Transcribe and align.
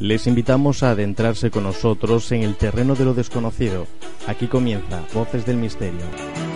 Les 0.00 0.28
invitamos 0.28 0.84
a 0.84 0.90
adentrarse 0.90 1.50
con 1.50 1.64
nosotros 1.64 2.30
en 2.30 2.42
el 2.42 2.54
terreno 2.56 2.94
de 2.94 3.04
lo 3.04 3.14
desconocido. 3.14 3.86
Aquí 4.28 4.46
comienza 4.46 5.04
Voces 5.12 5.44
del 5.44 5.56
Misterio. 5.56 6.47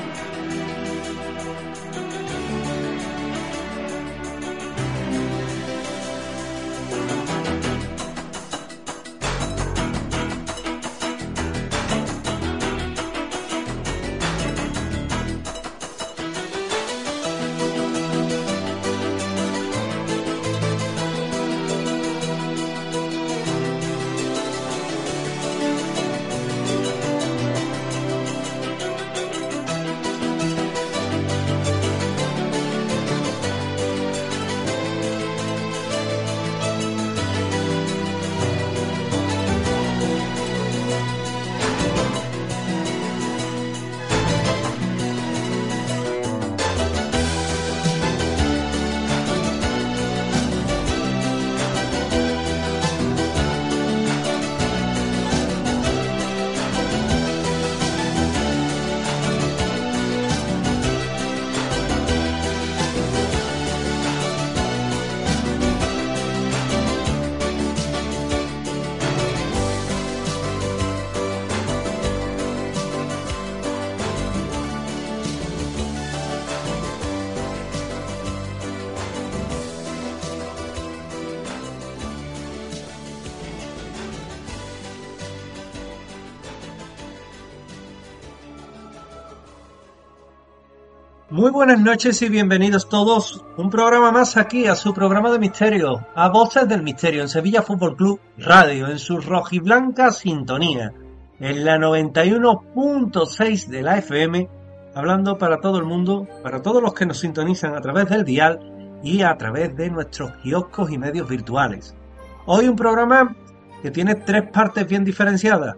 Buenas 91.73 91.87
noches 91.87 92.21
y 92.21 92.29
bienvenidos 92.29 92.87
todos. 92.87 93.47
Un 93.57 93.71
programa 93.71 94.13
más 94.13 94.37
aquí 94.37 94.67
a 94.67 94.75
su 94.75 94.93
programa 94.93 95.31
de 95.31 95.39
misterio, 95.39 96.07
a 96.15 96.29
Voces 96.29 96.69
del 96.69 96.83
Misterio 96.83 97.23
en 97.23 97.31
Sevilla 97.31 97.63
Fútbol 97.63 97.97
Club 97.97 98.21
Radio, 98.37 98.89
en 98.89 98.99
su 98.99 99.17
rojiblanca 99.17 100.11
sintonía, 100.11 100.93
en 101.41 101.65
la 101.65 101.79
91.6 101.79 103.69
de 103.69 103.81
la 103.81 103.97
FM, 103.97 104.51
hablando 104.95 105.39
para 105.39 105.61
todo 105.63 105.79
el 105.79 105.85
mundo, 105.85 106.29
para 106.43 106.61
todos 106.61 106.83
los 106.83 106.93
que 106.93 107.07
nos 107.07 107.21
sintonizan 107.21 107.75
a 107.75 107.81
través 107.81 108.07
del 108.11 108.27
dial 108.27 109.01
y 109.03 109.23
a 109.23 109.35
través 109.39 109.75
de 109.75 109.89
nuestros 109.89 110.31
kioscos 110.43 110.91
y 110.91 110.99
medios 110.99 111.27
virtuales. 111.27 111.97
Hoy 112.45 112.69
un 112.69 112.77
programa 112.77 113.35
que 113.81 113.91
tiene 113.91 114.17
tres 114.17 114.43
partes 114.53 114.87
bien 114.87 115.07
diferenciadas. 115.07 115.75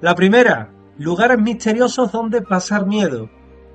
La 0.00 0.16
primera, 0.16 0.72
lugares 0.98 1.38
misteriosos 1.38 2.10
donde 2.10 2.42
pasar 2.42 2.84
miedo. 2.84 3.30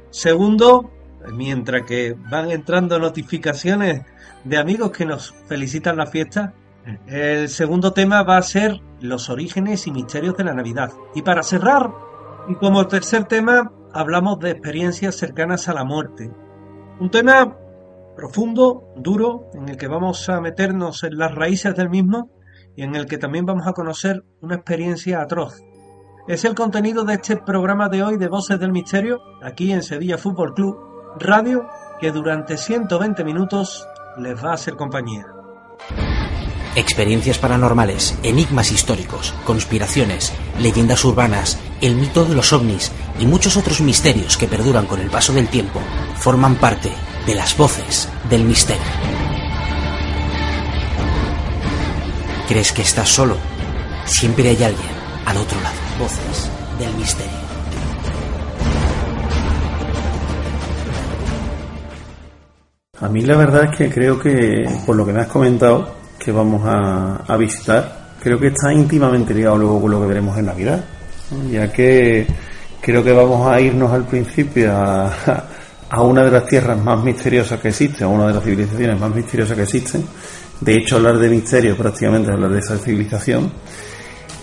Segundo, 0.09 0.91
mientras 1.33 1.83
que 1.83 2.15
van 2.29 2.51
entrando 2.51 2.99
notificaciones 2.99 4.03
de 4.43 4.57
amigos 4.57 4.91
que 4.91 5.05
nos 5.05 5.33
felicitan 5.47 5.97
la 5.97 6.07
fiesta, 6.07 6.53
el 7.07 7.49
segundo 7.49 7.93
tema 7.93 8.23
va 8.23 8.37
a 8.37 8.41
ser 8.41 8.81
los 8.99 9.29
orígenes 9.29 9.85
y 9.87 9.91
misterios 9.91 10.35
de 10.35 10.43
la 10.43 10.53
Navidad. 10.53 10.91
Y 11.13 11.21
para 11.21 11.43
cerrar, 11.43 11.91
y 12.47 12.55
como 12.55 12.87
tercer 12.87 13.25
tema, 13.25 13.71
hablamos 13.93 14.39
de 14.39 14.51
experiencias 14.51 15.15
cercanas 15.15 15.67
a 15.67 15.73
la 15.73 15.83
muerte. 15.83 16.31
Un 16.99 17.09
tema 17.11 17.55
profundo, 18.15 18.93
duro, 18.95 19.49
en 19.53 19.69
el 19.69 19.77
que 19.77 19.87
vamos 19.87 20.27
a 20.29 20.41
meternos 20.41 21.03
en 21.03 21.17
las 21.17 21.33
raíces 21.33 21.75
del 21.75 21.89
mismo 21.89 22.31
y 22.75 22.83
en 22.83 22.95
el 22.95 23.05
que 23.05 23.17
también 23.17 23.45
vamos 23.45 23.67
a 23.67 23.73
conocer 23.73 24.23
una 24.41 24.55
experiencia 24.55 25.21
atroz. 25.21 25.61
Es 26.27 26.45
el 26.45 26.55
contenido 26.55 27.03
de 27.03 27.15
este 27.15 27.37
programa 27.37 27.89
de 27.89 28.03
hoy 28.03 28.17
de 28.17 28.27
Voces 28.27 28.59
del 28.59 28.71
Misterio, 28.71 29.19
aquí 29.41 29.71
en 29.71 29.81
Sevilla 29.81 30.17
Fútbol 30.17 30.53
Club, 30.53 30.91
radio 31.19 31.67
que 31.99 32.11
durante 32.11 32.57
120 32.57 33.23
minutos 33.23 33.88
les 34.17 34.44
va 34.44 34.51
a 34.51 34.53
hacer 34.55 34.75
compañía. 34.75 35.27
Experiencias 36.75 37.38
paranormales, 37.38 38.17
enigmas 38.23 38.72
históricos, 38.72 39.33
conspiraciones, 39.45 40.31
leyendas 40.59 41.03
urbanas, 41.03 41.59
el 41.81 41.95
mito 41.95 42.23
de 42.23 42.33
los 42.33 42.53
ovnis 42.53 42.91
y 43.19 43.25
muchos 43.25 43.57
otros 43.57 43.81
misterios 43.81 44.38
que 44.38 44.47
perduran 44.47 44.85
con 44.85 45.01
el 45.01 45.09
paso 45.09 45.33
del 45.33 45.49
tiempo 45.49 45.81
forman 46.16 46.55
parte 46.55 46.91
de 47.28 47.35
las 47.35 47.57
voces 47.57 48.07
del 48.29 48.45
misterio. 48.45 48.81
¿Crees 52.47 52.72
que 52.72 52.81
estás 52.81 53.09
solo? 53.09 53.38
Siempre 54.05 54.49
hay 54.49 54.63
alguien 54.63 54.91
al 55.25 55.38
otro 55.38 55.59
lado. 55.61 55.75
Voces 55.99 56.49
del 56.79 56.93
misterio. 56.95 57.50
A 63.01 63.09
mí 63.09 63.22
la 63.22 63.35
verdad 63.35 63.66
es 63.66 63.78
que 63.78 63.89
creo 63.89 64.19
que, 64.19 64.63
por 64.85 64.95
lo 64.95 65.06
que 65.06 65.12
me 65.12 65.22
has 65.22 65.28
comentado, 65.28 65.95
que 66.19 66.31
vamos 66.31 66.62
a, 66.66 67.35
visitar, 67.35 68.12
creo 68.22 68.39
que 68.39 68.47
está 68.47 68.72
íntimamente 68.72 69.34
ligado 69.34 69.57
luego 69.57 69.81
con 69.81 69.91
lo 69.91 70.01
que 70.01 70.07
veremos 70.07 70.38
en 70.38 70.45
Navidad, 70.45 70.84
ya 71.50 71.72
que 71.72 72.28
creo 72.79 73.03
que 73.03 73.11
vamos 73.11 73.47
a 73.47 73.59
irnos 73.59 73.91
al 73.91 74.06
principio 74.06 74.72
a, 74.72 75.11
a 75.90 76.03
una 76.03 76.23
de 76.23 76.31
las 76.31 76.45
tierras 76.45 76.78
más 76.78 77.03
misteriosas 77.03 77.59
que 77.59 77.69
existen, 77.69 78.06
a 78.06 78.07
una 78.07 78.28
de 78.28 78.34
las 78.35 78.44
civilizaciones 78.44 79.00
más 79.00 79.16
misteriosas 79.16 79.57
que 79.57 79.63
existen. 79.63 80.06
De 80.59 80.78
hecho, 80.78 80.97
hablar 80.97 81.17
de 81.17 81.28
misterio 81.28 81.75
prácticamente 81.75 82.31
hablar 82.31 82.51
de 82.51 82.59
esa 82.59 82.78
civilización 82.78 83.51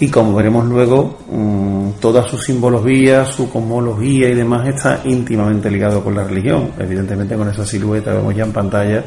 y 0.00 0.08
como 0.08 0.34
veremos 0.34 0.66
luego, 0.66 1.18
mm, 1.30 2.00
toda 2.00 2.26
su 2.28 2.38
simbología, 2.38 3.24
su 3.24 3.50
cosmología 3.50 4.28
y 4.28 4.34
demás 4.34 4.68
está 4.68 5.00
íntimamente 5.04 5.70
ligado 5.70 6.04
con 6.04 6.14
la 6.14 6.24
religión. 6.24 6.70
Evidentemente 6.78 7.36
con 7.36 7.48
esa 7.48 7.66
silueta 7.66 8.12
vemos 8.14 8.34
ya 8.34 8.44
en 8.44 8.52
pantalla 8.52 9.04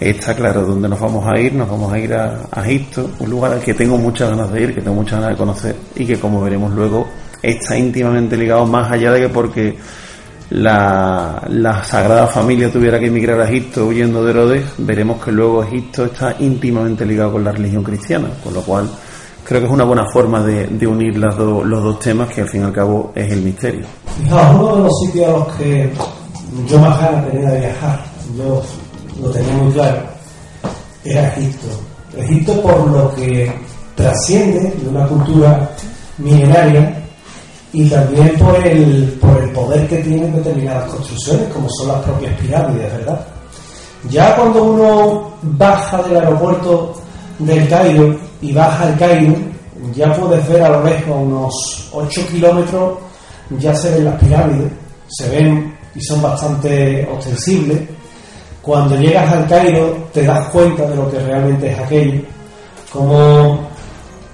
está 0.00 0.34
claro 0.34 0.62
dónde 0.62 0.88
nos 0.88 0.98
vamos 0.98 1.26
a 1.26 1.38
ir. 1.38 1.52
Nos 1.54 1.68
vamos 1.68 1.92
a 1.92 1.98
ir 1.98 2.14
a, 2.14 2.48
Egipto, 2.64 3.10
un 3.20 3.30
lugar 3.30 3.52
al 3.52 3.60
que 3.60 3.74
tengo 3.74 3.98
muchas 3.98 4.30
ganas 4.30 4.50
de 4.50 4.62
ir, 4.62 4.74
que 4.74 4.80
tengo 4.80 4.96
muchas 4.96 5.20
ganas 5.20 5.30
de 5.30 5.36
conocer 5.36 5.76
y 5.94 6.06
que 6.06 6.18
como 6.18 6.40
veremos 6.40 6.72
luego 6.72 7.06
está 7.42 7.76
íntimamente 7.76 8.36
ligado 8.36 8.66
más 8.66 8.90
allá 8.90 9.12
de 9.12 9.20
que 9.20 9.28
porque 9.28 9.76
la, 10.50 11.42
la 11.48 11.84
Sagrada 11.84 12.26
Familia 12.26 12.72
tuviera 12.72 12.98
que 12.98 13.06
emigrar 13.06 13.40
a 13.40 13.48
Egipto 13.48 13.86
huyendo 13.86 14.24
de 14.24 14.30
Herodes, 14.32 14.64
veremos 14.78 15.22
que 15.24 15.30
luego 15.30 15.62
Egipto 15.62 16.06
está 16.06 16.34
íntimamente 16.40 17.06
ligado 17.06 17.32
con 17.32 17.44
la 17.44 17.52
religión 17.52 17.84
cristiana, 17.84 18.28
con 18.42 18.54
lo 18.54 18.62
cual 18.62 18.90
creo 19.50 19.62
que 19.62 19.66
es 19.66 19.72
una 19.72 19.82
buena 19.82 20.06
forma 20.12 20.44
de, 20.44 20.86
unir 20.86 21.16
los 21.16 21.36
dos 21.36 21.98
temas 21.98 22.28
que 22.28 22.42
al 22.42 22.48
fin 22.48 22.60
y 22.60 22.64
al 22.66 22.72
cabo 22.72 23.10
es 23.16 23.32
el 23.32 23.42
misterio. 23.42 23.84
Fijaos, 24.22 24.54
uno 24.54 24.76
de 24.76 24.82
los 24.84 25.00
sitios 25.00 25.26
a 25.26 25.30
los 25.32 25.56
que 25.56 25.92
yo 26.68 26.78
más 26.78 27.00
ganas 27.00 27.28
tenía 27.28 27.50
de 27.50 27.58
viajar, 27.58 28.00
yo 28.38 28.62
lo 29.20 29.30
tenía 29.30 29.52
muy 29.54 29.72
claro, 29.72 30.02
era 31.04 31.26
Egipto. 31.34 31.66
Egipto 32.16 32.62
por 32.62 32.90
lo 32.92 33.12
que 33.16 33.52
trasciende 33.96 34.70
de 34.70 34.88
una 34.88 35.04
cultura 35.08 35.68
milenaria 36.18 37.02
y 37.72 37.90
también 37.90 38.38
por 38.38 38.54
el, 38.64 39.18
por 39.20 39.42
el 39.42 39.50
poder 39.50 39.88
que 39.88 39.96
tienen 39.96 40.32
determinadas 40.32 40.92
construcciones, 40.92 41.48
como 41.52 41.68
son 41.70 41.88
las 41.88 42.02
propias 42.02 42.40
pirámides, 42.40 42.92
¿verdad? 42.98 43.26
Ya 44.10 44.36
cuando 44.36 44.62
uno 44.62 45.32
baja 45.42 46.00
del 46.04 46.18
aeropuerto 46.18 46.99
del 47.40 47.68
Cairo 47.68 48.16
y 48.40 48.52
baja 48.52 48.88
el 48.88 48.98
Cairo, 48.98 49.34
ya 49.94 50.12
puedes 50.14 50.46
ver 50.48 50.62
a 50.62 50.68
lo 50.68 50.84
lejos, 50.84 51.16
unos 51.16 51.88
8 51.92 52.20
kilómetros, 52.30 52.98
ya 53.58 53.74
se 53.74 53.90
ven 53.92 54.04
las 54.04 54.20
pirámides, 54.20 54.72
se 55.08 55.28
ven 55.28 55.76
y 55.94 56.00
son 56.02 56.22
bastante 56.22 57.08
ostensibles. 57.12 57.80
Cuando 58.62 58.96
llegas 58.96 59.32
al 59.32 59.46
Cairo 59.48 60.08
te 60.12 60.22
das 60.22 60.48
cuenta 60.48 60.86
de 60.86 60.96
lo 60.96 61.10
que 61.10 61.18
realmente 61.18 61.72
es 61.72 61.78
aquello, 61.78 62.20
como 62.92 63.68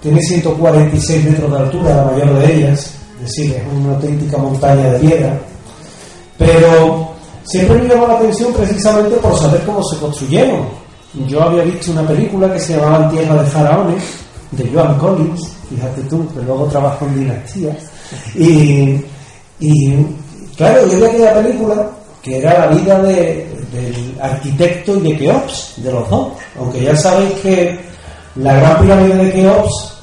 tiene 0.01 0.21
146 0.21 1.25
metros 1.25 1.51
de 1.51 1.59
altura 1.59 1.97
la 1.97 2.05
mayor 2.05 2.39
de 2.39 2.55
ellas, 2.55 2.95
es 3.21 3.27
decir, 3.27 3.55
es 3.55 3.63
una 3.73 3.95
auténtica 3.95 4.37
montaña 4.37 4.91
de 4.91 4.99
piedra, 4.99 5.39
pero 6.37 7.11
siempre 7.45 7.79
me 7.79 7.89
llamó 7.89 8.09
la 8.09 8.15
atención 8.15 8.53
precisamente 8.53 9.17
por 9.17 9.37
saber 9.39 9.63
cómo 9.65 9.83
se 9.85 9.97
construyeron, 9.99 10.86
yo 11.27 11.43
había 11.43 11.65
visto 11.65 11.93
una 11.93 12.07
película 12.07 12.53
que 12.53 12.59
se 12.59 12.77
llamaba 12.77 13.11
Tierra 13.11 13.43
de 13.43 13.51
Faraones 13.51 14.03
de 14.51 14.71
Joan 14.71 14.99
Collins, 14.99 15.53
fíjate 15.69 16.03
tú, 16.03 16.27
que 16.33 16.43
luego 16.43 16.67
trabajó 16.67 17.07
en 17.07 17.21
Dinastía. 17.21 17.77
Y, 18.35 19.01
y 19.61 20.07
claro, 20.57 20.87
yo 20.89 20.99
vi 20.99 21.05
aquella 21.05 21.35
película 21.35 21.91
que 22.23 22.39
era 22.39 22.59
la 22.59 22.67
vida 22.75 22.99
de, 23.03 23.47
del 23.73 24.17
arquitecto 24.21 24.97
y 24.97 25.01
de 25.01 25.17
Keops, 25.17 25.75
de 25.77 25.93
los 25.93 26.09
dos. 26.11 26.33
Aunque 26.59 26.83
ya 26.83 26.97
sabéis 26.97 27.33
que 27.41 27.79
la 28.37 28.55
gran 28.55 28.81
pirámide 28.83 29.25
de 29.25 29.33
Keops 29.33 29.95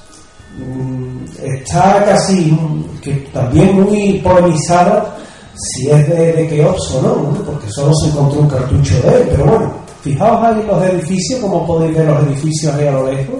mm, 0.57 1.25
está 1.43 2.03
casi, 2.05 2.57
que 3.01 3.11
también 3.33 3.81
muy 3.81 4.19
polemizada 4.19 5.17
si 5.55 5.89
es 5.89 6.09
de, 6.09 6.33
de 6.33 6.47
Keops 6.47 6.91
o 6.91 7.01
no, 7.01 7.43
porque 7.45 7.69
solo 7.69 7.93
se 7.95 8.07
encontró 8.07 8.39
un 8.39 8.49
cartucho 8.49 8.95
de 9.01 9.15
él. 9.17 9.27
Pero 9.31 9.45
bueno, 9.45 9.73
fijaos 10.03 10.43
ahí 10.43 10.63
los 10.67 10.83
edificios, 10.83 11.39
como 11.39 11.65
podéis 11.65 11.97
ver 11.97 12.07
los 12.07 12.23
edificios 12.27 12.73
ahí 12.75 12.87
a 12.87 12.91
lo 12.91 13.11
lejos, 13.11 13.35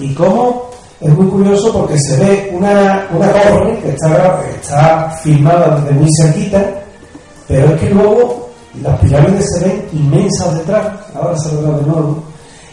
y 0.00 0.14
cómo 0.14 0.70
es 1.00 1.12
muy 1.12 1.26
curioso 1.26 1.72
porque 1.72 1.98
se 1.98 2.16
ve 2.16 2.50
una, 2.54 3.08
una 3.12 3.32
torre 3.32 3.78
que 3.80 3.88
está, 3.90 4.40
está 4.54 5.10
filmada 5.22 5.80
desde 5.80 5.98
muy 5.98 6.08
cerquita, 6.16 6.64
pero 7.48 7.74
es 7.74 7.80
que 7.80 7.90
luego 7.90 8.50
las 8.80 8.98
pirámides 9.00 9.44
se 9.54 9.64
ven 9.66 9.88
inmensas 9.92 10.58
detrás, 10.58 10.86
ahora 11.14 11.36
se 11.38 11.54
lo 11.54 11.62
veo 11.62 11.78
de 11.78 11.86
nuevo, 11.86 12.22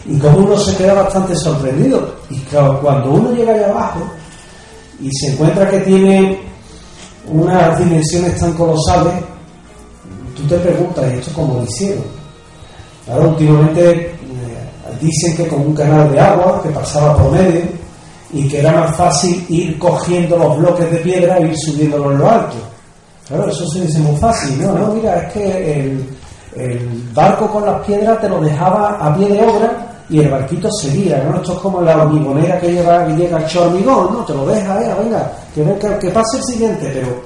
y 0.06 0.18
como 0.20 0.38
uno 0.38 0.58
se 0.58 0.76
queda 0.78 0.94
bastante 0.94 1.36
sorprendido. 1.36 2.16
Y 2.30 2.40
claro, 2.42 2.80
cuando 2.82 3.12
uno 3.12 3.32
llega 3.32 3.54
allá 3.54 3.70
abajo 3.70 4.00
y 5.02 5.10
se 5.12 5.32
encuentra 5.32 5.70
que 5.70 5.80
tiene 5.80 6.40
unas 7.28 7.80
dimensiones 7.80 8.40
tan 8.40 8.54
colosales, 8.54 9.14
tú 10.36 10.44
te 10.48 10.58
preguntas, 10.58 11.12
¿y 11.12 11.18
esto 11.18 11.32
cómo 11.34 11.56
lo 11.56 11.64
hicieron? 11.64 12.19
Ahora, 13.10 13.28
últimamente 13.28 13.92
eh, 13.92 14.16
dicen 15.02 15.36
que 15.36 15.48
con 15.48 15.62
un 15.62 15.74
canal 15.74 16.12
de 16.12 16.20
agua 16.20 16.62
que 16.62 16.70
pasaba 16.70 17.18
por 17.18 17.32
medio 17.32 17.62
y 18.32 18.48
que 18.48 18.60
era 18.60 18.72
más 18.72 18.96
fácil 18.96 19.44
ir 19.50 19.80
cogiendo 19.80 20.38
los 20.38 20.58
bloques 20.58 20.92
de 20.92 20.98
piedra 20.98 21.38
e 21.38 21.48
ir 21.48 21.56
subiéndolos 21.58 22.14
en 22.14 22.18
lo 22.20 22.30
alto. 22.30 22.56
Claro, 23.28 23.50
eso 23.50 23.68
se 23.68 23.82
dice 23.82 24.00
muy 24.00 24.16
fácil, 24.18 24.62
¿no? 24.62 24.74
No, 24.74 24.94
mira, 24.94 25.24
es 25.24 25.34
que 25.34 25.92
el, 26.56 27.04
barco 27.14 27.48
con 27.48 27.66
las 27.66 27.86
piedras 27.86 28.20
te 28.20 28.28
lo 28.28 28.42
dejaba 28.42 28.98
a 29.00 29.16
pie 29.16 29.30
de 29.30 29.42
obra 29.42 30.04
y 30.10 30.20
el 30.20 30.30
barquito 30.30 30.68
seguía, 30.72 31.24
¿no? 31.24 31.38
Esto 31.38 31.54
es 31.54 31.60
como 31.60 31.82
la 31.82 31.98
hormigonera 31.98 32.60
que, 32.60 32.72
lleva, 32.72 33.06
que 33.06 33.14
llega 33.14 33.38
el 33.38 33.58
hormigón, 33.58 34.14
¿no? 34.14 34.26
Te 34.26 34.34
lo 34.34 34.46
deja, 34.48 34.82
eh, 34.82 34.96
venga, 35.04 35.32
que, 35.54 35.64
que, 35.64 35.98
que 36.00 36.10
pase 36.10 36.38
el 36.38 36.44
siguiente, 36.44 36.92
pero 36.94 37.22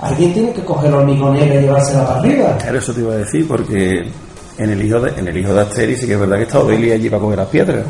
alguien 0.00 0.32
tiene 0.34 0.52
que 0.52 0.64
coger 0.64 0.90
la 0.90 0.98
hormigonera 0.98 1.54
y 1.54 1.62
llevársela 1.62 2.06
para 2.06 2.20
arriba. 2.20 2.58
Claro, 2.58 2.78
eso 2.78 2.92
te 2.92 3.00
iba 3.00 3.14
a 3.14 3.16
decir, 3.16 3.48
porque 3.48 4.12
en 4.58 4.70
el 4.70 4.84
hijo 4.84 5.00
de, 5.00 5.18
en 5.18 5.28
el 5.28 5.36
hijo 5.36 5.52
de 5.52 5.60
Asteris 5.60 6.00
sí 6.00 6.06
que 6.06 6.14
es 6.14 6.20
verdad 6.20 6.36
que 6.36 6.42
estaba 6.44 6.64
Obelia 6.64 6.94
allí 6.94 7.08
para 7.10 7.20
coger 7.20 7.38
las 7.38 7.48
piedras, 7.48 7.84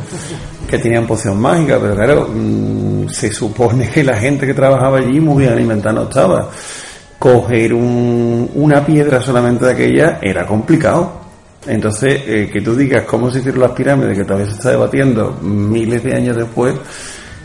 que 0.68 0.78
tenían 0.78 1.06
poción 1.06 1.40
mágica, 1.40 1.78
pero 1.80 1.94
claro, 1.94 2.28
mmm, 2.32 3.08
se 3.08 3.32
supone 3.32 3.88
que 3.88 4.02
la 4.02 4.16
gente 4.16 4.46
que 4.46 4.54
trabajaba 4.54 4.98
allí 4.98 5.20
muy 5.20 5.42
bien 5.42 5.52
alimentada 5.52 5.94
no 5.94 6.02
estaba 6.04 6.50
coger 7.18 7.72
un, 7.72 8.50
una 8.54 8.84
piedra 8.84 9.20
solamente 9.20 9.64
de 9.64 9.72
aquella 9.72 10.18
era 10.20 10.46
complicado. 10.46 11.24
Entonces, 11.66 12.22
eh, 12.26 12.50
que 12.52 12.60
tú 12.60 12.76
digas 12.76 13.04
cómo 13.04 13.30
se 13.30 13.40
hicieron 13.40 13.60
las 13.62 13.72
pirámides, 13.72 14.16
que 14.16 14.24
todavía 14.24 14.46
se 14.46 14.52
está 14.52 14.70
debatiendo 14.70 15.36
miles 15.42 16.02
de 16.04 16.14
años 16.14 16.36
después, 16.36 16.74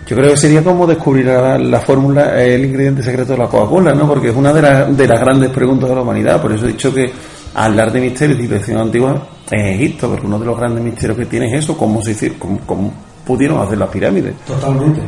yo 0.06 0.16
creo 0.16 0.32
que 0.32 0.38
sería 0.38 0.64
como 0.64 0.86
descubrir 0.86 1.26
la, 1.26 1.58
la 1.58 1.80
fórmula, 1.80 2.44
el 2.44 2.66
ingrediente 2.66 3.02
secreto 3.02 3.32
de 3.32 3.40
la 3.40 3.48
Coca-Cola, 3.48 3.94
¿no? 3.96 4.08
Porque 4.08 4.30
es 4.30 4.36
una 4.36 4.52
de, 4.54 4.62
la, 4.62 4.86
de 4.86 5.08
las 5.08 5.20
grandes 5.20 5.50
preguntas 5.50 5.90
de 5.90 5.96
la 5.96 6.02
humanidad. 6.02 6.42
Por 6.42 6.52
eso 6.52 6.66
he 6.66 6.74
dicho 6.74 6.94
que 6.94 7.12
hablar 7.56 7.92
de 7.92 8.02
misterios 8.02 8.40
y 8.40 8.44
civilización 8.44 8.78
antigua 8.80 9.28
es 9.50 9.76
Egipto, 9.76 10.10
porque 10.10 10.26
uno 10.26 10.40
de 10.40 10.46
los 10.46 10.58
grandes 10.58 10.84
misterios 10.84 11.18
que 11.18 11.26
tiene 11.26 11.48
es 11.48 11.64
eso, 11.64 11.78
cómo 11.78 12.02
se 12.02 12.12
hicieron, 12.12 12.38
cómo, 12.40 12.60
cómo 12.66 12.94
pudieron 13.26 13.60
hacer 13.62 13.78
las 13.78 13.90
pirámides. 13.90 14.36
Totalmente. 14.46 15.02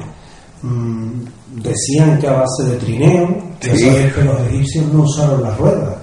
Mm, 0.61 1.21
decían 1.61 2.19
que 2.19 2.27
a 2.27 2.33
base 2.33 2.63
de 2.63 2.77
trineo, 2.77 3.37
que 3.59 3.75
Sí. 3.77 3.89
que 4.15 4.23
los 4.23 4.39
egipcios 4.41 4.85
no 4.93 5.03
usaron 5.03 5.41
las 5.43 5.57
ruedas, 5.57 5.95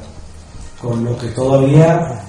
con 0.81 1.05
lo 1.05 1.17
que 1.19 1.29
todavía 1.29 2.23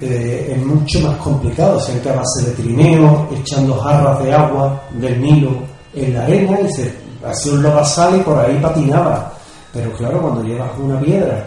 eh, 0.00 0.54
es 0.56 0.66
mucho 0.66 1.00
más 1.00 1.16
complicado. 1.18 1.78
Decían 1.78 2.00
que 2.00 2.10
a 2.10 2.16
base 2.16 2.46
de 2.46 2.52
trineo, 2.62 3.28
echando 3.32 3.74
jarras 3.78 4.22
de 4.24 4.32
agua 4.34 4.82
del 4.92 5.20
Nilo 5.22 5.50
en 5.94 6.12
la 6.14 6.24
arena 6.24 6.58
y 6.60 6.72
se 6.72 6.92
hacía 7.24 7.52
un 7.52 7.62
lodazal 7.62 8.16
y 8.16 8.20
por 8.22 8.38
ahí 8.38 8.58
patinaba. 8.60 9.32
Pero 9.72 9.92
claro, 9.92 10.20
cuando 10.20 10.42
llevas 10.42 10.70
una 10.78 11.00
piedra 11.00 11.44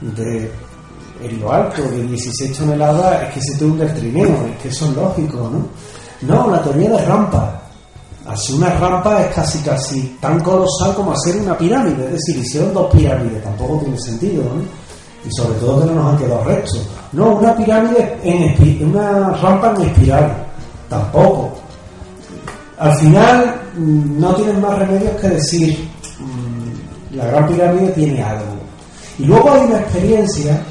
de 0.00 0.50
en 1.22 1.40
lo 1.40 1.52
alto 1.52 1.82
de 1.82 2.02
16 2.06 2.56
toneladas, 2.56 3.22
es 3.24 3.34
que 3.34 3.40
se 3.40 3.58
te 3.58 3.64
hunde 3.64 3.84
el 3.84 3.94
trineo, 3.94 4.46
es 4.46 4.62
que 4.62 4.68
eso 4.68 4.86
es 4.86 4.96
lógico, 4.96 5.50
¿no? 5.50 5.68
No, 6.22 6.50
la 6.50 6.62
teoría 6.62 6.90
de 6.90 7.04
rampa. 7.04 7.56
Hacer 8.26 8.56
una 8.56 8.70
rampa 8.78 9.22
es 9.22 9.34
casi 9.34 9.58
casi 9.60 10.16
tan 10.20 10.40
colosal 10.40 10.94
como 10.94 11.12
hacer 11.12 11.36
una 11.36 11.56
pirámide, 11.56 12.04
es 12.04 12.12
decir, 12.12 12.36
hicieron 12.38 12.74
dos 12.74 12.92
pirámides, 12.92 13.42
tampoco 13.42 13.78
tiene 13.78 13.98
sentido, 13.98 14.44
¿no? 14.44 14.62
Y 15.26 15.30
sobre 15.34 15.58
todo 15.58 15.80
que 15.80 15.86
no 15.86 15.94
nos 15.94 16.12
han 16.12 16.18
quedado 16.18 16.44
restos. 16.44 16.88
No, 17.12 17.34
una 17.36 17.56
pirámide 17.56 18.18
en 18.22 18.88
una 18.88 19.30
rampa 19.30 19.74
en 19.76 19.82
espiral, 19.82 20.46
tampoco. 20.88 21.52
Al 22.78 22.94
final 22.94 23.60
mm, 23.76 24.20
no 24.20 24.34
tienen 24.34 24.60
más 24.60 24.78
remedios 24.78 25.20
que 25.20 25.28
decir 25.28 25.88
mm, 26.18 27.16
la 27.16 27.26
gran 27.26 27.46
pirámide 27.46 27.88
tiene 27.90 28.22
algo. 28.22 28.54
Y 29.18 29.24
luego 29.24 29.52
hay 29.52 29.66
una 29.66 29.80
experiencia 29.80 30.62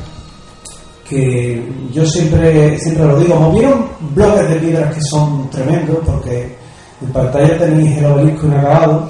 que 1.09 1.63
yo 1.91 2.05
siempre, 2.05 2.77
siempre 2.79 3.05
lo 3.05 3.19
digo, 3.19 3.35
como 3.35 3.51
vieron 3.53 3.85
bloques 4.13 4.47
de 4.49 4.55
piedras 4.57 4.93
que 4.95 5.01
son 5.09 5.49
tremendos, 5.49 5.97
porque 6.05 6.55
en 7.01 7.11
pantalla 7.11 7.57
tenéis 7.57 7.97
el 7.97 8.05
obelisco 8.05 8.45
inacabado, 8.47 9.09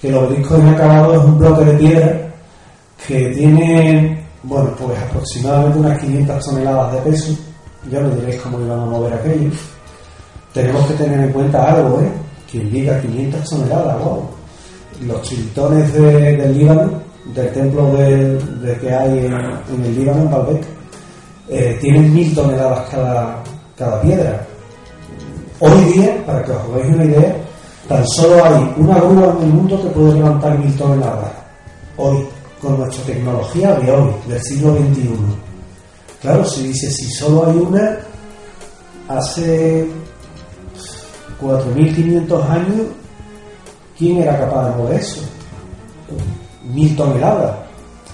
que 0.00 0.08
el 0.08 0.14
obelisco 0.16 0.58
inacabado 0.58 1.12
es 1.14 1.20
un 1.24 1.38
bloque 1.38 1.64
de 1.64 1.72
piedra 1.74 2.20
que 3.06 3.28
tiene, 3.30 4.24
bueno, 4.42 4.70
pues 4.78 4.98
aproximadamente 4.98 5.78
unas 5.78 5.98
500 6.00 6.44
toneladas 6.44 6.92
de 6.94 7.10
peso, 7.10 7.32
ya 7.90 8.00
me 8.00 8.14
diréis 8.16 8.40
cómo 8.42 8.60
iban 8.60 8.80
a 8.80 8.84
mover 8.86 9.14
aquello. 9.14 9.50
Tenemos 10.52 10.84
que 10.88 10.94
tener 10.94 11.20
en 11.20 11.32
cuenta 11.32 11.72
algo, 11.74 12.00
¿eh? 12.00 12.10
Quien 12.50 12.70
diga 12.72 13.00
500 13.00 13.48
toneladas, 13.48 13.98
wow. 14.04 14.22
Los 15.06 15.22
chilitones 15.22 15.92
de- 15.94 16.36
del 16.36 16.58
Líbano, 16.58 16.90
del 17.34 17.52
templo 17.52 17.92
de, 17.92 18.34
de 18.36 18.76
que 18.78 18.92
hay 18.94 19.18
en, 19.26 19.32
en 19.32 19.84
el 19.84 19.94
Líbano, 19.98 20.22
en 20.22 20.30
Baalbek, 20.30 20.64
eh, 21.50 21.76
tienen 21.80 22.14
mil 22.14 22.32
toneladas 22.32 22.88
cada, 22.90 23.42
cada 23.76 24.00
piedra. 24.02 24.46
Hoy 25.58 25.84
día, 25.92 26.24
para 26.24 26.44
que 26.44 26.52
os 26.52 26.58
hagáis 26.58 26.94
una 26.94 27.04
idea, 27.04 27.36
tan 27.88 28.06
solo 28.06 28.44
hay 28.44 28.74
una 28.76 28.94
grúa 29.00 29.36
en 29.38 29.48
el 29.48 29.52
mundo 29.52 29.82
que 29.82 29.88
puede 29.88 30.14
levantar 30.14 30.56
mil 30.58 30.76
toneladas. 30.76 31.32
Hoy, 31.96 32.24
con 32.62 32.78
nuestra 32.78 33.04
tecnología 33.04 33.74
de 33.74 33.90
hoy, 33.90 34.12
del 34.28 34.40
siglo 34.42 34.76
XXI. 34.76 35.10
Claro, 36.22 36.44
si 36.44 36.68
dice, 36.68 36.88
si 36.90 37.10
solo 37.10 37.46
hay 37.46 37.56
una, 37.56 37.98
hace 39.08 39.88
4.500 41.40 42.48
años, 42.48 42.86
¿quién 43.98 44.18
era 44.18 44.38
capaz 44.38 44.68
de 44.68 44.76
mover 44.76 45.00
eso? 45.00 45.20
Mil 46.72 46.94
toneladas. 46.96 47.56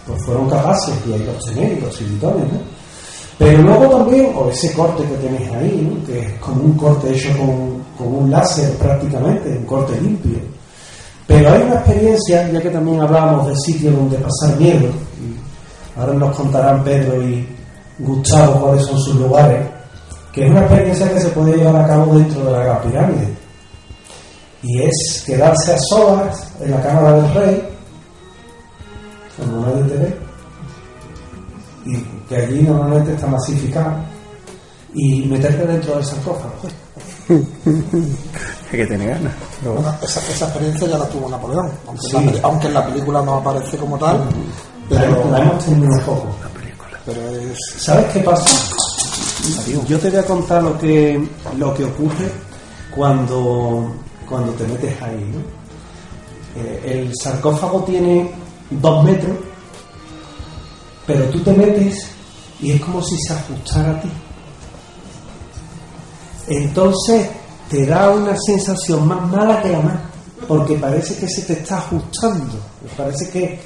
Pues 0.07 0.25
fueron 0.25 0.49
capaces, 0.49 0.95
y 1.07 1.13
ahí 1.13 1.27
los 1.27 1.45
tenéis, 1.45 1.83
los 1.83 1.95
silitones, 1.95 2.51
¿no? 2.53 2.76
Pero 3.39 3.63
luego 3.63 3.99
también, 3.99 4.33
o 4.35 4.49
ese 4.49 4.73
corte 4.73 5.03
que 5.05 5.15
tenéis 5.17 5.51
ahí, 5.53 5.89
¿no? 5.91 6.07
que 6.07 6.21
es 6.21 6.33
como 6.41 6.63
un 6.63 6.73
corte 6.73 7.13
hecho 7.13 7.37
con, 7.37 7.83
con 7.99 8.25
un 8.25 8.31
láser 8.31 8.71
prácticamente, 8.77 9.51
un 9.51 9.65
corte 9.65 10.01
limpio. 10.01 10.39
Pero 11.27 11.53
hay 11.53 11.63
una 11.63 11.75
experiencia, 11.75 12.51
ya 12.51 12.63
que 12.63 12.71
también 12.71 13.01
hablábamos 13.01 13.49
de 13.49 13.57
sitios 13.57 13.95
donde 13.95 14.17
pasar 14.17 14.57
miedo, 14.59 14.87
y 14.87 15.99
ahora 15.99 16.15
nos 16.15 16.37
contarán 16.37 16.83
Pedro 16.83 17.23
y 17.23 17.47
Gustavo 17.99 18.61
cuáles 18.61 18.87
son 18.87 18.99
sus 19.01 19.17
lugares, 19.17 19.67
que 20.33 20.45
es 20.45 20.51
una 20.51 20.61
experiencia 20.61 21.13
que 21.13 21.21
se 21.21 21.29
puede 21.29 21.57
llevar 21.57 21.85
a 21.85 21.89
cabo 21.89 22.17
dentro 22.17 22.45
de 22.45 22.53
la 22.53 22.65
Gran 22.65 22.83
Pirámide. 22.83 23.35
Y 24.63 24.83
es 24.83 25.25
quedarse 25.27 25.75
a 25.75 25.79
solas 25.79 26.55
en 26.61 26.71
la 26.71 26.83
Cámara 26.83 27.13
del 27.13 27.35
Rey, 27.35 27.69
cuando 29.37 29.61
nadie 29.61 29.83
te 29.83 29.97
ve, 29.99 30.17
y 31.87 32.16
que 32.29 32.37
allí 32.37 32.63
normalmente 32.63 33.13
está 33.15 33.27
masificado, 33.27 33.97
y 34.95 35.23
meterte 35.27 35.67
dentro 35.67 35.95
del 35.97 36.05
sarcófago. 36.05 36.55
Hay 37.29 38.79
que 38.79 38.87
tener 38.87 39.09
ganas. 39.11 39.33
Bueno. 39.65 39.95
Esa, 40.03 40.21
esa 40.33 40.45
experiencia 40.47 40.89
ya 40.89 40.99
la 40.99 41.09
tuvo 41.09 41.29
Napoleón, 41.29 41.71
aunque, 41.87 42.07
en 42.09 42.13
la, 42.15 42.21
peli- 42.33 42.41
aunque 42.43 42.67
en 42.69 42.75
la 42.75 42.87
película 42.87 43.23
no 43.23 43.35
aparece 43.37 43.77
como 43.77 43.99
tal, 43.99 44.23
Pero 44.89 45.01
pero, 45.01 45.31
la 45.31 45.39
hemos 45.43 45.65
tenido 45.65 45.89
un 45.93 46.01
poco. 46.01 46.27
pero 47.05 47.21
es, 47.31 47.59
¿Sabes 47.79 48.07
qué 48.13 48.21
pasa? 48.21 48.51
Yo 49.89 49.99
te 49.99 50.11
voy 50.11 50.19
a 50.19 50.25
contar 50.25 50.63
lo 50.63 50.79
que, 50.79 51.29
lo 51.57 51.75
que 51.75 51.85
ocurre 51.85 52.31
cuando, 52.95 53.93
cuando 54.29 54.53
te 54.53 54.65
metes 54.67 55.01
ahí. 55.03 55.33
¿no? 55.33 56.61
Eh, 56.63 56.81
el 57.05 57.13
sarcófago 57.23 57.83
tiene 57.85 58.31
dos 58.71 59.05
metros, 59.05 59.37
pero 61.07 61.25
tú 61.27 61.41
te 61.41 61.53
metes 61.53 62.09
y 62.61 62.73
es 62.73 62.81
como 62.81 63.03
si 63.03 63.17
se 63.19 63.33
ajustara 63.33 63.91
a 63.91 64.01
ti. 64.01 64.09
Entonces, 66.49 67.29
te 67.69 67.87
da 67.87 68.11
una 68.11 68.37
sensación 68.37 69.07
más 69.07 69.29
mala 69.31 69.61
que 69.61 69.71
la 69.71 69.81
más, 69.81 69.97
porque 70.47 70.77
parece 70.77 71.17
que 71.17 71.29
se 71.29 71.43
te 71.43 71.55
está 71.55 71.79
ajustando, 71.79 72.55
parece 72.97 73.29
que, 73.31 73.61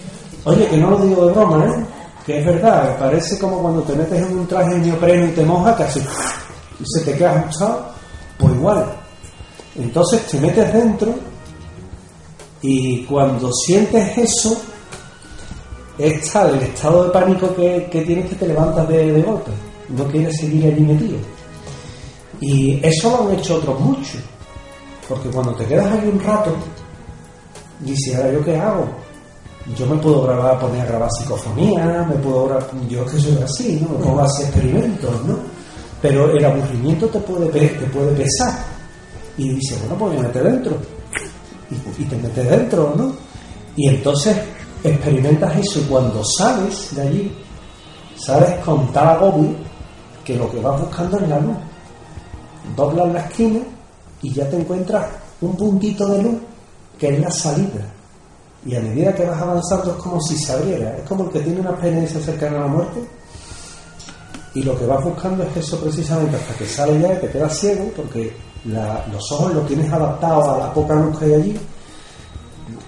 oye, 0.44 0.66
que 0.68 0.76
no 0.78 0.90
lo 0.90 0.98
digo 0.98 1.26
de 1.26 1.32
broma, 1.32 1.64
¿eh? 1.66 1.86
que 2.24 2.38
es 2.38 2.46
verdad, 2.46 2.98
parece 2.98 3.38
como 3.38 3.58
cuando 3.58 3.82
te 3.82 3.94
metes 3.94 4.22
en 4.22 4.38
un 4.38 4.46
traje 4.46 4.74
de 4.74 4.80
neopreno 4.80 5.26
y 5.26 5.30
te 5.30 5.44
moja, 5.44 5.70
así, 5.72 6.00
y 6.78 6.84
se 6.84 7.04
te 7.04 7.16
queda 7.16 7.38
ajustado, 7.38 7.88
pues 8.38 8.54
igual. 8.54 8.86
Entonces 9.76 10.26
te 10.26 10.40
metes 10.40 10.72
dentro 10.72 11.14
y 12.62 13.04
cuando 13.04 13.50
sientes 13.52 14.18
eso, 14.18 14.60
es 15.98 16.34
el 16.34 16.62
estado 16.62 17.04
de 17.04 17.10
pánico 17.10 17.54
que, 17.54 17.88
tienes 17.90 18.28
que 18.28 18.36
te 18.36 18.48
levantas 18.48 18.88
de, 18.88 19.22
golpe. 19.22 19.50
No 19.88 20.04
quieres 20.04 20.36
seguir 20.38 20.72
allí 20.72 20.80
metido. 20.80 21.18
Y 22.40 22.80
eso 22.82 23.10
lo 23.10 23.28
han 23.28 23.38
hecho 23.38 23.56
otros 23.56 23.78
muchos. 23.80 24.20
Porque 25.08 25.28
cuando 25.28 25.52
te 25.54 25.66
quedas 25.66 25.86
ahí 25.92 26.08
un 26.08 26.20
rato, 26.20 26.54
dices, 27.80 28.16
ahora 28.16 28.32
yo 28.32 28.44
qué 28.44 28.56
hago? 28.56 28.88
Yo 29.76 29.86
me 29.86 29.96
puedo 29.96 30.22
grabar, 30.22 30.58
poner 30.58 30.80
a 30.80 30.86
grabar 30.86 31.10
psicofonía, 31.10 32.06
me 32.08 32.14
puedo 32.16 32.46
grabar, 32.46 32.66
yo 32.88 33.04
que 33.04 33.18
soy 33.18 33.38
así, 33.42 33.80
¿no? 33.82 33.98
Me 33.98 34.04
puedo 34.04 34.20
hacer 34.22 34.46
experimentos, 34.46 35.24
¿no? 35.26 35.38
Pero 36.00 36.30
el 36.30 36.44
aburrimiento 36.44 37.08
te 37.08 37.18
puede, 37.20 37.48
te 37.48 37.86
puede 37.86 38.12
pesar. 38.12 38.58
Y 39.36 39.50
dices, 39.50 39.78
bueno, 39.80 39.96
pues 39.96 40.34
me 40.34 40.40
dentro. 40.40 40.76
Y, 41.70 42.02
y 42.02 42.04
te 42.06 42.16
metes 42.16 42.48
dentro, 42.48 42.94
¿no? 42.96 43.12
Y 43.76 43.88
entonces 43.88 44.36
experimentas 44.84 45.56
eso 45.56 45.80
y 45.80 45.82
cuando 45.84 46.22
sales 46.24 46.94
de 46.94 47.02
allí, 47.02 47.32
sales 48.16 48.58
con 48.64 48.92
tal 48.92 49.08
agobio 49.08 49.54
que 50.24 50.36
lo 50.36 50.50
que 50.50 50.60
vas 50.60 50.80
buscando 50.80 51.18
es 51.18 51.28
la 51.28 51.40
luz. 51.40 51.56
Doblas 52.76 53.12
la 53.12 53.20
esquina 53.20 53.60
y 54.22 54.32
ya 54.32 54.48
te 54.48 54.56
encuentras 54.56 55.06
un 55.40 55.56
puntito 55.56 56.06
de 56.06 56.22
luz 56.22 56.36
que 56.98 57.14
es 57.14 57.20
la 57.20 57.30
salida. 57.30 57.86
Y 58.64 58.76
a 58.76 58.80
medida 58.80 59.14
que 59.14 59.24
vas 59.24 59.40
avanzando 59.40 59.92
es 59.92 59.96
como 59.96 60.20
si 60.20 60.36
se 60.36 60.52
abriera. 60.52 60.96
Es 60.96 61.08
como 61.08 61.24
el 61.24 61.30
que 61.30 61.40
tiene 61.40 61.60
una 61.60 61.70
experiencia 61.70 62.20
cercana 62.20 62.58
a 62.58 62.60
la 62.60 62.66
muerte 62.66 63.00
y 64.54 64.62
lo 64.62 64.76
que 64.78 64.86
vas 64.86 65.02
buscando 65.04 65.44
es 65.44 65.56
eso 65.56 65.78
precisamente 65.78 66.36
hasta 66.36 66.54
que 66.54 66.66
sale 66.66 67.00
ya 67.00 67.14
y 67.14 67.18
te 67.18 67.28
quedas 67.28 67.56
ciego 67.56 67.90
porque 67.94 68.32
los 68.64 69.32
ojos 69.32 69.54
los 69.54 69.66
tienes 69.66 69.90
adaptados 69.92 70.48
a 70.48 70.58
la 70.58 70.74
poca 70.74 70.94
luz 70.94 71.18
que 71.18 71.24
hay 71.26 71.34
allí 71.34 71.60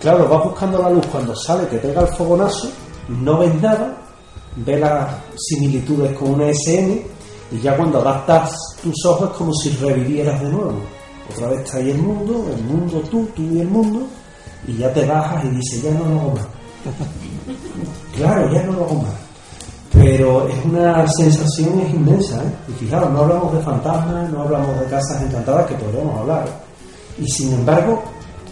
Claro, 0.01 0.29
vas 0.29 0.45
buscando 0.45 0.79
la 0.79 0.91
luz 0.91 1.07
cuando 1.07 1.35
sale, 1.35 1.67
te 1.67 1.79
pega 1.79 2.03
el 2.03 2.09
fogonazo, 2.09 2.69
no 3.09 3.39
ves 3.39 3.55
nada, 3.61 3.97
ves 4.57 4.81
las 4.81 5.09
similitudes 5.37 6.17
con 6.19 6.35
una 6.35 6.49
SM 6.49 7.07
y 7.53 7.61
ya 7.61 7.77
cuando 7.77 8.01
adaptas 8.01 8.53
tus 8.83 9.05
ojos 9.07 9.31
es 9.31 9.37
como 9.37 9.53
si 9.55 9.71
revivieras 9.71 10.41
de 10.41 10.49
nuevo. 10.49 10.81
Otra 11.31 11.49
vez 11.49 11.61
está 11.61 11.79
ahí 11.79 11.91
el 11.91 11.99
mundo, 11.99 12.47
el 12.55 12.63
mundo 12.65 13.01
tú, 13.11 13.27
tú 13.35 13.43
y 13.43 13.61
el 13.61 13.69
mundo, 13.69 14.07
y 14.67 14.77
ya 14.77 14.93
te 14.93 15.05
bajas 15.07 15.45
y 15.45 15.49
dices, 15.49 15.83
ya 15.83 15.91
no 15.93 16.07
lo 16.07 16.21
hago 16.21 16.31
más. 16.35 16.47
Claro, 18.17 18.53
ya 18.53 18.63
no 18.65 18.73
lo 18.73 18.85
hago 18.85 18.95
más. 18.97 19.15
Pero 19.93 20.49
es 20.49 20.65
una 20.65 21.07
sensación 21.09 21.81
es 21.81 21.95
inmensa, 21.95 22.37
¿eh? 22.37 22.53
Y 22.69 22.73
fijaros, 22.73 23.11
no 23.11 23.21
hablamos 23.21 23.55
de 23.55 23.61
fantasmas, 23.61 24.31
no 24.31 24.43
hablamos 24.43 24.79
de 24.81 24.87
casas 24.87 25.23
encantadas, 25.23 25.67
que 25.67 25.75
podríamos 25.75 26.19
hablar. 26.21 26.45
Y 27.19 27.27
sin 27.29 27.53
embargo, 27.53 28.03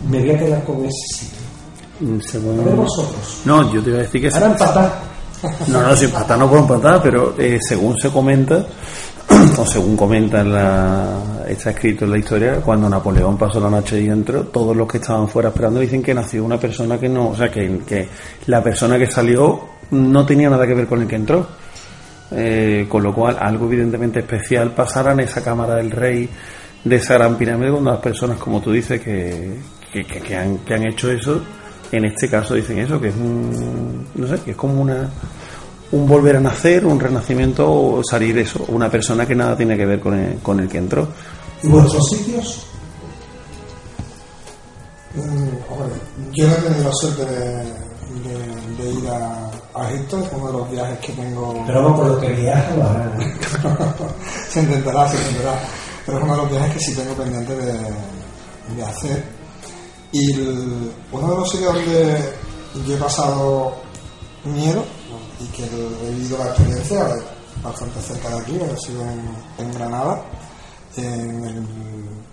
me 0.09 0.21
voy 0.21 0.30
a 0.30 0.38
quedar 0.38 0.64
con 0.64 0.85
ese 0.85 1.14
sitio. 1.14 1.38
Mm, 2.00 2.21
según... 2.21 2.61
A 2.61 2.64
ver 2.64 2.75
vosotros. 2.75 3.42
No, 3.45 3.73
yo 3.73 3.83
te 3.83 3.90
iba 3.90 3.99
a 3.99 4.02
decir 4.02 4.21
que... 4.21 4.28
Ahora 4.28 4.47
empatar. 4.47 5.11
No, 5.69 5.83
no, 5.83 5.97
si 5.97 6.04
empatar 6.04 6.38
no 6.38 6.49
puedo 6.49 6.62
empatar, 6.62 7.02
pero 7.02 7.35
eh, 7.38 7.59
según 7.61 7.99
se 7.99 8.11
comenta, 8.11 8.64
o 9.59 9.66
según 9.66 9.97
comenta 9.97 10.40
en 10.40 10.52
la, 10.52 11.45
está 11.49 11.71
escrito 11.71 12.04
en 12.04 12.11
la 12.11 12.19
historia, 12.19 12.57
cuando 12.57 12.88
Napoleón 12.88 13.38
pasó 13.38 13.59
la 13.61 13.71
noche 13.71 13.97
ahí 13.97 14.09
dentro, 14.09 14.45
todos 14.45 14.76
los 14.76 14.87
que 14.87 14.99
estaban 14.99 15.28
fuera 15.28 15.49
esperando 15.49 15.80
dicen 15.80 16.02
que 16.02 16.12
nació 16.12 16.45
una 16.45 16.59
persona 16.59 16.99
que 16.99 17.09
no, 17.09 17.30
o 17.30 17.37
sea, 17.37 17.50
que, 17.50 17.80
que 17.87 18.09
la 18.47 18.62
persona 18.62 18.99
que 18.99 19.11
salió 19.11 19.61
no 19.92 20.26
tenía 20.26 20.50
nada 20.50 20.66
que 20.66 20.75
ver 20.75 20.87
con 20.87 21.00
el 21.02 21.09
que 21.09 21.16
entró. 21.16 21.47
Eh, 22.33 22.87
con 22.88 23.02
lo 23.02 23.12
cual, 23.12 23.37
algo 23.40 23.66
evidentemente 23.66 24.21
especial 24.21 24.73
pasará 24.73 25.12
en 25.12 25.21
esa 25.21 25.42
cámara 25.42 25.75
del 25.75 25.90
rey 25.90 26.28
de 26.85 26.97
esa 26.97 27.14
gran 27.14 27.37
pirámide, 27.37 27.71
donde 27.71 27.90
las 27.90 28.00
personas, 28.00 28.38
como 28.38 28.61
tú 28.61 28.71
dices, 28.71 29.00
que, 29.00 29.52
que, 29.92 30.37
han, 30.37 30.59
que 30.59 30.75
han 30.75 30.87
hecho 30.87 31.11
eso, 31.11 31.40
en 31.92 32.04
este 32.04 32.28
caso 32.28 32.54
dicen 32.54 32.78
eso, 32.78 33.00
que 33.00 33.09
es 33.09 33.16
un, 33.16 34.06
no 34.14 34.26
sé, 34.26 34.40
que 34.42 34.52
es 34.52 34.56
como 34.56 34.80
una 34.80 35.11
un 35.92 36.06
volver 36.06 36.37
a 36.37 36.40
nacer, 36.40 36.87
un 36.87 37.00
renacimiento 37.00 37.68
o 37.68 38.00
salir 38.09 38.38
eso, 38.38 38.64
una 38.68 38.88
persona 38.90 39.26
que 39.26 39.35
nada 39.35 39.56
tiene 39.56 39.76
que 39.76 39.87
ver 39.87 40.00
con 40.00 40.14
el, 40.14 40.38
con 40.38 40.61
el 40.61 40.68
que 40.68 40.78
entró. 40.78 41.09
¿Y 41.62 41.68
vuestros 41.68 42.02
sitios? 42.11 42.66
Mm, 45.14 45.49
yo 46.32 46.47
no 46.47 46.54
he 46.54 46.56
tenido 46.59 46.85
la 46.85 46.94
suerte 46.94 47.25
de, 47.25 48.90
ir 48.92 49.09
a, 49.09 49.50
a, 49.75 49.90
Egipto, 49.90 50.20
es 50.20 50.30
uno 50.32 50.47
de 50.47 50.52
los 50.52 50.70
viajes 50.70 50.99
que 51.00 51.12
tengo. 51.12 51.64
Pero 51.66 51.82
no 51.82 51.97
por 51.97 52.06
lo 52.06 52.20
que 52.20 52.32
viaja, 52.35 52.70
se 54.49 54.61
intentará, 54.61 55.09
se 55.09 55.16
intentará. 55.16 55.61
Pero 56.06 56.18
es 56.18 56.25
uno 56.25 56.37
de 56.37 56.42
los 56.42 56.50
viajes 56.50 56.73
que 56.75 56.80
sí 56.80 56.94
tengo 56.94 57.14
pendiente 57.14 57.56
de, 57.56 57.73
de 58.76 58.82
hacer 58.85 59.39
y 60.12 60.32
uno 61.12 61.30
de 61.30 61.36
los 61.36 61.50
sitios 61.50 61.74
donde 61.74 62.34
yo 62.86 62.94
he 62.94 62.98
pasado 62.98 63.74
miedo 64.44 64.84
y 65.38 65.46
que 65.48 65.64
he 65.64 66.10
vivido 66.10 66.38
la 66.38 66.46
experiencia 66.46 67.16
bastante 67.62 68.00
cerca 68.00 68.30
de 68.30 68.38
aquí, 68.38 68.60
ha 68.60 68.76
sido 68.76 69.02
en, 69.58 69.72
Granada, 69.72 70.22
en 70.96 71.44
el 71.44 71.66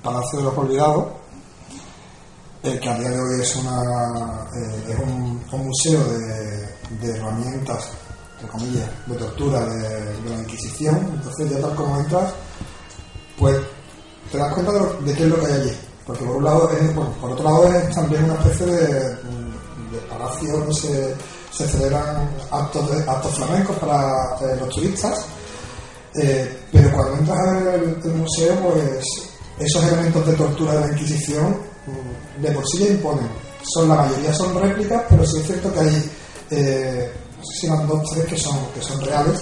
Palacio 0.01 0.39
de 0.39 0.45
los 0.45 0.57
Olvidados, 0.57 1.05
eh, 2.63 2.79
que 2.81 2.89
a 2.89 2.97
día 2.97 3.09
de 3.09 3.19
hoy 3.19 3.41
es, 3.41 3.55
una, 3.55 4.47
eh, 4.55 4.93
es 4.93 4.99
un, 4.99 5.65
museo 5.65 6.03
de, 6.99 7.09
herramientas, 7.09 7.89
de 8.41 8.47
comillas, 8.47 8.89
de 9.05 9.15
tortura 9.15 9.65
de, 9.65 10.29
la 10.29 10.39
Inquisición. 10.39 10.95
Entonces, 11.13 11.49
ya 11.49 11.61
tal 11.61 11.75
como 11.75 11.99
entras, 11.99 12.33
pues 13.37 13.57
te 14.31 14.37
das 14.37 14.53
cuenta 14.53 14.71
de 14.71 15.13
qué 15.13 15.23
es 15.23 15.29
lo 15.29 15.39
que 15.39 15.45
hay 15.45 15.61
allí 15.61 15.86
porque 16.07 16.23
por 16.23 16.37
un 16.37 16.45
lado 16.45 16.71
es, 16.71 16.95
bueno, 16.95 17.11
por 17.19 17.31
otro 17.31 17.43
lado 17.43 17.73
es 17.73 17.93
también 17.93 18.23
una 18.23 18.35
especie 18.35 18.65
de, 18.65 19.17
palacio 20.09 20.53
donde 20.53 20.73
se, 20.73 21.67
celebran 21.67 22.29
actos, 22.49 22.89
actos 23.05 23.35
flamencos 23.35 23.75
para 23.77 24.13
eh, 24.41 24.55
los 24.57 24.69
turistas. 24.69 25.25
Eh, 26.15 26.59
pero 26.71 26.91
cuando 26.93 27.17
entras 27.17 27.37
al 27.39 27.99
el, 28.05 28.13
museo, 28.13 28.55
pues 28.55 29.05
esos 29.59 29.83
elementos 29.83 30.25
de 30.25 30.33
tortura 30.33 30.73
de 30.75 30.87
la 30.87 30.93
Inquisición 30.93 31.57
mm, 31.85 32.41
de 32.41 32.51
por 32.51 32.63
sí 32.67 32.79
ya 32.79 32.91
imponen. 32.91 33.27
Son, 33.63 33.89
la 33.89 33.95
mayoría 33.95 34.33
son 34.33 34.59
réplicas, 34.61 35.03
pero 35.09 35.25
sí 35.25 35.39
es 35.39 35.45
cierto 35.45 35.73
que 35.73 35.79
hay, 35.81 36.11
eh, 36.51 37.11
no 37.37 37.43
sé 37.43 37.59
si 37.59 37.67
dos 37.67 38.03
tres 38.13 38.25
que 38.27 38.37
son, 38.37 38.57
que 38.73 38.81
son 38.81 39.01
reales. 39.01 39.41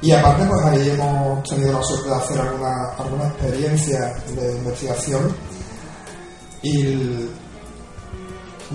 Y 0.00 0.12
aparte, 0.12 0.46
pues 0.46 0.64
ahí 0.64 0.90
hemos 0.90 1.42
tenido 1.46 1.72
la 1.72 1.82
suerte 1.82 2.08
de 2.08 2.14
hacer 2.14 2.40
alguna, 2.40 2.92
alguna 2.96 3.26
experiencia 3.26 4.14
de 4.34 4.52
investigación 4.52 5.34
y 6.62 7.28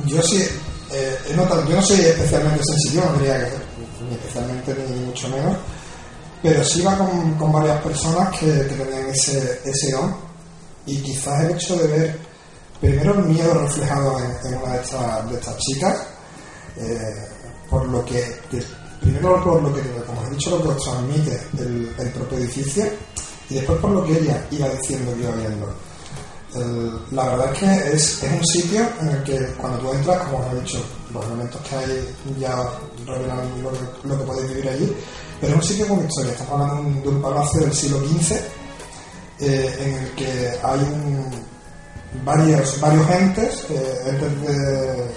yo 0.06 0.22
sí, 0.22 0.44
eh, 0.92 1.18
yo 1.30 1.36
no 1.76 1.82
soy 1.82 2.00
especialmente 2.00 2.62
sensible, 2.64 3.06
no 3.06 3.18
diría 3.20 3.46
que 3.46 3.58
ni 4.08 4.16
especialmente 4.16 4.76
ni 4.90 5.00
mucho 5.06 5.28
menos, 5.30 5.58
pero 6.42 6.64
sí 6.64 6.82
va 6.82 6.98
con, 6.98 7.36
con 7.36 7.52
varias 7.52 7.82
personas 7.82 8.38
que, 8.38 8.46
que, 8.46 8.76
tenían 8.76 9.10
ese, 9.10 9.62
ese 9.66 9.92
don. 9.92 10.16
Y 10.86 10.98
quizás 11.02 11.44
el 11.44 11.52
hecho 11.52 11.78
de 11.78 11.88
ver 11.88 12.20
primero 12.82 13.14
el 13.14 13.26
miedo 13.26 13.54
reflejado 13.54 14.20
en, 14.20 14.56
una 14.56 14.74
de 14.74 14.82
estas, 14.82 15.30
de 15.30 15.36
estas 15.36 15.58
chicas, 15.58 16.04
eh, 16.78 17.00
por 17.70 17.88
lo 17.88 18.04
que, 18.04 18.40
primero 19.00 19.42
por 19.44 19.62
lo 19.62 19.74
que, 19.74 19.82
como 20.06 20.26
he 20.26 20.30
dicho, 20.32 20.52
lo 20.52 20.62
que 20.62 20.82
transmite 20.84 21.40
el, 21.60 21.94
el 21.98 22.10
propio 22.10 22.38
edificio 22.40 22.86
y 23.50 23.56
después 23.56 23.80
por 23.80 23.92
lo 23.92 24.06
que 24.06 24.18
ella 24.18 24.46
iba 24.52 24.68
diciendo 24.70 25.14
que 25.16 25.22
iba 25.22 25.32
viendo 25.32 25.74
la 27.12 27.26
verdad 27.30 27.54
es 27.54 27.60
que 27.60 27.96
es, 27.96 28.24
un 28.32 28.46
sitio 28.46 28.88
en 29.02 29.08
el 29.08 29.24
que 29.24 29.40
cuando 29.58 29.80
tú 29.80 29.94
entras, 29.94 30.18
como 30.24 30.40
os 30.40 30.54
he 30.54 30.62
dicho, 30.62 30.84
los 31.12 31.26
elementos 31.26 31.62
que 31.62 31.76
hay 31.76 32.16
ya 32.40 32.56
revelan 33.06 33.50
lo 34.04 34.18
que, 34.18 34.24
podéis 34.24 34.50
vivir 34.50 34.70
allí, 34.70 34.96
pero 35.42 35.54
es 35.54 35.62
un 35.62 35.68
sitio 35.68 35.88
con 35.88 36.06
historia. 36.06 36.32
Estamos 36.32 36.62
hablando 36.62 37.02
de 37.02 37.16
un 37.16 37.22
palacio 37.22 37.62
del 37.62 37.74
siglo 37.74 38.00
XV 38.00 38.36
eh, 39.40 39.76
en 39.80 39.94
el 39.96 40.12
que 40.12 40.54
hay 40.62 40.80
varios, 42.24 42.80
varios 42.80 43.10
entes, 43.10 43.66
eh, 43.70 44.04
entes 44.08 44.42
de 44.42 45.00
eh, 45.00 45.12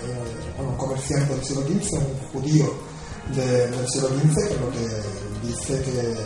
un 0.58 0.76
comerciante 0.76 1.34
del 1.34 1.44
siglo 1.44 1.62
XV, 1.62 1.98
un 1.98 2.28
judío 2.32 2.74
del 3.34 3.88
siglo 3.88 4.08
XV, 4.08 4.34
que 4.34 4.54
es 4.54 4.60
lo 4.60 4.70
que 4.70 5.46
dice 5.46 5.82
que 5.82 6.16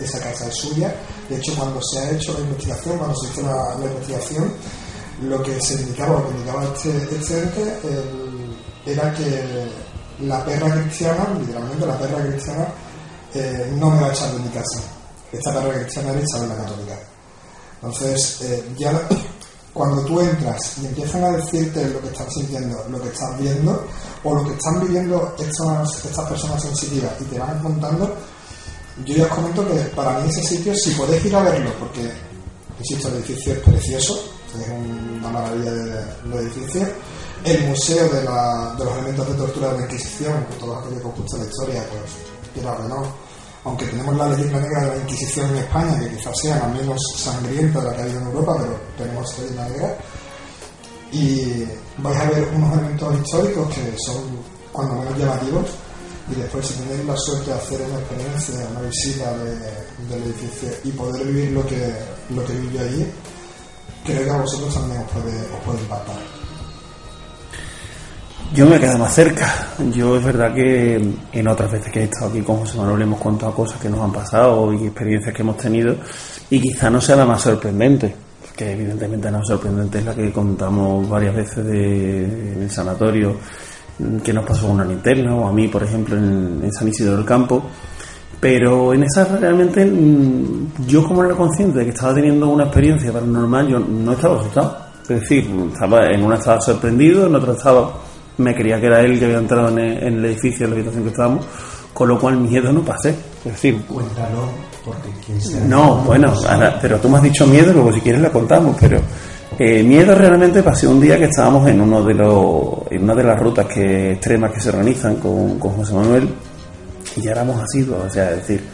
esa 0.00 0.20
casa 0.20 0.46
es 0.46 0.54
suya. 0.54 0.94
De 1.28 1.36
hecho, 1.36 1.54
cuando 1.56 1.80
se 1.82 1.98
ha 2.00 2.10
hecho 2.10 2.32
la 2.34 2.40
investigación, 2.40 2.98
cuando 2.98 3.16
se 3.16 3.28
hizo 3.28 3.42
la, 3.42 3.86
investigación, 3.86 4.52
lo 5.22 5.42
que 5.42 5.60
se 5.60 5.74
indicaba, 5.74 6.20
lo 6.20 6.28
que 6.28 6.34
indicaba 6.34 6.64
este, 6.64 7.16
este 7.16 7.42
ente, 7.42 7.78
era 8.86 9.12
que 9.14 9.68
la 10.20 10.44
perra 10.44 10.70
cristiana, 10.82 11.26
literalmente 11.38 11.86
la 11.86 11.98
perra 11.98 12.26
cristiana, 12.26 12.68
eh, 13.34 13.72
no 13.76 13.90
me 13.90 14.00
va 14.00 14.08
a 14.08 14.12
echar 14.12 14.30
de 14.32 14.38
mi 14.38 14.48
casa. 14.48 14.80
Esta 15.32 15.52
perra 15.52 15.80
cristiana 15.80 16.12
era 16.12 16.20
Isabel 16.20 16.48
la 16.48 16.56
Católica. 16.56 16.98
Entonces, 17.82 18.40
eh, 18.42 18.64
ya 18.78 19.08
cuando 19.74 20.04
tú 20.04 20.20
entras 20.20 20.78
y 20.80 20.86
empiezan 20.86 21.24
a 21.24 21.30
decirte 21.32 21.88
lo 21.88 22.00
que 22.00 22.08
están 22.08 22.30
sintiendo, 22.30 22.84
lo 22.88 23.00
que 23.00 23.08
estás 23.08 23.38
viendo, 23.38 23.86
o 24.22 24.34
lo 24.34 24.44
que 24.44 24.54
están 24.54 24.80
viviendo 24.80 25.34
estas, 25.38 26.04
estas 26.04 26.28
personas 26.28 26.62
sensitivas 26.62 27.12
y 27.20 27.24
te 27.24 27.38
van 27.38 27.60
contando, 27.60 28.14
yo 29.02 29.16
ya 29.16 29.24
os 29.24 29.30
comento 29.30 29.66
que 29.66 29.74
para 29.96 30.20
mí 30.20 30.28
ese 30.30 30.42
sitio, 30.42 30.74
si 30.74 30.92
podéis 30.92 31.24
ir 31.24 31.34
a 31.34 31.42
verlo, 31.42 31.70
porque, 31.80 32.08
insisto, 32.78 33.08
el 33.08 33.14
edificio 33.14 33.52
es 33.54 33.58
precioso, 33.60 34.32
es 34.54 34.68
una 34.68 35.30
maravilla 35.30 35.72
de, 35.72 36.40
edificio, 36.40 36.86
el 37.44 37.66
museo 37.66 38.08
de, 38.08 38.22
los 38.22 38.92
elementos 38.98 39.28
de 39.28 39.34
tortura 39.34 39.72
de 39.72 39.78
la 39.78 39.84
Inquisición, 39.84 40.46
que 40.46 40.56
todos 40.56 40.78
aquellos 40.78 41.02
que 41.02 41.22
os 41.22 41.32
la 41.38 41.44
historia, 41.44 41.86
pues, 41.90 42.12
quiero 42.54 42.76
que 42.76 42.88
no, 42.88 43.02
aunque 43.64 43.86
tenemos 43.86 44.16
la 44.16 44.28
leyenda 44.28 44.60
negra 44.60 44.80
de 44.82 44.88
la 44.88 45.02
Inquisición 45.02 45.50
en 45.50 45.56
España, 45.56 45.98
que 45.98 46.16
quizás 46.16 46.38
sea 46.40 46.58
la 46.58 46.68
menos 46.68 47.00
sangrienta 47.16 47.80
de 47.80 47.90
la 47.90 47.96
que 47.96 48.02
ha 48.02 48.06
en 48.06 48.22
Europa, 48.22 48.56
pero 48.60 48.80
tenemos 48.96 49.28
esta 49.28 49.42
leyenda 49.42 49.68
negra, 49.70 49.98
y 51.10 51.64
vais 51.98 52.18
a 52.18 52.30
ver 52.30 52.48
unos 52.54 52.72
elementos 52.74 53.14
históricos 53.18 53.74
que 53.74 53.96
son 54.06 54.22
cuando 54.72 54.94
menos 54.96 55.18
llamativos, 55.18 55.70
y 56.30 56.34
después 56.34 56.66
si 56.66 56.74
tenéis 56.74 57.04
la 57.04 57.16
suerte 57.16 57.50
de 57.50 57.56
hacer 57.56 57.80
una 57.82 57.98
experiencia, 57.98 58.54
una 58.70 58.80
visita 58.88 59.36
del 60.08 60.22
edificio 60.22 60.68
y 60.84 60.90
poder 60.92 61.26
vivir 61.26 61.50
lo 61.52 61.66
que, 61.66 61.94
lo 62.30 62.44
que 62.44 62.52
viví 62.54 62.78
allí, 62.78 63.06
creo 64.04 64.24
que 64.24 64.30
a 64.30 64.38
vosotros 64.38 64.74
también 64.74 65.02
os 65.02 65.10
puede, 65.10 65.36
os 65.38 65.60
puede 65.64 65.80
impactar. 65.80 66.16
Yo 68.54 68.66
me 68.66 68.78
quedo 68.78 68.98
más 68.98 69.12
cerca. 69.12 69.52
Yo 69.92 70.16
es 70.16 70.24
verdad 70.24 70.54
que 70.54 70.94
en 71.32 71.48
otras 71.48 71.72
veces 71.72 71.90
que 71.90 72.00
he 72.00 72.04
estado 72.04 72.30
aquí 72.30 72.40
con 72.40 72.58
José 72.58 72.78
Manuel 72.78 73.02
hemos 73.02 73.20
contado 73.20 73.52
cosas 73.52 73.80
que 73.80 73.88
nos 73.88 74.00
han 74.00 74.12
pasado 74.12 74.72
y 74.72 74.86
experiencias 74.86 75.34
que 75.34 75.42
hemos 75.42 75.56
tenido 75.56 75.96
y 76.50 76.60
quizá 76.60 76.88
no 76.88 77.00
sea 77.00 77.16
la 77.16 77.24
más 77.24 77.42
sorprendente, 77.42 78.14
que 78.54 78.72
evidentemente 78.72 79.28
la 79.30 79.38
más 79.38 79.48
sorprendente 79.48 79.98
es 79.98 80.04
la 80.04 80.14
que 80.14 80.30
contamos 80.30 81.08
varias 81.08 81.34
veces 81.34 81.64
de, 81.64 82.24
en 82.52 82.62
el 82.62 82.70
sanatorio 82.70 83.36
que 84.22 84.32
nos 84.32 84.44
pasó 84.44 84.68
a 84.68 84.72
una 84.72 84.84
linterna 84.84 85.34
o 85.34 85.48
a 85.48 85.52
mí, 85.52 85.68
por 85.68 85.82
ejemplo, 85.82 86.16
en, 86.16 86.72
San 86.72 86.88
Isidro 86.88 87.16
del 87.16 87.24
Campo. 87.24 87.64
Pero 88.40 88.92
en 88.92 89.04
esa 89.04 89.24
realmente 89.24 89.84
mm, 89.86 90.86
yo 90.86 91.06
como 91.06 91.24
era 91.24 91.34
consciente 91.34 91.78
de 91.78 91.84
que 91.86 91.90
estaba 91.90 92.14
teniendo 92.14 92.48
una 92.48 92.64
experiencia 92.64 93.12
paranormal, 93.12 93.68
yo 93.68 93.78
no 93.78 94.12
estaba 94.12 94.40
asustado. 94.40 94.78
Es 95.02 95.20
decir, 95.20 95.48
estaba 95.72 96.10
en 96.10 96.22
una 96.22 96.36
estaba 96.36 96.60
sorprendido, 96.60 97.26
en 97.26 97.34
otra 97.34 97.52
estaba 97.52 97.92
me 98.38 98.54
creía 98.54 98.80
que 98.80 98.86
era 98.86 99.00
él 99.00 99.18
que 99.18 99.26
había 99.26 99.38
entrado 99.38 99.68
en 99.68 99.78
el, 99.78 100.24
edificio, 100.24 100.64
en 100.64 100.70
la 100.70 100.76
habitación 100.76 101.04
que 101.04 101.10
estábamos, 101.10 101.46
con 101.92 102.08
lo 102.08 102.18
cual 102.18 102.38
miedo 102.38 102.72
no 102.72 102.82
pasé. 102.82 103.10
Es 103.44 103.52
decir, 103.52 103.82
cuéntalo, 103.82 104.48
porque 104.84 105.08
quién 105.24 105.68
No, 105.68 105.96
bueno, 105.98 106.32
pero 106.80 106.98
tú 106.98 107.08
me 107.08 107.18
has 107.18 107.22
dicho 107.22 107.46
miedo, 107.46 107.72
luego 107.72 107.92
si 107.92 108.00
quieres 108.00 108.20
la 108.20 108.30
contamos, 108.30 108.76
pero 108.80 108.98
eh, 109.58 109.82
miedo 109.82 110.14
realmente 110.14 110.62
pasé 110.62 110.86
un 110.86 111.00
día 111.00 111.16
que 111.16 111.26
estábamos 111.26 111.68
en 111.68 111.80
uno 111.80 112.02
de 112.02 112.14
los, 112.14 112.90
en 112.90 113.04
una 113.04 113.14
de 113.14 113.24
las 113.24 113.38
rutas 113.38 113.66
que 113.66 114.12
extremas 114.12 114.52
que 114.52 114.60
se 114.60 114.70
organizan 114.70 115.16
con, 115.16 115.58
con 115.58 115.72
José 115.72 115.94
Manuel. 115.94 116.28
Y 117.16 117.20
ya 117.20 117.30
éramos 117.30 117.62
así, 117.62 117.88
o 117.88 118.10
sea, 118.10 118.30
es 118.30 118.36
decir, 118.38 118.64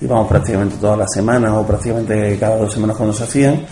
íbamos 0.00 0.28
prácticamente 0.28 0.76
todas 0.76 0.98
las 0.98 1.12
semanas 1.12 1.52
o 1.52 1.66
prácticamente 1.66 2.36
cada 2.38 2.56
dos 2.56 2.72
semanas 2.72 2.96
cuando 2.96 3.14
se 3.14 3.24
hacían. 3.24 3.66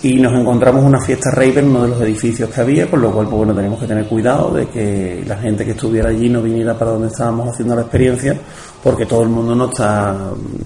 Y 0.00 0.14
nos 0.20 0.32
encontramos 0.32 0.84
una 0.84 1.00
fiesta 1.00 1.30
rave 1.32 1.58
en 1.58 1.70
uno 1.70 1.82
de 1.82 1.88
los 1.88 2.00
edificios 2.02 2.48
que 2.50 2.60
había, 2.60 2.88
con 2.88 3.02
lo 3.02 3.10
cual, 3.10 3.26
pues 3.26 3.36
bueno, 3.36 3.54
tenemos 3.54 3.80
que 3.80 3.86
tener 3.86 4.06
cuidado 4.06 4.54
de 4.54 4.68
que 4.68 5.24
la 5.26 5.36
gente 5.38 5.64
que 5.64 5.72
estuviera 5.72 6.08
allí 6.08 6.28
no 6.28 6.40
viniera 6.40 6.78
para 6.78 6.92
donde 6.92 7.08
estábamos 7.08 7.48
haciendo 7.48 7.74
la 7.74 7.82
experiencia, 7.82 8.38
porque 8.82 9.06
todo 9.06 9.24
el 9.24 9.28
mundo 9.28 9.56
no 9.56 9.68
está 9.68 10.14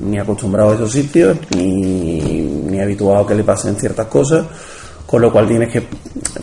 ni 0.01 0.19
acostumbrado 0.19 0.73
a 0.73 0.75
esos 0.75 0.93
sitios, 0.93 1.39
ni, 1.57 2.21
ni 2.21 2.79
habituado 2.79 3.25
a 3.25 3.27
que 3.27 3.35
le 3.35 3.43
pasen 3.43 3.75
ciertas 3.77 4.07
cosas, 4.09 4.45
con 5.07 5.21
lo 5.21 5.33
cual 5.33 5.47
tienes 5.47 5.69
que, 5.69 5.83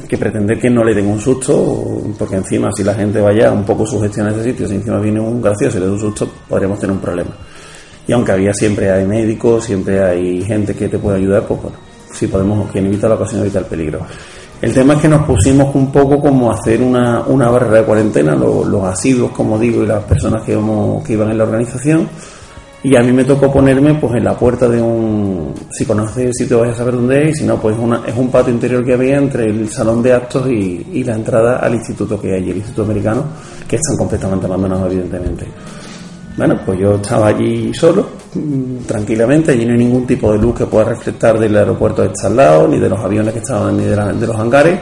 que, 0.07 0.17
pretender 0.17 0.59
que 0.59 0.69
no 0.69 0.83
le 0.83 0.93
den 0.93 1.07
un 1.07 1.19
susto, 1.19 2.01
porque 2.17 2.35
encima 2.35 2.69
si 2.75 2.83
la 2.83 2.93
gente 2.93 3.19
vaya 3.19 3.51
un 3.51 3.63
poco 3.63 3.85
sugestionada 3.85 4.37
a 4.37 4.39
ese 4.39 4.51
sitio, 4.51 4.67
si 4.67 4.75
encima 4.75 4.99
viene 4.99 5.19
un 5.19 5.41
gracioso 5.41 5.77
y 5.77 5.81
le 5.81 5.87
da 5.87 5.93
un 5.93 5.99
susto, 5.99 6.29
podríamos 6.47 6.79
tener 6.79 6.95
un 6.95 7.01
problema. 7.01 7.31
Y 8.07 8.11
aunque 8.11 8.31
había 8.31 8.53
siempre 8.53 8.91
hay 8.91 9.05
médicos, 9.05 9.65
siempre 9.65 10.03
hay 10.03 10.43
gente 10.43 10.75
que 10.75 10.89
te 10.89 10.97
puede 10.97 11.17
ayudar, 11.17 11.43
pues 11.43 11.61
bueno, 11.61 11.77
si 12.11 12.27
podemos, 12.27 12.69
quien 12.71 12.85
evita 12.87 13.07
la 13.07 13.15
ocasión 13.15 13.41
evita 13.41 13.59
el 13.59 13.65
peligro. 13.65 13.99
El 14.61 14.73
tema 14.73 14.95
es 14.95 15.01
que 15.01 15.07
nos 15.07 15.25
pusimos 15.25 15.73
un 15.73 15.89
poco 15.89 16.19
como 16.19 16.51
hacer 16.51 16.81
una, 16.81 17.21
una 17.21 17.49
barrera 17.49 17.77
de 17.79 17.83
cuarentena, 17.83 18.35
los, 18.35 18.83
asiduos, 18.83 19.31
como 19.31 19.57
digo, 19.57 19.83
y 19.83 19.87
las 19.87 20.03
personas 20.03 20.43
que, 20.43 20.51
que 21.05 21.13
iban 21.13 21.31
en 21.31 21.37
la 21.37 21.43
organización. 21.45 22.09
Y 22.81 22.95
a 22.95 23.01
mí 23.01 23.11
me 23.11 23.25
tocó 23.25 23.51
ponerme 23.51 23.95
pues 23.95 24.13
en 24.15 24.23
la 24.23 24.37
puerta 24.37 24.69
de 24.69 24.81
un... 24.81 25.53
Si 25.69 25.85
conoces 25.85 26.27
el 26.27 26.33
sitio 26.33 26.61
vais 26.61 26.73
a 26.73 26.77
saber 26.77 26.95
dónde 26.95 27.29
es, 27.29 27.39
si 27.39 27.43
no, 27.43 27.59
pues 27.59 27.77
una, 27.77 28.03
es 28.07 28.15
un 28.15 28.31
patio 28.31 28.53
interior 28.53 28.85
que 28.85 28.93
había 28.93 29.17
entre 29.17 29.49
el 29.49 29.69
salón 29.69 30.01
de 30.01 30.13
actos 30.13 30.47
y, 30.47 30.87
y 30.93 31.03
la 31.03 31.15
entrada 31.15 31.57
al 31.57 31.75
instituto 31.75 32.19
que 32.21 32.33
hay, 32.35 32.49
el 32.49 32.55
Instituto 32.55 32.83
Americano, 32.83 33.25
que 33.67 33.75
están 33.75 33.97
completamente 33.97 34.45
abandonados 34.45 34.91
evidentemente. 34.91 35.45
Bueno, 36.39 36.57
pues 36.65 36.79
yo 36.79 36.95
estaba 36.95 37.27
allí 37.27 37.73
solo, 37.73 38.07
mm, 38.33 38.85
tranquilamente, 38.87 39.51
allí 39.51 39.65
no 39.65 39.73
hay 39.73 39.79
ningún 39.79 40.07
tipo 40.07 40.31
de 40.31 40.37
luz 40.37 40.55
que 40.55 40.65
pueda 40.67 40.85
reflectar 40.85 41.37
del 41.37 41.53
aeropuerto 41.57 42.01
de 42.01 42.11
al 42.23 42.33
lado, 42.33 42.65
ni 42.65 42.79
de 42.79 42.87
los 42.87 42.97
aviones 42.97 43.33
que 43.33 43.39
estaban, 43.39 43.75
ni 43.75 43.83
de, 43.83 44.25
los 44.25 44.35
hangares, 44.37 44.79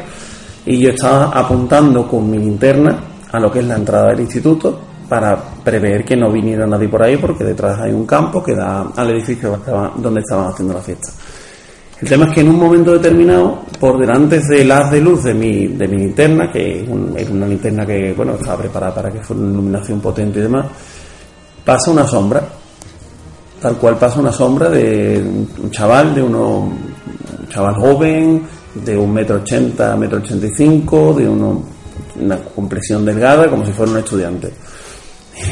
y 0.68 0.78
yo 0.78 0.92
estaba 0.92 1.32
apuntando 1.32 2.08
con 2.08 2.30
mi 2.30 2.38
linterna 2.38 3.00
a 3.32 3.40
lo 3.40 3.52
que 3.52 3.58
es 3.58 3.66
la 3.66 3.76
entrada 3.76 4.10
del 4.10 4.20
instituto 4.20 4.87
para 5.08 5.38
prever 5.63 6.04
que 6.04 6.15
no 6.15 6.32
viniera 6.32 6.67
nadie 6.67 6.89
por 6.89 7.02
ahí, 7.02 7.17
porque 7.17 7.43
detrás 7.43 7.80
hay 7.80 7.91
un 7.91 8.06
campo 8.06 8.43
que 8.43 8.56
da 8.56 8.91
al 8.96 9.10
edificio 9.12 9.60
donde 9.98 10.20
estaban 10.20 10.48
haciendo 10.48 10.74
la 10.74 10.82
fiesta. 10.82 11.12
El 12.00 12.08
tema 12.08 12.26
es 12.26 12.34
que 12.36 12.41
en 12.41 12.50
un 12.50 12.60
momento 12.60 12.91
determinado, 12.91 13.63
por 13.80 13.98
delante 14.00 14.39
del 14.39 14.72
haz 14.72 14.91
de 14.91 15.02
luz 15.02 15.24
de 15.24 15.34
mi, 15.34 15.67
de 15.67 15.88
mi 15.88 15.98
linterna, 15.98 16.52
que 16.52 16.84
es 16.84 17.30
una 17.30 17.48
linterna 17.48 17.86
que 17.86 18.13
bueno 18.13 18.34
estaba 18.34 18.58
preparada 18.58 18.93
para 18.93 19.12
que 19.12 19.20
fuera 19.22 19.41
una 19.41 19.54
iluminación 19.54 20.00
potente 20.00 20.38
y 20.38 20.43
demás, 20.43 20.67
pasa 21.65 21.89
una 21.89 22.06
sombra, 22.06 22.43
tal 23.60 23.78
cual 23.78 23.98
pasa 23.98 24.20
una 24.20 24.32
sombra 24.32 24.70
de 24.70 25.20
un 25.20 25.72
chaval, 25.72 26.13
de 26.13 26.22
uno, 26.22 26.60
un 26.60 27.48
chaval 27.50 27.76
joven, 27.76 28.43
de 28.76 28.96
un 28.96 29.12
metro 29.12 29.38
ochenta, 29.38 29.96
metro 29.96 30.20
ochenta 30.20 30.46
y 30.46 30.52
cinco, 30.56 31.15
de 31.17 31.28
uno, 31.28 31.63
una 32.22 32.38
compresión 32.38 33.04
delgada, 33.04 33.50
como 33.50 33.65
si 33.65 33.72
fuera 33.72 33.91
un 33.91 33.98
estudiante. 33.98 34.54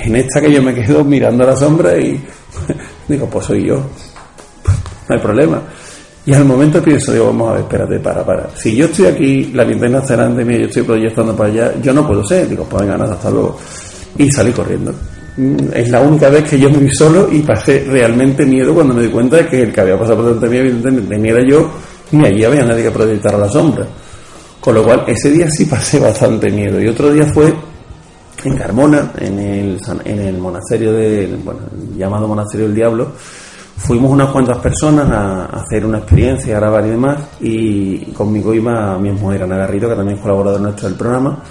En 0.04 0.16
esta 0.16 0.42
que 0.42 0.52
yo 0.52 0.62
me 0.62 0.74
quedo 0.74 1.04
mirando 1.04 1.44
a 1.44 1.48
la 1.48 1.56
sombra 1.56 1.98
y 1.98 2.24
digo, 3.08 3.30
pues 3.30 3.46
soy 3.46 3.66
yo, 3.66 3.76
no 3.76 5.16
hay 5.16 5.20
problema. 5.20 5.62
Y 6.28 6.34
al 6.34 6.44
momento 6.44 6.82
pienso, 6.82 7.14
digo, 7.14 7.28
vamos 7.28 7.50
a 7.50 7.54
ver, 7.54 7.62
espérate, 7.62 8.00
para, 8.00 8.26
para. 8.26 8.50
Si 8.56 8.76
yo 8.76 8.86
estoy 8.86 9.06
aquí, 9.06 9.52
la 9.54 9.64
linterna 9.64 10.00
está 10.00 10.16
delante 10.16 10.44
mí, 10.44 10.58
yo 10.58 10.66
estoy 10.66 10.82
proyectando 10.82 11.36
para 11.36 11.50
allá, 11.50 11.74
yo 11.82 11.94
no 11.94 12.08
puedo 12.08 12.26
ser. 12.26 12.50
Digo, 12.50 12.66
pues 12.68 12.82
venga, 12.82 13.04
hasta 13.04 13.30
luego. 13.30 13.60
Y 14.18 14.32
salí 14.32 14.52
corriendo. 14.52 14.92
Mm, 15.38 15.58
es 15.72 15.90
la 15.90 16.02
única 16.02 16.30
vez 16.30 16.50
que 16.50 16.58
yo 16.58 16.68
me 16.72 16.78
vi 16.78 16.90
solo 16.96 17.30
y 17.32 17.42
pasé 17.42 17.86
realmente 17.88 18.44
miedo 18.44 18.74
cuando 18.74 18.96
me 18.96 19.04
di 19.04 19.10
cuenta 19.10 19.38
de 19.38 19.48
que 19.48 19.62
el 19.64 19.72
que 19.72 19.82
había 19.82 20.00
pasado 20.00 20.16
por 20.16 20.26
delante 20.26 20.50
mí, 20.50 20.58
evidentemente, 20.58 21.18
ni 21.18 21.30
era 21.30 21.48
yo, 21.48 21.70
ni 22.12 22.26
allí 22.26 22.44
había 22.44 22.66
nadie 22.66 22.84
que 22.84 22.92
proyectara 22.92 23.38
la 23.38 23.50
sombra. 23.50 23.86
Con 24.60 24.74
lo 24.74 24.84
cual, 24.84 25.04
ese 25.06 25.30
día 25.30 25.48
sí 25.52 25.66
pasé 25.66 26.00
bastante 26.00 26.50
miedo. 26.50 26.82
Y 26.82 26.88
otro 26.88 27.12
día 27.12 27.26
fue 27.32 27.54
en 28.46 28.58
Carmona, 28.58 29.12
en 29.18 29.40
el, 29.40 29.82
en 30.04 30.20
el 30.20 30.38
monasterio 30.38 30.94
del, 30.94 31.38
bueno, 31.38 31.62
llamado 31.98 32.28
Monasterio 32.28 32.68
del 32.68 32.76
Diablo. 32.76 33.12
Fuimos 33.78 34.10
unas 34.10 34.30
cuantas 34.30 34.58
personas 34.60 35.10
a, 35.12 35.46
hacer 35.46 35.86
una 35.86 35.98
experiencia, 36.00 36.56
a 36.56 36.60
grabar 36.60 36.86
y 36.86 36.90
demás. 36.90 37.22
Y 37.42 37.98
conmigo 38.14 38.54
iba 38.54 38.98
mi 38.98 39.12
mujer 39.12 39.44
Ana 39.44 39.58
Garrido, 39.58 39.90
que 39.90 39.96
también 39.96 40.18
es 40.18 40.22
colaborador 40.22 40.62
nuestro 40.62 40.88
del 40.88 40.98
programa 40.98 41.44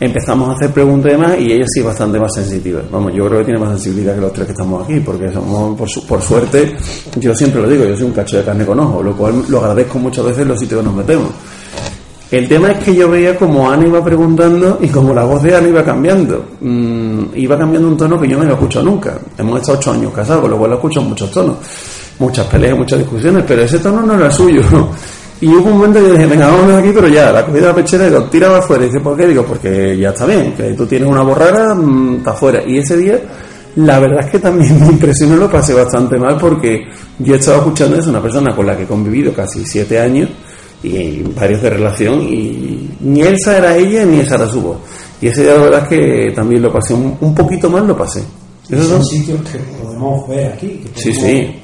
empezamos 0.00 0.48
a 0.48 0.52
hacer 0.52 0.72
preguntas 0.72 1.12
y 1.12 1.14
demás 1.14 1.38
y 1.38 1.52
ella 1.52 1.64
sí 1.68 1.80
es 1.80 1.86
bastante 1.86 2.18
más 2.18 2.34
sensitiva. 2.34 2.82
Vamos, 2.90 3.12
yo 3.14 3.26
creo 3.26 3.38
que 3.38 3.44
tiene 3.44 3.60
más 3.60 3.70
sensibilidad 3.70 4.14
que 4.14 4.20
los 4.20 4.32
tres 4.32 4.46
que 4.46 4.52
estamos 4.52 4.84
aquí, 4.84 5.00
porque 5.00 5.30
somos, 5.30 5.78
por, 5.78 5.88
por 6.06 6.22
suerte, 6.22 6.76
yo 7.16 7.34
siempre 7.34 7.62
lo 7.62 7.68
digo, 7.68 7.84
yo 7.84 7.96
soy 7.96 8.06
un 8.06 8.12
cacho 8.12 8.38
de 8.38 8.44
carne 8.44 8.66
con 8.66 8.78
ojo, 8.80 9.02
lo 9.02 9.16
cual 9.16 9.44
lo 9.48 9.60
agradezco 9.60 9.98
muchas 9.98 10.24
veces 10.24 10.42
en 10.42 10.48
los 10.48 10.58
sitios 10.58 10.80
que 10.80 10.86
nos 10.86 10.94
metemos. 10.94 11.30
El 12.34 12.48
tema 12.48 12.72
es 12.72 12.82
que 12.82 12.92
yo 12.92 13.08
veía 13.08 13.36
como 13.36 13.70
Ana 13.70 13.86
iba 13.86 14.04
preguntando 14.04 14.80
y 14.82 14.88
como 14.88 15.14
la 15.14 15.22
voz 15.22 15.40
de 15.44 15.54
Ana 15.54 15.68
iba 15.68 15.84
cambiando. 15.84 16.44
Mm, 16.62 17.26
iba 17.36 17.56
cambiando 17.56 17.86
un 17.86 17.96
tono 17.96 18.20
que 18.20 18.26
yo 18.26 18.34
no 18.34 18.42
había 18.42 18.54
escuchado 18.54 18.86
nunca. 18.86 19.16
Hemos 19.38 19.60
estado 19.60 19.78
ocho 19.78 19.92
años 19.92 20.12
casados, 20.12 20.42
con 20.42 20.50
lo 20.50 20.58
cual 20.58 20.70
lo 20.70 20.76
escucho 20.78 21.00
en 21.00 21.10
muchos 21.10 21.30
tonos. 21.30 21.58
Muchas 22.18 22.44
peleas, 22.48 22.76
muchas 22.76 22.98
discusiones, 22.98 23.44
pero 23.46 23.62
ese 23.62 23.78
tono 23.78 24.02
no 24.02 24.14
era 24.14 24.30
suyo. 24.32 24.62
Y 25.40 25.48
hubo 25.48 25.68
un 25.68 25.78
momento 25.78 26.00
que 26.00 26.06
yo 26.06 26.12
dije, 26.12 26.26
venga, 26.26 26.46
vámonos 26.46 26.78
aquí, 26.78 26.90
pero 26.94 27.08
ya, 27.08 27.30
la 27.30 27.44
comida 27.44 27.74
pechera 27.74 28.06
y 28.06 28.10
lo 28.10 28.24
tiraba 28.24 28.58
afuera. 28.58 28.84
Y 28.84 28.86
dice, 28.86 29.00
¿por 29.00 29.16
qué? 29.16 29.26
Digo, 29.26 29.44
porque 29.44 29.96
ya 29.98 30.10
está 30.10 30.24
bien, 30.26 30.54
que 30.56 30.72
tú 30.72 30.86
tienes 30.86 31.08
una 31.08 31.22
borrara, 31.22 31.74
mm, 31.74 32.16
está 32.18 32.30
afuera. 32.30 32.62
Y 32.66 32.78
ese 32.78 32.96
día, 32.96 33.20
la 33.76 33.98
verdad 33.98 34.20
es 34.24 34.30
que 34.30 34.38
también 34.38 34.80
me 34.80 34.86
impresionó, 34.86 35.36
lo 35.36 35.50
pasé 35.50 35.74
bastante 35.74 36.16
mal 36.18 36.38
porque 36.38 36.86
yo 37.18 37.34
estaba 37.34 37.58
escuchando 37.58 37.96
eso, 37.96 38.10
una 38.10 38.22
persona 38.22 38.54
con 38.56 38.66
la 38.66 38.76
que 38.76 38.84
he 38.84 38.86
convivido 38.86 39.34
casi 39.34 39.66
siete 39.66 40.00
años 40.00 40.30
y 40.84 41.22
varios 41.34 41.62
de 41.62 41.70
relación 41.70 42.22
y 42.22 42.90
ni 43.00 43.22
esa 43.22 43.58
era 43.58 43.76
ella 43.76 44.04
ni 44.04 44.20
esa 44.20 44.36
era 44.36 44.48
su 44.48 44.60
voz. 44.60 44.76
Y 45.20 45.28
ese 45.28 45.42
día 45.42 45.54
la 45.54 45.62
verdad 45.62 45.82
es 45.82 45.88
que 45.88 46.32
también 46.34 46.62
lo 46.62 46.72
pasé 46.72 46.94
un, 46.94 47.34
poquito 47.34 47.70
mal, 47.70 47.86
lo 47.86 47.96
pasé. 47.96 48.22
Esos 48.68 48.88
son 48.88 49.04
sitios 49.04 49.40
que 49.50 49.58
podemos 49.58 50.28
ver 50.28 50.52
aquí. 50.52 50.82
sí, 50.94 51.12
sí 51.12 51.60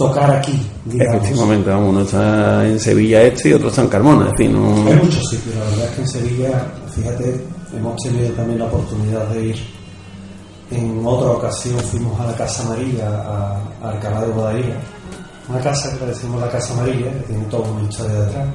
tocar 0.00 0.30
aquí, 0.30 0.58
digamos. 0.86 1.16
Efectivamente, 1.16 1.68
vamos, 1.68 1.90
uno 1.90 2.00
está 2.00 2.66
en 2.66 2.80
Sevilla 2.80 3.22
este 3.22 3.50
y 3.50 3.52
otro 3.52 3.68
está 3.68 3.82
en 3.82 3.88
Carmona, 3.88 4.30
en 4.30 4.36
fin, 4.36 4.52
no... 4.54 4.86
Hay 4.88 4.96
muchos 4.96 5.28
sitios, 5.28 5.54
la 5.56 5.64
verdad 5.64 5.84
es 5.84 5.90
que 5.90 6.00
en 6.00 6.08
Sevilla, 6.08 6.72
fíjate, 6.96 7.44
hemos 7.76 7.96
tenido 8.02 8.30
también 8.30 8.60
la 8.60 8.64
oportunidad 8.64 9.28
de 9.28 9.48
ir. 9.48 9.56
En 10.70 11.04
otra 11.04 11.32
ocasión 11.32 11.78
fuimos 11.80 12.18
a 12.18 12.26
la 12.28 12.34
Casa 12.34 12.62
Amarilla, 12.62 13.08
a, 13.10 13.60
a 13.82 13.90
Alcalá 13.90 14.22
de 14.22 14.32
Guadaira, 14.32 14.80
una 15.50 15.60
casa 15.60 15.92
que 15.92 16.06
le 16.06 16.12
decimos 16.12 16.40
la 16.40 16.48
Casa 16.48 16.72
Amarilla, 16.74 17.12
que 17.12 17.18
tiene 17.26 17.44
toda 17.46 17.68
una 17.70 17.88
historia 17.88 18.20
detrás. 18.20 18.48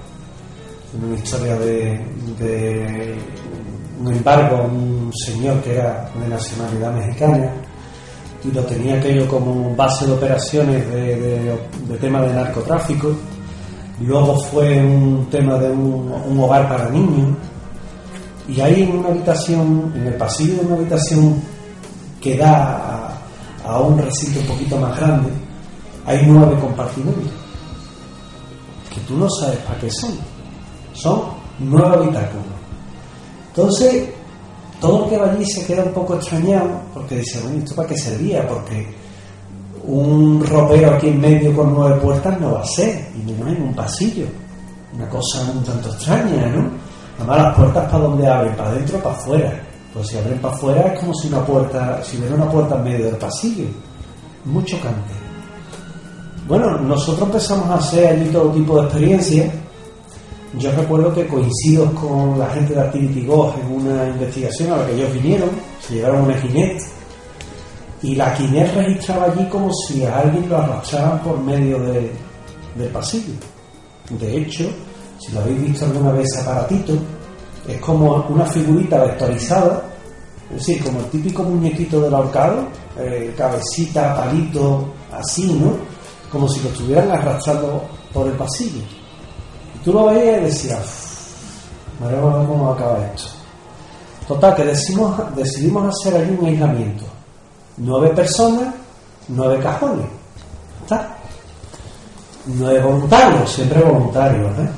Tiene 0.91 1.05
una 1.07 1.15
historia 1.15 1.55
de, 1.57 3.15
un 3.99 4.11
embargo 4.13 4.57
a 4.57 4.61
un 4.61 5.11
señor 5.13 5.61
que 5.61 5.73
era 5.73 6.09
de 6.19 6.27
nacionalidad 6.27 6.93
mexicana 6.93 7.51
y 8.43 8.51
lo 8.51 8.63
tenía 8.63 8.95
aquello 8.95 9.27
como 9.27 9.75
base 9.75 10.05
de 10.05 10.13
operaciones 10.13 10.89
de, 10.89 11.57
tema 11.99 12.21
de 12.21 12.33
narcotráfico. 12.33 13.13
Luego 13.99 14.39
fue 14.39 14.79
un 14.79 15.27
tema 15.29 15.57
de 15.57 15.69
un, 15.71 16.13
un 16.27 16.39
hogar 16.39 16.69
para 16.69 16.89
niños. 16.89 17.37
Y 18.47 18.61
ahí 18.61 18.83
en 18.83 18.97
una 18.97 19.09
habitación, 19.09 19.91
en 19.95 20.07
el 20.07 20.13
pasillo 20.13 20.59
de 20.59 20.65
una 20.65 20.75
habitación 20.75 21.41
que 22.21 22.37
da 22.37 23.17
a, 23.65 23.69
a 23.69 23.79
un 23.79 23.97
recinto 23.97 24.39
un 24.41 24.45
poquito 24.47 24.77
más 24.77 24.95
grande, 24.97 25.29
hay 26.05 26.25
nueve 26.27 26.57
compartimentos. 26.59 27.31
Que 28.93 29.01
tú 29.01 29.17
no 29.17 29.29
sabes 29.29 29.57
para 29.59 29.79
qué 29.79 29.89
son. 29.91 30.11
Son 30.93 31.21
nueve 31.59 31.95
habitáculos. 31.95 32.45
Entonces, 33.49 34.09
todo 34.79 35.05
el 35.05 35.09
que 35.09 35.17
va 35.17 35.31
allí 35.31 35.45
se 35.45 35.65
queda 35.65 35.83
un 35.83 35.93
poco 35.93 36.15
extrañado 36.15 36.69
porque 36.93 37.17
dice, 37.17 37.39
bueno, 37.41 37.59
¿esto 37.59 37.75
para 37.75 37.89
qué 37.89 37.97
servía? 37.97 38.47
Porque 38.47 38.93
un 39.87 40.45
ropero 40.45 40.95
aquí 40.95 41.07
en 41.07 41.21
medio 41.21 41.55
con 41.55 41.73
nueve 41.73 41.99
puertas 42.01 42.39
no 42.39 42.53
va 42.53 42.61
a 42.61 42.65
ser, 42.65 43.07
y 43.15 43.31
menos 43.31 43.55
en 43.55 43.63
un 43.63 43.73
pasillo. 43.75 44.25
Una 44.93 45.09
cosa 45.09 45.41
un 45.51 45.63
tanto 45.63 45.89
extraña, 45.89 46.47
¿no? 46.47 46.69
Además, 47.17 47.37
las 47.37 47.55
puertas 47.55 47.91
para 47.91 48.03
dónde 48.03 48.27
abren, 48.27 48.55
para 48.55 48.69
adentro 48.69 48.97
o 48.97 49.01
para 49.01 49.15
afuera. 49.15 49.63
Pues 49.93 50.07
si 50.07 50.17
abren 50.17 50.39
para 50.39 50.53
afuera 50.53 50.81
es 50.93 50.99
como 50.99 51.13
si 51.13 51.27
una 51.27 51.45
puerta, 51.45 52.03
si 52.03 52.17
hubiera 52.17 52.35
una 52.35 52.49
puerta 52.49 52.75
en 52.75 52.83
medio 52.83 53.05
del 53.05 53.17
pasillo. 53.17 53.65
Muy 54.45 54.63
chocante. 54.65 55.24
Bueno, 56.47 56.77
nosotros 56.77 57.27
empezamos 57.27 57.67
a 57.69 57.75
hacer 57.75 58.07
allí 58.07 58.29
todo 58.29 58.51
tipo 58.51 58.75
de 58.79 58.83
experiencias. 58.83 59.51
Yo 60.59 60.71
recuerdo 60.73 61.11
que 61.11 61.25
coincido 61.25 61.91
con 61.95 62.37
la 62.37 62.47
gente 62.49 62.75
de 62.75 62.81
Activity 62.81 63.25
Go 63.25 63.55
en 63.59 63.81
una 63.81 64.07
investigación 64.07 64.71
a 64.71 64.77
la 64.77 64.85
que 64.85 64.93
ellos 64.93 65.13
vinieron, 65.13 65.49
se 65.81 65.95
llevaron 65.95 66.21
una 66.21 66.39
Kinect 66.39 66.81
y 68.03 68.15
la 68.15 68.31
Kinect 68.35 68.75
registraba 68.75 69.25
allí 69.25 69.43
como 69.49 69.71
si 69.73 70.05
a 70.05 70.19
alguien 70.19 70.47
lo 70.47 70.57
arrastraran 70.57 71.19
por 71.23 71.39
medio 71.39 71.79
de, 71.79 72.11
del 72.75 72.89
pasillo. 72.89 73.33
De 74.11 74.37
hecho, 74.37 74.69
si 75.19 75.31
lo 75.31 75.39
habéis 75.41 75.61
visto 75.63 75.85
alguna 75.85 76.11
vez 76.11 76.27
aparatito, 76.37 76.93
es 77.67 77.79
como 77.79 78.23
una 78.29 78.45
figurita 78.45 79.03
vectorizada, 79.03 79.83
es 80.51 80.57
decir, 80.57 80.83
como 80.83 80.99
el 80.99 81.05
típico 81.07 81.41
muñequito 81.41 81.99
del 82.01 82.13
ahorcado, 82.13 82.67
eh, 82.99 83.33
cabecita, 83.35 84.15
palito, 84.15 84.93
así, 85.11 85.51
¿no? 85.51 85.94
Como 86.35 86.49
si 86.49 86.59
lo 86.59 86.67
estuvieran 86.67 87.09
arrastrando 87.11 87.81
por 88.11 88.27
el 88.27 88.33
pasillo. 88.33 88.81
Y 89.73 89.85
tú 89.85 89.93
lo 89.93 90.07
veías 90.07 90.41
y 90.41 90.43
decías, 90.43 91.29
veremos 91.97 92.33
a 92.33 92.39
ver 92.39 92.47
cómo 92.47 92.73
acaba 92.73 92.99
esto. 93.05 93.29
Total, 94.27 94.53
que 94.53 94.65
decimos, 94.65 95.17
decidimos 95.33 95.95
hacer 95.95 96.21
allí 96.21 96.35
un 96.37 96.45
aislamiento. 96.45 97.05
Nueve 97.77 98.09
personas, 98.09 98.75
nueve 99.29 99.59
cajones. 99.63 100.07
¿Está? 100.81 101.15
Nueve 102.47 102.81
voluntarios, 102.81 103.49
siempre 103.49 103.81
voluntarios, 103.81 104.59
¿eh? 104.59 104.69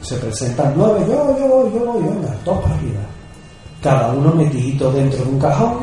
Se 0.00 0.16
presentan 0.16 0.72
nueve, 0.74 1.04
yo, 1.06 1.36
yo 1.38 1.70
yo 1.74 1.92
venga, 1.92 2.34
todos 2.42 2.62
para 2.62 2.74
arriba. 2.74 3.00
Cada 3.82 4.12
uno 4.14 4.32
metidito 4.32 4.90
dentro 4.92 5.26
de 5.26 5.30
un 5.30 5.38
cajón, 5.38 5.74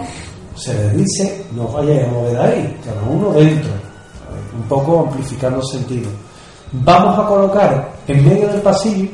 se 0.55 0.73
les 0.73 0.97
dice, 0.97 1.45
no 1.51 1.67
vayáis 1.67 2.07
a 2.07 2.11
mover 2.11 2.39
ahí, 2.39 2.79
cada 2.83 3.03
uno 3.03 3.31
dentro. 3.33 3.86
Un 4.57 4.63
poco 4.63 5.01
amplificando 5.07 5.61
sentido. 5.63 6.09
Vamos 6.71 7.17
a 7.19 7.27
colocar 7.27 7.93
en 8.07 8.25
medio 8.27 8.47
del 8.49 8.61
pasillo 8.61 9.09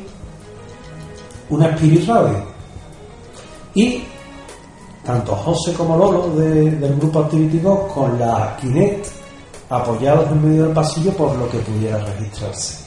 una 1.50 1.66
Spirit 1.70 2.08
Radio. 2.08 2.38
Y 3.74 4.02
tanto 5.04 5.36
José 5.36 5.72
como 5.74 5.96
Lolo 5.96 6.30
de- 6.36 6.70
del 6.72 6.96
grupo 6.96 7.20
Activity 7.20 7.60
Go 7.60 7.86
con 7.88 8.18
la 8.18 8.56
Kinect 8.60 9.06
apoyados 9.68 10.30
en 10.30 10.48
medio 10.48 10.64
del 10.64 10.72
pasillo 10.72 11.12
por 11.12 11.34
lo 11.36 11.48
que 11.50 11.58
pudiera 11.58 11.98
registrarse. 11.98 12.84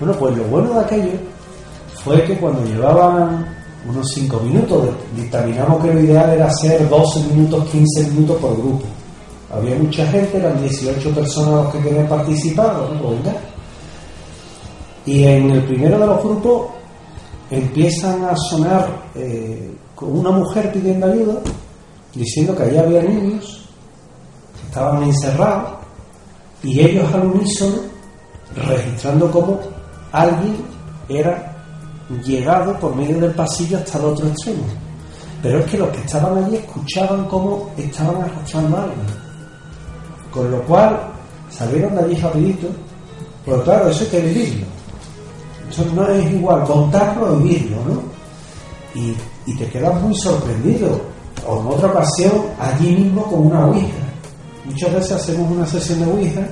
Bueno, 0.00 0.14
pues 0.18 0.36
lo 0.36 0.44
bueno 0.44 0.74
de 0.74 0.80
aquello 0.80 1.12
fue 2.04 2.22
que 2.24 2.36
cuando 2.38 2.64
llevaban 2.64 3.54
unos 3.88 4.08
5 4.14 4.38
minutos, 4.40 4.88
dictaminamos 5.16 5.82
que 5.82 5.94
lo 5.94 6.00
ideal 6.00 6.30
era 6.30 6.46
hacer 6.46 6.88
12 6.88 7.20
minutos, 7.32 7.64
15 7.70 8.08
minutos 8.10 8.36
por 8.38 8.56
grupo. 8.56 8.84
Había 9.50 9.76
mucha 9.76 10.06
gente, 10.06 10.36
eran 10.36 10.60
18 10.60 11.10
personas 11.10 11.64
los 11.64 11.74
que 11.74 11.80
querían 11.80 12.06
participar, 12.06 12.76
bueno, 12.76 13.02
pues 13.02 13.24
venga. 13.24 13.38
Y 15.06 15.24
en 15.24 15.50
el 15.50 15.62
primero 15.64 15.98
de 15.98 16.06
los 16.06 16.22
grupos 16.22 16.66
empiezan 17.50 18.24
a 18.24 18.36
sonar 18.36 19.04
eh, 19.14 19.74
con 19.94 20.18
una 20.18 20.30
mujer 20.30 20.70
pidiendo 20.70 21.06
ayuda, 21.06 21.40
diciendo 22.14 22.54
que 22.54 22.64
allá 22.64 22.82
había 22.82 23.02
niños 23.02 23.68
que 24.54 24.66
estaban 24.68 25.02
encerrados 25.02 25.78
y 26.62 26.80
ellos 26.80 27.12
al 27.14 27.26
unísono 27.26 27.76
registrando 28.54 29.30
cómo 29.30 29.60
alguien 30.12 30.56
era 31.08 31.56
llegado 32.22 32.78
por 32.78 32.94
medio 32.94 33.18
del 33.18 33.32
pasillo 33.32 33.78
hasta 33.78 33.98
el 33.98 34.04
otro 34.04 34.28
extremo. 34.28 34.64
Pero 35.42 35.60
es 35.60 35.66
que 35.70 35.78
los 35.78 35.88
que 35.90 36.00
estaban 36.00 36.44
allí 36.44 36.56
escuchaban 36.56 37.24
cómo 37.26 37.70
estaban 37.78 38.22
arrastrando 38.22 38.76
a 38.76 38.82
alguien. 38.84 39.27
Con 40.32 40.50
lo 40.50 40.62
cual 40.62 40.98
salieron 41.50 41.94
de 41.94 42.02
allí 42.02 42.16
rapidito. 42.16 42.68
Pero 43.44 43.62
claro, 43.64 43.88
eso 43.88 44.04
hay 44.04 44.10
que 44.10 44.20
vivirlo. 44.20 44.66
Eso 45.70 45.84
no 45.94 46.08
es 46.08 46.30
igual 46.32 46.64
contarlo 46.64 47.32
o 47.32 47.36
vivirlo, 47.36 47.76
¿no? 47.84 48.02
Y, 49.00 49.14
y 49.46 49.56
te 49.56 49.66
quedas 49.68 50.00
muy 50.02 50.14
sorprendido. 50.16 51.00
O 51.46 51.60
en 51.60 51.66
otra 51.66 51.88
ocasión, 51.90 52.32
allí 52.58 52.94
mismo 52.94 53.22
con 53.24 53.46
una 53.46 53.66
Ouija. 53.66 54.04
Muchas 54.64 54.92
veces 54.92 55.12
hacemos 55.12 55.50
una 55.50 55.66
sesión 55.66 56.00
de 56.00 56.06
Ouija 56.06 56.48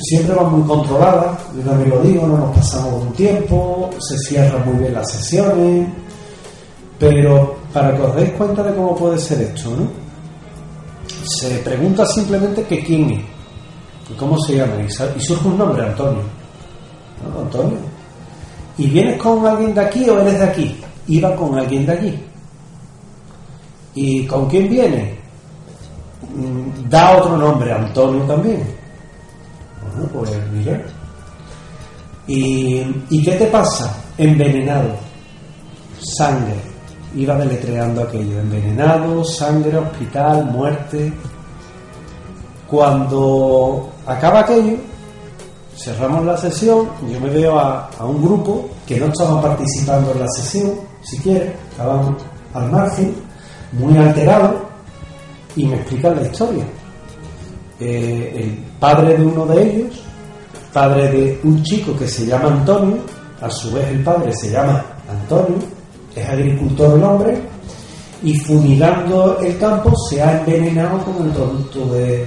siempre 0.00 0.34
van 0.34 0.52
muy 0.52 0.66
controladas, 0.66 1.38
yo 1.56 1.62
también 1.62 1.90
lo 1.90 2.00
digo, 2.00 2.26
no 2.26 2.38
nos 2.38 2.56
pasamos 2.56 3.02
un 3.02 3.12
tiempo, 3.12 3.90
se 3.98 4.16
cierran 4.18 4.64
muy 4.66 4.78
bien 4.80 4.94
las 4.94 5.10
sesiones, 5.10 5.88
pero 6.98 7.56
para 7.72 7.94
que 7.94 8.02
os 8.02 8.16
deis 8.16 8.30
cuenta 8.30 8.62
de 8.62 8.74
cómo 8.74 8.94
puede 8.94 9.18
ser 9.18 9.40
esto, 9.42 9.70
¿no? 9.70 10.07
Se 11.24 11.58
pregunta 11.58 12.06
simplemente 12.06 12.64
que 12.64 12.82
quién 12.82 13.10
es, 13.10 13.24
y 14.10 14.14
cómo 14.14 14.38
se 14.40 14.56
llama, 14.56 14.74
y 14.82 15.20
surge 15.20 15.48
un 15.48 15.58
nombre, 15.58 15.84
Antonio. 15.84 16.22
¿No, 17.22 17.40
Antonio? 17.40 17.78
¿Y 18.76 18.86
vienes 18.88 19.20
con 19.20 19.44
alguien 19.46 19.74
de 19.74 19.80
aquí 19.80 20.08
o 20.08 20.20
eres 20.20 20.38
de 20.38 20.44
aquí? 20.44 20.80
Iba 21.08 21.34
con 21.34 21.58
alguien 21.58 21.84
de 21.84 21.92
allí. 21.92 22.24
¿Y 23.94 24.26
con 24.26 24.48
quién 24.48 24.68
viene? 24.68 25.18
Mm, 26.34 26.88
Da 26.88 27.16
otro 27.16 27.36
nombre, 27.36 27.72
Antonio 27.72 28.22
también. 28.24 28.62
Bueno, 29.82 30.08
pues 30.12 30.30
mira. 30.52 30.80
¿Y, 32.26 32.84
¿Y 33.10 33.24
qué 33.24 33.32
te 33.32 33.46
pasa? 33.46 33.92
Envenenado. 34.16 34.94
Sangre. 36.16 36.67
Iba 37.14 37.36
deletreando 37.36 38.02
aquello. 38.02 38.40
Envenenado, 38.40 39.24
sangre, 39.24 39.76
hospital, 39.76 40.44
muerte. 40.46 41.12
Cuando 42.66 43.90
acaba 44.06 44.40
aquello, 44.40 44.76
cerramos 45.76 46.24
la 46.24 46.36
sesión. 46.36 46.88
Yo 47.10 47.20
me 47.20 47.30
veo 47.30 47.58
a, 47.58 47.88
a 47.98 48.04
un 48.04 48.22
grupo 48.22 48.68
que 48.86 48.98
no 48.98 49.06
estaba 49.06 49.40
participando 49.40 50.12
en 50.12 50.20
la 50.20 50.28
sesión, 50.28 50.72
siquiera, 51.02 51.52
estaban 51.70 52.16
al 52.54 52.70
margen, 52.70 53.14
muy 53.72 53.96
alterados, 53.96 54.54
y 55.56 55.66
me 55.66 55.76
explican 55.76 56.16
la 56.16 56.22
historia. 56.22 56.64
Eh, 57.80 58.32
el 58.34 58.64
padre 58.78 59.16
de 59.16 59.26
uno 59.26 59.46
de 59.46 59.62
ellos, 59.62 60.00
padre 60.72 61.08
de 61.10 61.40
un 61.44 61.62
chico 61.62 61.96
que 61.96 62.08
se 62.08 62.26
llama 62.26 62.48
Antonio, 62.48 62.96
a 63.40 63.50
su 63.50 63.72
vez 63.72 63.86
el 63.88 64.02
padre 64.02 64.32
se 64.32 64.50
llama 64.50 64.84
Antonio, 65.08 65.58
es 66.20 66.28
agricultor 66.28 66.98
el 66.98 67.04
hombre, 67.04 67.38
y 68.22 68.38
fumigando 68.38 69.38
el 69.40 69.56
campo 69.58 69.92
se 70.08 70.20
ha 70.20 70.40
envenenado 70.40 70.98
con 71.04 71.26
el 71.26 71.32
producto 71.32 71.86
de, 71.94 72.26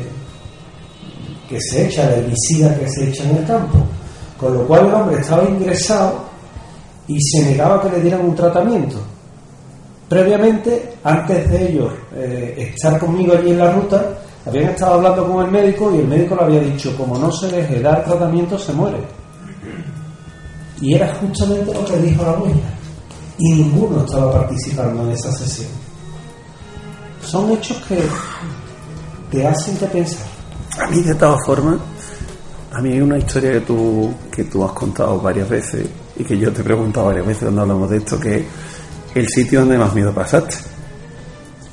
que 1.49 1.60
se 1.60 1.86
echa, 1.86 2.10
el 2.10 2.23
herbicida 2.23 2.77
que 2.80 2.89
se 2.89 3.10
echa 3.10 3.23
en 3.30 3.38
el 3.38 3.45
campo. 3.45 3.77
Con 4.39 4.54
lo 4.54 4.65
cual 4.65 4.88
el 4.88 4.93
hombre 4.93 5.19
estaba 5.19 5.43
ingresado 5.43 6.23
y 7.08 7.21
se 7.21 7.45
negaba 7.45 7.82
que 7.82 7.89
le 7.89 8.01
dieran 8.01 8.25
un 8.25 8.36
tratamiento. 8.36 8.97
Previamente, 10.08 10.93
antes 11.04 11.49
de 11.49 11.69
ellos 11.69 11.93
eh, 12.15 12.56
estar 12.58 12.97
conmigo 12.97 13.34
allí 13.34 13.51
en 13.51 13.60
la 13.60 13.71
ruta, 13.71 14.17
habían 14.45 14.69
estado 14.69 14.95
hablando 14.95 15.27
con 15.27 15.45
el 15.45 15.51
médico 15.51 15.93
y 15.93 15.99
el 15.99 16.08
médico 16.08 16.36
le 16.36 16.43
había 16.43 16.60
dicho, 16.62 16.95
como 16.97 17.17
no 17.17 17.32
se 17.32 17.49
deje 17.49 17.82
dar 17.82 18.04
tratamiento, 18.04 18.58
se 18.58 18.73
muere. 18.73 18.97
Y 20.82 20.95
era 20.95 21.13
justamente 21.15 21.73
lo 21.73 21.86
que 21.86 21.97
dijo 21.97 22.23
la 22.23 22.32
abuela. 22.32 22.56
Y 23.43 23.54
ninguno 23.54 24.06
estaba 24.06 24.32
participando 24.32 25.01
en 25.04 25.13
esa 25.13 25.32
sesión. 25.32 25.71
Son 27.23 27.49
hechos 27.49 27.75
que 27.88 27.99
te 29.32 29.47
hacen 29.47 29.75
que 29.77 29.88
pensar. 29.88 30.27
A 30.80 30.88
mí, 30.91 31.01
de 31.01 31.15
todas 31.15 31.43
formas, 31.43 31.77
a 32.71 32.80
mí 32.82 32.91
hay 32.91 33.01
una 33.01 33.17
historia 33.17 33.54
que 33.54 33.62
tú, 33.62 34.13
que 34.32 34.43
tú 34.43 34.63
has 34.63 34.73
contado 34.73 35.19
varias 35.19 35.49
veces 35.49 35.88
y 36.15 36.23
que 36.23 36.38
yo 36.38 36.54
te 36.54 36.62
he 36.62 36.63
preguntado 36.63 37.08
varias 37.08 37.25
veces 37.25 37.43
cuando 37.45 37.62
hablamos 37.63 37.89
de 37.89 37.97
esto, 37.97 38.19
que 38.19 38.45
el 39.15 39.27
sitio 39.27 39.62
donde 39.62 39.80
más 39.80 39.91
miedo 39.95 40.13
pasaste. 40.13 40.58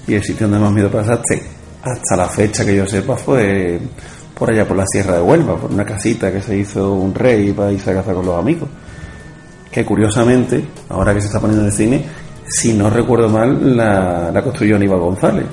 Y 0.07 0.14
el 0.14 0.24
sitio 0.24 0.48
donde 0.48 0.64
más 0.64 0.72
miedo 0.72 0.90
pasaste, 0.90 1.42
hasta 1.83 2.16
la 2.16 2.28
fecha 2.31 2.64
que 2.64 2.76
yo 2.76 2.87
sepa, 2.87 3.14
fue 3.14 3.78
por 4.35 4.50
allá 4.50 4.66
por 4.66 4.78
la 4.78 4.87
Sierra 4.87 5.16
de 5.16 5.20
Huelva, 5.20 5.59
por 5.59 5.70
una 5.70 5.85
casita 5.85 6.33
que 6.33 6.40
se 6.40 6.57
hizo 6.57 6.94
un 6.94 7.14
rey 7.14 7.52
para 7.52 7.70
irse 7.72 7.90
a 7.90 7.94
casa 7.96 8.14
con 8.14 8.24
los 8.24 8.38
amigos. 8.38 8.70
Que 9.70 9.85
curiosamente, 9.85 10.64
ahora 10.88 11.12
que 11.14 11.20
se 11.20 11.26
está 11.26 11.40
poniendo 11.40 11.64
en 11.64 11.70
el 11.70 11.76
cine, 11.76 12.04
si 12.46 12.72
no 12.72 12.88
recuerdo 12.88 13.28
mal, 13.28 13.76
la, 13.76 14.31
la 14.33 14.42
construyó 14.42 14.76
Aníbal 14.76 15.00
González. 15.00 15.44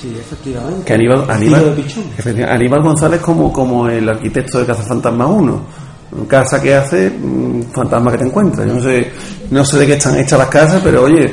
Sí, 0.00 0.14
efectivamente. 0.18 0.84
Que 0.84 0.94
Aníbal, 0.94 1.30
Aníbal, 1.30 1.76
de 1.76 1.80
efectivamente, 1.82 2.44
Aníbal 2.44 2.82
González 2.82 3.20
como, 3.20 3.52
como 3.52 3.88
el 3.88 4.08
arquitecto 4.08 4.58
de 4.58 4.66
Casa 4.66 4.82
Fantasma 4.82 5.26
1. 5.26 5.84
Casa 6.28 6.60
que 6.60 6.74
hace, 6.74 7.10
mm, 7.10 7.62
fantasma 7.72 8.10
que 8.12 8.18
te 8.18 8.24
encuentras. 8.24 8.66
Yo 8.66 8.74
no 8.74 8.80
sé, 8.82 9.10
no 9.50 9.64
sé 9.64 9.78
de 9.78 9.86
qué 9.86 9.92
están 9.94 10.16
hechas 10.18 10.38
las 10.38 10.48
casas, 10.48 10.80
pero 10.84 11.04
oye, 11.04 11.32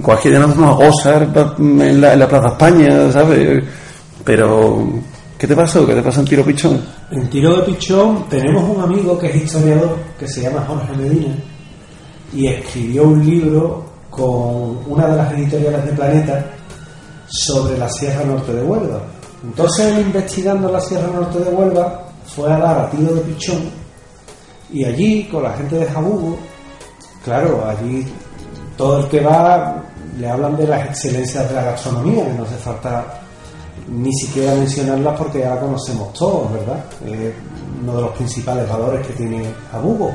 cualquier 0.00 0.34
día 0.34 0.46
nos 0.46 0.56
vamos 0.56 0.80
a 0.80 0.86
gozar 0.86 1.32
pa- 1.32 1.54
en 1.58 2.00
la, 2.00 2.12
en 2.14 2.18
la 2.18 2.28
Plaza 2.28 2.48
España, 2.48 3.10
¿sabes? 3.12 3.62
Pero, 4.24 4.88
¿qué 5.36 5.46
te 5.46 5.56
pasó? 5.56 5.86
¿Qué 5.86 5.94
te 5.94 6.02
pasó 6.02 6.20
en 6.20 6.26
Tiro 6.26 6.44
Pichón? 6.44 6.80
En 7.10 7.28
Tiro 7.28 7.56
de 7.56 7.62
Pichón 7.64 8.26
tenemos 8.30 8.62
un 8.76 8.80
amigo 8.82 9.18
que 9.18 9.28
es 9.30 9.36
historiador, 9.36 9.96
que 10.18 10.26
se 10.28 10.42
llama 10.42 10.64
Jorge 10.66 10.92
Medina, 10.96 11.34
y 12.32 12.48
escribió 12.48 13.04
un 13.04 13.24
libro 13.24 13.84
con 14.10 14.78
una 14.86 15.08
de 15.08 15.16
las 15.16 15.32
editoriales 15.32 15.84
de 15.84 15.92
Planeta 15.92 16.44
sobre 17.26 17.78
la 17.78 17.88
Sierra 17.88 18.24
Norte 18.24 18.52
de 18.52 18.62
Huelva. 18.62 19.00
Entonces, 19.42 19.98
investigando 19.98 20.70
la 20.70 20.80
Sierra 20.80 21.08
Norte 21.08 21.38
de 21.38 21.50
Huelva, 21.50 22.08
fue 22.26 22.52
a 22.52 22.58
dar 22.58 22.78
a 22.78 22.90
Tiro 22.90 23.14
de 23.14 23.20
Pichón 23.22 23.82
y 24.72 24.84
allí, 24.84 25.24
con 25.24 25.42
la 25.42 25.52
gente 25.52 25.76
de 25.76 25.86
Jabugo, 25.86 26.36
claro, 27.24 27.64
allí 27.68 28.06
todo 28.76 29.00
el 29.00 29.08
que 29.08 29.20
va 29.20 29.82
le 30.18 30.28
hablan 30.28 30.56
de 30.56 30.66
las 30.66 30.86
excelencias 30.88 31.48
de 31.48 31.54
la 31.54 31.64
gastronomía, 31.64 32.24
que 32.24 32.32
no 32.32 32.44
hace 32.44 32.56
falta 32.56 33.04
ni 33.88 34.12
siquiera 34.14 34.54
mencionarlas 34.54 35.18
porque 35.18 35.40
ya 35.40 35.54
la 35.54 35.60
conocemos 35.60 36.12
todos, 36.14 36.52
¿verdad? 36.52 36.84
Es 37.06 37.34
uno 37.82 37.96
de 37.96 38.02
los 38.02 38.10
principales 38.12 38.68
valores 38.68 39.06
que 39.06 39.12
tiene 39.14 39.44
Jabugo. 39.70 40.14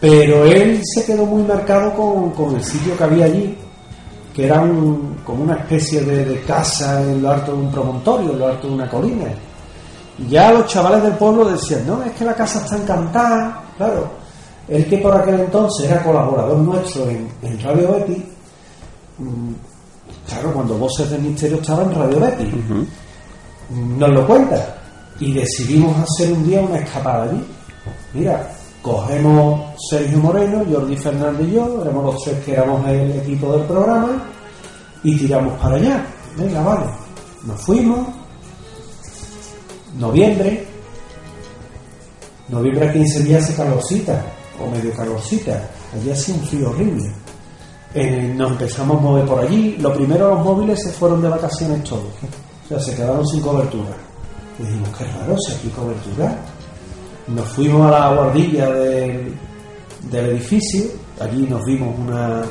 Pero 0.00 0.44
él 0.46 0.80
se 0.94 1.04
quedó 1.04 1.26
muy 1.26 1.42
marcado 1.42 1.94
con, 1.94 2.30
con 2.30 2.54
el 2.56 2.64
sitio 2.64 2.96
que 2.96 3.04
había 3.04 3.26
allí, 3.26 3.56
que 4.34 4.46
era 4.46 4.60
un- 4.62 5.18
como 5.24 5.42
una 5.44 5.56
especie 5.56 6.00
de, 6.00 6.24
de 6.24 6.40
casa 6.42 7.02
en 7.02 7.20
lo 7.22 7.30
alto 7.30 7.52
de 7.52 7.58
un 7.58 7.70
promontorio, 7.70 8.32
en 8.32 8.38
lo 8.38 8.46
alto 8.48 8.68
de 8.68 8.74
una 8.74 8.88
colina. 8.88 9.26
Y 10.18 10.28
ya 10.28 10.52
los 10.52 10.66
chavales 10.66 11.02
del 11.02 11.12
pueblo 11.14 11.44
decían, 11.50 11.86
no, 11.86 12.02
es 12.02 12.12
que 12.12 12.24
la 12.24 12.34
casa 12.34 12.60
está 12.64 12.76
encantada. 12.78 13.62
Claro, 13.76 14.08
él 14.68 14.86
que 14.88 14.98
por 14.98 15.14
aquel 15.16 15.40
entonces 15.40 15.90
era 15.90 16.02
colaborador 16.02 16.56
nuestro 16.58 17.04
en, 17.08 17.28
en 17.42 17.60
Radio 17.60 17.92
Betty, 17.92 18.24
mm, 19.18 19.52
claro, 20.28 20.52
cuando 20.54 20.74
Voces 20.78 21.10
del 21.10 21.22
Misterio 21.22 21.58
estaba 21.58 21.82
en 21.82 21.94
Radio 21.94 22.20
Betty, 22.20 22.50
nos 23.98 24.10
lo 24.10 24.26
cuenta. 24.26 24.76
Y 25.18 25.34
decidimos 25.34 25.94
hacer 25.98 26.32
un 26.32 26.46
día 26.46 26.62
una 26.62 26.78
escapada 26.78 27.24
allí. 27.24 27.44
Mira, 28.14 28.50
cogemos 28.82 29.60
Sergio 29.90 30.18
Moreno, 30.18 30.64
Jordi 30.70 30.96
Fernández 30.96 31.48
y 31.48 31.52
yo, 31.52 31.82
éramos 31.82 32.04
los 32.04 32.24
tres 32.24 32.44
que 32.44 32.52
éramos 32.52 32.86
el 32.88 33.12
equipo 33.12 33.52
del 33.52 33.66
programa, 33.66 34.22
y 35.02 35.16
tiramos 35.16 35.58
para 35.60 35.76
allá. 35.76 36.06
Venga, 36.36 36.62
vale. 36.62 36.86
Nos 37.44 37.60
fuimos. 37.60 38.06
Noviembre. 39.98 40.66
Noviembre 42.48 42.88
aquí 42.88 42.98
en 42.98 43.08
Sevilla 43.08 43.38
hace 43.38 43.54
calorcita, 43.54 44.24
o 44.60 44.70
medio 44.70 44.92
calorcita. 44.94 45.68
Allí 45.94 46.10
hace 46.10 46.32
un 46.32 46.40
frío 46.40 46.70
horrible. 46.70 47.12
Eh, 47.94 48.32
nos 48.36 48.52
empezamos 48.52 48.98
a 48.98 49.00
mover 49.00 49.24
por 49.24 49.40
allí. 49.40 49.76
Lo 49.78 49.92
primero, 49.92 50.34
los 50.34 50.44
móviles 50.44 50.80
se 50.82 50.90
fueron 50.90 51.22
de 51.22 51.28
vacaciones 51.28 51.82
todos. 51.84 52.04
O 52.64 52.68
sea, 52.68 52.78
se 52.78 52.94
quedaron 52.94 53.26
sin 53.26 53.40
cobertura. 53.40 53.90
Y 54.58 54.62
dijimos, 54.62 54.90
qué 54.96 55.04
raro, 55.04 55.36
si 55.38 55.52
aquí 55.52 55.68
cobertura. 55.68 56.36
Nos 57.28 57.48
fuimos 57.48 57.86
a 57.86 57.90
la 57.90 58.14
guardilla 58.14 58.70
del, 58.70 59.34
del 60.10 60.26
edificio. 60.30 60.84
Allí 61.20 61.46
nos 61.46 61.64
vimos 61.64 61.94
una, 61.98 62.42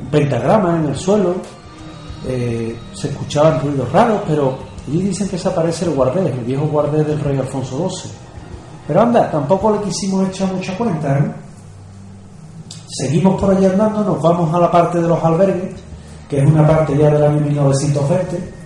un 0.00 0.06
pentagrama 0.10 0.76
en 0.76 0.86
el 0.86 0.96
suelo. 0.96 1.36
Eh, 2.26 2.76
se 2.94 3.08
escuchaban 3.08 3.60
ruidos 3.60 3.90
raros, 3.92 4.22
pero 4.26 4.58
allí 4.86 5.02
dicen 5.02 5.28
que 5.28 5.38
se 5.38 5.48
aparece 5.48 5.84
el 5.84 5.92
guardés, 5.92 6.32
el 6.32 6.44
viejo 6.44 6.66
guardés 6.66 7.06
del 7.06 7.20
rey 7.20 7.38
Alfonso 7.38 7.88
XII. 7.88 8.10
Pero 8.86 9.02
anda, 9.02 9.30
tampoco 9.30 9.72
le 9.72 9.82
quisimos 9.82 10.28
echar 10.28 10.52
mucha 10.52 10.76
cuenta, 10.76 11.18
¿eh? 11.18 11.32
Seguimos 12.88 13.38
por 13.40 13.54
allí 13.54 13.66
andando, 13.66 14.02
nos 14.02 14.20
vamos 14.20 14.52
a 14.54 14.58
la 14.58 14.70
parte 14.70 15.00
de 15.00 15.06
los 15.06 15.22
albergues, 15.22 15.74
que 16.28 16.38
es 16.38 16.50
una 16.50 16.66
parte 16.66 16.96
ya 16.96 17.10
del 17.10 17.22
año 17.22 17.40
1920, 17.40 18.57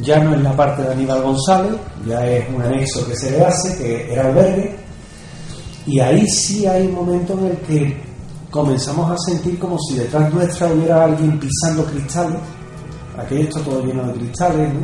ya 0.00 0.18
no 0.22 0.34
es 0.34 0.42
la 0.42 0.54
parte 0.56 0.82
de 0.82 0.92
Aníbal 0.92 1.22
González, 1.22 1.72
ya 2.06 2.26
es 2.26 2.48
un 2.54 2.62
anexo 2.62 3.06
que 3.06 3.16
se 3.16 3.30
le 3.30 3.44
hace, 3.44 3.76
que 3.78 4.12
era 4.12 4.26
albergue, 4.26 4.76
y 5.86 6.00
ahí 6.00 6.26
sí 6.28 6.66
hay 6.66 6.86
un 6.86 6.94
momento 6.94 7.32
en 7.38 7.46
el 7.46 7.56
que 7.58 7.96
comenzamos 8.50 9.10
a 9.10 9.16
sentir 9.18 9.58
como 9.58 9.78
si 9.78 9.96
detrás 9.96 10.32
nuestra 10.32 10.68
hubiera 10.68 11.04
alguien 11.04 11.38
pisando 11.38 11.84
cristales, 11.84 12.38
aquello 13.18 13.48
todo 13.48 13.84
lleno 13.84 14.06
de 14.06 14.12
cristales, 14.14 14.74
¿no? 14.74 14.80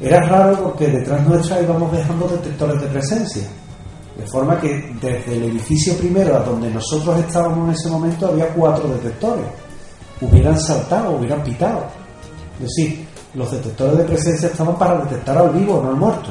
Era 0.00 0.20
raro 0.20 0.62
porque 0.62 0.86
detrás 0.86 1.26
nuestra 1.26 1.60
íbamos 1.60 1.90
dejando 1.90 2.28
detectores 2.28 2.80
de 2.80 2.86
presencia. 2.86 3.42
De 4.16 4.26
forma 4.26 4.60
que 4.60 4.92
desde 5.00 5.36
el 5.36 5.44
edificio 5.44 5.96
primero 5.96 6.36
a 6.36 6.40
donde 6.40 6.70
nosotros 6.70 7.18
estábamos 7.18 7.68
en 7.68 7.74
ese 7.74 7.88
momento 7.88 8.28
había 8.28 8.48
cuatro 8.48 8.88
detectores. 8.88 9.46
Hubieran 10.20 10.58
saltado, 10.58 11.16
hubieran 11.16 11.42
pitado. 11.42 11.86
Es 12.60 12.66
decir, 12.66 13.07
los 13.34 13.50
detectores 13.50 13.98
de 13.98 14.04
presencia 14.04 14.48
estaban 14.48 14.76
para 14.76 15.04
detectar 15.04 15.38
al 15.38 15.50
vivo, 15.50 15.80
no 15.82 15.90
al 15.90 15.96
muerto. 15.96 16.30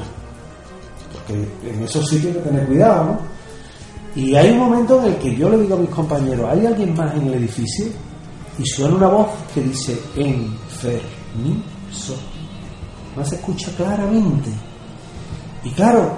Porque 1.14 1.48
en 1.70 1.84
esos 1.84 2.08
sitios 2.08 2.36
hay 2.36 2.42
que 2.42 2.50
tener 2.50 2.68
cuidado, 2.68 3.06
¿no? 3.06 3.38
Y 4.16 4.36
hay 4.36 4.52
un 4.52 4.58
momento 4.58 5.00
en 5.00 5.14
el 5.14 5.18
que 5.18 5.36
yo 5.36 5.50
le 5.50 5.60
digo 5.60 5.76
a 5.76 5.80
mis 5.80 5.92
compañeros, 5.92 6.50
¿hay 6.50 6.66
alguien 6.66 6.96
más 6.96 7.16
en 7.16 7.28
el 7.28 7.36
edificio? 7.36 7.86
Y 8.58 8.66
suena 8.66 8.96
una 8.96 9.10
voz 9.10 9.28
que 9.54 9.62
dice, 9.62 9.96
enfermizo. 10.16 12.16
No 13.16 13.24
se 13.24 13.36
escucha 13.36 13.72
claramente. 13.78 14.50
Y 15.64 15.70
claro, 15.70 16.18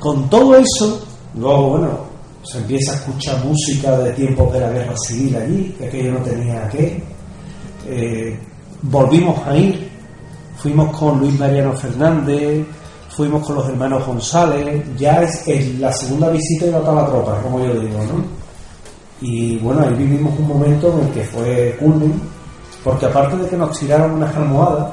con 0.00 0.28
todo 0.28 0.56
eso, 0.56 1.06
luego, 1.36 1.70
bueno, 1.70 1.98
se 2.42 2.58
empieza 2.58 2.92
a 2.92 2.96
escuchar 2.96 3.44
música 3.44 3.96
de 3.98 4.12
tiempos 4.14 4.52
de 4.52 4.60
la 4.60 4.70
guerra 4.70 4.94
civil 4.96 5.36
allí, 5.36 5.74
que 5.78 5.86
aquello 5.86 6.14
no 6.14 6.24
tenía 6.24 6.68
qué. 6.68 7.04
Eh, 7.86 8.38
volvimos 8.82 9.46
a 9.46 9.56
ir, 9.56 9.91
fuimos 10.62 10.96
con 10.96 11.18
Luis 11.18 11.36
Mariano 11.40 11.72
Fernández, 11.72 12.64
fuimos 13.08 13.44
con 13.44 13.56
los 13.56 13.68
hermanos 13.68 14.06
González, 14.06 14.84
ya 14.96 15.20
es, 15.20 15.44
la 15.80 15.92
segunda 15.92 16.30
visita 16.30 16.66
iba 16.66 16.78
toda 16.78 17.02
la 17.02 17.06
tropa, 17.06 17.40
como 17.42 17.58
yo 17.58 17.74
digo, 17.80 17.98
¿no? 17.98 18.24
Y 19.20 19.56
bueno, 19.58 19.82
ahí 19.82 19.94
vivimos 19.94 20.38
un 20.38 20.46
momento 20.46 20.92
en 20.92 21.06
el 21.06 21.12
que 21.12 21.24
fue 21.24 21.76
culmen, 21.80 22.12
porque 22.84 23.06
aparte 23.06 23.36
de 23.38 23.48
que 23.48 23.56
nos 23.56 23.76
tiraron 23.76 24.12
unas 24.12 24.34
almohadas, 24.36 24.92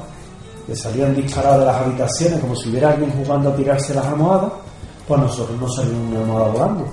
que 0.66 0.76
salían 0.76 1.16
disparadas 1.16 1.60
de 1.60 1.66
las 1.66 1.76
habitaciones 1.76 2.40
como 2.40 2.56
si 2.56 2.70
hubiera 2.70 2.90
alguien 2.90 3.12
jugando 3.12 3.50
a 3.50 3.56
tirarse 3.56 3.94
las 3.94 4.06
almohadas, 4.06 4.52
pues 5.08 5.22
nosotros 5.22 5.60
nos 5.60 5.76
salimos 5.76 6.12
una 6.12 6.20
almohada 6.20 6.48
volando. 6.50 6.86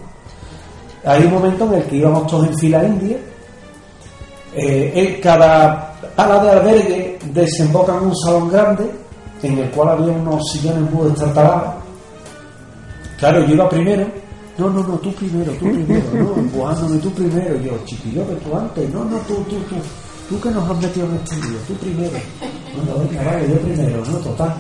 Hay 1.05 1.25
un 1.25 1.33
momento 1.33 1.65
en 1.67 1.75
el 1.75 1.85
que 1.85 1.97
íbamos 1.97 2.27
todos 2.27 2.47
en 2.47 2.59
fila 2.59 2.85
india, 2.85 3.17
eh, 4.55 5.19
cada 5.23 5.86
ala 6.17 6.43
de 6.43 6.51
albergue 6.51 7.19
desemboca 7.33 7.97
en 7.97 8.05
un 8.07 8.17
salón 8.17 8.49
grande 8.49 8.91
en 9.43 9.59
el 9.59 9.71
cual 9.71 9.91
había 9.91 10.13
unos 10.13 10.43
sillones 10.53 10.91
muy 10.91 11.11
destartalados. 11.11 11.75
Claro, 13.19 13.45
yo 13.45 13.55
iba 13.55 13.69
primero. 13.69 14.07
No, 14.59 14.71
no, 14.71 14.83
no, 14.83 14.95
tú 14.99 15.13
primero, 15.13 15.53
tú 15.53 15.67
primero, 15.67 16.05
no, 16.15 16.35
empujándome 16.35 16.99
tú 16.99 17.11
primero. 17.13 17.57
Yo, 17.61 17.73
chiquillo, 17.85 18.27
que 18.27 18.35
tú 18.37 18.57
antes. 18.57 18.91
No, 18.93 19.05
no, 19.05 19.19
tú, 19.19 19.35
tú, 19.45 19.57
tú. 19.69 19.77
Tú 20.29 20.41
que 20.41 20.51
nos 20.51 20.69
has 20.69 20.83
metido 20.83 21.07
en 21.07 21.15
este 21.17 21.37
tú 21.69 21.75
primero. 21.75 22.19
No, 22.77 22.93
no, 22.93 23.05
venga, 23.05 23.23
vale, 23.23 23.49
yo 23.49 23.59
primero, 23.61 24.03
no, 24.07 24.19
total. 24.19 24.55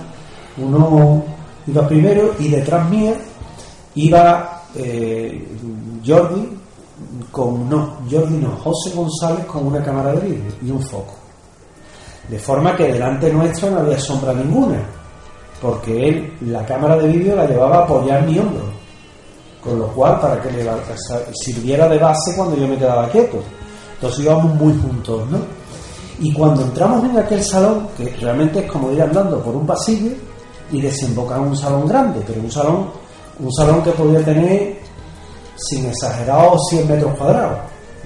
Uno 0.58 1.24
iba 1.66 1.88
primero 1.88 2.34
y 2.38 2.48
detrás 2.48 2.88
mía 2.88 3.14
iba 3.94 4.62
eh, 4.74 5.46
Jordi 6.06 6.48
con, 7.30 7.68
no, 7.68 7.96
Jordi 8.10 8.36
no, 8.36 8.50
José 8.56 8.94
González 8.94 9.44
con 9.46 9.66
una 9.66 9.82
cámara 9.82 10.12
de 10.12 10.20
vídeo 10.20 10.52
y 10.62 10.70
un 10.70 10.82
foco. 10.82 11.14
De 12.28 12.38
forma 12.38 12.76
que 12.76 12.92
delante 12.92 13.32
nuestro 13.32 13.70
no 13.70 13.80
había 13.80 14.00
sombra 14.00 14.32
ninguna. 14.32 14.78
porque 15.60 16.08
él 16.08 16.32
la 16.42 16.64
cámara 16.66 16.96
de 16.96 17.08
vídeo 17.08 17.34
la 17.34 17.46
llevaba 17.46 17.78
a 17.78 17.84
apoyar 17.84 18.22
mi 18.26 18.38
hombro, 18.38 18.64
con 19.62 19.78
lo 19.78 19.86
cual 19.88 20.20
para 20.20 20.40
que 20.40 20.50
le 20.50 20.70
sirviera 21.32 21.88
de 21.88 21.98
base 21.98 22.36
cuando 22.36 22.56
yo 22.56 22.68
me 22.68 22.76
quedaba 22.76 23.08
quieto. 23.08 23.38
Entonces 23.94 24.20
íbamos 24.20 24.54
muy 24.54 24.74
juntos, 24.78 25.22
¿no? 25.30 25.38
Y 26.18 26.32
cuando 26.32 26.62
entramos 26.62 27.04
en 27.04 27.18
aquel 27.18 27.42
salón, 27.42 27.88
que 27.96 28.04
realmente 28.20 28.60
es 28.60 28.70
como 28.70 28.90
ir 28.90 29.02
andando 29.02 29.40
por 29.40 29.56
un 29.56 29.66
pasillo 29.66 30.12
y 30.72 30.80
desembocar 30.80 31.38
en 31.38 31.48
un 31.48 31.56
salón 31.56 31.86
grande, 31.86 32.20
pero 32.26 32.40
un 32.40 32.50
salón, 32.50 32.90
un 33.38 33.52
salón 33.52 33.82
que 33.82 33.90
podía 33.92 34.22
tener, 34.24 34.78
sin 35.56 35.86
exagerados, 35.86 36.60
100 36.70 36.88
metros 36.88 37.14
cuadrados, 37.16 37.58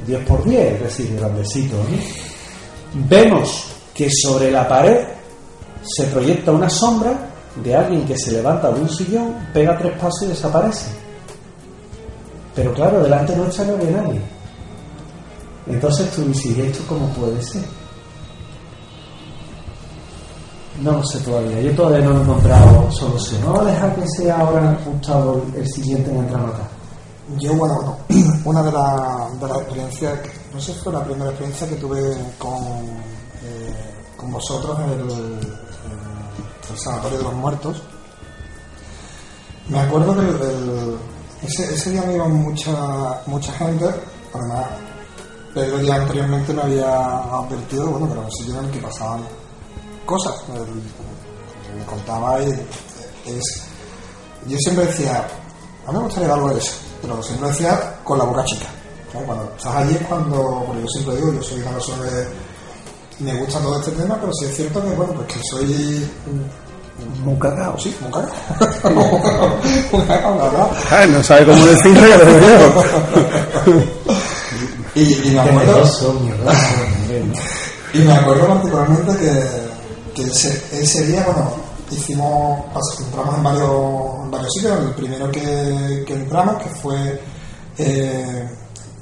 10 0.06 0.24
por 0.26 0.44
10, 0.44 0.74
es 0.74 0.82
decir, 0.82 1.16
grandecito. 1.16 1.76
¿no? 1.76 3.04
Vemos 3.08 3.66
que 3.94 4.08
sobre 4.10 4.50
la 4.50 4.68
pared 4.68 5.06
se 5.82 6.04
proyecta 6.04 6.52
una 6.52 6.70
sombra 6.70 7.30
de 7.56 7.74
alguien 7.74 8.06
que 8.06 8.16
se 8.18 8.32
levanta 8.32 8.70
de 8.70 8.80
un 8.80 8.88
sillón, 8.88 9.34
pega 9.52 9.76
tres 9.78 9.92
pasos 9.98 10.22
y 10.22 10.26
desaparece. 10.28 10.86
Pero 12.54 12.72
claro, 12.74 13.02
delante 13.02 13.36
nuestra 13.36 13.64
no 13.64 13.74
había 13.74 13.90
nadie. 13.90 14.20
Entonces 15.66 16.10
tú 16.10 16.24
dices, 16.24 16.56
¿y 16.56 16.60
esto 16.62 16.84
cómo 16.88 17.06
puede 17.08 17.42
ser? 17.42 17.62
No 20.82 20.92
lo 20.92 21.04
sé 21.04 21.18
todavía, 21.20 21.60
yo 21.60 21.72
todavía 21.74 22.08
no 22.08 22.18
he 22.18 22.22
encontrado 22.22 22.90
solución. 22.90 23.56
A 23.56 23.64
dejar 23.64 23.94
que 23.94 24.08
sea 24.16 24.38
ahora 24.38 24.78
Gustavo 24.84 25.44
el 25.54 25.68
siguiente 25.68 26.10
en 26.10 26.18
entrar 26.18 26.40
a 26.40 26.46
matar. 26.46 26.68
Yo, 27.38 27.54
bueno, 27.54 27.96
una 28.44 28.62
de, 28.62 28.72
las 28.72 29.40
las 29.42 29.58
experiencias, 29.58 30.18
no 30.52 30.60
sé 30.60 30.72
si 30.72 30.80
fue 30.80 30.92
la 30.92 31.04
primera 31.04 31.30
experiencia 31.30 31.68
que 31.68 31.76
tuve 31.76 32.16
con, 32.38 32.58
eh, 33.42 33.74
con 34.16 34.32
vosotros 34.32 34.78
en 34.80 34.90
el, 34.90 35.10
el 36.70 36.78
Sanatorio 36.78 37.18
de 37.18 37.24
los 37.24 37.34
Muertos. 37.34 37.82
Me 39.68 39.80
acuerdo 39.80 40.16
que 40.16 41.46
ese, 41.46 41.74
ese, 41.74 41.90
día 41.90 42.02
me 42.02 42.14
iba 42.14 42.26
mucha, 42.28 43.22
mucha 43.26 43.52
gente, 43.52 43.86
además 44.34 44.66
pero 45.54 45.80
ya 45.80 45.96
anteriormente 45.96 46.52
me 46.52 46.62
había 46.62 47.18
advertido 47.18 47.86
bueno, 47.86 48.06
que 48.06 48.12
era 48.12 48.20
un 48.22 48.30
sitio 48.30 48.58
en 48.58 48.64
el 48.66 48.70
que 48.70 48.78
pasaban 48.78 49.22
cosas. 50.06 50.34
Me 50.48 51.84
contaba 51.84 52.40
y 52.42 52.50
es, 53.26 53.62
yo 54.46 54.56
siempre 54.58 54.86
decía, 54.86 55.26
a 55.86 55.92
mí 55.92 55.98
me 55.98 56.04
gustaría 56.04 56.32
algo 56.32 56.50
de 56.50 56.58
eso, 56.58 56.72
pero 57.02 57.22
siempre 57.22 57.48
decía 57.48 57.98
con 58.04 58.18
la 58.18 58.24
boca 58.24 58.44
chica. 58.44 58.66
Cuando 59.12 59.52
estás 59.56 59.74
allí 59.74 59.94
es 59.94 60.06
cuando, 60.06 60.64
porque 60.66 60.82
yo 60.82 60.88
siempre 60.88 61.16
digo, 61.16 61.32
yo 61.32 61.42
soy 61.42 61.60
una 61.60 61.72
persona 61.72 62.04
que 62.04 62.28
me 63.20 63.34
gusta 63.34 63.60
todo 63.60 63.78
este 63.78 63.92
tema, 63.92 64.18
pero 64.20 64.32
sí 64.32 64.46
es 64.46 64.56
cierto 64.56 64.82
que, 64.82 64.90
bueno, 64.90 65.12
pues 65.12 65.28
que 65.28 65.38
soy 65.50 66.10
muy 67.24 67.38
cagado. 67.38 67.78
Sí, 67.78 67.94
muy 68.00 68.10
cagado. 68.10 68.32
muy 69.92 70.02
cagado, 70.06 70.70
no 71.08 71.22
sabe 71.22 71.46
cómo 71.46 71.64
decirlo, 71.66 72.02
pero 72.18 72.32
y, 74.94 75.28
y, 75.28 75.30
me 75.30 75.40
acuerdo. 75.40 75.82
y 77.94 77.98
me 77.98 78.12
acuerdo 78.12 78.48
particularmente 78.48 79.16
que, 79.16 79.32
que 80.14 80.22
ese, 80.28 80.62
ese, 80.72 81.06
día, 81.06 81.24
bueno, 81.24 81.50
hicimos, 81.90 82.60
entramos 83.00 83.36
en 83.36 83.42
varios, 83.42 83.70
en 84.24 84.30
varios 84.30 84.52
sitios. 84.52 84.78
El 84.80 84.94
primero 84.94 85.30
que, 85.30 86.04
que 86.06 86.14
entramos, 86.14 86.62
que 86.62 86.68
fue, 86.70 87.20
eh, 87.78 88.48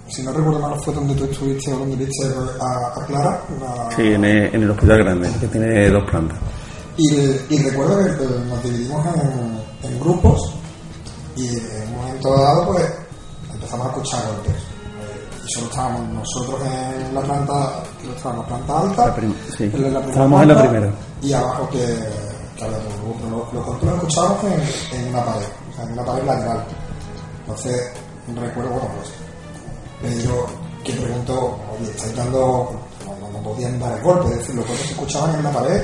si 0.09 0.23
no 0.23 0.33
recuerdo 0.33 0.61
mal, 0.61 0.79
fue 0.85 0.95
donde 0.95 1.15
tú 1.15 1.25
estuviste 1.25 1.73
o 1.73 1.79
donde 1.79 1.97
viste 1.97 2.27
a, 2.27 3.01
a 3.01 3.07
Clara. 3.07 3.43
sí, 3.95 4.03
en 4.03 4.25
el, 4.25 4.55
en 4.55 4.63
el, 4.63 4.71
Hospital 4.71 4.99
Grande, 4.99 5.31
que 5.41 5.47
tiene 5.49 5.91
dos 5.91 6.11
plantas. 6.11 6.39
Y, 6.97 7.15
y 7.51 7.63
recuerdo 7.63 7.97
que 7.99 8.25
nos 8.49 8.63
dividimos 8.63 9.07
en, 9.15 9.91
en 9.91 10.01
grupos 10.01 10.55
y 11.37 11.47
en 11.49 11.89
un 11.89 11.97
momento 11.97 12.37
dado, 12.37 12.67
pues 12.69 12.85
empezamos 13.55 13.87
a 13.87 13.91
escuchar 13.91 14.23
golpes 14.27 14.69
solo 15.49 15.67
estábamos 15.67 16.09
nosotros 16.11 16.61
en 16.63 17.15
la 17.15 17.21
planta, 17.23 17.83
estábamos 18.15 18.47
en 18.47 18.53
la 18.53 18.57
planta 18.57 18.81
alta, 18.81 19.07
la 19.07 19.15
prim 19.15 19.35
sí. 19.57 19.65
en 19.65 19.95
la 19.95 20.01
estábamos 20.01 20.43
en 20.43 20.49
la 20.49 20.61
primera. 20.61 20.93
Y 21.23 21.33
abajo 21.33 21.69
que, 21.71 21.79
que 22.57 22.65
había 22.65 22.79
lo, 22.79 23.49
lo, 23.53 23.79
lo 23.83 23.95
escuchábamos 23.97 24.45
en, 24.45 24.99
en, 25.01 25.09
una 25.09 25.25
pared, 25.25 25.47
o 25.71 25.75
sea, 25.75 25.85
en 25.85 25.93
una 25.93 26.05
pared 26.05 26.25
lateral. 26.25 26.65
Entonces, 27.41 27.91
recuerdo, 28.27 28.71
bueno, 28.71 28.89
pues, 28.97 29.13
Pedro 30.01 30.47
que 30.85 30.93
preguntó, 30.93 31.59
oye, 31.73 31.91
estáis 31.91 32.17
dando, 32.17 32.81
no, 33.05 33.43
podían 33.43 33.79
dar 33.79 33.97
el 33.97 34.03
golpe, 34.03 34.29
es 34.31 34.39
decir, 34.39 34.55
los 34.55 34.67
golpes 34.67 34.87
se 34.87 34.93
escuchaban 34.93 35.35
en 35.37 35.45
la 35.45 35.53
pared 35.53 35.83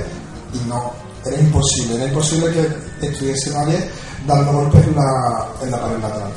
y 0.53 0.67
no, 0.67 0.91
era 1.25 1.39
imposible, 1.39 1.95
era 1.95 2.05
imposible 2.05 2.51
que 2.51 3.07
estuviese 3.07 3.51
nadie 3.51 3.89
dando 4.25 4.53
golpes 4.53 4.85
en 4.87 4.95
la, 4.95 5.47
en 5.61 5.71
la 5.71 5.81
pared 5.81 5.99
lateral 5.99 6.31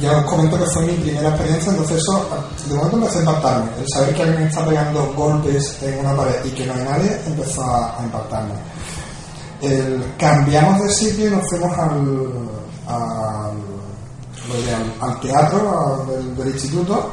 ya 0.00 0.18
os 0.18 0.24
comento 0.24 0.58
que 0.58 0.64
fue 0.66 0.86
mi 0.86 0.94
primera 0.94 1.28
experiencia, 1.28 1.70
entonces 1.70 1.98
eso 1.98 2.26
de 2.68 2.74
momento 2.74 2.96
empezó 2.96 3.18
a 3.18 3.22
impactarme. 3.22 3.70
El 3.78 3.88
saber 3.88 4.14
que 4.14 4.22
alguien 4.22 4.42
está 4.48 4.66
pegando 4.66 5.12
golpes 5.14 5.82
en 5.82 6.00
una 6.00 6.16
pared 6.16 6.44
y 6.44 6.50
que 6.50 6.66
no 6.66 6.74
hay 6.74 6.82
nadie 6.82 7.20
empezó 7.26 7.62
a, 7.62 7.98
impactarme. 8.02 8.54
Cambiamos 10.18 10.82
de 10.82 10.92
sitio 10.92 11.28
y 11.28 11.30
nos 11.30 11.48
fuimos 11.48 11.78
al, 11.78 13.52
al 15.00 15.20
teatro 15.20 16.06
del, 16.36 16.48
instituto. 16.48 17.12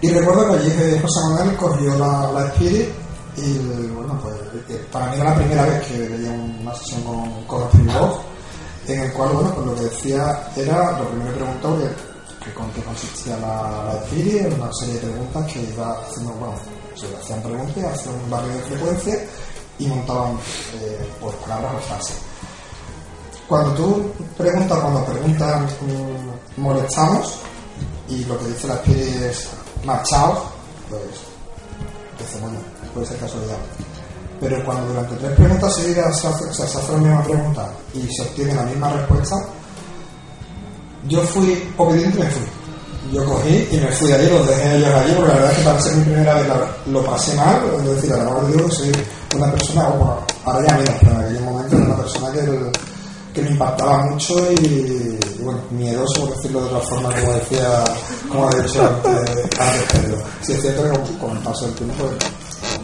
Y 0.00 0.10
recuerdo 0.10 0.48
que 0.48 0.58
allí 0.58 1.00
José 1.02 1.20
Manuel 1.28 1.56
cogió 1.56 1.94
la, 1.96 2.30
la 2.32 2.46
Spirit 2.48 2.88
y 3.36 3.58
bueno, 3.88 4.18
pues 4.22 4.34
eh, 4.68 4.84
para 4.90 5.06
mí 5.06 5.16
era 5.16 5.30
la 5.30 5.36
primera 5.36 5.64
vez 5.64 5.86
que 5.86 6.08
veía 6.08 6.30
una 6.30 6.74
sesión 6.74 7.02
con, 7.02 7.44
con 7.44 7.86
Voz 7.86 8.20
en 8.88 9.00
el 9.00 9.12
cual, 9.12 9.30
bueno, 9.34 9.54
pues 9.54 9.66
lo 9.66 9.74
que 9.74 9.82
decía 9.82 10.50
era, 10.56 10.98
lo 10.98 11.08
primero 11.08 11.32
que 11.32 11.38
preguntó 11.38 11.78
que, 11.78 12.52
con 12.54 12.70
qué 12.72 12.82
consistía 12.82 13.36
la, 13.36 13.92
la 13.92 14.00
FIRI, 14.08 14.46
una 14.46 14.72
serie 14.72 14.94
de 14.94 15.00
preguntas 15.00 15.52
que 15.52 15.62
iba 15.62 16.00
haciendo, 16.00 16.32
bueno, 16.32 16.54
se 16.94 17.06
hacían 17.14 17.42
preguntas, 17.42 17.84
hacían 17.84 18.14
un 18.14 18.30
barrio 18.30 18.54
de 18.54 18.62
frecuencia 18.62 19.24
y 19.78 19.86
montaban 19.86 20.38
eh, 20.80 21.06
por 21.20 21.34
palabras 21.36 21.74
o 21.76 21.80
frases. 21.80 22.16
Cuando 23.48 23.70
tú 23.72 24.12
preguntas, 24.36 24.78
cuando 24.78 25.04
preguntas 25.04 25.72
mmm, 25.80 26.60
molestamos 26.60 27.38
y 28.08 28.24
lo 28.24 28.38
que 28.38 28.46
dice 28.46 28.68
la 28.68 28.76
FIRI 28.76 29.24
es 29.24 29.48
marchaos, 29.84 30.38
pues 30.90 31.02
dice, 32.18 32.38
bueno, 32.40 32.58
puede 32.92 33.06
ser 33.06 33.18
casualidad 33.18 33.56
pero 34.40 34.64
cuando 34.64 34.86
durante 34.88 35.16
tres 35.16 35.32
preguntas 35.32 35.74
seguidas 35.74 36.20
se 36.20 36.28
hace, 36.28 36.54
se 36.54 36.62
hace 36.62 36.92
la 36.92 36.98
misma 36.98 37.24
pregunta 37.24 37.68
y 37.94 38.06
se 38.14 38.22
obtiene 38.22 38.54
la 38.54 38.62
misma 38.62 38.90
respuesta, 38.90 39.36
yo 41.08 41.22
fui 41.22 41.72
obediente 41.76 42.18
y 42.18 42.22
me 42.22 42.30
fui. 42.30 42.42
Yo 43.12 43.24
cogí 43.24 43.68
y 43.70 43.76
me 43.78 43.90
fui 43.92 44.12
allí, 44.12 44.28
los 44.28 44.46
dejé 44.46 44.76
ellos 44.76 44.94
allí, 44.94 45.12
porque 45.14 45.28
la 45.28 45.34
verdad 45.34 45.52
es 45.52 45.58
que 45.58 45.64
para 45.64 45.80
ser 45.80 45.96
mi 45.96 46.04
primera 46.04 46.34
vez 46.34 46.46
lo 46.86 47.04
pasé 47.04 47.34
mal, 47.34 47.62
es 47.78 47.84
decir, 47.84 48.12
a 48.12 48.18
la 48.18 48.28
hora 48.28 48.46
de 48.48 48.52
Dios 48.52 48.74
soy 48.74 48.92
una 49.34 49.50
persona, 49.50 49.88
bueno, 49.88 50.18
ahora 50.44 50.66
ya 50.68 50.76
menos, 50.76 50.94
pero 51.00 51.12
en 51.12 51.20
aquel 51.20 51.40
momento 51.40 51.76
era 51.76 51.86
una 51.86 51.96
persona 51.96 52.32
que, 52.32 52.72
que 53.38 53.44
me 53.44 53.50
impactaba 53.50 54.04
mucho 54.06 54.34
y, 54.52 55.16
bueno, 55.42 55.60
miedoso, 55.70 56.26
por 56.26 56.36
decirlo 56.36 56.60
de 56.60 56.66
otra 56.66 56.80
forma, 56.80 57.14
como 57.14 57.32
decía, 57.34 57.84
como 58.28 58.50
he 58.50 58.62
dicho 58.62 58.82
antes, 58.82 59.60
antes 59.60 59.82
Pedro. 59.92 60.18
Sí, 60.42 60.52
es 60.52 60.60
cierto 60.60 60.82
que 60.82 61.18
con, 61.18 61.36
el 61.36 61.42
paso 61.44 61.66
del 61.66 61.74
tiempo 61.74 62.04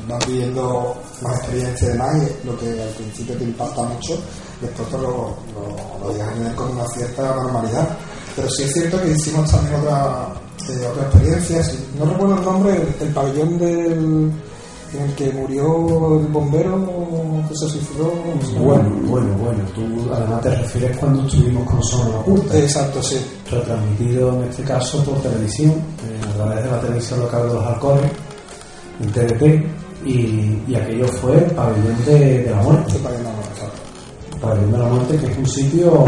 vas 0.09 0.27
viviendo 0.27 0.97
más 1.23 1.39
experiencia 1.39 1.89
y 1.89 1.93
demás, 1.93 2.17
y 2.23 2.47
lo 2.47 2.59
que 2.59 2.83
al 2.83 2.89
principio 2.91 3.37
te 3.37 3.45
impacta 3.45 3.83
mucho, 3.83 4.19
después 4.61 4.89
te 4.89 4.99
lo, 4.99 5.37
lo, 5.55 6.13
lo 6.13 6.57
con 6.57 6.71
una 6.71 6.87
cierta 6.89 7.35
normalidad. 7.35 7.89
Pero 8.37 8.49
sí 8.51 8.63
es 8.63 8.73
cierto 8.73 9.03
que 9.03 9.11
hicimos 9.11 9.51
también 9.51 9.81
otra, 9.81 10.29
eh, 10.69 10.87
otra 10.87 11.03
experiencia, 11.03 11.63
no 11.99 12.05
recuerdo 12.07 12.37
el 12.37 12.45
nombre, 12.45 12.89
el 13.01 13.09
pabellón 13.09 13.59
del 13.59 14.33
en 14.95 15.03
el 15.03 15.15
que 15.15 15.33
murió 15.33 16.21
el 16.21 16.27
bombero 16.29 16.87
que 17.49 17.55
se 17.57 17.69
suicidó. 17.69 18.13
Bueno, 18.59 18.91
bueno, 19.07 19.29
bueno. 19.39 19.65
Tú 19.75 19.83
además 20.13 20.41
te 20.43 20.55
refieres 20.55 20.97
cuando 20.99 21.27
estuvimos 21.27 21.69
con 21.69 21.83
Sono 21.83 22.21
Oculta. 22.21 22.59
Exacto, 22.59 23.03
sí. 23.03 23.17
Retransmitido 23.51 24.35
en 24.35 24.49
este 24.49 24.63
caso 24.63 25.03
por 25.05 25.21
televisión, 25.21 25.73
eh, 25.73 26.21
a 26.31 26.37
través 26.37 26.65
de 26.65 26.71
la 26.71 26.81
televisión 26.81 27.21
local 27.21 27.49
de 27.49 27.55
los 27.55 27.65
Alcores, 27.67 28.11
en 29.01 29.13
TDT, 29.13 30.07
y, 30.07 30.63
y 30.69 30.75
aquello 30.75 31.09
fue 31.09 31.37
el 31.39 31.51
pabellón 31.53 32.05
de, 32.07 32.43
de 32.45 32.51
la 32.51 32.63
muerte. 32.63 32.93
El 32.97 33.03
pabellón 33.03 33.25
de 33.25 33.31
la 33.31 33.37
muerte, 33.37 33.63
El 34.33 34.41
pabellón 34.41 34.73
de 34.73 34.79
la 34.79 34.85
muerte, 34.85 35.17
que 35.19 35.27
es 35.27 35.39
un 35.39 35.47
sitio 35.47 36.05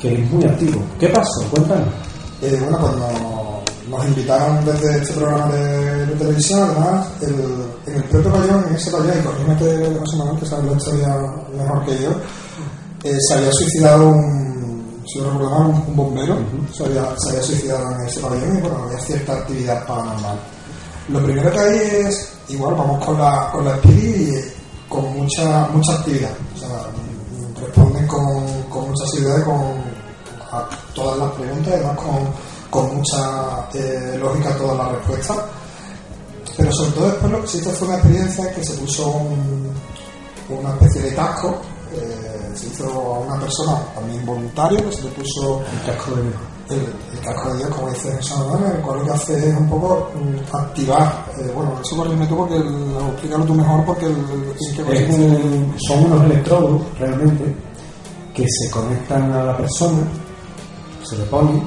que 0.00 0.14
es 0.14 0.30
muy 0.30 0.44
activo. 0.44 0.82
¿Qué 0.98 1.08
pasó? 1.08 1.42
Cuéntanos. 1.50 1.88
Eh, 2.42 2.58
bueno, 2.60 2.78
cuando 2.78 3.33
nos 3.96 4.06
invitaron 4.06 4.64
desde 4.64 4.98
este 4.98 5.14
programa 5.14 5.52
de, 5.52 6.06
de 6.06 6.14
televisión, 6.16 6.68
además, 6.70 7.06
el, 7.22 7.34
en 7.86 7.94
el 7.96 8.04
propio 8.04 8.32
pabellón, 8.32 8.64
en 8.68 8.76
ese 8.76 8.90
pabellón, 8.90 9.18
y 9.18 9.22
corrígeme 9.22 9.98
José 9.98 10.16
Manuel, 10.16 10.38
que 10.40 10.46
sabe 10.46 10.70
la 10.70 10.76
historia 10.76 11.08
mejor 11.56 11.84
que 11.84 12.02
yo, 12.02 12.10
eh, 13.04 13.18
se 13.28 13.34
había 13.34 13.52
suicidado 13.52 14.08
un, 14.08 15.02
si 15.06 15.18
no 15.20 15.30
recuerdo 15.30 15.50
mal, 15.50 15.66
un, 15.68 15.84
un 15.88 15.96
bombero, 15.96 16.34
uh 16.34 16.38
-huh. 16.38 16.74
se, 16.74 16.84
había, 16.84 17.04
se 17.18 17.30
había 17.30 17.42
suicidado 17.42 17.90
en 17.92 18.06
ese 18.06 18.20
pabellón 18.20 18.58
y 18.58 18.60
bueno, 18.60 18.84
había 18.84 18.98
cierta 19.00 19.32
actividad 19.32 19.86
paranormal. 19.86 20.38
Lo 21.08 21.22
primero 21.22 21.50
que 21.52 21.58
hay 21.58 21.78
es, 22.06 22.32
igual, 22.48 22.74
vamos 22.74 23.04
con 23.04 23.18
la, 23.18 23.50
con 23.52 23.64
la 23.64 23.76
y 23.84 24.40
con 24.88 25.04
mucha 25.16 25.68
mucha 25.72 25.92
actividad. 25.94 26.30
O 26.54 26.58
sea, 26.58 26.68
responden 27.60 28.06
con, 28.06 28.62
con 28.70 28.88
mucha 28.88 29.04
asiduidad 29.04 29.44
con 29.44 29.94
a 30.50 30.68
todas 30.94 31.18
las 31.18 31.32
preguntas, 31.32 31.74
además 31.74 31.96
con, 31.96 32.53
con 32.74 32.96
mucha 32.96 33.68
eh, 33.74 34.18
lógica 34.20 34.56
todas 34.56 34.76
las 34.78 34.92
respuestas. 34.92 35.36
Pero 36.56 36.72
sobre 36.72 36.90
todo 36.92 37.06
después 37.08 37.32
lo 37.32 37.40
que 37.42 37.46
sí 37.48 37.58
fue 37.60 37.88
una 37.88 37.96
experiencia 37.96 38.52
que 38.54 38.64
se 38.64 38.74
puso 38.74 39.08
un, 39.10 39.70
una 40.50 40.70
especie 40.74 41.02
de 41.02 41.14
casco, 41.14 41.56
eh, 41.92 42.50
se 42.54 42.66
hizo 42.66 42.84
a 42.86 43.18
una 43.20 43.38
persona 43.40 43.78
también 43.94 44.24
voluntario 44.26 44.78
que 44.88 44.96
se 44.96 45.02
le 45.02 45.10
puso 45.10 45.60
El 45.72 45.86
casco 45.94 46.14
de 46.16 46.22
Dios. 46.22 46.34
el, 46.70 47.16
el 47.18 47.20
casco 47.24 47.50
de 47.52 47.56
Dios, 47.58 47.68
como 47.70 47.88
dice 47.90 48.22
San 48.22 48.38
Juan, 48.48 48.64
el 48.76 48.80
cual 48.82 48.98
lo 49.00 49.04
que 49.04 49.10
hace 49.12 49.48
es 49.50 49.56
un 49.56 49.68
poco 49.68 50.10
mm, 50.14 50.56
activar, 50.56 51.24
eh, 51.38 51.50
bueno, 51.54 51.72
eso 51.84 51.96
corrígeme 51.96 52.26
tú 52.26 52.36
porque 52.36 52.56
el- 52.56 52.96
explícalo 53.12 53.44
tú 53.44 53.54
mejor 53.54 53.84
porque 53.84 54.06
el, 54.06 55.74
son 55.88 56.04
unos 56.04 56.24
electrodos 56.24 56.82
realmente 56.98 57.54
que 58.34 58.44
se 58.48 58.70
conectan 58.70 59.32
a 59.32 59.44
la 59.44 59.56
persona, 59.56 59.98
se 61.08 61.16
le 61.16 61.24
ponen, 61.24 61.62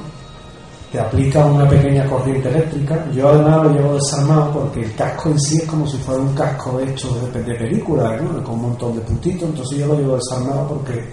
te 0.90 0.98
aplica 0.98 1.44
una 1.44 1.68
pequeña 1.68 2.06
corriente 2.06 2.48
eléctrica. 2.48 3.04
Yo 3.12 3.28
además 3.28 3.64
lo 3.64 3.70
llevo 3.72 3.94
desarmado 3.94 4.52
porque 4.52 4.80
el 4.82 4.94
casco 4.94 5.28
en 5.30 5.40
sí 5.40 5.58
es 5.58 5.64
como 5.64 5.86
si 5.86 5.98
fuera 5.98 6.20
un 6.20 6.34
casco 6.34 6.80
hecho 6.80 7.08
de, 7.32 7.42
de 7.42 7.54
película, 7.54 8.16
¿no? 8.16 8.42
con 8.42 8.54
un 8.54 8.62
montón 8.62 8.94
de 8.94 9.00
puntitos, 9.02 9.48
entonces 9.48 9.78
yo 9.78 9.86
lo 9.86 9.98
llevo 9.98 10.16
desarmado 10.16 10.68
porque 10.68 11.04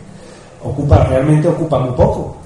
ocupa, 0.63 1.03
realmente 1.05 1.47
ocupa 1.47 1.79
muy 1.79 1.95
poco. 1.95 2.37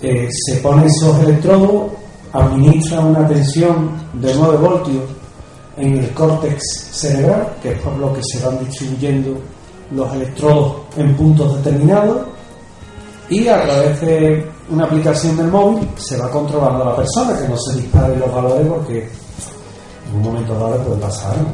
Eh, 0.00 0.28
se 0.30 0.56
pone 0.56 0.86
esos 0.86 1.18
electrodos, 1.20 1.92
administra 2.32 3.00
una 3.00 3.26
tensión 3.26 3.90
de 4.14 4.34
9 4.34 4.56
voltios 4.58 5.04
en 5.76 5.98
el 5.98 6.10
córtex 6.12 6.62
cerebral, 6.92 7.54
que 7.62 7.72
es 7.72 7.78
por 7.80 7.96
lo 7.96 8.12
que 8.12 8.20
se 8.22 8.44
van 8.44 8.58
distribuyendo 8.64 9.38
los 9.90 10.12
electrodos 10.14 10.76
en 10.96 11.14
puntos 11.16 11.62
determinados, 11.62 12.26
y 13.28 13.46
a 13.48 13.62
través 13.62 14.00
de 14.00 14.55
una 14.68 14.84
aplicación 14.84 15.36
del 15.36 15.48
móvil 15.48 15.88
se 15.96 16.16
va 16.16 16.30
controlando 16.30 16.82
a 16.82 16.90
la 16.90 16.96
persona, 16.96 17.38
que 17.38 17.48
no 17.48 17.56
se 17.56 17.80
disparen 17.80 18.18
los 18.18 18.32
valores 18.32 18.66
porque 18.66 18.98
en 20.08 20.16
un 20.16 20.22
momento 20.22 20.54
dado 20.54 20.82
puede 20.82 21.00
pasar 21.00 21.32
algo. 21.32 21.50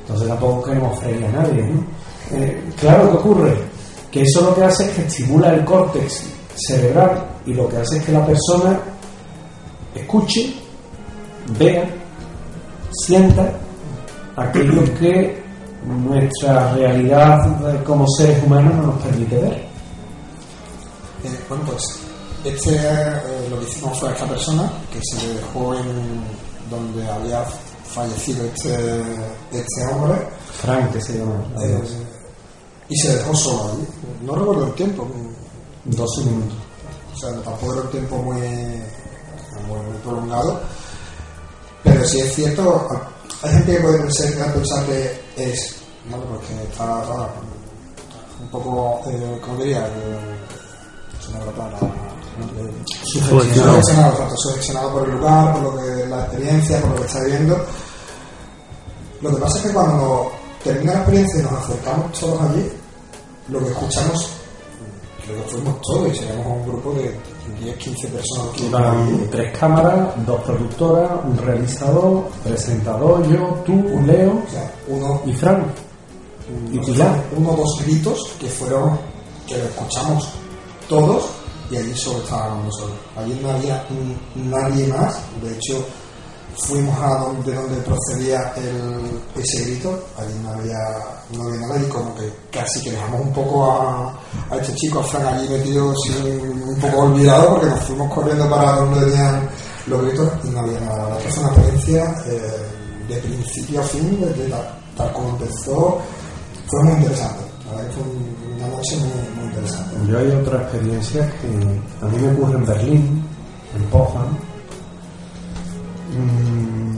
Entonces 0.00 0.28
tampoco 0.28 0.62
queremos 0.62 0.98
freír 1.00 1.24
a 1.24 1.32
nadie. 1.32 1.62
¿no? 1.62 1.84
Eh, 2.30 2.72
claro 2.78 3.10
que 3.10 3.16
ocurre 3.16 3.56
que 4.10 4.22
eso 4.22 4.40
lo 4.40 4.54
que 4.54 4.64
hace 4.64 4.84
es 4.84 4.90
que 4.90 5.02
estimula 5.02 5.52
el 5.52 5.64
córtex 5.64 6.24
cerebral 6.54 7.26
y 7.44 7.54
lo 7.54 7.68
que 7.68 7.76
hace 7.76 7.98
es 7.98 8.04
que 8.04 8.12
la 8.12 8.24
persona 8.24 8.80
escuche, 9.94 10.54
vea, 11.58 11.88
sienta 12.90 13.52
aquello 14.36 14.82
que 14.98 15.44
nuestra 15.86 16.72
realidad 16.74 17.46
eh, 17.68 17.82
como 17.84 18.06
seres 18.08 18.42
humanos 18.44 18.74
no 18.74 18.82
nos 18.86 19.02
permite 19.02 19.36
ver. 19.36 19.66
Eh, 21.24 21.40
bueno, 21.48 21.64
pues 21.66 22.05
este, 22.48 22.76
eh, 22.76 23.48
lo 23.50 23.58
que 23.60 23.66
hicimos 23.66 23.98
fue 23.98 24.08
a 24.08 24.12
esta 24.12 24.26
persona 24.26 24.70
que 24.92 25.00
se 25.02 25.34
dejó 25.34 25.74
en 25.74 26.22
donde 26.70 27.08
había 27.10 27.44
fallecido 27.88 28.44
este, 28.46 29.00
este 29.52 29.86
hombre 29.86 30.18
Frank, 30.60 30.92
que 30.92 31.00
se 31.00 31.18
llama. 31.18 31.44
eh, 31.62 31.80
y 32.88 32.96
se 32.96 33.16
dejó 33.16 33.34
solo 33.34 33.72
allí. 33.72 33.86
No 34.22 34.34
recuerdo 34.34 34.66
el 34.66 34.74
tiempo, 34.74 35.08
12 35.84 36.24
minutos. 36.24 36.58
o 37.14 37.18
sea, 37.18 37.30
tampoco 37.42 37.72
era 37.72 37.82
un 37.82 37.90
tiempo 37.90 38.16
muy, 38.18 38.40
muy, 39.66 39.80
muy 39.88 39.98
prolongado, 40.02 40.60
pero 41.82 42.04
sí 42.04 42.20
es 42.20 42.34
cierto, 42.34 42.88
hay 43.42 43.50
gente 43.52 43.76
que 43.76 43.80
puede 43.80 43.98
pensar, 44.00 44.52
pensar 44.54 44.86
que 44.86 45.20
es, 45.36 45.76
bueno, 46.08 46.24
porque 46.26 46.62
está, 46.62 47.02
está 47.02 47.28
un 48.40 48.48
poco, 48.50 49.02
eh, 49.10 49.40
¿cómo 49.42 49.56
diría? 49.56 49.86
Eh, 49.86 50.36
se 51.24 51.32
me 51.32 51.44
la 51.44 51.52
palabra, 51.52 51.78
Sugestionado. 53.04 54.36
sugestionado, 54.36 54.92
por 54.92 55.08
el 55.08 55.14
lugar, 55.16 55.54
por 55.54 55.62
lo 55.62 55.76
que 55.76 56.06
la 56.06 56.24
experiencia, 56.24 56.80
por 56.80 56.90
lo 56.90 56.96
que 56.96 57.06
está 57.06 57.20
viviendo. 57.24 57.64
Lo 59.22 59.30
que 59.30 59.36
pasa 59.36 59.58
es 59.58 59.64
que 59.64 59.72
cuando 59.72 60.32
termina 60.62 60.92
la 60.92 60.98
experiencia 60.98 61.40
y 61.40 61.42
nos 61.42 61.52
acercamos 61.52 62.18
todos 62.18 62.40
allí, 62.42 62.70
lo 63.48 63.58
que 63.60 63.68
escuchamos, 63.70 64.30
creo 65.24 65.42
que 65.42 65.50
fuimos 65.50 65.80
todos 65.82 66.12
y 66.12 66.16
seríamos 66.16 66.46
un 66.46 66.62
grupo 66.66 66.92
de 66.94 67.18
10, 67.60 67.76
15 67.76 68.08
personas 68.08 68.48
que 68.54 68.66
iban 68.66 69.28
tres 69.30 69.58
cámaras, 69.58 70.26
dos 70.26 70.42
productoras, 70.42 71.10
un 71.24 71.38
realizador, 71.38 72.28
presentador, 72.44 73.26
yo, 73.28 73.62
tú, 73.64 74.00
Leo 74.04 74.42
O 74.46 74.50
sea, 74.50 74.70
uno, 74.88 75.22
y 75.24 75.32
Frank. 75.32 75.64
Y 76.70 76.78
Pilar. 76.78 77.24
uno 77.36 77.50
o 77.50 77.56
dos 77.56 77.84
gritos 77.84 78.20
que 78.38 78.48
fueron, 78.48 78.98
que 79.48 79.58
lo 79.58 79.64
escuchamos 79.64 80.28
todos 80.88 81.24
y 81.70 81.76
allí 81.76 81.94
solo 81.96 82.18
estábamos 82.22 82.66
nosotros. 82.66 82.98
Allí 83.16 83.38
no 83.42 83.50
había 83.50 83.84
nadie 84.34 84.86
más, 84.88 85.16
de 85.42 85.52
hecho 85.54 85.84
fuimos 86.58 86.98
a 87.02 87.18
donde, 87.18 87.52
donde 87.54 87.76
procedía 87.82 88.52
el, 88.56 89.20
ese 89.34 89.64
grito, 89.64 89.98
allí 90.16 90.32
no 90.42 90.50
había, 90.52 90.78
no 91.32 91.42
había 91.48 91.60
nada 91.66 91.78
y 91.82 91.88
como 91.88 92.14
que 92.14 92.32
casi 92.50 92.82
que 92.82 92.92
dejamos 92.92 93.20
un 93.20 93.32
poco 93.34 93.70
a, 93.70 94.18
a 94.50 94.56
este 94.56 94.74
chico, 94.74 95.00
a 95.00 95.02
Frank 95.04 95.26
allí 95.26 95.48
metido 95.50 95.92
sin- 96.04 96.24
un 96.66 96.78
poco 96.80 96.98
olvidado 97.02 97.50
porque 97.50 97.66
nos 97.66 97.80
fuimos 97.84 98.14
corriendo 98.14 98.48
para 98.48 98.76
donde 98.76 99.04
venían 99.04 99.48
los 99.86 100.02
gritos 100.02 100.30
y 100.44 100.48
no 100.48 100.60
había 100.60 100.80
nada. 100.80 101.10
La 101.10 101.18
que 101.18 101.28
fue 101.28 101.42
una 101.44 101.52
experiencia 101.52 102.14
eh, 102.26 102.66
de 103.08 103.16
principio 103.18 103.80
a 103.80 103.84
fin, 103.84 104.18
desde 104.18 104.48
tal, 104.48 104.78
tal 104.96 105.12
como 105.12 105.28
empezó, 105.30 105.98
fue 106.68 106.84
muy 106.84 106.92
interesante. 106.94 107.44
Fue 107.92 108.02
un- 108.02 108.45
Yo 110.08 110.18
hay 110.18 110.28
otra 110.30 110.62
experiencia 110.62 111.30
que 111.40 112.04
a 112.04 112.08
mí 112.08 112.18
me 112.20 112.32
ocurre 112.32 112.58
en 112.58 112.66
Berlín, 112.66 113.22
en 113.76 113.82
Potsdam. 113.90 114.28
Mm, 116.16 116.96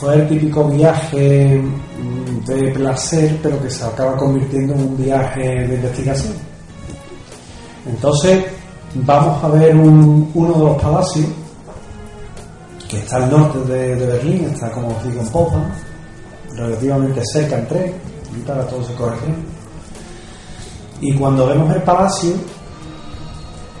Fue 0.00 0.14
el 0.14 0.28
típico 0.28 0.64
viaje 0.68 1.58
mm, 1.60 2.44
de 2.44 2.70
placer, 2.72 3.38
pero 3.42 3.60
que 3.62 3.70
se 3.70 3.84
acaba 3.84 4.16
convirtiendo 4.16 4.74
en 4.74 4.80
un 4.80 4.96
viaje 4.96 5.40
de 5.40 5.74
investigación. 5.76 6.32
Entonces, 7.86 8.44
vamos 8.94 9.42
a 9.44 9.48
ver 9.48 9.76
un- 9.76 10.30
uno 10.34 10.52
de 10.54 10.58
los 10.64 10.82
palacios, 10.82 11.26
que 12.88 12.98
está 12.98 13.16
al 13.16 13.30
norte 13.30 13.58
de, 13.72 13.94
Berlín, 14.06 14.44
está 14.52 14.70
como 14.72 14.88
os 14.88 15.04
digo 15.04 15.20
en 15.20 15.28
Potsdam, 15.28 15.64
relativamente 16.54 17.20
cerca 17.32 17.58
en 17.58 17.68
tren, 17.68 17.92
y 18.36 18.40
para 18.40 18.66
todo 18.66 18.82
se 18.84 18.94
corre. 18.94 19.16
Y 21.00 21.14
cuando 21.14 21.46
vemos 21.46 21.74
el 21.74 21.82
palacio, 21.82 22.32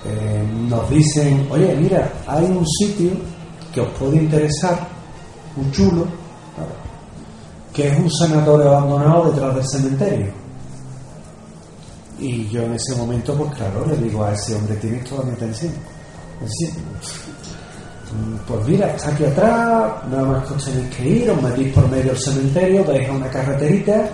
eh, 0.04 0.46
nos 0.68 0.88
dicen, 0.90 1.48
oye, 1.50 1.74
mira, 1.76 2.12
hay 2.26 2.44
un 2.44 2.66
sitio 2.66 3.10
que 3.72 3.80
os 3.80 3.88
puede 3.98 4.16
interesar, 4.16 4.86
un 5.56 5.70
chulo, 5.72 6.06
que 7.72 7.88
es 7.88 7.98
un 7.98 8.10
sanatorio 8.10 8.70
abandonado 8.70 9.30
detrás 9.30 9.54
del 9.54 9.66
cementerio. 9.66 10.32
Y 12.18 12.48
yo 12.48 12.62
en 12.62 12.74
ese 12.74 12.94
momento, 12.96 13.34
pues 13.34 13.54
claro, 13.54 13.84
le 13.86 13.96
digo 13.96 14.24
a 14.24 14.32
ese 14.32 14.54
hombre, 14.54 14.76
tienes 14.76 15.04
toda 15.04 15.24
mi 15.24 15.32
atención. 15.32 15.72
Decir, 16.40 16.70
pues 18.46 18.66
mira, 18.66 18.94
está 18.94 19.10
aquí 19.10 19.24
atrás, 19.24 19.92
nada 20.10 20.24
más 20.24 20.46
que 20.46 20.54
os 20.54 20.64
tenéis 20.64 20.96
que 20.96 21.08
ir, 21.08 21.30
os 21.30 21.42
metís 21.42 21.72
por 21.74 21.88
medio 21.90 22.12
del 22.12 22.18
cementerio, 22.18 22.84
veis 22.84 23.10
una 23.10 23.28
carreterita, 23.28 24.08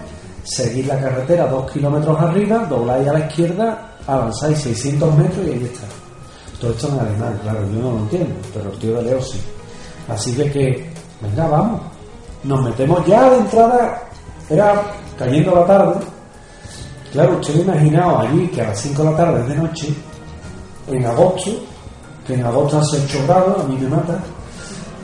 seguís 0.44 0.86
la 0.86 0.98
carretera 0.98 1.46
dos 1.46 1.70
kilómetros 1.70 2.20
arriba, 2.20 2.66
dobláis 2.68 3.08
a 3.08 3.12
la 3.12 3.20
izquierda, 3.20 3.92
avanzáis 4.06 4.58
600 4.58 5.16
metros 5.16 5.46
y 5.46 5.50
ahí 5.50 5.64
está. 5.64 5.86
Todo 6.60 6.70
esto 6.72 6.88
en 6.88 7.00
alemán, 7.00 7.40
claro, 7.42 7.60
yo 7.72 7.80
no 7.80 7.90
lo 7.92 7.98
entiendo, 7.98 8.34
pero 8.54 8.70
el 8.70 8.78
tío 8.78 8.96
de 8.96 9.02
Leo 9.02 9.22
sí. 9.22 9.40
Así 10.08 10.34
que, 10.34 10.50
que 10.50 10.90
venga, 11.20 11.46
vamos. 11.48 11.80
Nos 12.44 12.62
metemos 12.62 13.06
ya 13.06 13.30
de 13.30 13.36
entrada, 13.38 14.02
era 14.48 14.82
cayendo 15.18 15.54
la 15.54 15.66
tarde. 15.66 16.00
Claro, 17.12 17.38
usted 17.38 17.56
imaginaos 17.56 18.26
allí 18.26 18.48
que 18.48 18.62
a 18.62 18.68
las 18.68 18.80
5 18.80 19.02
de 19.02 19.10
la 19.10 19.16
tarde 19.16 19.40
es 19.42 19.48
de 19.48 19.54
noche, 19.56 19.94
en 20.88 21.06
agosto, 21.06 21.50
que 22.26 22.34
en 22.34 22.44
agosto 22.44 22.78
hace 22.78 23.00
8 23.04 23.18
grados, 23.26 23.64
a 23.64 23.68
mí 23.68 23.76
me 23.80 23.88
mata, 23.88 24.18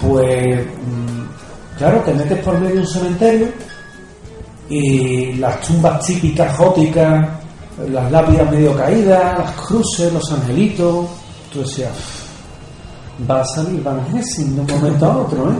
pues, 0.00 0.66
mm, 0.66 1.76
claro, 1.76 2.00
te 2.00 2.14
metes 2.14 2.38
por 2.44 2.58
medio 2.58 2.76
de 2.76 2.80
un 2.80 2.86
cementerio 2.86 3.48
y 4.68 5.34
las 5.34 5.60
tumbas 5.60 6.04
típicas 6.04 6.56
góticas, 6.58 7.28
las 7.90 8.10
lápidas 8.10 8.50
medio 8.50 8.76
caídas, 8.76 9.38
las 9.38 9.52
cruces, 9.52 10.12
los 10.12 10.32
angelitos, 10.32 11.06
tú 11.52 11.60
decías, 11.60 11.92
va 13.28 13.40
a 13.40 13.44
salir 13.44 13.82
Van 13.82 14.04
Helsing 14.06 14.54
de 14.54 14.60
un 14.60 14.66
momento 14.66 15.06
a 15.06 15.16
otro, 15.18 15.52
¿eh? 15.52 15.56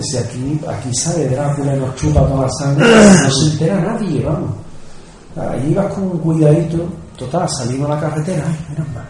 Si 0.00 0.16
aquí, 0.16 0.60
aquí 0.68 0.94
sale 0.94 1.28
Drácula 1.28 1.76
y 1.76 1.80
nos 1.80 1.94
chupa 1.96 2.20
toda 2.20 2.42
la 2.42 2.50
sangre, 2.50 2.86
no 2.86 3.30
se 3.30 3.50
entera 3.52 3.80
nadie, 3.80 4.24
vamos. 4.24 4.50
Allí 5.36 5.74
vas 5.74 5.92
con 5.92 6.04
un 6.04 6.18
cuidadito, 6.18 6.78
total, 7.16 7.48
salimos 7.48 7.90
a 7.90 7.94
la 7.94 8.00
carretera, 8.00 8.44
ay, 8.46 8.66
menos 8.70 8.88
mal. 8.94 9.04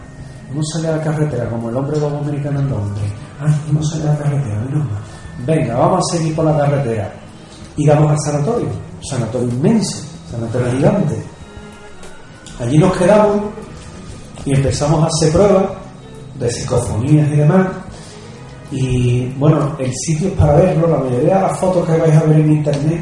Uno 0.53 0.61
sale 0.63 0.87
a 0.89 0.97
la 0.97 1.03
carretera, 1.03 1.49
como 1.49 1.69
el 1.69 1.77
hombre 1.77 1.97
lobo 1.99 2.17
americano 2.17 2.59
en 2.59 2.69
Londres. 2.69 3.11
Ay, 3.39 3.53
uno 3.69 3.83
sale 3.83 4.03
a 4.03 4.13
la 4.13 4.17
carretera, 4.17 4.59
menos 4.69 4.85
mal. 4.85 5.01
Venga, 5.45 5.77
vamos 5.77 5.99
a 5.99 6.17
seguir 6.17 6.35
por 6.35 6.45
la 6.45 6.57
carretera. 6.57 7.13
Y 7.77 7.87
vamos 7.87 8.11
al 8.11 8.19
sanatorio, 8.19 8.67
sanatorio 9.01 9.47
inmenso, 9.49 9.97
Sanatorio 10.29 10.71
Gigante. 10.71 11.15
Allí 12.59 12.77
nos 12.77 12.95
quedamos 12.97 13.41
y 14.45 14.53
empezamos 14.55 15.03
a 15.03 15.07
hacer 15.07 15.31
pruebas 15.31 15.65
de 16.39 16.51
psicofonías 16.51 17.27
y 17.31 17.35
demás. 17.35 17.67
Y 18.71 19.25
bueno, 19.37 19.75
el 19.79 19.91
sitio 19.93 20.29
es 20.29 20.33
para 20.35 20.53
verlo, 20.55 20.87
la 20.87 20.97
mayoría 20.97 21.35
de 21.35 21.41
las 21.41 21.59
fotos 21.59 21.85
que 21.85 21.97
vais 21.97 22.15
a 22.15 22.23
ver 22.23 22.39
en 22.39 22.51
internet 22.53 23.01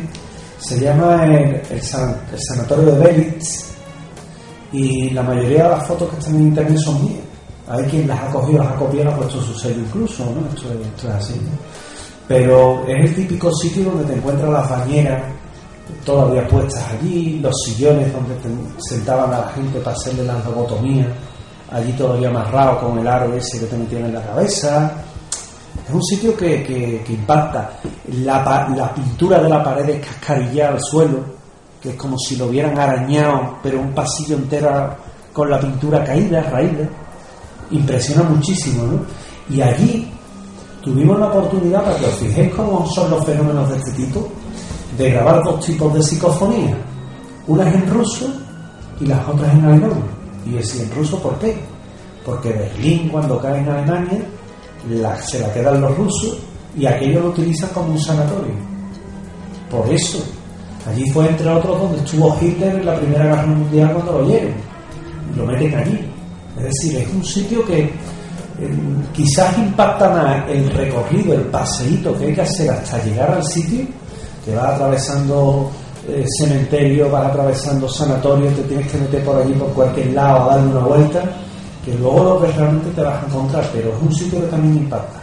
se 0.60 0.80
llama 0.80 1.24
el, 1.26 1.62
el 1.70 1.82
san- 1.82 2.16
el 2.34 2.40
Sanatorio 2.42 2.86
de 2.96 3.00
Belitz 3.00 3.66
y 4.72 5.10
la 5.12 5.24
mayoría 5.24 5.64
de 5.64 5.70
las 5.70 5.88
fotos 5.88 6.10
que 6.10 6.20
están 6.20 6.36
en 6.36 6.42
internet 6.48 6.78
son 6.84 7.04
mías. 7.04 7.22
Hay 7.68 7.84
quien 7.86 8.08
las 8.08 8.20
ha 8.20 8.28
cogido, 8.32 8.64
las 8.64 8.72
ha 8.74 8.76
copiado, 8.76 9.12
ha 9.12 9.16
puesto 9.18 9.42
su 9.42 9.54
sello 9.54 9.80
incluso, 9.80 10.26
¿no? 10.26 10.48
Esto, 10.50 10.72
es- 10.74 10.88
esto 10.88 11.08
es 11.08 11.14
así, 11.14 11.34
¿no? 11.36 11.52
Pero 12.28 12.84
es 12.88 13.06
el 13.10 13.16
típico 13.16 13.52
sitio 13.56 13.86
donde 13.86 14.06
te 14.06 14.14
encuentras 14.14 14.50
las 14.52 14.70
bañeras 14.70 15.22
todavía 16.06 16.48
puestas 16.48 16.84
allí, 16.92 17.40
los 17.40 17.54
sillones 17.66 18.12
donde 18.14 18.36
sentaban 18.80 19.34
a 19.34 19.40
la 19.40 19.48
gente 19.50 19.80
para 19.80 19.96
hacerle 19.96 20.24
la 20.24 20.40
lobotomía, 20.44 21.08
allí 21.72 21.92
todavía 21.94 22.30
amarrado 22.30 22.80
con 22.80 22.98
el 23.00 23.08
aro 23.08 23.34
ese 23.36 23.60
que 23.60 23.66
te 23.68 23.78
metían 23.78 24.06
en 24.06 24.14
la 24.16 24.22
cabeza. 24.24 24.92
Es 25.88 25.94
un 25.94 26.04
sitio 26.04 26.36
que, 26.36 26.64
que- 26.64 27.04
que 27.06 27.14
impacta. 27.14 27.70
La, 28.24 28.68
la 28.76 28.94
pintura 28.94 29.40
de 29.40 29.50
la 29.50 29.64
pared 29.64 29.90
es 29.90 30.06
cascarillada 30.06 30.74
al 30.76 30.82
suelo, 30.82 31.20
que 31.82 31.90
es 31.90 31.96
como 31.96 32.18
si 32.18 32.36
lo 32.36 32.48
hubieran 32.48 32.78
arañado, 32.78 33.58
pero 33.64 33.80
un 33.80 33.94
pasillo 33.94 34.36
entero 34.36 34.96
con 35.34 35.50
la 35.50 35.60
pintura 35.60 36.04
caída, 36.04 36.42
raída. 36.44 36.88
Impresiona 37.72 38.24
muchísimo, 38.24 38.84
¿no? 38.84 39.00
Y 39.56 39.62
allí 39.62 40.12
tuvimos 40.84 41.20
la 41.20 41.28
oportunidad, 41.28 41.84
para 41.84 41.98
que 41.98 42.06
os 42.06 42.16
fijéis 42.16 42.54
cómo 42.56 42.86
son 42.90 43.12
los 43.12 43.24
fenómenos 43.26 43.70
de 43.70 43.78
este 43.78 43.92
tipo, 43.92 44.28
de 45.00 45.12
grabar 45.12 45.42
dos 45.44 45.66
tipos 45.66 45.94
de 45.94 46.04
psicofonía. 46.04 46.76
Unas 47.48 47.74
en 47.74 47.90
ruso 47.90 48.28
y 49.00 49.06
las 49.06 49.28
otras 49.28 49.54
en 49.54 49.66
alemán. 49.66 50.04
Y 50.46 50.52
decía 50.52 50.84
en 50.84 50.92
ruso, 50.92 51.18
¿por 51.22 51.40
qué? 51.40 51.58
Porque 52.26 52.50
Berlín, 52.50 53.08
cuando 53.10 53.40
cae 53.40 53.60
en 53.60 53.70
Alemania, 53.70 54.22
se 55.22 55.40
la 55.40 55.54
quedan 55.54 55.82
los 55.82 55.98
rusos 55.98 56.38
y 56.78 56.86
aquello 56.86 57.22
lo 57.22 57.30
utilizan 57.30 57.70
como 57.70 57.94
un 57.94 58.00
sanatorio. 58.00 58.54
Por 59.72 59.90
eso, 59.90 60.22
allí 60.86 61.10
fue 61.12 61.30
entre 61.30 61.50
otros 61.50 61.80
donde 61.80 61.98
estuvo 62.00 62.38
Hitler 62.42 62.76
en 62.76 62.86
la 62.86 62.96
Primera 62.96 63.24
Guerra 63.24 63.46
Mundial 63.46 63.94
cuando 63.94 64.12
lo 64.12 64.26
oyeron. 64.26 64.54
Lo 65.38 65.46
meten 65.46 65.76
allí. 65.76 66.00
Es 66.58 66.64
decir, 66.66 66.98
es 66.98 67.14
un 67.14 67.24
sitio 67.24 67.66
que 67.66 67.84
eh, 67.84 67.92
quizás 69.14 69.58
impacta 69.58 70.10
más 70.10 70.50
el 70.50 70.70
recorrido, 70.72 71.36
el 71.36 71.44
paseíto 71.44 72.18
que 72.18 72.26
hay 72.26 72.34
que 72.36 72.42
hacer 72.42 72.70
hasta 72.70 73.02
llegar 73.04 73.32
al 73.32 73.44
sitio, 73.46 73.86
que 74.44 74.56
vas 74.56 74.76
atravesando 74.76 75.72
eh, 76.08 76.26
cementerio, 76.40 77.12
vas 77.12 77.28
atravesando 77.28 77.88
sanatorios, 77.88 78.56
te 78.56 78.64
tienes 78.64 78.92
que 78.92 78.98
meter 78.98 79.24
por 79.24 79.38
allí 79.38 79.54
por 79.54 79.70
cualquier 79.70 80.14
lado 80.14 80.44
a 80.50 80.56
darle 80.56 80.72
una 80.72 80.86
vuelta, 80.86 81.24
que 81.84 81.94
luego 81.96 82.24
lo 82.24 82.42
que 82.42 82.52
realmente 82.54 82.90
te 82.92 83.02
vas 83.02 83.22
a 83.22 83.28
encontrar, 83.28 83.70
pero 83.74 83.90
es 83.90 84.02
un 84.02 84.14
sitio 84.14 84.42
que 84.42 84.48
también 84.48 84.78
impacta. 84.78 85.20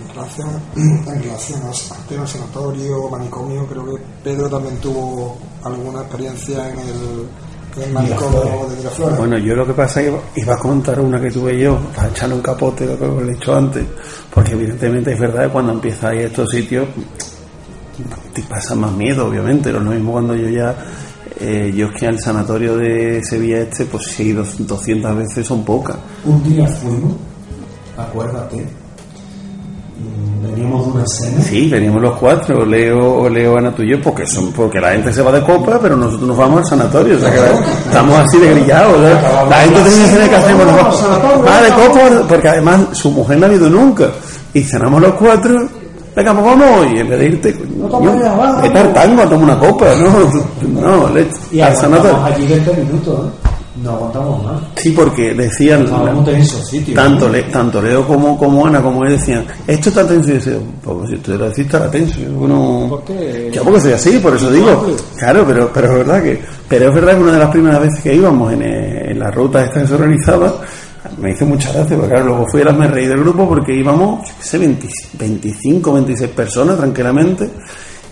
En 0.00 0.14
relación, 0.14 0.48
en 0.76 1.22
relación 1.22 1.60
al 1.62 2.06
tema 2.08 2.26
sanatorio, 2.26 3.08
manicomio, 3.10 3.66
creo 3.66 3.84
que 3.84 4.02
Pedro 4.22 4.48
también 4.48 4.76
tuvo 4.76 5.36
alguna 5.64 6.00
experiencia 6.00 6.70
en 6.70 6.78
el, 6.78 7.28
en 7.76 7.82
el 7.82 7.92
manicomio 7.92 8.68
de 8.70 8.76
Miraflores. 8.76 9.18
Bueno, 9.18 9.38
yo 9.38 9.54
lo 9.54 9.66
que 9.66 9.74
pasa 9.74 10.00
es 10.00 10.10
que 10.10 10.40
iba 10.40 10.54
a 10.54 10.58
contar 10.58 11.00
una 11.00 11.20
que 11.20 11.30
tuve 11.30 11.58
yo, 11.58 11.78
para 11.94 12.08
echarle 12.08 12.36
un 12.36 12.42
capote 12.42 12.86
lo 12.86 12.96
que 12.96 13.04
os 13.04 13.22
he 13.22 13.26
dicho 13.32 13.54
antes, 13.54 13.84
porque 14.32 14.52
evidentemente 14.52 15.12
es 15.12 15.18
verdad 15.18 15.46
que 15.46 15.50
cuando 15.50 15.72
empiezas 15.72 16.04
a 16.04 16.14
ir 16.14 16.20
a 16.22 16.26
estos 16.28 16.48
sitios 16.48 16.86
te 18.32 18.42
pasa 18.42 18.74
más 18.74 18.92
miedo, 18.92 19.26
obviamente, 19.26 19.72
no 19.72 19.78
es 19.78 19.84
lo 19.84 19.90
mismo 19.90 20.12
cuando 20.12 20.34
yo 20.34 20.48
ya, 20.48 20.74
eh, 21.40 21.72
yo 21.74 21.86
es 21.86 21.92
que 21.94 22.06
al 22.06 22.20
sanatorio 22.20 22.76
de 22.76 23.22
Sevilla 23.24 23.60
este, 23.60 23.86
pues 23.86 24.06
si 24.06 24.22
he 24.22 24.26
ido 24.26 24.44
200 24.58 25.16
veces 25.16 25.46
son 25.46 25.64
pocas. 25.64 25.96
Un 26.24 26.42
día 26.42 26.66
fuimos, 26.66 27.14
acuérdate, 27.96 28.56
mm, 28.56 30.46
veníamos 30.46 30.86
de 30.86 30.92
una 30.92 31.06
cena. 31.06 31.42
Sí, 31.42 31.68
veníamos 31.70 32.02
los 32.02 32.18
cuatro, 32.18 32.64
Leo, 32.66 33.28
Leo, 33.28 33.56
Ana, 33.56 33.74
tú 33.74 33.82
y 33.82 33.90
yo, 33.90 34.00
porque, 34.02 34.26
son, 34.26 34.52
porque 34.52 34.80
la 34.80 34.92
gente 34.92 35.12
se 35.12 35.22
va 35.22 35.32
de 35.32 35.42
copa, 35.42 35.78
pero 35.80 35.96
nosotros 35.96 36.28
nos 36.28 36.36
vamos 36.36 36.58
al 36.60 36.66
sanatorio, 36.66 37.16
o 37.16 37.20
sea 37.20 37.30
que 37.30 37.38
estamos 37.86 38.18
así 38.18 38.38
de 38.38 38.54
grillados. 38.54 38.96
¿sabes? 38.96 39.50
La 39.50 39.56
gente 39.56 39.80
tiene 39.90 40.28
que 40.28 40.36
hacemos, 40.36 40.66
va 40.66 41.62
de 41.62 41.70
copa, 41.70 42.28
porque 42.28 42.48
además 42.48 42.80
su 42.92 43.10
mujer 43.10 43.38
no 43.38 43.46
ha 43.46 43.52
ido 43.52 43.70
nunca. 43.70 44.10
Y 44.52 44.62
cenamos 44.62 45.02
los 45.02 45.14
cuatro, 45.14 45.68
venga, 46.16 46.32
vamos, 46.32 46.86
y 46.92 46.98
en 46.98 47.08
vez 47.10 47.18
de 47.20 47.26
irte, 47.26 47.54
vete 48.62 48.78
al 48.78 48.92
tango 48.92 49.22
a 49.22 49.28
tomar 49.28 49.44
una 49.44 49.58
copa, 49.58 49.86
no, 49.96 50.80
no, 50.80 51.08
le- 51.10 51.26
Y 51.52 51.60
al 51.60 51.72
aguantamos 51.76 52.24
allí 52.32 52.46
20 52.46 52.72
minutos, 52.74 53.26
¿eh? 53.26 53.48
No 53.82 53.90
aguantamos 53.90 54.42
más. 54.42 54.54
Sí, 54.76 54.90
porque 54.92 55.34
decían, 55.34 55.84
tanto, 56.94 57.28
Le- 57.28 57.42
tanto 57.44 57.82
Leo 57.82 58.06
como, 58.06 58.38
como 58.38 58.66
Ana, 58.66 58.80
como 58.80 59.04
él 59.04 59.18
decían, 59.18 59.44
esto 59.66 59.90
está 59.90 60.06
tenso. 60.06 60.28
Y 60.30 60.32
yo 60.32 60.34
decía, 60.36 60.52
pues 60.82 61.10
si 61.10 61.16
tú 61.18 61.32
lo 61.36 61.44
decís, 61.50 61.66
estará 61.66 61.90
tenso. 61.90 62.18
Yo, 62.20 62.30
bueno, 62.30 62.86
¿Por 62.88 63.04
qué? 63.04 63.50
yo 63.52 63.62
porque 63.62 63.80
soy 63.80 63.92
así, 63.92 64.18
por 64.18 64.34
eso 64.34 64.50
digo. 64.50 64.86
Claro, 65.18 65.44
pero, 65.46 65.70
pero 65.74 65.88
es 65.88 65.94
verdad 65.98 66.22
que, 66.22 66.42
pero 66.66 66.88
es 66.88 66.94
verdad 66.94 67.16
que 67.16 67.22
una 67.22 67.32
de 67.32 67.38
las 67.38 67.50
primeras 67.50 67.80
veces 67.82 68.00
que 68.00 68.14
íbamos 68.14 68.50
en, 68.54 68.62
eh, 68.62 69.10
en 69.10 69.18
la 69.18 69.30
ruta 69.30 69.62
esta 69.64 69.82
que 69.82 69.86
se 69.88 69.94
organizaba, 69.94 70.54
me 71.18 71.32
hizo 71.32 71.46
mucha 71.46 71.72
gracia, 71.72 71.96
porque 71.96 72.12
claro, 72.12 72.26
luego 72.26 72.46
fui 72.50 72.60
a 72.60 72.66
las 72.66 72.76
me 72.76 72.88
reí 72.88 73.06
del 73.06 73.20
grupo 73.20 73.48
porque 73.48 73.74
íbamos, 73.74 74.28
qué 74.38 74.44
sé, 74.44 74.58
20 74.58 74.86
25, 75.18 75.92
26 75.92 76.30
personas 76.30 76.76
tranquilamente, 76.76 77.50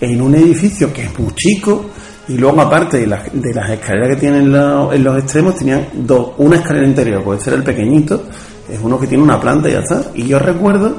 en 0.00 0.20
un 0.20 0.34
edificio 0.34 0.92
que 0.92 1.04
es 1.04 1.18
muy 1.18 1.32
chico, 1.34 1.86
y 2.28 2.38
luego 2.38 2.60
aparte 2.62 2.98
de 2.98 3.06
las, 3.06 3.24
de 3.32 3.52
las 3.52 3.70
escaleras 3.70 4.10
que 4.10 4.16
tienen 4.16 4.54
en 4.54 5.04
los 5.04 5.18
extremos, 5.18 5.56
tenían 5.56 5.88
dos, 5.92 6.32
una 6.38 6.56
escalera 6.56 6.86
interior, 6.86 7.22
puede 7.22 7.40
ser 7.40 7.54
el 7.54 7.62
pequeñito, 7.62 8.24
es 8.68 8.80
uno 8.82 8.98
que 8.98 9.06
tiene 9.06 9.22
una 9.22 9.40
planta 9.40 9.68
y 9.68 9.72
ya 9.72 9.80
está. 9.80 10.02
Y 10.14 10.26
yo 10.26 10.38
recuerdo 10.38 10.96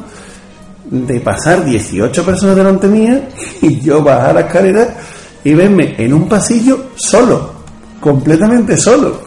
de 0.89 1.20
pasar 1.20 1.66
18 1.66 2.24
personas 2.24 2.56
delante 2.56 2.88
mía 2.88 3.28
y 3.62 3.80
yo 3.80 4.03
bajar 4.03 4.36
la 4.36 4.41
escalera 4.41 4.97
y 5.43 5.53
verme 5.53 5.95
en 5.97 6.14
un 6.14 6.28
pasillo 6.28 6.89
solo, 6.95 7.53
completamente 7.99 8.78
solo. 8.78 9.22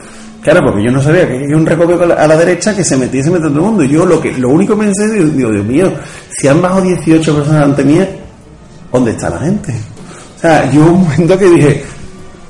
Claro, 0.48 0.64
porque 0.64 0.82
yo 0.82 0.90
no 0.90 1.02
sabía 1.02 1.28
que 1.28 1.34
había 1.44 1.56
un 1.58 1.66
recoveco 1.66 2.04
a 2.04 2.26
la, 2.26 2.36
derecha 2.38 2.74
que 2.74 2.82
se 2.82 2.96
metía 2.96 3.20
y 3.20 3.24
todo 3.24 3.48
el 3.48 3.52
mundo. 3.52 3.84
Yo 3.84 4.06
lo 4.06 4.18
que 4.18 4.32
lo 4.32 4.48
único 4.48 4.74
que 4.78 4.86
pensé, 4.86 5.06
digo, 5.12 5.50
Dios 5.50 5.66
mío, 5.66 5.92
si 6.30 6.48
han 6.48 6.62
bajado 6.62 6.80
18 6.80 7.34
personas 7.34 7.60
delante 7.60 7.84
mía, 7.84 8.08
¿dónde 8.90 9.10
está 9.10 9.28
la 9.28 9.40
gente? 9.40 9.74
O 10.38 10.40
sea, 10.40 10.70
yo 10.70 10.86
un 10.86 11.02
momento 11.02 11.38
que 11.38 11.50
dije, 11.50 11.84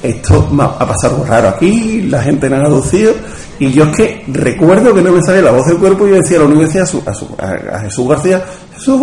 esto 0.03 0.49
va 0.59 0.77
a 0.79 0.87
pasar 0.87 1.11
algo 1.11 1.25
raro 1.25 1.49
aquí, 1.49 2.03
la 2.03 2.23
gente 2.23 2.49
no 2.49 2.57
ha 2.57 2.65
aducido, 2.65 3.13
y 3.59 3.73
yo 3.73 3.85
es 3.85 3.97
que 3.97 4.25
recuerdo 4.29 4.95
que 4.95 5.03
no 5.03 5.11
me 5.13 5.21
salía 5.23 5.43
la 5.43 5.51
voz 5.51 5.67
del 5.67 5.79
cuerpo 5.79 6.07
y 6.07 6.11
yo 6.11 6.17
decía, 6.17 6.41
único 6.41 6.61
que 6.61 6.67
decía 6.67 6.83
a, 6.85 6.87
su- 6.87 7.03
a, 7.05 7.13
su- 7.15 7.35
a- 7.39 7.77
a 7.77 7.81
Jesús 7.81 8.09
García, 8.09 8.45
Jesús, 8.77 9.01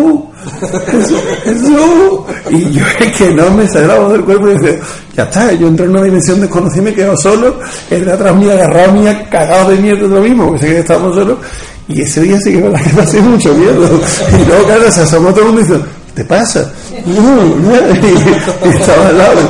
Jesús, 0.90 1.20
Jesús, 1.44 2.20
y 2.50 2.70
yo 2.72 2.82
es 3.00 3.12
que 3.16 3.34
no 3.34 3.50
me 3.50 3.68
salía 3.68 3.88
la 3.88 3.98
voz 4.00 4.12
del 4.12 4.22
cuerpo 4.24 4.48
y 4.48 4.54
decía, 4.58 4.78
ya 5.14 5.24
está, 5.24 5.52
yo 5.52 5.68
entré 5.68 5.84
en 5.84 5.90
una 5.92 6.02
dimensión 6.02 6.40
desconocida 6.40 6.80
y 6.80 6.84
me 6.86 6.94
quedo 6.94 7.14
solo, 7.18 7.58
el 7.90 8.04
de 8.04 8.12
atrás 8.12 8.34
mío 8.34 8.52
agarrado 8.52 8.92
mía, 8.92 9.28
cagado 9.30 9.70
de 9.70 9.76
miedo 9.76 10.08
lo 10.08 10.20
mismo, 10.22 10.46
porque 10.46 10.60
sé 10.62 10.66
que 10.68 10.78
estábamos 10.80 11.14
solos, 11.14 11.36
y 11.88 12.00
ese 12.00 12.22
día 12.22 12.38
sí 12.40 12.52
que 12.52 12.62
verdad 12.62 12.80
que 12.82 12.90
pasé 12.90 13.20
mucho 13.20 13.52
miedo, 13.54 13.84
y 14.42 14.46
luego 14.48 14.64
claro, 14.64 14.90
se 14.90 15.02
asomó 15.02 15.28
todo 15.30 15.40
el 15.40 15.46
mundo 15.52 15.60
y 15.60 15.64
dice, 15.64 15.80
¿te 16.16 16.24
pasa? 16.24 16.72
No, 17.04 17.22
no, 17.22 17.74
y, 17.94 18.66
y 18.66 18.68
estaba 18.70 19.06
al 19.08 19.18
lado, 19.18 19.40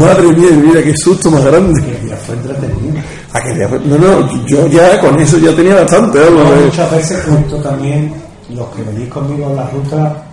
madre 0.00 0.22
mía, 0.32 0.48
mira 0.52 0.82
qué 0.82 0.96
susto 0.96 1.30
más 1.30 1.44
grande. 1.44 1.80
Ya 2.08 2.16
fue 2.16 2.34
entretenido. 2.34 2.98
¿A 3.34 3.40
qué 3.42 3.54
día 3.54 3.68
fue? 3.68 3.78
No, 3.80 3.98
no, 3.98 4.46
yo 4.46 4.66
ya 4.68 4.98
con 5.00 5.20
eso 5.20 5.36
ya 5.38 5.54
tenía 5.54 5.74
bastante. 5.76 6.18
eh. 6.18 6.30
muchas 6.64 6.90
veces 6.90 7.20
cuento 7.24 7.56
también, 7.58 8.14
los 8.48 8.66
que 8.74 8.82
venís 8.82 9.08
conmigo 9.10 9.50
en 9.50 9.56
la 9.56 9.68
ruta 9.68 10.24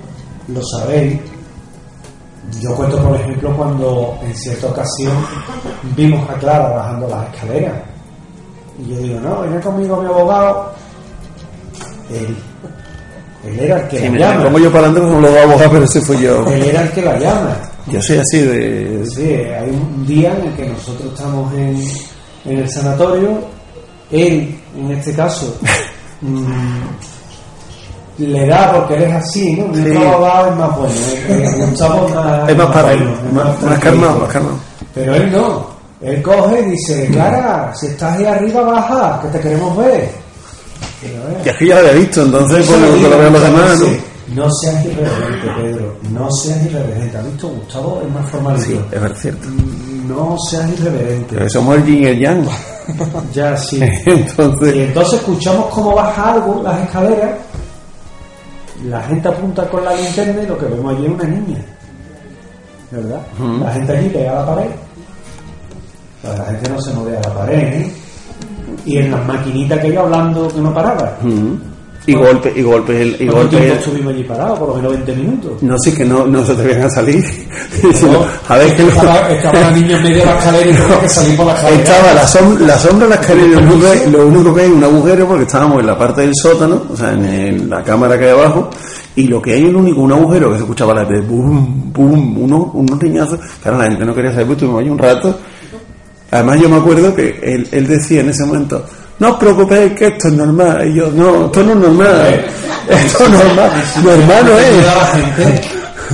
lo 0.47 0.61
sabéis. 0.63 1.19
Yo 2.61 2.73
cuento, 2.76 2.97
por 3.03 3.19
ejemplo, 3.19 3.53
cuando 3.57 4.17
en 4.23 4.34
cierta 4.36 4.67
ocasión 4.67 5.13
vimos 5.95 6.30
a 6.30 6.34
Clara 6.36 6.69
bajando 6.69 7.07
las 7.09 7.34
escaleras. 7.34 7.73
Y 8.80 8.89
yo 8.91 8.97
digo, 8.99 9.19
no, 9.19 9.41
viene 9.41 9.59
conmigo 9.59 9.99
mi 10.01 10.05
abogado. 10.07 10.71
Él, 12.11 12.36
él 13.45 13.59
era 13.59 13.79
el 13.81 13.87
que 13.87 13.99
Sí, 13.99 14.09
la 14.09 14.17
llama. 14.31 14.43
pongo 14.45 14.59
yo 14.59 14.71
para 14.71 14.87
adelante 14.87 15.09
como 15.13 15.21
lo 15.27 15.39
abogar, 15.41 15.69
pero 15.71 15.83
ese 15.85 16.01
fue 16.01 16.21
yo. 16.21 16.45
Él 16.47 16.63
era 16.63 16.81
el 16.81 16.91
que 16.91 17.01
la 17.01 17.19
llama. 17.19 17.57
Yo 17.87 18.01
soy 18.01 18.17
así 18.17 18.39
de. 18.39 19.05
Sí, 19.15 19.23
hay 19.33 19.69
un 19.69 20.05
día 20.07 20.35
en 20.39 20.47
el 20.47 20.53
que 20.55 20.65
nosotros 20.69 21.13
estamos 21.13 21.53
en, 21.53 21.81
en 22.45 22.57
el 22.59 22.69
sanatorio, 22.69 23.37
él, 24.11 24.59
en 24.77 24.91
este 24.91 25.13
caso, 25.13 25.55
mm, 26.21 26.45
le 28.17 28.45
da 28.47 28.71
porque 28.73 28.95
él 28.95 29.03
es 29.03 29.13
así, 29.13 29.53
¿no? 29.55 29.73
Sí. 29.75 29.95
abogado 29.97 30.49
es 30.49 30.55
más 30.55 30.77
bueno, 30.77 30.93
eh, 31.27 31.43
es 31.73 31.81
más, 31.81 32.49
Es 32.49 32.57
más 32.57 32.67
para 32.67 32.93
él, 32.93 33.09
más, 33.33 33.61
más 33.61 33.79
calmado, 33.79 34.19
más 34.19 34.29
calmado. 34.31 34.57
Pero 34.93 35.15
él 35.15 35.31
no, 35.31 35.67
él 36.01 36.21
coge 36.21 36.61
y 36.61 36.71
dice, 36.71 37.07
Clara, 37.11 37.71
si 37.75 37.87
estás 37.87 38.17
ahí 38.17 38.25
arriba, 38.25 38.61
baja, 38.61 39.19
que 39.21 39.27
te 39.29 39.39
queremos 39.41 39.75
ver. 39.77 40.09
Que 41.43 41.68
ya 41.68 41.76
lo 41.76 41.88
había 41.88 41.99
visto, 41.99 42.24
entonces, 42.24 42.66
pues 42.68 43.01
lo 43.01 43.18
veo 43.18 43.30
los 43.30 43.41
demás, 43.41 43.80
¿no? 44.34 44.51
seas 44.51 44.86
irreverente, 44.86 45.47
Pedro. 45.58 45.97
No 46.12 46.32
seas 46.32 46.66
irreverente. 46.66 47.18
¿Has 47.18 47.26
visto? 47.26 47.47
Gustavo 47.49 48.01
es 48.06 48.14
más 48.14 48.30
formalito. 48.30 48.66
Sí, 48.66 48.80
es 48.91 49.01
verdad, 49.01 49.18
cierto. 49.18 49.47
Mm, 49.47 50.08
no 50.08 50.38
seas 50.49 50.72
irreverente. 50.72 51.36
Pero 51.36 51.49
somos 51.49 51.78
el 51.78 51.86
yin 51.86 52.03
y 52.03 52.06
el 52.08 52.20
yang. 52.20 52.47
Ya, 53.34 53.58
sí. 53.58 53.80
Entonces, 54.06 54.76
Y 54.76 54.82
entonces 54.82 55.20
escuchamos 55.20 55.66
cómo 55.68 55.95
baja 55.95 56.34
algo 56.34 56.62
las 56.64 56.84
escaleras, 56.84 57.32
la 58.84 59.01
gente 59.01 59.28
apunta 59.28 59.68
con 59.70 59.84
la 59.84 59.95
linterna 59.95 60.43
y 60.43 60.45
lo 60.45 60.58
que 60.58 60.66
vemos 60.66 60.95
allí 60.95 61.06
es 61.06 61.12
una 61.12 61.24
niña. 61.24 61.66
¿Verdad? 62.91 63.22
La 63.62 63.74
gente 63.74 63.97
allí 63.97 64.10
pega 64.10 64.32
a 64.32 64.36
la 64.36 64.45
pared. 64.45 64.70
Pero 66.22 66.38
la 66.38 66.45
gente 66.45 66.70
no 66.70 66.82
se 66.82 66.93
movía 66.93 67.18
a 67.18 67.28
la 67.28 67.34
pared, 67.34 67.58
¿eh? 67.60 67.93
Y 68.86 68.97
en 68.97 69.11
las 69.11 69.26
maquinitas 69.28 69.80
que 69.80 69.88
iba 69.89 70.01
hablando 70.01 70.47
que 70.47 70.59
no 70.61 70.74
paraba. 70.74 71.18
y 72.07 72.13
golpe, 72.13 72.53
y 72.55 72.61
golpe, 72.61 73.01
el- 73.01 73.13
y 73.20 73.26
¿Cuánto 73.26 73.36
golpe. 73.38 73.57
tiempo 73.57 73.76
estuvimos 73.80 74.13
allí 74.13 74.24
parados? 74.24 74.59
Por 74.59 74.68
lo 74.70 74.76
menos 74.76 74.91
20 74.91 75.16
minutos. 75.16 75.63
No, 75.63 75.76
sí 75.80 75.91
que 75.91 76.05
no, 76.05 76.28
no 76.28 76.45
se 76.45 76.51
atrevían 76.51 76.84
a 76.84 76.89
salir. 76.89 77.24
A 78.47 78.57
ver 78.57 78.76
que 78.76 78.84
estaba, 78.88 79.30
estaba 79.32 79.59
la 79.59 79.72
niña 79.72 79.97
en 79.97 80.03
medio 80.03 80.18
de 80.20 80.26
la 80.26 80.38
escalera 80.38 80.70
y 80.70 80.74
tengo 80.88 81.01
que 81.01 81.09
salir 81.09 81.38
por 81.38 81.45
la 81.47 81.53
escalera. 81.55 81.82
Estaba 81.84 82.13
la, 82.13 82.28
som- 82.28 82.59
la 82.59 82.78
sombra 82.78 83.07
de 83.07 83.16
la 83.16 83.22
escalera 83.22 83.47
y 83.47 83.51
lo 83.51 83.59
único, 83.59 83.91
que, 83.91 84.07
lo 84.11 84.28
único 84.28 84.53
que 84.55 84.61
hay 84.61 84.68
es 84.68 84.74
un 84.74 84.84
agujero 84.84 85.28
porque 85.28 85.43
estábamos 85.43 85.80
en 85.80 85.88
la 85.88 85.97
parte 85.97 86.22
del 86.22 86.32
sótano, 86.36 86.84
o 86.91 86.95
sea, 86.95 87.13
en, 87.13 87.26
el- 87.26 87.70
la 87.70 87.84
cámara 87.84 88.18
que 88.20 88.26
hay 88.26 88.32
abajo, 88.32 88.70
y 89.16 89.28
lo 89.28 89.41
que 89.41 89.53
hay 89.53 89.66
es 89.66 89.74
único, 89.74 90.01
un 90.01 90.11
agujero 90.11 90.49
que 90.51 90.55
se 90.57 90.61
escuchaba 90.61 90.93
la 90.93 91.05
de 91.05 91.22
boom, 91.22 91.91
boom, 91.91 92.38
unos, 92.43 92.68
unos 92.74 92.99
riñazos, 92.99 93.39
claro, 93.63 93.78
la 93.80 93.86
gente 93.86 94.05
no 94.05 94.13
quería 94.13 94.32
saber, 94.32 94.45
pues 94.45 94.57
estuvimos 94.57 94.82
ahí 94.84 94.89
un 94.89 94.97
rato. 94.99 95.39
Además 96.36 96.59
yo 96.61 96.67
me 96.67 96.75
acuerdo 96.75 97.15
que 97.15 97.39
él, 97.41 97.65
él 97.71 97.88
decía 97.88 98.19
en 98.19 98.27
ese 98.29 98.43
momento, 98.43 98.86
no 99.19 99.31
os 99.31 99.38
preocupéis 99.38 99.93
que 99.93 100.07
esto 100.07 100.27
es 100.27 100.33
normal, 100.33 100.86
y 100.86 100.95
yo, 100.95 101.09
no, 101.11 101.45
esto 101.45 101.63
no 101.63 101.71
es 101.71 101.77
normal, 101.77 102.45
esto 102.89 103.23
es 103.23 103.29
normal, 103.29 103.71
normal 104.03 104.45
no 104.45 104.59
es. 104.59 104.65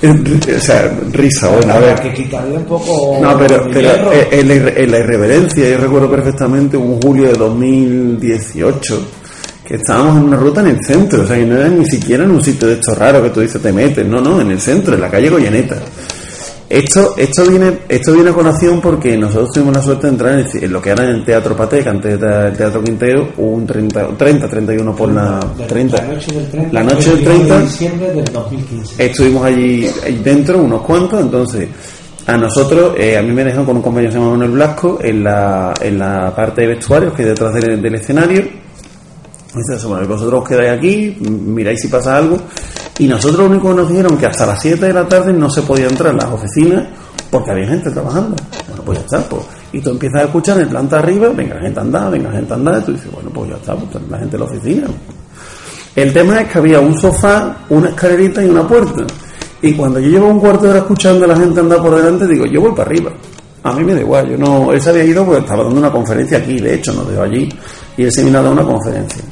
Pero, 0.00 0.14
o 0.56 0.60
sea, 0.60 0.92
risa, 1.12 1.48
bueno, 1.48 1.72
a 1.72 1.78
ver. 1.78 2.00
que 2.00 2.12
quitarle 2.12 2.58
un 2.58 2.64
poco. 2.64 3.18
No, 3.22 3.38
pero, 3.38 3.66
pero 3.72 4.12
en, 4.12 4.50
en 4.50 4.90
la 4.90 4.98
irreverencia, 4.98 5.70
yo 5.70 5.78
recuerdo 5.78 6.10
perfectamente 6.10 6.76
un 6.76 7.00
julio 7.00 7.28
de 7.28 7.32
2018 7.32 9.08
que 9.66 9.76
estábamos 9.76 10.18
en 10.18 10.24
una 10.24 10.36
ruta 10.36 10.60
en 10.60 10.66
el 10.66 10.84
centro, 10.84 11.22
o 11.22 11.26
sea, 11.26 11.36
que 11.36 11.46
no 11.46 11.56
era 11.56 11.68
ni 11.68 11.86
siquiera 11.86 12.24
en 12.24 12.32
un 12.32 12.44
sitio 12.44 12.68
de 12.68 12.74
estos 12.74 12.98
raros 12.98 13.22
que 13.22 13.30
tú 13.30 13.40
dices 13.40 13.62
te 13.62 13.72
metes, 13.72 14.06
no, 14.06 14.20
no, 14.20 14.40
en 14.40 14.50
el 14.50 14.60
centro, 14.60 14.94
en 14.94 15.00
la 15.00 15.10
calle 15.10 15.30
Goyeneta. 15.30 15.76
Esto, 16.74 17.14
esto 17.16 17.46
viene, 17.48 17.78
esto 17.88 18.12
viene 18.12 18.30
a 18.30 18.32
colación 18.32 18.80
porque 18.80 19.16
nosotros 19.16 19.52
tuvimos 19.52 19.76
la 19.76 19.82
suerte 19.82 20.08
de 20.08 20.12
entrar 20.12 20.38
en, 20.40 20.72
lo 20.72 20.82
que 20.82 20.90
era 20.90 21.04
en 21.04 21.10
el 21.10 21.24
Teatro 21.24 21.56
Pateca, 21.56 21.90
antes 21.90 22.18
del 22.18 22.52
Teatro 22.56 22.82
Quintero, 22.82 23.28
un 23.36 23.64
30, 23.64 24.08
30 24.16 24.48
31 24.48 24.96
por 24.96 25.12
la, 25.12 25.38
De 25.56 25.66
30. 25.66 25.96
La 25.96 26.02
noche 26.12 26.32
del 26.32 26.50
30. 26.50 26.72
La 26.72 26.82
noche 26.82 27.10
del 27.10 27.24
31 27.24 27.46
30. 27.46 27.58
de 27.58 27.64
diciembre 27.64 28.12
del 28.12 28.24
2015. 28.24 29.06
Estuvimos 29.06 29.44
allí 29.44 29.88
dentro, 30.24 30.58
unos 30.58 30.82
cuantos, 30.82 31.20
entonces 31.20 31.68
a 32.26 32.36
nosotros, 32.36 32.96
eh, 32.98 33.18
a 33.18 33.22
mí 33.22 33.30
me 33.30 33.44
dejaron 33.44 33.66
con 33.66 33.76
un 33.76 33.82
compañero 33.82 34.10
que 34.10 34.14
se 34.14 34.18
llama 34.18 34.32
Manuel 34.32 34.50
Blasco 34.50 34.98
en 35.00 35.22
la, 35.22 35.74
en 35.80 35.96
la 35.96 36.34
parte 36.34 36.62
de 36.62 36.66
vestuarios 36.66 37.12
que 37.14 37.22
hay 37.22 37.28
detrás 37.28 37.54
del, 37.54 37.80
del 37.80 37.94
escenario. 37.94 38.42
Dice, 39.54 39.86
bueno, 39.86 40.08
vosotros 40.08 40.42
os 40.42 40.48
quedáis 40.48 40.76
aquí, 40.76 41.16
miráis 41.20 41.80
si 41.80 41.86
pasa 41.86 42.16
algo. 42.16 42.36
Y 42.98 43.08
nosotros 43.08 43.40
lo 43.40 43.46
único 43.46 43.70
que 43.70 43.74
nos 43.74 43.88
dijeron 43.88 44.16
que 44.16 44.26
hasta 44.26 44.46
las 44.46 44.60
7 44.62 44.86
de 44.86 44.92
la 44.92 45.08
tarde 45.08 45.32
no 45.32 45.50
se 45.50 45.62
podía 45.62 45.86
entrar 45.86 46.12
en 46.12 46.18
las 46.18 46.30
oficinas 46.30 46.84
porque 47.30 47.50
había 47.50 47.66
gente 47.66 47.90
trabajando. 47.90 48.36
Bueno, 48.68 48.82
pues 48.84 48.98
ya 48.98 49.04
está. 49.04 49.28
Pues. 49.28 49.42
Y 49.72 49.80
tú 49.80 49.90
empiezas 49.90 50.20
a 50.20 50.24
escuchar 50.26 50.60
en 50.60 50.68
planta 50.68 51.00
arriba, 51.00 51.28
venga 51.30 51.56
la 51.56 51.62
gente 51.62 51.80
andada, 51.80 52.10
venga 52.10 52.28
la 52.28 52.36
gente 52.36 52.54
andada, 52.54 52.78
y 52.78 52.82
tú 52.82 52.92
dices, 52.92 53.10
bueno, 53.10 53.30
pues 53.34 53.50
ya 53.50 53.56
está, 53.56 53.74
pues 53.74 54.08
la 54.08 54.18
gente 54.18 54.36
en 54.36 54.40
la 54.40 54.48
oficina. 54.48 54.86
El 55.96 56.12
tema 56.12 56.40
es 56.40 56.48
que 56.48 56.58
había 56.58 56.78
un 56.78 56.96
sofá, 56.96 57.56
una 57.70 57.88
escalerita 57.88 58.44
y 58.44 58.48
una 58.48 58.66
puerta. 58.66 59.04
Y 59.62 59.72
cuando 59.72 59.98
yo 59.98 60.10
llevo 60.10 60.28
un 60.28 60.38
cuarto 60.38 60.64
de 60.64 60.70
hora 60.70 60.78
escuchando 60.80 61.24
a 61.24 61.28
la 61.28 61.36
gente 61.36 61.58
andar 61.58 61.80
por 61.80 61.96
delante, 61.96 62.28
digo, 62.28 62.46
yo 62.46 62.60
voy 62.60 62.70
para 62.70 62.82
arriba. 62.82 63.10
A 63.64 63.72
mí 63.72 63.82
me 63.82 63.94
da 63.94 64.00
igual, 64.00 64.30
yo 64.30 64.38
no, 64.38 64.72
él 64.72 64.80
se 64.80 64.90
había 64.90 65.04
ido 65.04 65.24
porque 65.24 65.40
estaba 65.40 65.64
dando 65.64 65.80
una 65.80 65.90
conferencia 65.90 66.38
aquí, 66.38 66.60
de 66.60 66.74
hecho, 66.74 66.92
nos 66.92 67.08
dejó 67.08 67.22
allí, 67.22 67.48
y 67.96 68.02
él 68.04 68.12
se 68.12 68.22
vino 68.22 68.38
a 68.38 68.42
dar 68.42 68.52
una 68.52 68.62
conferencia. 68.62 69.24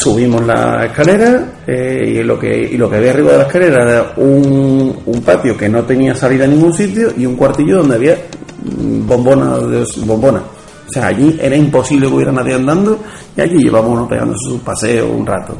Subimos 0.00 0.46
la 0.46 0.86
escalera 0.86 1.60
eh, 1.66 2.14
y, 2.14 2.22
lo 2.22 2.38
que, 2.38 2.70
y 2.72 2.78
lo 2.78 2.88
que 2.88 2.96
había 2.96 3.10
arriba 3.10 3.32
de 3.32 3.38
la 3.38 3.44
escalera 3.44 3.82
era 3.82 4.12
un, 4.16 4.98
un 5.04 5.20
patio 5.20 5.54
que 5.54 5.68
no 5.68 5.82
tenía 5.84 6.14
salida 6.14 6.44
a 6.44 6.48
ningún 6.48 6.72
sitio 6.72 7.12
y 7.18 7.26
un 7.26 7.36
cuartillo 7.36 7.78
donde 7.78 7.96
había 7.96 8.14
mm, 8.14 9.06
bombona, 9.06 9.58
de, 9.58 9.86
bombona. 10.06 10.42
O 10.88 10.90
sea, 10.90 11.08
allí 11.08 11.38
era 11.38 11.54
imposible 11.54 12.08
que 12.08 12.14
hubiera 12.14 12.32
nadie 12.32 12.54
andando 12.54 12.98
y 13.36 13.40
allí 13.42 13.58
llevamos 13.58 13.90
uno 13.92 14.08
pegando 14.08 14.34
su 14.38 14.60
paseo 14.60 15.06
un 15.08 15.26
rato. 15.26 15.58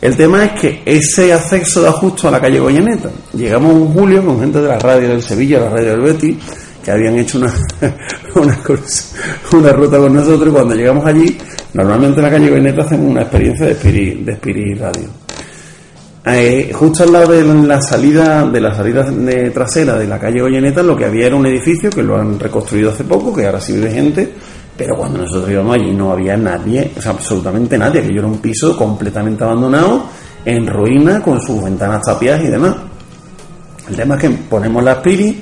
El 0.00 0.16
tema 0.16 0.44
es 0.46 0.52
que 0.58 0.82
ese 0.86 1.34
acceso 1.34 1.82
da 1.82 1.92
justo 1.92 2.28
a 2.28 2.30
la 2.30 2.40
calle 2.40 2.58
Goyeneta. 2.58 3.10
Llegamos 3.34 3.72
en 3.74 3.92
julio 3.92 4.24
con 4.24 4.40
gente 4.40 4.62
de 4.62 4.68
la 4.68 4.78
radio 4.78 5.08
del 5.10 5.22
Sevilla, 5.22 5.60
la 5.60 5.68
radio 5.68 5.90
del 5.90 6.00
Betis, 6.00 6.36
que 6.82 6.90
habían 6.92 7.18
hecho 7.18 7.38
una, 7.38 7.52
una, 8.34 8.58
una 9.52 9.72
ruta 9.72 9.98
con 9.98 10.14
nosotros 10.14 10.48
y 10.48 10.52
cuando 10.52 10.74
llegamos 10.74 11.04
allí, 11.04 11.36
normalmente 11.76 12.18
en 12.20 12.24
la 12.24 12.30
calle 12.30 12.48
Goyeneta 12.50 12.82
hacemos 12.82 13.10
una 13.10 13.22
experiencia 13.22 13.66
de 13.66 13.72
Spirit, 13.72 14.18
de 14.24 14.32
Spirit 14.32 14.80
Radio. 14.80 15.04
Eh, 16.28 16.72
justo 16.74 17.04
al 17.04 17.12
lado 17.12 17.32
de 17.32 17.44
la 17.44 17.80
salida 17.80 18.44
de 18.46 18.60
la 18.60 18.74
salida 18.74 19.04
de- 19.04 19.50
trasera 19.50 19.96
de 19.96 20.08
la 20.08 20.18
calle 20.18 20.40
Goyeneta 20.40 20.82
lo 20.82 20.96
que 20.96 21.04
había 21.04 21.26
era 21.28 21.36
un 21.36 21.46
edificio 21.46 21.88
que 21.88 22.02
lo 22.02 22.16
han 22.18 22.36
reconstruido 22.40 22.90
hace 22.90 23.04
poco 23.04 23.32
que 23.32 23.46
ahora 23.46 23.60
sí 23.60 23.74
vive 23.74 23.92
gente 23.92 24.32
pero 24.76 24.96
cuando 24.96 25.18
nosotros 25.18 25.48
íbamos 25.48 25.76
allí 25.76 25.92
no 25.94 26.10
había 26.10 26.36
nadie 26.36 26.90
o 26.98 27.00
sea 27.00 27.12
absolutamente 27.12 27.78
nadie 27.78 28.02
que 28.02 28.08
yo 28.12 28.18
era 28.18 28.26
un 28.26 28.38
piso 28.38 28.76
completamente 28.76 29.44
abandonado 29.44 30.02
en 30.44 30.66
ruina 30.66 31.22
con 31.22 31.40
sus 31.40 31.62
ventanas 31.62 32.02
tapiadas 32.02 32.42
y 32.44 32.48
demás. 32.48 32.74
El 33.88 33.94
tema 33.96 34.16
es 34.16 34.20
que 34.22 34.30
ponemos 34.30 34.82
las 34.82 34.98
piris 34.98 35.36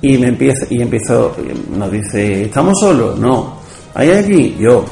y 0.00 0.16
me 0.16 0.28
empieza 0.28 0.66
y 0.70 0.80
empiezo 0.80 1.36
nos 1.76 1.92
dice 1.92 2.44
estamos 2.44 2.72
solos 2.80 3.18
no. 3.18 3.58
Hay 3.94 4.10
aquí 4.10 4.56
yo 4.58 4.82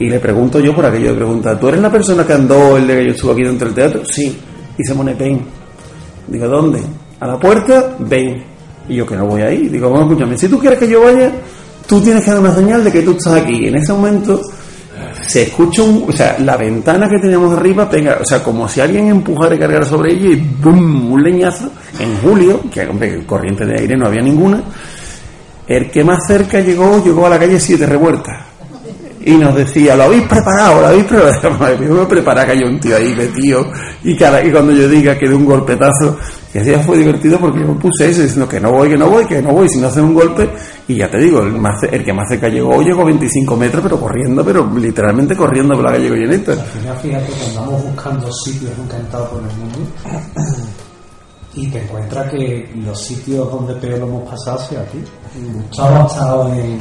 y 0.00 0.08
le 0.08 0.18
pregunto 0.18 0.58
yo 0.60 0.74
por 0.74 0.86
aquello 0.86 1.10
de 1.10 1.16
preguntar, 1.16 1.60
¿tú 1.60 1.68
eres 1.68 1.82
la 1.82 1.92
persona 1.92 2.26
que 2.26 2.32
andó 2.32 2.78
el 2.78 2.86
de 2.86 2.96
que 2.96 3.04
yo 3.04 3.10
estuve 3.10 3.32
aquí 3.32 3.42
dentro 3.42 3.66
del 3.66 3.74
teatro? 3.74 4.02
Sí. 4.10 4.34
Y 4.78 4.82
se 4.82 4.94
pone 4.94 5.12
ven. 5.12 5.42
Digo, 6.26 6.48
¿dónde? 6.48 6.80
A 7.20 7.26
la 7.26 7.38
puerta, 7.38 7.96
ven. 7.98 8.42
Y 8.88 8.96
yo 8.96 9.06
que 9.06 9.14
no 9.14 9.26
voy 9.26 9.42
ahí. 9.42 9.68
Digo, 9.68 9.90
bueno, 9.90 10.06
escúchame, 10.06 10.38
si 10.38 10.48
tú 10.48 10.58
quieres 10.58 10.78
que 10.78 10.88
yo 10.88 11.02
vaya, 11.02 11.30
tú 11.86 12.00
tienes 12.00 12.24
que 12.24 12.30
dar 12.30 12.40
una 12.40 12.54
señal 12.54 12.82
de 12.82 12.90
que 12.90 13.02
tú 13.02 13.10
estás 13.10 13.34
aquí. 13.34 13.64
Y 13.64 13.68
en 13.68 13.76
ese 13.76 13.92
momento 13.92 14.40
se 15.26 15.42
escucha 15.42 15.82
un, 15.82 16.06
o 16.08 16.12
sea, 16.12 16.38
la 16.38 16.56
ventana 16.56 17.06
que 17.06 17.18
teníamos 17.18 17.54
arriba 17.58 17.90
pega, 17.90 18.20
o 18.22 18.24
sea, 18.24 18.42
como 18.42 18.66
si 18.66 18.80
alguien 18.80 19.08
empujara 19.08 19.54
y 19.54 19.58
cargara 19.58 19.84
sobre 19.84 20.14
ella 20.14 20.30
y 20.30 20.36
¡bum! 20.62 21.12
un 21.12 21.22
leñazo 21.22 21.70
en 21.98 22.16
julio, 22.22 22.62
que 22.72 22.88
hombre, 22.88 23.26
corriente 23.26 23.66
de 23.66 23.78
aire 23.78 23.98
no 23.98 24.06
había 24.06 24.22
ninguna. 24.22 24.62
El 25.66 25.90
que 25.90 26.02
más 26.02 26.26
cerca 26.26 26.58
llegó, 26.60 27.04
llegó 27.04 27.26
a 27.26 27.30
la 27.30 27.38
calle 27.38 27.60
Siete 27.60 27.84
Revueltas 27.84 28.49
y 29.22 29.32
nos 29.32 29.54
decía, 29.54 29.96
¿lo 29.96 30.04
habéis 30.04 30.26
preparado? 30.26 30.80
¿Lo 30.80 30.86
habéis 30.88 31.04
preparado? 31.04 31.78
Mía, 31.78 31.88
me 31.90 32.06
preparaba 32.06 32.46
que 32.46 32.52
haya 32.52 32.66
un 32.66 32.80
tío 32.80 32.96
ahí 32.96 33.14
metido 33.14 33.70
y, 34.02 34.16
cada, 34.16 34.42
y 34.42 34.50
cuando 34.50 34.72
yo 34.72 34.88
diga 34.88 35.18
que 35.18 35.28
de 35.28 35.34
un 35.34 35.44
golpetazo, 35.44 36.18
y 36.54 36.58
así 36.58 36.72
fue 36.86 36.98
divertido 36.98 37.38
porque 37.38 37.60
yo 37.60 37.78
puse 37.78 38.10
eso 38.10 38.22
diciendo 38.22 38.48
que 38.48 38.58
no 38.60 38.72
voy, 38.72 38.88
que 38.88 38.96
no 38.96 39.10
voy, 39.10 39.26
que 39.26 39.42
no 39.42 39.52
voy, 39.52 39.68
si 39.68 39.80
no 39.80 39.88
hacen 39.88 40.04
un 40.04 40.14
golpe, 40.14 40.50
y 40.88 40.96
ya 40.96 41.10
te 41.10 41.18
digo, 41.18 41.40
el, 41.40 41.52
más, 41.52 41.82
el 41.82 42.04
que 42.04 42.12
más 42.12 42.28
cerca 42.28 42.48
llegó, 42.48 42.82
llegó 42.82 43.04
25 43.04 43.56
metros, 43.56 43.82
pero 43.82 44.00
corriendo, 44.00 44.44
pero 44.44 44.68
literalmente 44.74 45.36
corriendo 45.36 45.74
por 45.74 45.84
la 45.84 45.92
calle 45.92 46.08
Goyeneta. 46.08 46.52
Al 46.52 46.60
final, 46.60 46.96
fíjate 46.96 47.32
que 47.32 47.44
andamos 47.44 47.84
buscando 47.84 48.32
sitios 48.32 48.72
encantados 48.78 49.28
por 49.28 49.40
el 49.40 49.56
mundo 49.56 49.78
y 51.54 51.66
te 51.68 51.82
encuentras 51.82 52.30
que 52.30 52.70
los 52.76 53.00
sitios 53.00 53.50
donde 53.50 53.74
peor 53.74 53.98
lo 53.98 54.06
hemos 54.06 54.30
pasado 54.30 54.58
ha 54.58 54.66
sido 54.66 54.80
aquí. 54.82 54.98
Gustavo 55.52 55.96
ha 55.96 56.06
estado 56.06 56.52
en, 56.54 56.78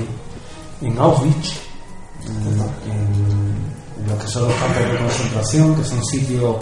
en 0.81 0.97
Auschwitz, 0.97 1.68
en, 2.29 2.91
en 2.91 4.09
lo 4.09 4.17
que 4.17 4.27
son 4.27 4.47
los 4.47 4.53
campos 4.55 4.91
de 4.91 4.97
concentración, 4.97 5.75
que 5.75 5.83
son 5.83 6.05
sitios, 6.05 6.55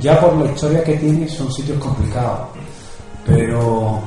ya 0.00 0.20
por 0.20 0.36
la 0.36 0.50
historia 0.50 0.82
que 0.82 0.94
tiene, 0.94 1.28
son 1.28 1.52
sitios 1.52 1.78
complicados, 1.78 2.48
pero 3.26 4.02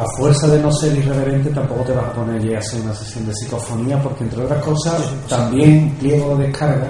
a 0.00 0.04
fuerza 0.16 0.48
de 0.48 0.60
no 0.60 0.72
ser 0.72 0.96
irreverente 0.96 1.50
tampoco 1.50 1.82
te 1.84 1.92
vas 1.92 2.06
a 2.06 2.12
poner 2.12 2.42
ya 2.42 2.56
a 2.56 2.60
hacer 2.60 2.80
una 2.80 2.94
sesión 2.94 3.26
de 3.26 3.34
psicofonía 3.34 4.02
porque 4.02 4.24
entre 4.24 4.42
otras 4.42 4.64
cosas 4.64 5.02
también 5.28 5.94
pliego 6.00 6.36
de 6.36 6.46
descarga 6.48 6.88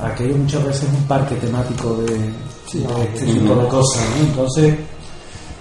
aquello 0.00 0.36
muchas 0.36 0.64
veces 0.64 0.82
es 0.84 0.94
un 0.94 1.04
parque 1.04 1.34
temático 1.36 1.94
de, 1.96 2.16
de 2.16 3.04
este 3.12 3.26
tipo 3.26 3.54
de 3.54 3.68
cosas 3.68 4.02
¿no? 4.10 4.26
entonces 4.26 4.74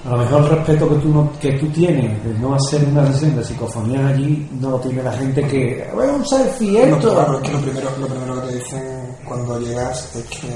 a 0.06 0.10
lo 0.10 0.18
mejor 0.18 0.43
el 0.43 0.49
respeto 0.49 0.88
que 0.89 0.95
tú 0.95 1.10
no, 1.10 1.32
que 1.39 1.51
tú 1.53 1.68
tienes 1.70 2.24
de 2.24 2.34
no 2.39 2.53
hacer 2.56 2.84
una 2.86 3.12
sesión 3.12 3.36
de 3.38 3.43
psicofonía 3.43 4.08
allí 4.08 4.47
no 4.60 4.72
lo 4.72 4.80
tiene 4.80 5.01
la 5.01 5.12
gente 5.14 5.41
que 5.47 5.89
bueno 5.95 6.14
un 6.16 6.26
selfie 6.28 6.86
No, 6.86 6.95
esto 6.97 7.14
claro, 7.14 7.36
es 7.38 7.41
que 7.41 7.51
lo 7.53 7.60
primero, 7.62 7.89
lo 7.99 8.08
primero 8.08 8.36
que 8.41 8.47
te 8.47 8.56
dicen 8.56 9.16
cuando 9.28 9.60
llegas 9.60 10.16
es 10.16 10.24
que, 10.26 10.47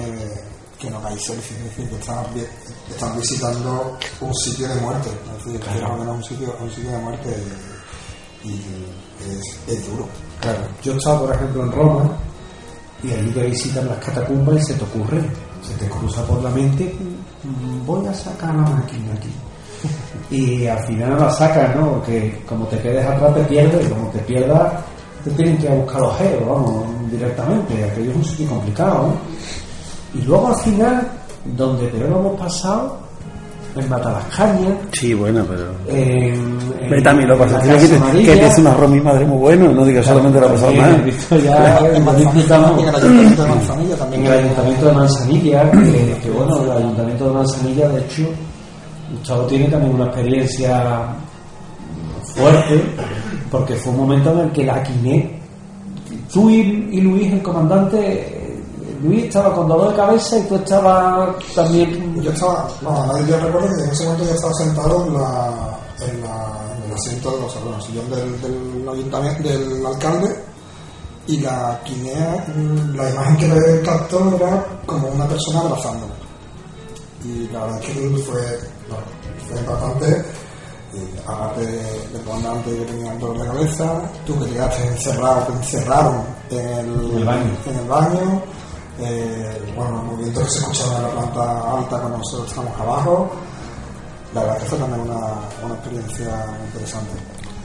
que 0.78 0.90
no 0.92 0.98
hagáis 1.00 1.24
selfies, 1.26 1.58
es 1.60 1.64
decir, 1.66 1.90
que 1.90 1.96
estás, 1.96 2.34
vi- 2.36 2.44
estás 2.92 3.18
visitando 3.18 3.98
un 4.22 4.36
sitio 4.36 4.68
de 4.70 4.76
muerte, 4.82 5.10
es 5.40 5.46
decir, 5.46 5.60
que 5.60 5.82
más 5.82 5.92
o 5.92 5.98
menos 5.98 6.16
un 6.18 6.24
sitio, 6.24 6.56
un 6.62 6.70
sitio 6.70 6.92
de 6.92 6.98
muerte 7.00 7.30
y, 8.44 8.50
y 8.50 8.62
es, 9.32 9.60
es 9.68 9.90
duro. 9.90 10.08
Claro, 10.42 10.60
yo 10.84 10.94
estaba 10.94 11.22
por 11.22 11.36
ejemplo 11.36 11.64
en 11.64 11.72
Roma 11.72 12.18
y 13.04 13.12
allí 13.12 13.32
te 13.32 13.44
visitan 13.48 13.88
las 13.88 13.98
catacumbas 13.98 14.58
y 14.58 14.62
se 14.66 14.74
te 14.76 14.84
ocurre 14.84 15.22
se 15.62 15.74
te 15.74 15.90
cruza 15.90 16.24
por 16.26 16.42
la 16.42 16.50
mente, 16.52 16.96
voy 17.86 18.08
a 18.08 18.14
sacar 18.14 18.56
la 18.56 18.62
máquina 18.62 19.14
aquí. 19.14 19.30
Y 20.30 20.68
al 20.68 20.84
final 20.86 21.18
la 21.18 21.32
sacas, 21.32 21.76
¿no? 21.76 21.94
Porque 21.94 22.42
como 22.48 22.66
te 22.66 22.80
quedes 22.80 23.06
atrás 23.06 23.34
te 23.34 23.44
pierdes, 23.44 23.86
y 23.86 23.90
como 23.90 24.10
te 24.10 24.20
pierdas, 24.20 24.74
te 25.24 25.32
tienen 25.32 25.58
que 25.58 25.70
buscar 25.70 26.02
los 26.02 26.18
geos, 26.18 26.48
vamos, 26.48 26.86
directamente. 27.12 27.84
Aquello 27.84 28.12
es 28.12 28.18
un 28.18 28.26
sitio 28.26 28.50
complicado. 28.50 29.14
Y 30.14 30.22
luego 30.22 30.48
al 30.48 30.56
final, 30.58 31.08
donde 31.46 31.88
peor 31.88 32.08
hemos 32.08 32.40
pasado, 32.40 32.98
en 33.80 33.90
Matalascaña, 33.90 34.70
Sí, 34.92 35.14
bueno, 35.14 35.44
pero. 35.48 35.66
en, 35.98 36.34
en- 36.84 36.90
Ve 36.90 37.02
también 37.02 37.30
lo 37.30 37.36
en 37.36 37.40
la 37.42 37.46
pasa. 37.46 37.62
Que 37.62 37.88
te, 37.88 38.24
que 38.26 38.36
te 38.38 38.48
hizo 38.48 38.62
un 38.62 38.68
arroz 38.68 38.90
mi 38.90 39.00
madre 39.02 39.26
muy 39.26 39.38
bueno, 39.38 39.72
no 39.72 39.86
digas 39.86 40.06
solamente 40.06 40.40
la 40.42 40.48
mal. 40.48 41.02
visto 41.04 41.38
ya, 41.38 41.78
en 41.80 41.96
el 41.96 42.08
ayuntamiento 42.96 43.44
de 43.44 43.50
Manzanilla 43.50 43.96
también. 43.96 44.22
En 44.26 44.28
el 44.32 44.40
ayuntamiento 44.40 44.86
de 44.88 44.92
Manzanilla, 44.94 45.72
que, 45.72 46.18
que 46.24 46.30
bueno, 46.32 46.64
el 46.64 46.72
ayuntamiento 46.72 47.28
de 47.28 47.34
Manzanilla, 47.34 47.90
de 47.90 48.00
hecho, 48.02 48.24
Gustavo 49.12 49.42
tiene 49.44 49.66
también 49.68 49.94
una 49.96 50.06
experiencia 50.06 51.04
fuerte, 52.24 52.82
porque 53.52 53.76
fue 53.76 53.92
un 53.94 54.00
momento 54.00 54.32
en 54.34 54.40
el 54.40 54.52
que 54.52 54.64
la 54.64 54.82
Quiné, 54.84 55.40
tú 56.32 56.50
y, 56.50 56.88
y 56.92 57.02
Luis, 57.02 57.32
el 57.34 57.42
comandante, 57.42 57.98
eh, 58.00 58.39
Luis 59.02 59.26
estaba 59.26 59.54
con 59.54 59.68
dolor 59.68 59.92
de 59.92 59.96
cabeza 59.96 60.38
y 60.38 60.44
tú 60.44 60.56
estabas 60.56 61.36
también. 61.56 62.22
Yo 62.22 62.32
estaba, 62.32 62.68
no, 62.82 63.06
nadie 63.08 63.28
yo 63.28 63.40
recuerdo 63.40 63.68
que 63.76 63.84
en 63.84 63.90
ese 63.92 64.04
momento 64.04 64.26
yo 64.26 64.34
estaba 64.34 64.54
sentado 64.54 65.06
en, 65.06 65.14
la, 65.14 65.80
en, 66.02 66.22
la, 66.22 66.76
en 66.76 66.90
el 66.90 66.94
asiento 66.94 67.32
de 67.32 67.42
los 67.42 67.64
bueno, 67.64 67.78
el 67.78 67.84
sillón 67.84 68.10
del, 68.10 68.42
del 68.42 68.90
ayuntamiento, 68.90 69.50
del 69.50 69.86
alcalde, 69.86 70.44
y 71.28 71.38
la 71.42 71.80
quinea, 71.84 72.46
la 72.96 73.10
imagen 73.10 73.38
que 73.38 73.48
me 73.48 73.82
captó 73.82 74.36
era 74.36 74.66
como 74.86 75.08
una 75.10 75.28
persona 75.28 75.62
abrazándome. 75.62 76.14
Y 77.24 77.48
la 77.54 77.62
verdad 77.62 77.80
es 77.82 77.86
que 77.86 77.94
fue, 77.94 78.60
bueno, 78.90 79.06
fue 79.48 79.60
impactante. 79.60 80.26
Aparte 81.28 81.66
del 81.68 82.22
comandante 82.26 82.76
que 82.76 82.86
tenía 82.86 83.14
el 83.14 83.20
dolor 83.20 83.40
de 83.40 83.46
cabeza, 83.46 84.02
tú 84.26 84.40
que 84.40 84.46
llegaste 84.50 84.88
encerrado, 84.88 85.46
te 85.46 85.54
encerraron 85.54 86.24
en 86.50 86.68
el, 86.68 87.12
En 87.12 87.18
el 87.20 87.26
baño. 87.26 87.52
en 87.68 87.76
el 87.78 87.88
baño, 87.88 88.42
eh, 89.02 89.74
bueno, 89.76 89.92
los 89.92 90.04
movimientos 90.06 90.44
que 90.44 90.50
se 90.50 90.60
escuchaban 90.60 90.98
en 90.98 91.04
la 91.04 91.10
planta 91.10 91.78
alta 91.78 92.00
cuando 92.00 92.18
nosotros 92.18 92.50
estamos 92.50 92.80
abajo, 92.80 93.32
la 94.34 94.42
verdad 94.42 94.58
que 94.58 94.66
fue 94.66 94.78
también 94.78 95.02
una, 95.02 95.20
una 95.64 95.76
experiencia 95.76 96.46
interesante. 96.66 97.12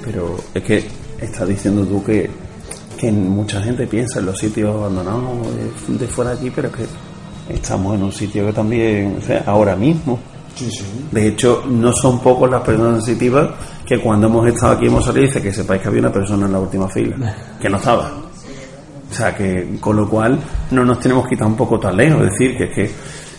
Pero 0.05 0.37
es 0.55 0.63
que 0.63 0.89
estás 1.21 1.49
diciendo 1.49 1.85
tú 1.85 2.03
que, 2.05 2.31
que 2.99 3.11
mucha 3.11 3.61
gente 3.63 3.87
piensa 3.87 4.21
en 4.21 4.27
los 4.27 4.39
sitios 4.39 4.75
abandonados 4.75 5.23
de, 5.89 5.99
de 5.99 6.07
fuera 6.07 6.31
de 6.31 6.37
aquí, 6.39 6.51
pero 6.51 6.69
es 6.69 6.75
que 6.75 6.87
estamos 7.55 7.95
en 7.95 8.03
un 8.03 8.13
sitio 8.13 8.47
que 8.47 8.53
también, 8.53 9.19
o 9.19 9.27
sea, 9.27 9.43
ahora 9.47 9.77
mismo. 9.77 10.19
Sí, 10.55 10.71
sí. 10.71 10.85
De 11.11 11.29
hecho, 11.29 11.65
no 11.69 11.93
son 11.93 12.21
pocos 12.21 12.49
las 12.49 12.63
personas 12.63 13.05
sensitivas 13.05 13.51
que 13.85 14.01
cuando 14.01 14.29
hemos 14.29 14.47
estado 14.47 14.75
aquí 14.75 14.87
hemos 14.87 15.05
salido 15.05 15.25
y 15.25 15.27
dice 15.27 15.43
que 15.43 15.53
sepáis 15.53 15.83
que 15.83 15.89
había 15.89 16.01
una 16.01 16.13
persona 16.13 16.47
en 16.47 16.53
la 16.53 16.61
última 16.61 16.89
fila, 16.89 17.17
que 17.61 17.69
no 17.69 17.77
estaba. 17.77 18.24
O 19.15 19.17
sea, 19.17 19.33
que 19.33 19.77
con 19.79 19.95
lo 19.95 20.09
cual 20.09 20.37
no 20.73 20.85
nos 20.85 20.99
tenemos 20.99 21.29
que 21.29 21.35
ir 21.35 21.39
tampoco 21.39 21.79
tan 21.79 21.97
lejos. 21.97 22.25
Es 22.25 22.33
decir, 22.33 22.57
que 22.57 22.65
es 22.65 22.71
que 22.75 22.91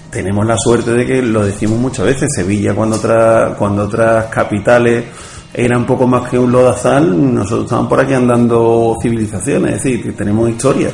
tenemos 0.10 0.46
la 0.46 0.56
suerte 0.58 0.92
de 0.94 1.06
que 1.06 1.22
lo 1.22 1.46
decimos 1.46 1.78
muchas 1.78 2.06
veces. 2.06 2.30
Sevilla, 2.34 2.74
cuando, 2.74 2.96
otras 2.96 3.58
cuando 3.58 3.84
otras 3.84 4.28
capitales 4.28 5.04
eran 5.54 5.80
un 5.82 5.86
poco 5.86 6.08
más 6.08 6.30
que 6.30 6.40
un 6.40 6.50
lodazal, 6.50 7.34
nosotros 7.34 7.66
estamos 7.66 7.90
por 7.90 8.00
aquí 8.00 8.14
andando 8.14 8.96
civilizaciones. 9.02 9.76
Es 9.76 9.84
decir, 9.84 10.02
que 10.02 10.12
tenemos 10.14 10.50
historia. 10.50 10.90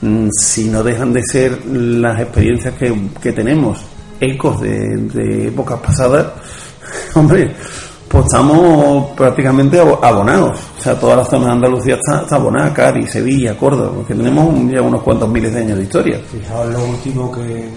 Mm, 0.00 0.28
Si 0.32 0.68
no 0.68 0.82
dejan 0.82 1.12
de 1.12 1.22
ser 1.22 1.64
las 1.66 2.20
experiencias 2.20 2.74
que, 2.74 2.92
que 3.22 3.30
tenemos 3.30 3.78
ecos 4.18 4.60
de 4.60 5.46
épocas 5.46 5.78
pasadas, 5.78 6.26
hombre, 7.14 7.54
pues 8.08 8.24
estamos 8.26 9.10
prácticamente 9.16 9.80
abo- 9.80 9.98
abonados. 10.02 10.58
O 10.78 10.82
sea, 10.82 10.98
toda 10.98 11.16
la 11.16 11.24
zona 11.24 11.46
de 11.46 11.52
Andalucía 11.52 11.96
está, 11.96 12.22
está 12.22 12.36
abonada, 12.36 12.72
Cádiz, 12.72 13.10
Sevilla, 13.10 13.56
Córdoba, 13.58 13.92
porque 13.96 14.14
tenemos 14.14 14.46
un- 14.48 14.70
ya 14.70 14.80
unos 14.82 15.02
cuantos 15.02 15.28
miles 15.28 15.52
de 15.52 15.60
años 15.60 15.78
de 15.78 15.82
historia. 15.84 16.20
Fijaos 16.30 16.68
lo 16.72 16.84
último 16.84 17.32
que, 17.32 17.68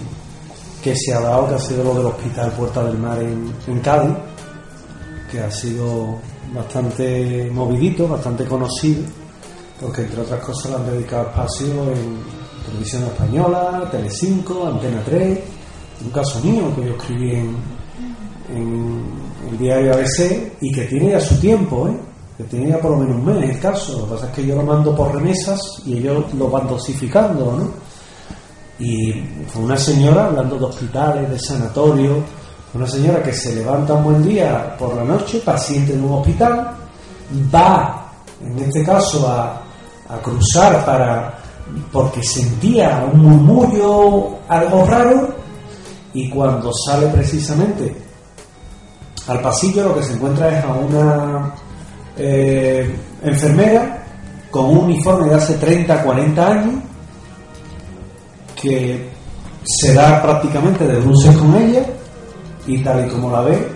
que 0.82 0.94
se 0.96 1.12
ha 1.14 1.20
dado, 1.20 1.48
que 1.48 1.54
ha 1.54 1.58
sido 1.58 1.84
lo 1.84 1.94
del 1.94 2.06
Hospital 2.06 2.52
Puerta 2.52 2.84
del 2.84 2.98
Mar 2.98 3.18
en, 3.20 3.52
en 3.66 3.80
Cádiz, 3.80 4.12
que 5.30 5.40
ha 5.40 5.50
sido 5.50 6.16
bastante 6.54 7.50
movidito, 7.52 8.08
bastante 8.08 8.44
conocido, 8.44 9.02
porque 9.80 10.02
entre 10.02 10.20
otras 10.22 10.40
cosas 10.44 10.70
le 10.72 10.76
han 10.76 10.86
dedicado 10.90 11.22
espacio 11.28 11.66
en 11.66 12.18
Televisión 12.66 13.02
Española, 13.04 13.88
Telecinco, 13.90 14.66
Antena 14.66 15.00
3, 15.04 15.38
un 16.04 16.10
caso 16.10 16.40
mío 16.40 16.62
que 16.76 16.84
yo 16.86 16.92
escribí 16.94 17.30
en, 17.34 17.56
en 18.54 19.02
el 19.50 19.58
diario 19.58 19.94
ABC 19.94 20.52
y 20.60 20.72
que 20.72 20.82
tiene 20.84 21.12
ya 21.12 21.20
su 21.20 21.38
tiempo, 21.40 21.88
¿eh? 21.88 21.96
que 22.36 22.44
tiene 22.44 22.70
ya 22.70 22.78
por 22.78 22.92
lo 22.92 22.98
menos 22.98 23.16
un 23.16 23.24
mes 23.24 23.50
el 23.50 23.60
caso. 23.60 23.98
Lo 23.98 24.04
que 24.06 24.14
pasa 24.14 24.26
es 24.26 24.32
que 24.32 24.46
yo 24.46 24.56
lo 24.56 24.62
mando 24.62 24.94
por 24.94 25.14
remesas 25.14 25.82
y 25.84 25.98
ellos 25.98 26.32
lo 26.34 26.48
van 26.48 26.66
dosificando, 26.68 27.52
¿no? 27.52 27.70
Y 28.78 29.12
fue 29.48 29.62
una 29.62 29.76
señora 29.76 30.26
hablando 30.26 30.58
de 30.58 30.64
hospitales, 30.64 31.30
de 31.30 31.38
sanatorios, 31.38 32.18
una 32.72 32.86
señora 32.86 33.22
que 33.22 33.32
se 33.32 33.54
levanta 33.54 33.94
un 33.94 34.04
buen 34.04 34.22
día 34.22 34.74
por 34.78 34.94
la 34.94 35.04
noche, 35.04 35.40
paciente 35.40 35.92
en 35.92 36.04
un 36.04 36.20
hospital, 36.20 36.70
va, 37.54 38.10
en 38.42 38.58
este 38.58 38.82
caso, 38.84 39.28
a, 39.28 39.62
a 40.08 40.18
cruzar 40.22 40.84
para 40.86 41.40
porque 41.92 42.22
sentía 42.22 43.06
un 43.12 43.20
murmullo, 43.20 44.38
algo 44.48 44.84
raro, 44.86 45.28
y 46.14 46.28
cuando 46.28 46.72
sale 46.72 47.06
precisamente 47.08 48.09
al 49.26 49.40
pasillo 49.40 49.84
lo 49.84 49.94
que 49.96 50.02
se 50.02 50.14
encuentra 50.14 50.58
es 50.58 50.64
a 50.64 50.68
una 50.68 51.54
eh, 52.16 52.94
enfermera 53.22 54.04
con 54.50 54.66
un 54.66 54.78
uniforme 54.78 55.28
de 55.28 55.34
hace 55.36 55.54
30, 55.54 56.02
40 56.02 56.46
años 56.46 56.82
que 58.60 59.08
se 59.64 59.94
da 59.94 60.20
prácticamente 60.22 60.86
de 60.86 60.98
bruces 61.00 61.36
con 61.36 61.54
ella 61.54 61.84
y 62.66 62.82
tal 62.82 63.06
y 63.06 63.08
como 63.10 63.30
la 63.30 63.42
ve 63.42 63.72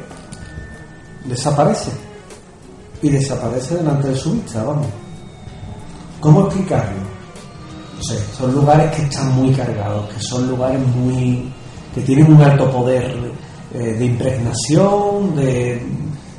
desaparece 1.24 1.90
y 3.02 3.10
desaparece 3.10 3.76
delante 3.76 4.08
de 4.08 4.16
su 4.16 4.32
vista, 4.32 4.62
vamos. 4.62 4.86
¿Cómo 6.20 6.46
explicarlo? 6.46 7.00
No 7.96 8.02
sé, 8.02 8.18
son 8.36 8.52
lugares 8.54 8.90
que 8.96 9.02
están 9.02 9.32
muy 9.32 9.52
cargados, 9.52 10.08
que 10.12 10.20
son 10.20 10.48
lugares 10.48 10.80
muy 10.96 11.52
que 11.94 12.00
tienen 12.00 12.32
un 12.32 12.42
alto 12.42 12.70
poder 12.70 13.14
eh, 13.76 13.96
de 13.98 14.04
impregnación, 14.04 15.34
de 15.34 15.82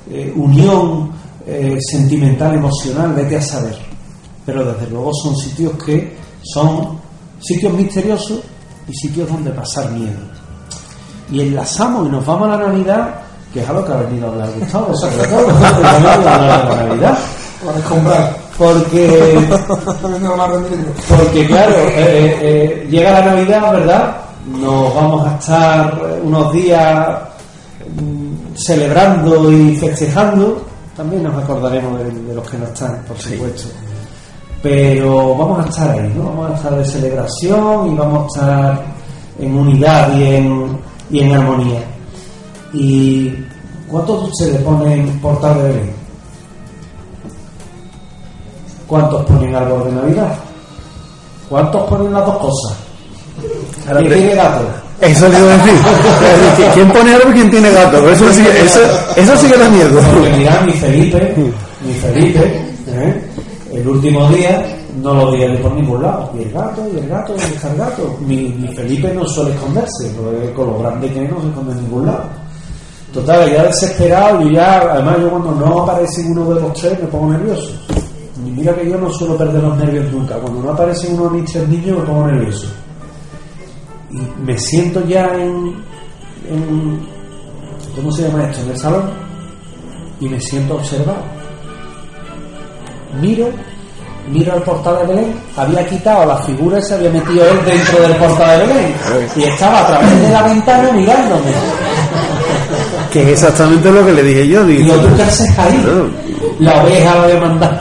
eh, 0.10 0.34
unión 0.38 1.12
eh, 1.46 1.78
sentimental, 1.82 2.56
emocional, 2.56 3.14
vete 3.14 3.36
a 3.36 3.42
saber. 3.42 3.78
Pero 4.46 4.64
desde 4.64 4.90
luego 4.90 5.12
son 5.22 5.36
sitios 5.36 5.74
que 5.84 6.16
son 6.42 6.98
sitios 7.42 7.74
misteriosos 7.74 8.40
y 8.88 8.94
sitios 8.94 9.30
donde 9.30 9.52
pasar 9.52 9.92
miedo. 9.92 10.18
Y 11.30 11.42
enlazamos 11.42 12.08
y 12.08 12.12
nos 12.12 12.26
vamos 12.26 12.48
a 12.48 12.52
la 12.52 12.68
Navidad, 12.70 13.16
que 13.54 13.60
es 13.60 13.68
a 13.68 13.74
lo 13.74 13.84
que 13.84 13.92
ha 13.92 13.98
venido 13.98 14.28
a 14.28 14.32
hablar 14.32 14.50
Gustavo, 14.58 14.96
sobre 14.96 15.28
todo, 15.28 15.46
porque 15.60 15.66
ha 15.66 15.92
venido 15.92 16.10
a 16.10 16.14
hablar 16.14 16.40
de 16.40 16.70
la 16.70 16.86
Navidad. 16.88 17.18
Para 17.66 17.80
comprar. 17.82 18.38
Porque 18.58 19.46
porque 21.10 21.48
claro, 21.48 21.76
llega 22.90 23.12
la 23.12 23.26
Navidad, 23.26 23.72
¿verdad? 23.74 24.25
Nos 24.46 24.94
vamos 24.94 25.28
a 25.28 25.38
estar 25.38 26.20
unos 26.24 26.54
días 26.54 27.20
mm, 28.00 28.56
celebrando 28.56 29.52
y 29.52 29.76
festejando. 29.76 30.62
También 30.96 31.24
nos 31.24 31.44
acordaremos 31.44 32.00
de, 32.00 32.12
de 32.12 32.36
los 32.36 32.50
que 32.50 32.58
no 32.58 32.66
están, 32.66 33.04
por 33.08 33.18
supuesto. 33.18 33.70
Pero 34.62 35.36
vamos 35.36 35.66
a 35.66 35.70
estar 35.70 35.92
ahí, 35.92 36.14
¿no? 36.16 36.26
Vamos 36.26 36.52
a 36.52 36.56
estar 36.56 36.76
de 36.76 36.86
celebración 36.86 37.92
y 37.92 37.96
vamos 37.96 38.24
a 38.24 38.28
estar 38.28 38.86
en 39.40 39.58
unidad 39.58 40.16
y 40.18 40.24
en, 40.24 40.78
y 41.12 41.20
en 41.20 41.32
armonía. 41.32 41.84
¿Y 42.74 43.34
cuántos 43.90 44.24
de 44.24 44.30
ustedes 44.30 44.62
ponen 44.62 45.20
portal 45.20 45.58
de 45.58 45.64
Belén? 45.64 45.94
¿Cuántos 48.88 49.26
ponen 49.26 49.56
árbol 49.56 49.86
de 49.86 49.92
Navidad? 49.92 50.36
¿Cuántos 51.50 51.84
ponen 51.84 52.14
las 52.14 52.26
dos 52.26 52.38
cosas? 52.38 52.85
Ahora 53.88 54.00
¿Quién 54.00 54.10
te- 54.12 54.16
tiene 54.20 54.36
gato? 54.36 54.62
Eso 55.02 55.28
le 55.30 55.40
iba 55.40 55.54
a 55.54 55.58
decir. 55.58 55.74
¿Quién 56.74 56.92
pone 56.92 57.14
árbol 57.16 57.32
y 57.32 57.34
quién 57.34 57.52
tiene 57.52 57.72
gato? 57.72 58.10
Eso 58.10 58.32
sí, 58.32 58.44
eso, 58.64 58.80
eso 59.16 59.38
sí 59.38 59.48
que 59.48 59.58
da 59.58 59.70
miedo. 59.70 60.00
Mi 60.66 60.72
Felipe, 60.74 61.36
mi 61.86 61.94
Felipe, 61.96 62.40
¿eh? 62.88 63.22
el 63.74 63.88
último 63.88 64.28
día 64.30 64.66
no 65.02 65.14
lo 65.14 65.32
veía 65.32 65.62
por 65.62 65.74
ningún 65.74 66.02
lado. 66.02 66.32
Y 66.40 66.44
el 66.44 66.52
gato, 66.52 66.82
y 66.94 66.98
el 66.98 67.10
gato, 67.10 67.34
y 67.38 67.42
está 67.54 67.70
el 67.72 67.78
gato. 67.78 68.18
Mi, 68.26 68.38
mi 68.58 68.68
Felipe 68.74 69.14
no 69.14 69.26
suele 69.28 69.52
esconderse, 69.52 70.12
con 70.56 70.68
lo 70.68 70.80
grande 70.80 71.12
que 71.12 71.26
es 71.26 71.30
no 71.32 71.42
se 71.42 71.48
esconde 71.50 71.72
en 71.74 71.82
ningún 71.84 72.06
lado. 72.06 72.24
Total, 73.14 73.50
ya 73.52 73.64
desesperado, 73.64 74.42
y 74.42 74.56
ya, 74.56 74.78
además 74.92 75.18
yo 75.22 75.30
cuando 75.30 75.52
no 75.52 75.84
aparece 75.84 76.22
uno 76.28 76.54
de 76.54 76.62
los 76.62 76.74
tres 76.74 77.00
me 77.02 77.08
pongo 77.08 77.32
nervioso. 77.34 77.72
Y 78.46 78.50
mira 78.52 78.74
que 78.76 78.90
yo 78.90 78.98
no 78.98 79.12
suelo 79.12 79.38
perder 79.38 79.62
los 79.64 79.78
nervios 79.78 80.12
nunca. 80.12 80.36
Cuando 80.36 80.62
no 80.64 80.72
aparecen 80.72 81.14
uno 81.20 81.30
de 81.30 81.42
mis 81.42 81.52
tres 81.52 81.68
niños 81.68 82.00
me 82.00 82.06
pongo 82.06 82.28
nervioso. 82.28 82.68
Y 84.16 84.42
me 84.42 84.58
siento 84.58 85.06
ya 85.06 85.26
en, 85.34 85.76
en 86.50 87.00
¿cómo 87.96 88.12
se 88.12 88.24
llama 88.24 88.44
esto? 88.46 88.62
en 88.62 88.70
el 88.70 88.78
salón 88.78 89.10
y 90.20 90.30
me 90.30 90.40
siento 90.40 90.76
observado. 90.76 91.24
Miro 93.22 93.50
miro 94.32 94.56
el 94.56 94.62
portal 94.64 95.00
de 95.00 95.14
Belén. 95.14 95.36
Había 95.56 95.86
quitado 95.88 96.26
la 96.26 96.38
figura 96.38 96.80
y 96.80 96.82
se 96.82 96.96
había 96.96 97.10
metido 97.12 97.46
él 97.46 97.66
dentro 97.66 98.02
del 98.02 98.16
portal 98.16 98.60
de 98.60 98.66
Belén. 98.68 98.96
Y 99.36 99.44
estaba 99.44 99.82
a 99.82 99.88
través 99.88 100.22
de 100.22 100.30
la 100.30 100.44
ventana 100.44 100.92
mirándome. 100.92 101.52
Que 103.12 103.22
es 103.24 103.30
exactamente 103.30 103.92
lo 103.92 104.06
que 104.06 104.14
le 104.14 104.24
dije 104.24 104.48
yo. 104.48 104.70
y 104.70 104.78
Digo, 104.78 104.96
tú 104.96 105.16
qué 105.16 105.24
haces 105.24 105.60
ahí 105.60 105.86
la 106.60 106.84
oveja 106.84 107.16
la 107.16 107.24
había 107.24 107.40
mandado 107.40 107.76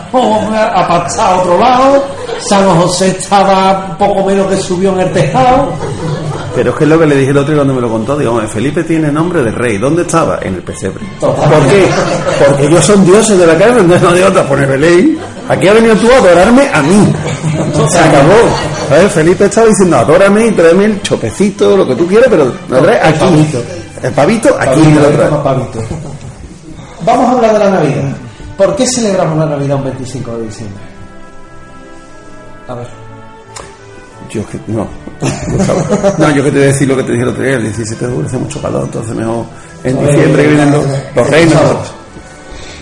a 0.75 0.89
pasar 0.89 1.33
a 1.33 1.37
otro 1.41 1.59
lado. 1.59 2.05
San 2.49 2.69
José 2.81 3.09
estaba 3.09 3.87
un 3.91 3.97
poco 3.97 4.25
menos 4.25 4.49
que 4.49 4.57
subió 4.57 4.93
en 4.95 5.01
el 5.01 5.13
tejado 5.13 5.69
Pero 6.55 6.71
es 6.71 6.77
que 6.77 6.85
es 6.85 6.91
lo 6.91 6.99
que 6.99 7.07
le 7.07 7.17
dije 7.17 7.31
el 7.31 7.37
otro 7.37 7.49
día 7.53 7.57
cuando 7.57 7.75
me 7.75 7.81
lo 7.81 7.91
contó. 7.91 8.17
Digo, 8.17 8.31
"Hombre, 8.33 8.47
Felipe 8.49 8.85
tiene 8.85 9.11
nombre 9.11 9.43
de 9.43 9.51
rey. 9.51 9.79
¿Dónde 9.79 10.03
estaba? 10.03 10.39
En 10.43 10.55
el 10.55 10.63
pesebre. 10.63 11.05
¿Por 11.21 11.35
qué? 11.35 11.87
Porque 12.47 12.67
ellos 12.67 12.85
son 12.85 13.05
dioses 13.05 13.39
de 13.39 13.47
la 13.47 13.57
carne, 13.57 13.83
no 13.83 14.13
de 14.13 14.25
otra. 14.25 14.45
Poner 14.45 14.79
ley. 14.79 15.19
Aquí 15.49 15.69
ha 15.69 15.73
venido 15.75 15.95
tú 15.97 16.11
a 16.13 16.17
adorarme 16.19 16.69
a 16.73 16.81
mí. 16.83 17.13
Se 17.89 17.99
acabó. 17.99 18.35
A 18.91 18.95
ver, 18.99 19.09
Felipe 19.11 19.45
estaba 19.47 19.67
diciendo, 19.67 19.97
adórame 19.97 20.47
y 20.47 20.51
tráeme 20.53 20.85
el 20.87 21.03
chopecito, 21.03 21.77
lo 21.77 21.87
que 21.87 21.97
tú 21.97 22.07
quieras, 22.07 22.29
pero 22.31 22.53
lo 22.69 22.83
traes 22.83 23.05
aquí. 23.05 23.19
pavito. 23.19 23.63
El 24.03 24.13
pavito, 24.13 24.57
aquí 24.61 24.81
lo 24.95 25.01
traes. 25.09 25.31
pavito. 25.43 25.79
Vamos 27.05 27.27
a 27.29 27.33
hablar 27.33 27.53
de 27.53 27.59
la 27.59 27.71
Navidad. 27.71 28.17
¿Por 28.57 28.77
qué 28.77 28.87
celebramos 28.87 29.39
la 29.39 29.47
Navidad 29.47 29.77
un 29.77 29.85
25 29.85 30.37
de 30.39 30.43
diciembre? 30.45 30.83
A 32.69 32.75
ver. 32.75 33.04
Yo 34.31 34.47
que 34.49 34.59
no. 34.67 34.87
No, 36.19 36.31
yo 36.35 36.43
que 36.45 36.51
te 36.51 36.57
voy 36.59 36.65
a 36.65 36.67
decir 36.69 36.89
lo 36.89 36.97
que 36.97 37.03
te 37.05 37.13
dije 37.13 37.23
el 37.23 37.29
otro 37.31 37.43
día, 37.43 37.55
el 37.57 37.63
17 37.63 38.01
de 38.01 38.07
octubre 38.11 38.27
hace 38.29 38.39
mucho 38.39 38.61
calor, 38.63 38.85
entonces 38.85 39.15
mejor 39.15 39.45
en 39.85 39.99
diciembre 40.07 40.47
vienen 40.47 40.71
los, 40.73 40.85
los 41.15 41.31
reinos. 41.31 41.95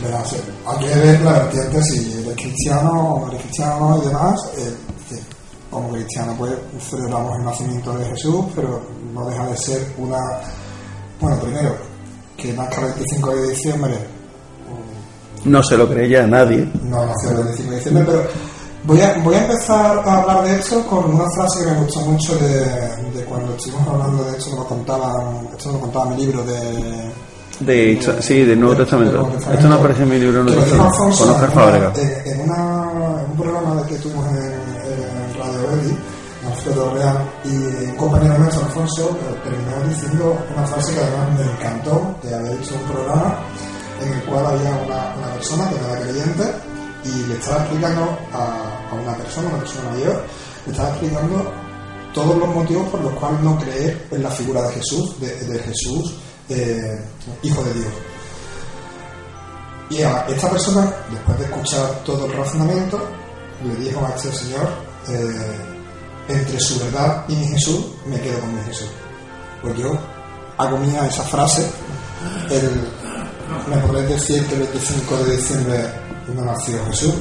Verás, 0.02 0.34
que 0.80 0.86
ver 0.98 1.20
la 1.20 1.32
vertiente 1.34 1.82
si 1.82 2.12
eres 2.24 2.34
cristiano 2.36 2.90
o 2.90 3.20
no 3.20 3.28
eres 3.28 3.42
cristiano 3.42 4.00
y 4.02 4.06
demás. 4.08 4.40
eh, 4.58 4.74
como 5.70 5.90
cristiano, 5.92 6.34
pues 6.38 6.52
celebramos 6.90 7.38
el 7.38 7.44
nacimiento 7.44 7.92
de 7.96 8.04
Jesús, 8.06 8.44
pero 8.54 8.82
no 9.14 9.26
deja 9.28 9.46
de 9.46 9.56
ser 9.56 9.92
una. 9.98 10.18
Bueno, 11.20 11.38
primero, 11.40 11.76
que 12.36 12.52
nazca 12.52 12.80
el 12.80 12.86
25 12.94 13.36
de 13.36 13.48
diciembre, 13.50 13.94
No 15.44 15.62
se 15.62 15.76
lo 15.76 15.88
cree 15.88 16.08
ya 16.08 16.26
nadie. 16.26 16.68
no 16.84 17.06
nació 17.06 17.30
el 17.30 17.36
25 17.44 17.70
de 17.70 17.76
diciembre, 17.76 18.04
pero 18.06 18.22
voy 18.84 19.00
a, 19.00 19.14
voy 19.24 19.34
a 19.34 19.42
empezar 19.44 20.02
a 20.06 20.20
hablar 20.22 20.44
de 20.44 20.56
esto 20.56 20.84
con 20.86 21.14
una 21.14 21.24
frase 21.30 21.64
que 21.64 21.70
me 21.70 21.78
gustó 21.80 22.00
mucho 22.00 22.36
de, 22.38 22.60
de 23.14 23.24
cuando 23.28 23.54
estuvimos 23.54 23.88
hablando 23.88 24.24
de 24.24 24.36
esto, 24.38 24.56
lo 24.56 24.64
contaban, 24.66 25.48
esto 25.56 25.72
lo 25.72 25.80
contaba 25.80 26.06
mi 26.06 26.16
libro 26.24 26.42
de 26.44 27.12
De, 27.60 28.16
sí, 28.20 28.42
del 28.44 28.58
Nuevo 28.60 28.76
Testamento. 28.76 29.28
Esto 29.52 29.68
no 29.68 29.74
aparece 29.76 30.02
en 30.02 30.08
mi 30.10 30.18
libro 30.18 30.44
Que 30.44 30.50
Nuevo 30.52 30.62
Testamento. 30.62 30.98
Con 30.98 31.30
Oscar 31.30 31.50
Fábrega. 31.52 31.92
En, 31.96 32.32
en 32.32 32.50
una- 32.50 33.22
en 33.22 33.30
un 33.30 33.36
programa 33.36 33.86
que 33.86 33.96
tuvimos 33.96 34.26
en, 34.28 34.36
en 34.36 35.38
Radio 35.38 35.96
nosotros 36.42 36.74
de 36.74 36.80
Orleán, 36.80 37.16
y 37.44 37.88
un 37.90 37.96
compañero 37.96 38.36
nuestro, 38.38 38.64
Alfonso, 38.66 39.10
eh, 39.10 39.38
terminó 39.44 39.88
diciendo 39.88 40.36
una 40.56 40.66
frase 40.66 40.92
que 40.92 41.00
además 41.00 41.38
me 41.38 41.52
encantó, 41.52 42.14
que 42.20 42.34
había 42.34 42.50
dicho 42.50 42.74
en 42.74 42.80
un 42.80 42.86
programa 42.88 43.36
en 44.04 44.12
el 44.12 44.22
cual 44.24 44.46
había 44.46 44.70
una, 44.70 45.14
una 45.22 45.34
persona 45.34 45.68
que 45.70 45.76
no 45.78 45.86
era 45.94 46.00
creyente 46.02 46.42
y 47.04 47.28
le 47.28 47.34
estaba 47.34 47.62
explicando 47.62 48.18
a, 48.32 48.94
una 48.94 49.16
persona, 49.16 49.48
una 49.48 49.58
persona 49.58 49.90
mayor, 49.90 50.22
le 50.66 50.72
estaba 50.72 50.90
explicando 50.90 51.52
todos 52.14 52.36
los 52.36 52.48
motivos 52.48 52.88
por 52.88 53.00
los 53.00 53.12
cuales 53.14 53.40
no 53.40 53.58
creer 53.58 54.06
en 54.10 54.22
la 54.22 54.30
figura 54.30 54.62
de 54.62 54.74
Jesús, 54.74 55.18
de, 55.20 55.58
Jesús, 55.58 56.14
eh, 56.48 57.04
Hijo 57.42 57.62
de 57.64 57.74
Dios. 57.74 57.92
Y 59.90 60.02
a 60.02 60.26
esta 60.28 60.50
persona, 60.50 60.92
después 61.10 61.38
de 61.38 61.44
escuchar 61.44 62.02
todo 62.04 62.26
el 62.26 62.32
razonamiento, 62.32 63.00
le 63.64 63.74
dijo 63.76 64.04
a 64.04 64.10
este 64.10 64.32
señor, 64.32 64.68
eh, 65.08 65.72
entre 66.28 66.60
su 66.60 66.78
verdad 66.78 67.24
y 67.28 67.34
mi 67.34 67.46
Jesús, 67.48 67.86
me 68.06 68.20
quedo 68.20 68.40
con 68.40 68.54
mi 68.54 68.62
Jesús. 68.64 68.88
Pues 69.60 69.76
yo 69.76 69.98
hago 70.58 70.78
mía 70.78 71.06
esa 71.06 71.22
frase, 71.24 71.66
el, 72.50 72.70
me 73.68 73.76
podéis 73.86 74.08
decir 74.08 74.46
que 74.46 74.54
el 74.54 74.62
25 74.62 75.16
de 75.18 75.36
diciembre 75.36 76.01
no 76.34 76.44
nació 76.44 76.84
Jesús, 76.86 77.14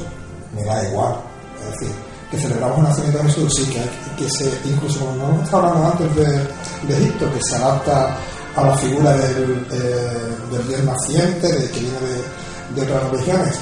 me 0.55 0.63
da 0.63 0.87
igual. 0.87 1.15
Es 1.61 1.79
decir, 1.79 1.95
que 2.29 2.37
celebramos 2.37 2.77
el 2.77 2.83
nacimiento 2.83 3.17
de 3.17 3.23
Jesús, 3.25 3.53
sí, 3.55 3.65
que, 3.65 4.23
que 4.23 4.29
se, 4.29 4.51
incluso 4.65 4.99
como 4.99 5.15
no 5.15 5.29
hemos 5.29 5.43
estado 5.43 5.67
hablando 5.67 5.87
antes 5.87 6.15
de, 6.15 6.87
de 6.87 7.03
Egipto, 7.03 7.33
que 7.33 7.39
se 7.41 7.55
adapta 7.55 8.17
a 8.55 8.63
la 8.63 8.77
figura 8.77 9.11
del, 9.17 9.67
eh, 9.71 10.35
del 10.51 10.67
Dios 10.67 10.83
naciente, 10.83 11.51
de, 11.51 11.69
que 11.71 11.79
viene 11.79 11.99
de, 11.99 12.75
de 12.75 12.81
otras 12.81 13.11
religiones. 13.11 13.59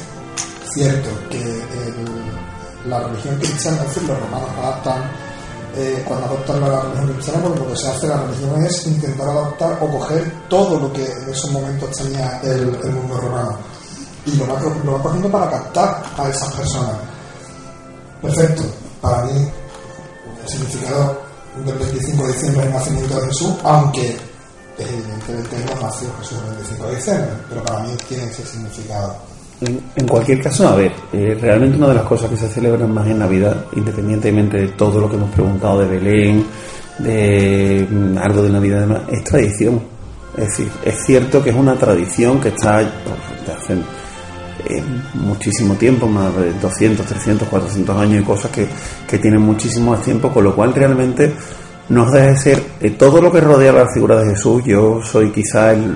Cierto 0.73 1.09
que 1.31 1.63
la 2.85 2.99
religión 2.99 3.35
cristiana, 3.37 3.81
es 3.81 3.87
decir, 3.87 4.03
los 4.07 4.19
romanos 4.19 4.49
adaptan, 4.59 5.03
eh, 5.75 6.03
cuando 6.07 6.27
adoptan 6.27 6.61
la 6.61 6.81
religión 6.81 7.13
cristiana, 7.13 7.43
porque 7.43 7.59
lo 7.59 7.67
que 7.69 7.75
se 7.75 7.89
hace 7.89 8.07
la 8.07 8.21
religión 8.21 8.65
es 8.65 8.87
intentar 8.87 9.29
adoptar 9.29 9.77
o 9.81 9.87
coger 9.87 10.31
todo 10.47 10.79
lo 10.79 10.93
que 10.93 11.05
en 11.05 11.29
esos 11.29 11.51
momentos 11.51 11.89
tenía 11.97 12.39
el 12.43 12.65
mundo 12.93 13.17
romano. 13.17 13.57
Y 14.25 14.35
lo 14.37 14.47
va, 14.47 14.59
co- 14.59 14.75
lo 14.83 14.93
va 14.93 15.01
cogiendo 15.01 15.29
para 15.29 15.49
captar 15.49 16.03
a 16.17 16.29
esas 16.29 16.53
personas. 16.53 16.95
Perfecto. 18.21 18.63
Para 19.01 19.23
mí, 19.25 19.31
el 20.43 20.49
significado 20.49 21.21
del 21.65 21.77
25 21.77 22.23
de 22.27 22.33
diciembre 22.33 22.61
es 22.61 22.67
el 22.67 22.73
nacimiento 22.73 23.19
de 23.19 23.27
Jesús, 23.27 23.53
aunque 23.63 24.17
evidentemente 24.77 25.55
no 25.75 25.81
nació 25.87 26.07
Jesús 26.19 26.37
el 26.43 26.55
25 26.55 26.85
de 26.87 26.95
diciembre, 26.95 27.29
pero 27.49 27.63
para 27.63 27.79
mí 27.79 27.89
tiene 28.07 28.23
ese 28.25 28.45
significado. 28.45 29.15
En, 29.61 29.81
en 29.95 30.07
cualquier 30.07 30.41
caso, 30.41 30.67
a 30.69 30.75
ver, 30.75 30.93
eh, 31.11 31.37
realmente 31.41 31.77
una 31.77 31.87
de 31.89 31.95
las 31.95 32.03
cosas 32.03 32.29
que 32.29 32.37
se 32.37 32.47
celebran 32.49 32.93
más 32.93 33.05
en 33.07 33.19
Navidad, 33.19 33.65
independientemente 33.73 34.57
de 34.57 34.67
todo 34.69 35.01
lo 35.01 35.09
que 35.09 35.15
hemos 35.17 35.31
preguntado 35.31 35.79
de 35.79 35.87
Belén, 35.87 36.45
de 36.99 37.85
mm, 37.89 38.17
algo 38.17 38.41
de 38.43 38.49
Navidad 38.51 38.77
y 38.77 38.81
demás, 38.81 39.01
es 39.11 39.23
tradición. 39.23 39.81
Es 40.37 40.47
decir, 40.49 40.71
es 40.85 41.05
cierto 41.05 41.43
que 41.43 41.49
es 41.49 41.55
una 41.55 41.75
tradición 41.75 42.39
que 42.39 42.49
está 42.49 42.77
pues, 42.77 43.45
de 43.47 43.53
eh, 44.65 44.83
muchísimo 45.15 45.75
tiempo, 45.75 46.07
más 46.07 46.35
de 46.35 46.53
200, 46.53 47.05
300, 47.05 47.47
400 47.47 47.97
años 47.97 48.21
y 48.21 48.25
cosas 48.25 48.51
que, 48.51 48.67
que 49.07 49.17
tienen 49.17 49.41
muchísimo 49.41 49.91
más 49.91 50.01
tiempo, 50.01 50.31
con 50.31 50.43
lo 50.43 50.55
cual 50.55 50.73
realmente 50.73 51.33
nos 51.89 52.11
deja 52.11 52.27
de 52.27 52.37
ser 52.37 52.63
eh, 52.79 52.91
todo 52.91 53.21
lo 53.21 53.31
que 53.31 53.41
rodea 53.41 53.71
la 53.71 53.87
figura 53.91 54.19
de 54.19 54.31
Jesús. 54.31 54.63
Yo 54.65 55.01
soy 55.03 55.31
quizá 55.31 55.73
el 55.73 55.95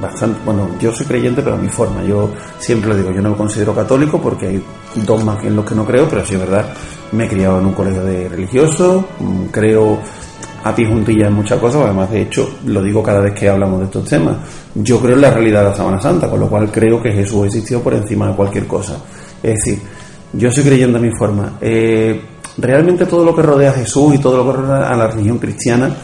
bastante, 0.00 0.40
bueno, 0.44 0.68
yo 0.80 0.92
soy 0.92 1.06
creyente, 1.06 1.42
pero 1.42 1.56
a 1.56 1.58
mi 1.58 1.68
forma. 1.68 2.02
Yo 2.04 2.30
siempre 2.58 2.90
lo 2.90 2.96
digo, 2.96 3.10
yo 3.10 3.22
no 3.22 3.30
me 3.30 3.36
considero 3.36 3.74
católico 3.74 4.20
porque 4.20 4.46
hay 4.46 4.64
dogmas 5.06 5.42
en 5.44 5.56
los 5.56 5.64
que 5.64 5.74
no 5.74 5.84
creo, 5.84 6.08
pero 6.08 6.24
sí 6.24 6.34
es 6.34 6.40
verdad, 6.40 6.66
me 7.12 7.26
he 7.26 7.28
criado 7.28 7.58
en 7.58 7.66
un 7.66 7.72
colegio 7.72 8.04
de 8.04 8.28
religiosos, 8.28 9.04
mm, 9.18 9.44
creo 9.46 10.00
a 10.64 10.74
pie 10.74 10.86
juntilla 10.86 11.26
en 11.28 11.34
muchas 11.34 11.58
cosas, 11.60 11.82
además 11.84 12.10
de 12.10 12.22
hecho 12.22 12.56
lo 12.66 12.82
digo 12.82 13.02
cada 13.02 13.20
vez 13.20 13.34
que 13.38 13.48
hablamos 13.48 13.80
de 13.80 13.84
estos 13.84 14.04
temas. 14.08 14.36
Yo 14.74 14.98
creo 15.00 15.14
en 15.14 15.20
la 15.20 15.30
realidad 15.30 15.62
de 15.62 15.70
la 15.70 15.76
Semana 15.76 16.00
Santa, 16.00 16.28
con 16.28 16.40
lo 16.40 16.48
cual 16.48 16.70
creo 16.72 17.00
que 17.02 17.12
Jesús 17.12 17.46
existió 17.46 17.82
por 17.82 17.94
encima 17.94 18.28
de 18.28 18.34
cualquier 18.34 18.66
cosa. 18.66 18.96
Es 19.42 19.54
decir, 19.56 19.78
yo 20.32 20.50
soy 20.50 20.64
creyente 20.64 20.96
a 20.98 21.00
mi 21.00 21.10
forma. 21.16 21.58
Eh, 21.60 22.20
realmente 22.58 23.04
todo 23.06 23.24
lo 23.24 23.34
que 23.36 23.42
rodea 23.42 23.70
a 23.70 23.74
Jesús 23.74 24.14
y 24.14 24.18
todo 24.18 24.38
lo 24.42 24.50
que 24.52 24.58
rodea 24.58 24.88
a 24.88 24.96
la 24.96 25.06
religión 25.08 25.38
cristiana, 25.38 25.94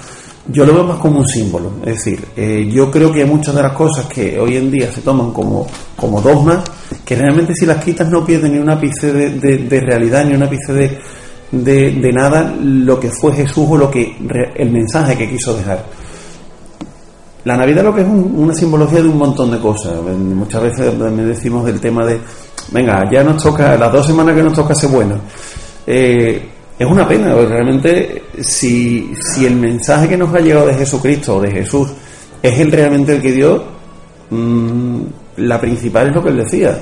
yo 0.46 0.64
lo 0.66 0.74
veo 0.74 0.84
más 0.84 0.98
como 0.98 1.20
un 1.20 1.26
símbolo. 1.26 1.72
Es 1.84 1.96
decir, 1.96 2.24
eh, 2.36 2.68
yo 2.70 2.90
creo 2.90 3.10
que 3.12 3.22
hay 3.22 3.28
muchas 3.28 3.54
de 3.54 3.62
las 3.62 3.72
cosas 3.72 4.06
que 4.06 4.38
hoy 4.38 4.56
en 4.56 4.70
día 4.70 4.92
se 4.92 5.00
toman 5.00 5.32
como, 5.32 5.66
como 5.96 6.20
dogmas, 6.20 6.64
que 7.04 7.14
realmente 7.16 7.54
si 7.54 7.66
las 7.66 7.82
quitas 7.82 8.08
no 8.10 8.24
pierden 8.26 8.52
ni 8.52 8.58
un 8.58 8.68
ápice 8.68 9.12
de, 9.12 9.30
de- 9.30 9.58
de 9.58 9.80
realidad, 9.80 10.24
ni 10.24 10.34
un 10.34 10.42
ápice 10.42 10.72
de, 10.72 10.98
de, 11.52 11.90
de 11.92 12.12
nada 12.12 12.54
lo 12.62 12.98
que 13.00 13.10
fue 13.10 13.32
Jesús 13.34 13.66
o 13.68 13.76
lo 13.76 13.90
que 13.90 14.16
el 14.56 14.70
mensaje 14.70 15.16
que 15.16 15.28
quiso 15.30 15.56
dejar. 15.56 15.84
La 17.44 17.56
Navidad 17.56 17.82
lo 17.84 17.94
que 17.94 18.02
es 18.02 18.06
un- 18.06 18.34
una 18.36 18.54
simbología 18.54 19.00
de 19.02 19.08
un 19.08 19.16
montón 19.18 19.50
de 19.50 19.58
cosas. 19.58 19.94
Muchas 20.02 20.62
veces 20.62 20.94
me 20.94 21.24
decimos 21.24 21.64
del 21.64 21.80
tema 21.80 22.04
de, 22.04 22.20
venga, 22.70 23.08
ya 23.10 23.24
nos 23.24 23.42
toca, 23.42 23.76
las 23.76 23.92
dos 23.92 24.06
semanas 24.06 24.34
que 24.36 24.42
nos 24.42 24.52
toca 24.52 24.74
ser 24.74 24.90
buenas. 24.90 25.18
Eh, 25.86 26.48
es 26.78 26.86
una 26.86 27.08
pena, 27.08 27.34
realmente 27.34 28.22
si, 28.40 29.12
si 29.14 29.46
el 29.46 29.56
mensaje 29.56 30.08
que 30.08 30.16
nos 30.16 30.32
ha 30.34 30.38
llegado 30.40 30.66
de 30.66 30.74
Jesucristo 30.74 31.36
o 31.36 31.40
de 31.40 31.50
Jesús 31.50 31.88
es 32.42 32.58
el 32.60 32.70
realmente 32.72 33.16
el 33.16 33.22
que 33.22 33.32
dio, 33.32 33.64
mm, 34.30 35.00
la 35.38 35.60
principal 35.60 36.08
es 36.08 36.14
lo 36.14 36.22
que 36.22 36.28
él 36.30 36.36
decía. 36.38 36.78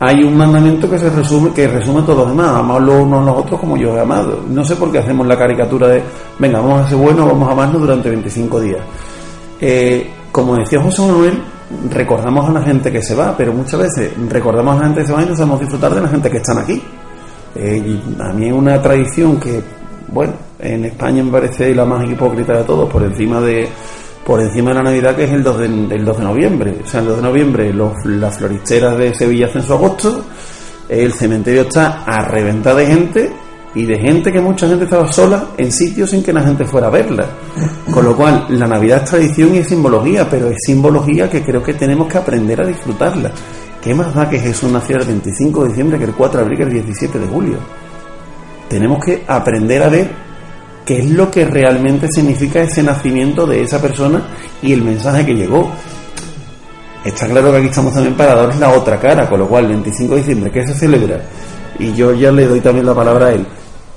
Hay 0.00 0.22
un 0.22 0.36
mandamiento 0.36 0.88
que 0.88 0.98
se 0.98 1.10
resume, 1.10 1.50
que 1.50 1.66
resume 1.66 2.02
todo 2.02 2.24
lo 2.24 2.26
demás, 2.26 2.50
amar 2.50 2.80
los 2.80 3.02
unos 3.02 3.20
a 3.20 3.24
los 3.26 3.36
otros 3.38 3.60
como 3.60 3.76
yo 3.76 3.96
he 3.96 4.00
amado. 4.00 4.44
No 4.48 4.64
sé 4.64 4.76
por 4.76 4.92
qué 4.92 4.98
hacemos 4.98 5.26
la 5.26 5.36
caricatura 5.36 5.88
de, 5.88 6.02
venga, 6.38 6.60
vamos 6.60 6.82
a 6.82 6.88
ser 6.88 6.98
buenos, 6.98 7.26
vamos 7.26 7.48
a 7.48 7.52
amarnos 7.52 7.80
durante 7.80 8.08
25 8.08 8.60
días. 8.60 8.80
Eh, 9.60 10.08
como 10.30 10.54
decía 10.54 10.80
José 10.80 11.02
Manuel, 11.02 11.42
recordamos 11.90 12.48
a 12.48 12.52
la 12.52 12.62
gente 12.62 12.92
que 12.92 13.02
se 13.02 13.14
va, 13.16 13.34
pero 13.36 13.52
muchas 13.52 13.80
veces 13.80 14.12
recordamos 14.28 14.76
a 14.76 14.78
la 14.80 14.84
gente 14.86 15.00
que 15.00 15.06
se 15.08 15.12
va 15.12 15.22
y 15.22 15.26
no 15.26 15.34
sabemos 15.34 15.60
disfrutar 15.60 15.94
de 15.94 16.00
la 16.00 16.08
gente 16.08 16.30
que 16.30 16.36
están 16.36 16.58
aquí. 16.58 16.80
Eh, 17.56 18.00
a 18.20 18.32
mí 18.32 18.46
es 18.46 18.52
una 18.52 18.80
tradición 18.80 19.40
que 19.40 19.60
bueno, 20.10 20.32
en 20.58 20.86
España 20.86 21.22
me 21.22 21.30
parece 21.30 21.74
la 21.74 21.84
más 21.84 22.08
hipócrita 22.08 22.56
de 22.56 22.64
todos, 22.64 22.90
por 22.90 23.02
encima 23.02 23.40
de 23.40 23.68
por 24.24 24.40
encima 24.40 24.70
de 24.70 24.76
la 24.76 24.82
Navidad 24.82 25.16
que 25.16 25.24
es 25.24 25.32
el 25.32 25.42
2 25.42 25.58
de, 25.58 25.68
del 25.68 26.04
2 26.04 26.18
de 26.18 26.24
noviembre. 26.24 26.74
O 26.84 26.88
sea, 26.88 27.00
el 27.00 27.06
2 27.06 27.16
de 27.16 27.22
noviembre 27.22 27.72
los, 27.72 28.04
las 28.04 28.38
floristeras 28.38 28.96
de 28.98 29.14
Sevilla 29.14 29.46
hacen 29.46 29.62
su 29.62 29.72
agosto, 29.72 30.24
el 30.88 31.12
cementerio 31.12 31.62
está 31.62 32.04
a 32.04 32.22
reventar 32.22 32.76
de 32.76 32.86
gente 32.86 33.32
y 33.74 33.84
de 33.84 33.98
gente 33.98 34.32
que 34.32 34.40
mucha 34.40 34.66
gente 34.66 34.84
estaba 34.84 35.10
sola 35.12 35.48
en 35.56 35.70
sitios 35.70 36.10
sin 36.10 36.22
que 36.22 36.32
la 36.32 36.42
gente 36.42 36.64
fuera 36.64 36.88
a 36.88 36.90
verla. 36.90 37.26
Con 37.92 38.04
lo 38.04 38.16
cual, 38.16 38.46
la 38.50 38.66
Navidad 38.66 39.02
es 39.04 39.10
tradición 39.10 39.54
y 39.54 39.58
es 39.58 39.68
simbología, 39.68 40.28
pero 40.28 40.48
es 40.48 40.56
simbología 40.64 41.28
que 41.28 41.42
creo 41.42 41.62
que 41.62 41.74
tenemos 41.74 42.08
que 42.08 42.18
aprender 42.18 42.60
a 42.60 42.66
disfrutarla. 42.66 43.30
¿Qué 43.82 43.94
más 43.94 44.14
da 44.14 44.28
que 44.28 44.40
Jesús 44.40 44.70
naciera 44.70 45.02
el 45.02 45.08
25 45.08 45.62
de 45.62 45.68
diciembre 45.68 45.98
que 45.98 46.04
el 46.04 46.14
4 46.14 46.38
de 46.38 46.44
abril 46.44 46.58
que 46.58 46.64
el 46.64 46.72
17 46.72 47.18
de 47.18 47.26
julio? 47.26 47.58
Tenemos 48.68 49.04
que 49.04 49.24
aprender 49.26 49.82
a 49.82 49.88
ver 49.88 50.27
qué 50.88 51.00
es 51.00 51.10
lo 51.10 51.30
que 51.30 51.44
realmente 51.44 52.08
significa 52.10 52.62
ese 52.62 52.82
nacimiento 52.82 53.46
de 53.46 53.60
esa 53.60 53.78
persona 53.78 54.22
y 54.62 54.72
el 54.72 54.82
mensaje 54.82 55.26
que 55.26 55.34
llegó. 55.34 55.70
Está 57.04 57.28
claro 57.28 57.50
que 57.52 57.58
aquí 57.58 57.66
estamos 57.66 57.92
también 57.92 58.16
para 58.16 58.34
darles 58.34 58.58
la 58.58 58.70
otra 58.70 58.98
cara, 58.98 59.28
con 59.28 59.38
lo 59.38 59.46
cual 59.46 59.66
el 59.66 59.72
25 59.72 60.14
de 60.14 60.20
diciembre, 60.20 60.50
¿qué 60.50 60.66
se 60.66 60.72
celebra? 60.72 61.20
Y 61.78 61.92
yo 61.92 62.14
ya 62.14 62.32
le 62.32 62.46
doy 62.46 62.60
también 62.60 62.86
la 62.86 62.94
palabra 62.94 63.26
a 63.26 63.32
él. 63.32 63.46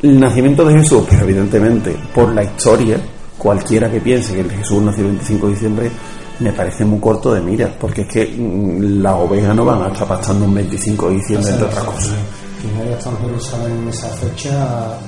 El 0.01 0.19
nacimiento 0.19 0.65
de 0.65 0.79
Jesús, 0.79 1.05
pero 1.09 1.23
evidentemente 1.23 1.95
por 2.13 2.33
la 2.33 2.43
historia, 2.43 2.97
cualquiera 3.37 3.89
que 3.89 4.01
piense 4.01 4.33
que 4.33 4.41
el 4.41 4.51
Jesús 4.51 4.81
nació 4.81 5.05
el 5.05 5.11
25 5.11 5.47
de 5.47 5.53
diciembre, 5.53 5.91
me 6.39 6.51
parece 6.51 6.83
muy 6.83 6.99
corto 6.99 7.33
de 7.33 7.39
mira, 7.39 7.73
porque 7.79 8.01
es 8.01 8.07
que 8.09 8.25
mm, 8.37 9.01
las 9.01 9.13
ovejas 9.13 9.55
no 9.55 9.63
van 9.63 9.83
a 9.83 9.87
estar 9.87 10.09
pastando 10.09 10.43
un 10.43 10.55
25 10.55 11.07
de 11.07 11.15
diciembre, 11.15 11.51
entre 11.51 11.67
otras 11.67 11.83
cosas. 11.85 12.15
Quien 12.61 12.85
haya 12.85 12.97
estado 12.97 13.15
en 13.15 13.23
Jerusalén 13.27 13.77
en 13.77 13.87
esa 13.87 14.09
fecha 14.09 14.99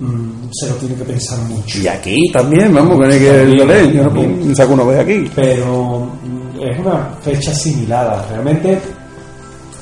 mm, 0.00 0.48
se 0.52 0.68
lo 0.68 0.74
tiene 0.76 0.94
que 0.94 1.04
pensar 1.04 1.38
mucho. 1.40 1.78
Y 1.78 1.86
aquí 1.88 2.16
también, 2.32 2.74
vamos, 2.74 2.98
que 3.08 3.18
que 3.18 3.44
lo 3.44 3.66
leen, 3.66 3.92
yo 3.92 4.04
no 4.04 4.54
saco 4.54 4.74
una 4.74 4.84
vez 4.84 5.00
aquí. 5.00 5.30
Pero 5.34 6.08
mm, 6.22 6.60
es 6.62 6.78
una 6.78 7.16
fecha 7.22 7.50
asimilada. 7.50 8.26
Realmente 8.30 8.78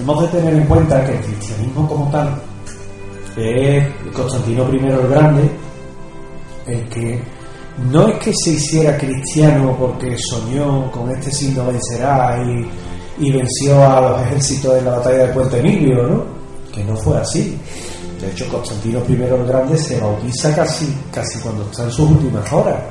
hemos 0.01 0.23
de 0.23 0.39
tener 0.39 0.55
en 0.55 0.67
cuenta 0.67 1.05
que 1.05 1.12
el 1.12 1.21
cristianismo 1.21 1.89
como 1.89 2.11
tal 2.11 2.41
es 3.37 3.85
Constantino 4.12 4.69
I 4.73 4.77
el 4.77 5.09
Grande 5.09 5.51
el 6.67 6.89
que 6.89 7.21
no 7.91 8.09
es 8.09 8.19
que 8.19 8.33
se 8.33 8.51
hiciera 8.51 8.97
cristiano 8.97 9.77
porque 9.79 10.17
soñó 10.19 10.91
con 10.93 11.11
este 11.11 11.31
signo 11.33 11.67
vencerá 11.67 12.41
y, 12.47 13.27
y 13.27 13.33
venció 13.33 13.83
a 13.83 14.01
los 14.01 14.23
ejércitos 14.23 14.79
en 14.79 14.85
la 14.85 14.93
batalla 14.93 15.27
de 15.27 15.33
Puente 15.33 15.59
Emilio, 15.59 16.03
¿no? 16.07 16.25
Que 16.73 16.85
no 16.85 16.97
fue 16.97 17.19
así. 17.19 17.59
De 18.25 18.31
hecho, 18.31 18.49
Constantino 18.49 19.03
I 19.07 19.12
el 19.12 19.47
Grande 19.47 19.77
se 19.77 20.01
bautiza 20.01 20.55
casi, 20.57 20.87
casi 21.12 21.39
cuando 21.41 21.62
está 21.64 21.85
en 21.85 21.91
sus 21.91 22.11
últimas 22.11 22.51
horas. 22.51 22.83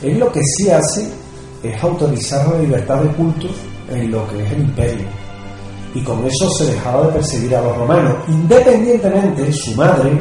Él 0.00 0.20
lo 0.20 0.30
que 0.30 0.40
sí 0.44 0.70
hace 0.70 1.10
es 1.64 1.82
autorizar 1.82 2.46
la 2.46 2.60
libertad 2.60 3.02
de 3.02 3.08
culto 3.16 3.48
en 3.90 4.12
lo 4.12 4.28
que 4.28 4.44
es 4.44 4.52
el 4.52 4.60
imperio. 4.60 5.08
Y 5.94 6.00
con 6.02 6.24
eso 6.24 6.48
se 6.50 6.66
dejaba 6.66 7.08
de 7.08 7.14
perseguir 7.14 7.56
a 7.56 7.62
los 7.62 7.76
romanos. 7.76 8.14
Independientemente, 8.28 9.52
su 9.52 9.74
madre, 9.74 10.12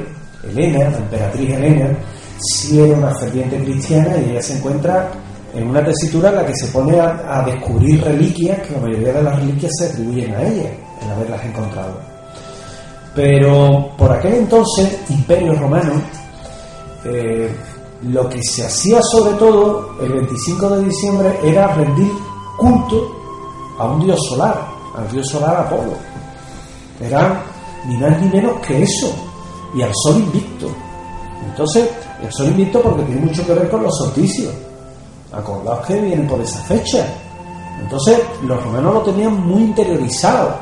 Helena, 0.43 0.89
la 0.89 0.97
emperatriz 0.97 1.53
Helena, 1.53 1.95
sí 2.39 2.79
era 2.79 2.97
una 2.97 3.13
ferviente 3.13 3.63
cristiana 3.63 4.17
y 4.17 4.31
ella 4.31 4.41
se 4.41 4.57
encuentra 4.57 5.11
en 5.53 5.67
una 5.67 5.85
tesitura 5.85 6.29
en 6.29 6.35
la 6.35 6.45
que 6.47 6.55
se 6.55 6.67
pone 6.67 6.99
a, 6.99 7.41
a 7.41 7.45
descubrir 7.45 8.03
reliquias, 8.03 8.59
que 8.61 8.73
la 8.73 8.79
mayoría 8.79 9.13
de 9.13 9.21
las 9.21 9.39
reliquias 9.39 9.71
se 9.77 9.85
atribuyen 9.85 10.33
a 10.33 10.41
ella, 10.41 10.71
en 11.03 11.11
haberlas 11.11 11.45
encontrado. 11.45 12.06
Pero 13.17 13.89
por 13.97 14.11
aquel 14.11 14.35
entonces, 14.35 14.95
Imperio 15.09 15.55
Romano, 15.55 15.99
eh, 17.03 17.51
lo 18.03 18.29
que 18.29 18.39
se 18.43 18.63
hacía 18.63 18.99
sobre 19.01 19.33
todo 19.33 19.95
el 19.99 20.13
25 20.13 20.69
de 20.69 20.85
diciembre 20.85 21.39
era 21.43 21.73
rendir 21.73 22.11
culto 22.59 23.11
a 23.79 23.85
un 23.85 24.05
dios 24.05 24.19
solar, 24.29 24.67
al 24.95 25.09
dios 25.11 25.27
solar 25.27 25.55
Apolo. 25.55 25.93
Era 27.01 27.43
ni 27.87 27.97
más 27.97 28.21
ni 28.21 28.29
menos 28.29 28.61
que 28.61 28.83
eso, 28.83 29.11
y 29.73 29.81
al 29.81 29.91
sol 29.95 30.17
invicto. 30.17 30.69
Entonces, 31.43 31.89
el 32.21 32.31
sol 32.31 32.49
invicto 32.49 32.83
porque 32.83 33.01
tiene 33.01 33.21
mucho 33.21 33.43
que 33.47 33.53
ver 33.55 33.67
con 33.67 33.81
los 33.81 33.97
solsticios. 33.97 34.53
Acordaos 35.33 35.87
que 35.87 35.99
vienen 35.99 36.27
por 36.27 36.39
esa 36.39 36.59
fecha. 36.65 37.03
Entonces, 37.81 38.19
los 38.43 38.63
romanos 38.63 38.93
lo 38.93 39.01
tenían 39.01 39.43
muy 39.43 39.63
interiorizado. 39.63 40.55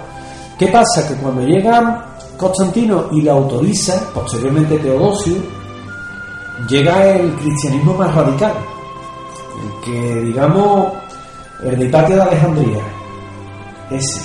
¿Qué 0.57 0.67
pasa? 0.67 1.05
Que 1.05 1.15
cuando 1.15 1.41
llega 1.41 2.14
Constantino 2.37 3.07
y 3.11 3.21
la 3.21 3.33
autoriza, 3.33 4.09
posteriormente 4.13 4.77
Teodosio, 4.77 5.35
llega 6.67 7.15
el 7.15 7.33
cristianismo 7.35 7.93
más 7.93 8.13
radical, 8.13 8.53
el 9.63 9.85
que, 9.85 10.21
digamos, 10.21 10.87
el 11.63 11.77
de 11.77 11.85
Hipatia 11.85 12.15
de 12.15 12.21
Alejandría, 12.21 12.83
ese. 13.91 14.21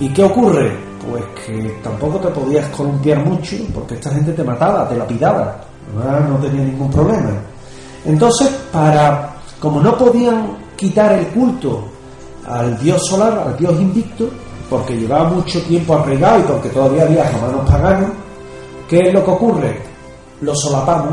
¿Y 0.00 0.08
qué 0.08 0.24
ocurre? 0.24 0.72
Pues 1.10 1.24
que 1.44 1.80
tampoco 1.82 2.18
te 2.18 2.28
podías 2.28 2.68
columpiar 2.68 3.24
mucho, 3.24 3.56
porque 3.74 3.94
esta 3.94 4.10
gente 4.10 4.32
te 4.32 4.44
mataba, 4.44 4.88
te 4.88 4.96
lapidaba, 4.96 5.56
no, 5.94 6.28
no 6.28 6.36
tenía 6.36 6.64
ningún 6.64 6.90
problema. 6.90 7.30
Entonces, 8.04 8.48
para, 8.72 9.34
como 9.60 9.80
no 9.80 9.96
podían 9.96 10.56
quitar 10.76 11.12
el 11.12 11.26
culto 11.28 11.84
al 12.46 12.78
dios 12.78 13.06
solar, 13.06 13.44
al 13.46 13.56
dios 13.56 13.72
invicto, 13.80 14.28
porque 14.72 14.96
llevaba 14.96 15.28
mucho 15.28 15.60
tiempo 15.64 15.94
arraigado 15.94 16.40
y 16.40 16.42
porque 16.44 16.68
todavía 16.70 17.02
había 17.02 17.30
romanos 17.30 17.70
paganos, 17.70 18.10
¿qué 18.88 19.00
es 19.00 19.12
lo 19.12 19.22
que 19.22 19.30
ocurre? 19.30 19.78
Lo 20.40 20.54
solapamos. 20.54 21.12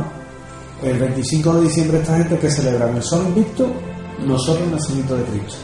El 0.81 0.97
25 0.97 1.55
de 1.55 1.61
diciembre 1.63 1.99
esta 1.99 2.17
gente 2.17 2.39
que 2.39 2.49
celebra 2.49 2.89
el 2.89 3.03
sol 3.03 3.21
invicto, 3.27 3.67
nosotros 4.25 4.63
el 4.63 4.71
nacimiento 4.71 5.17
de 5.17 5.23
Cristo. 5.25 5.57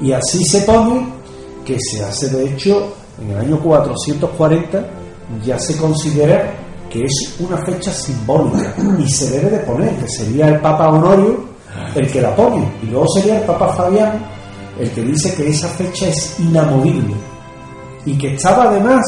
Y 0.00 0.12
así 0.12 0.42
se 0.46 0.62
pone 0.62 1.06
que 1.62 1.76
se 1.78 2.02
hace 2.02 2.30
de 2.30 2.54
hecho 2.54 2.90
en 3.20 3.32
el 3.32 3.38
año 3.38 3.60
440 3.60 4.88
ya 5.44 5.58
se 5.58 5.76
considera 5.76 6.54
que 6.88 7.04
es 7.04 7.36
una 7.38 7.58
fecha 7.66 7.92
simbólica 7.92 8.74
y 8.98 9.06
se 9.10 9.28
debe 9.30 9.50
de 9.50 9.58
poner, 9.58 9.94
que 9.96 10.08
sería 10.08 10.48
el 10.48 10.58
Papa 10.60 10.88
Honorio 10.88 11.48
el 11.94 12.10
que 12.10 12.22
la 12.22 12.34
pone, 12.34 12.66
y 12.82 12.86
luego 12.86 13.06
sería 13.08 13.40
el 13.40 13.44
Papa 13.44 13.74
Fabián 13.74 14.37
el 14.78 14.90
que 14.90 15.02
dice 15.02 15.34
que 15.34 15.48
esa 15.48 15.68
fecha 15.68 16.08
es 16.08 16.38
inamovible 16.38 17.14
y 18.04 18.16
que 18.16 18.34
estaba 18.34 18.64
además, 18.64 19.04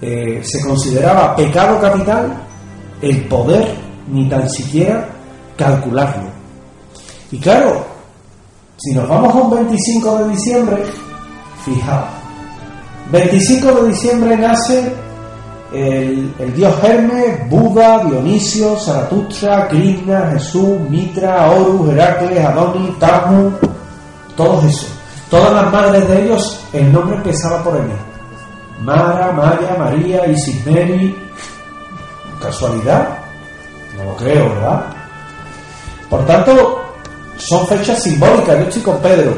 eh, 0.00 0.40
se 0.44 0.60
consideraba 0.60 1.34
pecado 1.34 1.80
capital 1.80 2.32
el 3.00 3.26
poder 3.28 3.74
ni 4.08 4.28
tan 4.28 4.48
siquiera 4.50 5.08
calcularlo. 5.56 6.30
Y 7.30 7.38
claro, 7.38 7.84
si 8.76 8.94
nos 8.94 9.08
vamos 9.08 9.34
a 9.34 9.38
un 9.38 9.50
25 9.50 10.18
de 10.18 10.28
diciembre, 10.30 10.82
fijaos, 11.64 12.08
25 13.10 13.72
de 13.72 13.88
diciembre 13.88 14.36
nace 14.36 14.92
el, 15.72 16.32
dios 16.54 16.74
Hermes, 16.82 17.48
Buda, 17.48 18.04
Dionisio, 18.04 18.76
Zaratustra, 18.78 19.68
Krishna, 19.68 20.30
Jesús, 20.32 20.80
Mitra, 20.88 21.50
Horus, 21.50 21.90
Heracles, 21.90 22.44
Adonis, 22.44 22.98
Tamu, 22.98 23.50
todos 24.38 24.64
esos. 24.64 24.88
Todas 25.28 25.52
las 25.52 25.70
madres 25.70 26.08
de 26.08 26.24
ellos, 26.24 26.64
el 26.72 26.90
nombre 26.90 27.16
empezaba 27.16 27.62
por 27.62 27.76
M. 27.76 27.92
Mara, 28.80 29.32
Maya, 29.32 29.76
María, 29.76 30.26
Isis 30.28 30.64
Mary. 30.64 31.14
¿Casualidad? 32.40 33.18
No 33.98 34.04
lo 34.04 34.16
creo, 34.16 34.48
¿verdad? 34.54 34.84
Por 36.08 36.24
tanto, 36.24 36.80
son 37.36 37.66
fechas 37.66 38.02
simbólicas. 38.02 38.56
Yo 38.58 38.64
estoy 38.64 38.82
con 38.82 38.98
Pedro. 39.00 39.36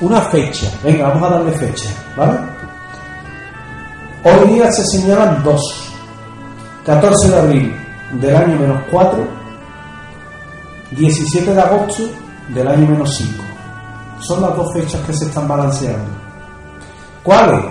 Una 0.00 0.22
fecha. 0.22 0.66
Venga, 0.82 1.08
vamos 1.08 1.30
a 1.30 1.34
darle 1.34 1.52
fecha, 1.52 1.90
¿vale? 2.16 2.38
Hoy 4.24 4.54
día 4.54 4.72
se 4.72 4.84
señalan 4.86 5.44
dos. 5.44 5.92
14 6.86 7.28
de 7.28 7.38
abril 7.38 7.76
del 8.14 8.34
año 8.34 8.58
menos 8.58 8.82
4, 8.90 9.28
17 10.92 11.54
de 11.54 11.60
agosto 11.60 12.04
del 12.48 12.66
año 12.66 12.88
menos 12.88 13.14
5. 13.16 13.49
Son 14.20 14.40
las 14.42 14.54
dos 14.56 14.72
fechas 14.72 15.00
que 15.06 15.12
se 15.12 15.24
están 15.26 15.48
balanceando. 15.48 16.10
¿Cuáles? 17.22 17.64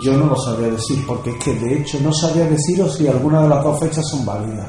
Yo 0.00 0.12
no 0.16 0.26
lo 0.26 0.36
sabría 0.36 0.68
decir, 0.70 1.04
porque 1.06 1.30
es 1.30 1.36
que 1.44 1.54
de 1.54 1.78
hecho 1.78 1.98
no 2.02 2.12
sabría 2.12 2.44
deciros 2.46 2.94
si 2.96 3.08
alguna 3.08 3.42
de 3.42 3.48
las 3.48 3.62
dos 3.64 3.80
fechas 3.80 4.04
son 4.10 4.24
válidas. 4.24 4.66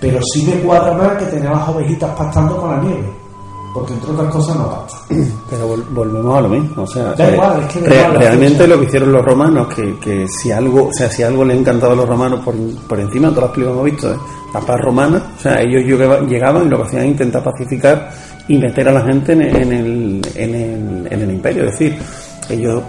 Pero 0.00 0.18
sí 0.32 0.42
me 0.46 0.60
cuadra 0.60 0.92
más 0.94 1.12
que 1.16 1.24
tener 1.26 1.50
las 1.50 1.68
ovejitas 1.68 2.10
pastando 2.16 2.56
con 2.58 2.70
la 2.70 2.82
nieve, 2.82 3.10
porque 3.72 3.94
entre 3.94 4.10
otras 4.12 4.30
cosas 4.32 4.56
no 4.56 4.68
pasta. 4.68 4.98
Pero 5.50 5.68
vol- 5.74 5.84
volvemos 5.90 6.36
a 6.38 6.40
lo 6.42 6.48
mismo, 6.50 6.82
o 6.82 6.86
sea, 6.86 7.14
Da 7.14 7.28
eh, 7.30 7.32
igual, 7.34 7.60
es 7.62 7.72
que 7.72 7.80
da 7.80 7.94
igual 7.96 8.14
realmente 8.18 8.58
fecha. 8.58 8.66
lo 8.68 8.78
que 8.80 8.84
hicieron 8.86 9.12
los 9.12 9.24
romanos, 9.24 9.68
que, 9.74 9.98
que 9.98 10.28
si 10.28 10.52
algo, 10.52 10.84
o 10.88 10.92
sea, 10.92 11.10
si 11.10 11.22
algo 11.22 11.44
le 11.44 11.58
encantaba 11.58 11.94
a 11.94 11.96
los 11.96 12.06
romanos 12.08 12.40
por, 12.44 12.54
por 12.86 13.00
encima 13.00 13.28
de 13.28 13.34
todas 13.34 13.48
las 13.48 13.54
películas 13.56 13.72
que 13.72 13.72
hemos 13.72 13.84
visto, 13.84 14.12
¿eh? 14.12 14.18
la 14.52 14.60
paz 14.60 14.80
romana, 14.82 15.32
o 15.38 15.40
sea, 15.40 15.60
ellos 15.62 15.82
llegaba- 15.82 16.20
llegaban 16.20 16.66
y 16.66 16.68
lo 16.68 16.76
que 16.76 16.82
hacían 16.84 17.02
era 17.02 17.10
intentar 17.10 17.42
pacificar 17.42 18.10
y 18.48 18.58
meter 18.58 18.88
a 18.88 18.92
la 18.92 19.02
gente 19.02 19.32
en, 19.32 19.42
el, 19.42 20.22
en, 20.34 20.54
el, 20.54 21.08
en 21.10 21.20
el 21.22 21.30
imperio, 21.30 21.64
es 21.64 21.72
decir, 21.72 21.96
ellos 22.48 22.82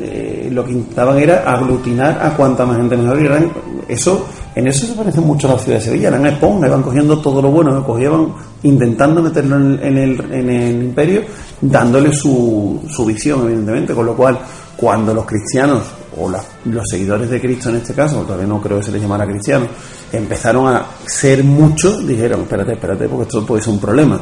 eh, 0.00 0.48
lo 0.52 0.64
que 0.64 0.72
intentaban 0.72 1.18
era 1.18 1.42
aglutinar 1.52 2.24
a 2.24 2.34
cuanta 2.36 2.64
más 2.64 2.76
gente 2.76 2.96
mejor 2.96 3.20
y 3.20 3.26
eran- 3.26 3.50
eso 3.88 4.26
En 4.54 4.66
eso 4.66 4.86
se 4.86 4.92
parece 4.92 5.18
mucho 5.20 5.48
a 5.48 5.54
la 5.54 5.58
ciudad 5.58 5.78
de 5.78 5.84
Sevilla, 5.84 6.08
eran 6.08 6.26
esponjas, 6.26 6.68
iban 6.68 6.82
cogiendo 6.82 7.18
todo 7.22 7.40
lo 7.40 7.50
bueno, 7.50 7.82
cogían, 7.86 8.28
intentando 8.62 9.22
meterlo 9.22 9.56
en, 9.56 9.96
el, 9.96 10.20
en 10.30 10.50
el 10.50 10.82
imperio, 10.84 11.22
dándole 11.58 12.12
su, 12.12 12.80
su 12.86 13.04
visión, 13.06 13.44
evidentemente, 13.46 13.94
con 13.94 14.04
lo 14.04 14.14
cual, 14.14 14.38
cuando 14.76 15.14
los 15.14 15.24
cristianos, 15.24 15.84
o 16.18 16.28
los 16.28 16.82
seguidores 16.86 17.30
de 17.30 17.40
Cristo 17.40 17.70
en 17.70 17.76
este 17.76 17.94
caso, 17.94 18.20
todavía 18.24 18.46
no 18.46 18.60
creo 18.60 18.76
que 18.78 18.84
se 18.84 18.92
les 18.92 19.00
llamara 19.00 19.24
cristianos, 19.26 19.68
empezaron 20.12 20.66
a 20.68 20.84
ser 21.06 21.42
muchos, 21.44 22.06
dijeron, 22.06 22.42
espérate, 22.42 22.72
espérate, 22.74 23.08
porque 23.08 23.22
esto 23.22 23.46
puede 23.46 23.62
ser 23.62 23.72
un 23.72 23.80
problema. 23.80 24.20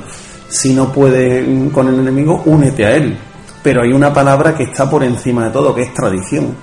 Si 0.50 0.74
no 0.74 0.92
puedes 0.92 1.72
con 1.72 1.88
el 1.88 1.98
enemigo, 1.98 2.42
únete 2.44 2.84
a 2.84 2.96
él. 2.96 3.18
Pero 3.62 3.82
hay 3.82 3.92
una 3.92 4.12
palabra 4.12 4.54
que 4.54 4.64
está 4.64 4.90
por 4.90 5.02
encima 5.02 5.44
de 5.44 5.50
todo, 5.50 5.74
que 5.74 5.82
es 5.82 5.94
tradición 5.94 6.54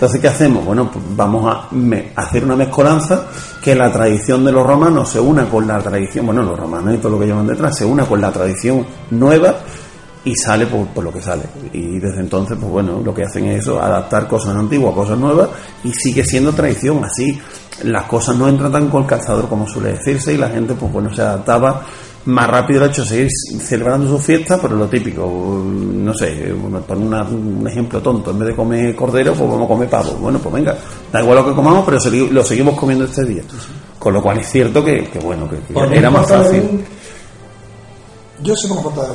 entonces, 0.00 0.22
¿qué 0.22 0.28
hacemos? 0.28 0.64
Bueno, 0.64 0.90
pues 0.90 1.04
vamos 1.14 1.54
a 1.54 1.68
hacer 2.16 2.42
una 2.42 2.56
mezcolanza 2.56 3.26
que 3.62 3.74
la 3.74 3.92
tradición 3.92 4.42
de 4.46 4.50
los 4.50 4.66
romanos 4.66 5.10
se 5.10 5.20
una 5.20 5.44
con 5.44 5.66
la 5.66 5.78
tradición, 5.78 6.24
bueno, 6.24 6.42
los 6.42 6.58
romanos 6.58 6.94
y 6.94 6.96
todo 6.96 7.12
lo 7.12 7.18
que 7.18 7.26
llevan 7.26 7.46
detrás, 7.46 7.76
se 7.76 7.84
una 7.84 8.06
con 8.06 8.18
la 8.18 8.32
tradición 8.32 8.86
nueva 9.10 9.56
y 10.24 10.34
sale 10.34 10.64
por, 10.64 11.04
lo 11.04 11.12
que 11.12 11.20
sale. 11.20 11.42
Y 11.74 11.98
desde 11.98 12.20
entonces, 12.20 12.56
pues 12.58 12.72
bueno, 12.72 13.02
lo 13.04 13.12
que 13.12 13.24
hacen 13.24 13.44
es 13.48 13.60
eso, 13.60 13.78
adaptar 13.78 14.26
cosas 14.26 14.56
antiguas 14.56 14.94
a 14.94 14.96
cosas 14.96 15.18
nuevas 15.18 15.50
y 15.84 15.92
sigue 15.92 16.24
siendo 16.24 16.54
tradición. 16.54 17.04
Así 17.04 17.38
las 17.82 18.04
cosas 18.04 18.38
no 18.38 18.48
entran 18.48 18.72
tan 18.72 18.88
con 18.88 19.02
el 19.02 19.06
calzador 19.06 19.50
como 19.50 19.68
suele 19.68 19.92
decirse 19.98 20.32
y 20.32 20.38
la 20.38 20.48
gente, 20.48 20.72
pues 20.72 20.90
bueno, 20.90 21.14
se 21.14 21.20
adaptaba 21.20 21.84
más 22.26 22.48
rápido 22.48 22.84
el 22.84 22.90
hecho 22.90 23.02
de 23.02 23.08
seguir 23.08 23.28
celebrando 23.60 24.08
su 24.08 24.18
fiesta, 24.18 24.58
pero 24.60 24.76
lo 24.76 24.86
típico, 24.86 25.26
no 25.64 26.14
sé, 26.14 26.54
por 26.86 26.96
un 26.96 27.66
ejemplo 27.66 28.00
tonto, 28.00 28.30
en 28.30 28.38
vez 28.38 28.48
de 28.48 28.56
comer 28.56 28.94
cordero, 28.94 29.32
pues 29.34 29.50
vamos 29.50 29.64
a 29.64 29.68
comer 29.68 29.88
pavo. 29.88 30.12
Bueno, 30.20 30.38
pues 30.38 30.54
venga, 30.54 30.76
da 31.12 31.22
igual 31.22 31.38
lo 31.38 31.46
que 31.46 31.54
comamos, 31.54 31.84
pero 31.84 31.98
lo 32.30 32.44
seguimos 32.44 32.78
comiendo 32.78 33.04
este 33.04 33.24
día. 33.24 33.42
Con 33.98 34.14
lo 34.14 34.22
cual 34.22 34.38
es 34.38 34.50
cierto 34.50 34.84
que, 34.84 35.08
bueno, 35.22 35.48
que, 35.48 35.96
era 35.96 36.10
más 36.10 36.28
fácil. 36.28 36.84
Yo 38.42 38.56
soy 38.56 38.70
como 38.70 38.82
portada 38.84 39.14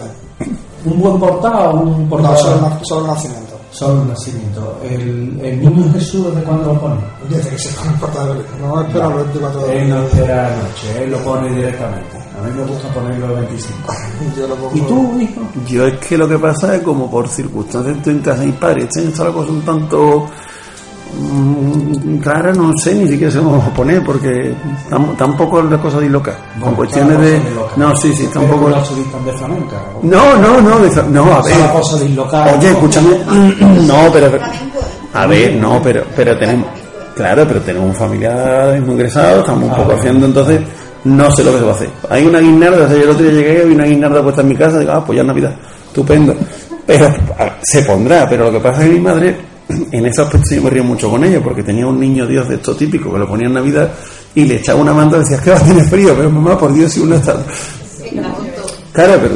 ¿Un 0.85 1.01
buen 1.01 1.19
portal 1.19 1.75
o 1.75 1.79
un 1.79 2.07
portal? 2.07 2.35
No, 2.61 2.79
solo, 2.83 3.07
nacimiento. 3.07 3.59
Solo 3.71 4.03
el 4.03 4.09
nacimiento. 4.09 4.79
¿El, 4.83 5.39
el 5.41 5.59
niño 5.59 5.91
Jesús 5.93 6.27
desde 6.27 6.43
cuándo 6.43 6.73
lo 6.73 6.79
pone? 6.79 6.95
Desde 7.27 7.49
que 7.49 7.57
se 7.57 7.69
pone 7.73 7.91
el 7.91 7.99
portal 7.99 8.37
de 8.37 8.61
No 8.61 8.81
espera 8.81 9.09
los 9.09 9.23
24 9.23 9.63
horas. 9.63 9.75
Él 9.75 9.89
no 9.89 10.03
espera 10.03 10.35
la 10.43 10.55
noche, 10.57 11.03
él 11.03 11.11
lo 11.11 11.17
pone 11.19 11.55
directamente. 11.55 12.14
A 12.37 12.47
mí 12.47 12.51
me 12.53 12.63
gusta 12.65 12.87
ponerlo 12.89 13.27
el 13.27 13.45
25. 13.45 13.93
¿Y 14.73 14.81
tú, 14.81 15.19
hijo? 15.19 15.41
Yo 15.67 15.87
es 15.87 15.97
que 15.99 16.17
lo 16.17 16.27
que 16.27 16.37
pasa 16.37 16.75
es 16.75 16.81
como 16.81 17.09
por 17.09 17.27
circunstancias 17.27 17.97
estoy 17.97 18.13
en 18.13 18.19
casa 18.19 18.41
de 18.41 18.47
mis 18.47 18.55
padres. 18.55 18.85
Este 18.85 19.23
año 19.23 19.33
cosa 19.33 19.51
un 19.51 19.61
tanto 19.61 20.27
mm, 21.17 22.17
clara, 22.17 22.53
no 22.53 22.71
sé 22.77 22.95
ni 22.95 23.07
siquiera 23.07 23.31
se 23.31 23.39
vamos 23.39 23.65
a 23.65 23.73
poner 23.73 24.03
porque 24.03 24.53
tampoco 25.17 25.59
es 25.59 25.65
la 25.71 25.79
cosa 25.79 25.99
de 25.99 26.09
loca. 26.09 26.37
Con 26.59 26.75
cuestiones 26.75 27.19
de. 27.19 27.41
No, 27.77 27.95
sí, 27.95 28.13
sí, 28.13 28.27
tampoco. 28.33 28.69
No 28.69 28.75
de 28.77 29.33
flamenca? 29.33 29.81
No, 30.03 30.35
no, 30.35 30.61
no, 30.61 30.79
no, 31.09 31.33
a 31.33 31.41
ver. 31.41 31.71
cosa 31.71 31.97
de 31.97 32.19
Oye, 32.57 32.71
escúchame. 32.71 33.17
no, 33.87 34.11
pero. 34.11 34.31
A 35.13 35.25
ver, 35.25 35.55
no, 35.55 35.81
pero, 35.81 36.03
pero 36.15 36.37
tenemos. 36.37 36.67
Claro, 37.15 37.45
pero 37.47 37.61
tenemos 37.61 37.91
un 37.91 37.95
familiar 37.95 38.75
ingresado, 38.75 39.39
estamos 39.39 39.69
un 39.69 39.75
poco 39.75 39.93
haciendo 39.93 40.25
entonces 40.25 40.59
no 41.05 41.31
sé 41.31 41.43
lo 41.43 41.51
que 41.53 41.59
se 41.59 41.63
va 41.63 41.71
a 41.71 41.75
hacer. 41.75 41.89
Hay 42.09 42.25
una 42.25 42.39
guinarda, 42.39 42.89
yo 42.89 43.03
el 43.03 43.09
otro 43.09 43.23
día 43.23 43.31
llegué 43.31 43.63
y 43.63 43.69
vi 43.69 43.75
una 43.75 43.85
guinarda 43.85 44.23
puesta 44.23 44.41
en 44.41 44.47
mi 44.49 44.55
casa, 44.55 44.79
digo, 44.79 44.91
ah, 44.91 45.05
pues 45.05 45.15
ya 45.15 45.21
es 45.21 45.27
Navidad, 45.27 45.55
estupendo. 45.87 46.35
Pero 46.85 47.07
se 47.61 47.81
pondrá, 47.83 48.27
pero 48.27 48.45
lo 48.45 48.51
que 48.51 48.59
pasa 48.59 48.83
es 48.83 48.89
que 48.89 48.95
mi 48.95 49.01
madre, 49.01 49.35
en 49.91 50.05
ese 50.05 50.21
aspecto 50.21 50.55
yo 50.55 50.63
me 50.63 50.69
río 50.69 50.83
mucho 50.83 51.09
con 51.09 51.23
ella, 51.23 51.39
porque 51.43 51.63
tenía 51.63 51.87
un 51.87 51.99
niño 51.99 52.25
Dios 52.25 52.49
de 52.49 52.55
esto 52.55 52.75
típico 52.75 53.13
que 53.13 53.19
lo 53.19 53.27
ponía 53.27 53.47
en 53.47 53.53
Navidad 53.53 53.91
y 54.33 54.45
le 54.45 54.55
echaba 54.55 54.81
una 54.81 54.93
manta 54.93 55.17
y 55.17 55.19
decía, 55.21 55.39
que 55.39 55.51
va 55.51 55.57
a 55.57 55.83
frío, 55.89 56.13
pero 56.15 56.29
mamá, 56.29 56.57
por 56.57 56.73
Dios, 56.73 56.91
si 56.91 56.99
uno 56.99 57.15
está. 57.15 57.35
Claro, 58.91 59.19
pero 59.21 59.35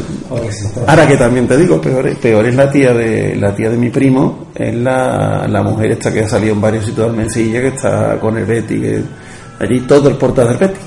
ahora 0.88 1.06
que 1.06 1.18
también 1.18 1.46
te 1.46 1.58
digo, 1.58 1.82
peor, 1.82 2.16
peor 2.18 2.46
es 2.46 2.56
la 2.56 2.72
tía 2.72 2.94
de 2.94 3.36
la 3.36 3.54
tía 3.54 3.70
de 3.70 3.78
mi 3.78 3.90
primo, 3.90 4.48
es 4.56 4.74
la, 4.74 5.46
la 5.50 5.62
mujer 5.62 5.92
esta 5.92 6.14
que 6.14 6.22
ha 6.22 6.30
salido 6.30 6.54
en 6.54 6.62
varios 6.62 6.86
sitios 6.86 7.06
de 7.06 7.12
Almensilla, 7.12 7.62
que 7.62 7.68
está 7.68 8.18
con 8.20 8.38
el 8.38 8.46
Betty, 8.46 8.80
que 8.80 9.04
allí 9.60 9.82
todo 9.82 10.08
el 10.10 10.16
portal 10.16 10.48
del 10.48 10.58
Betty. 10.58 10.80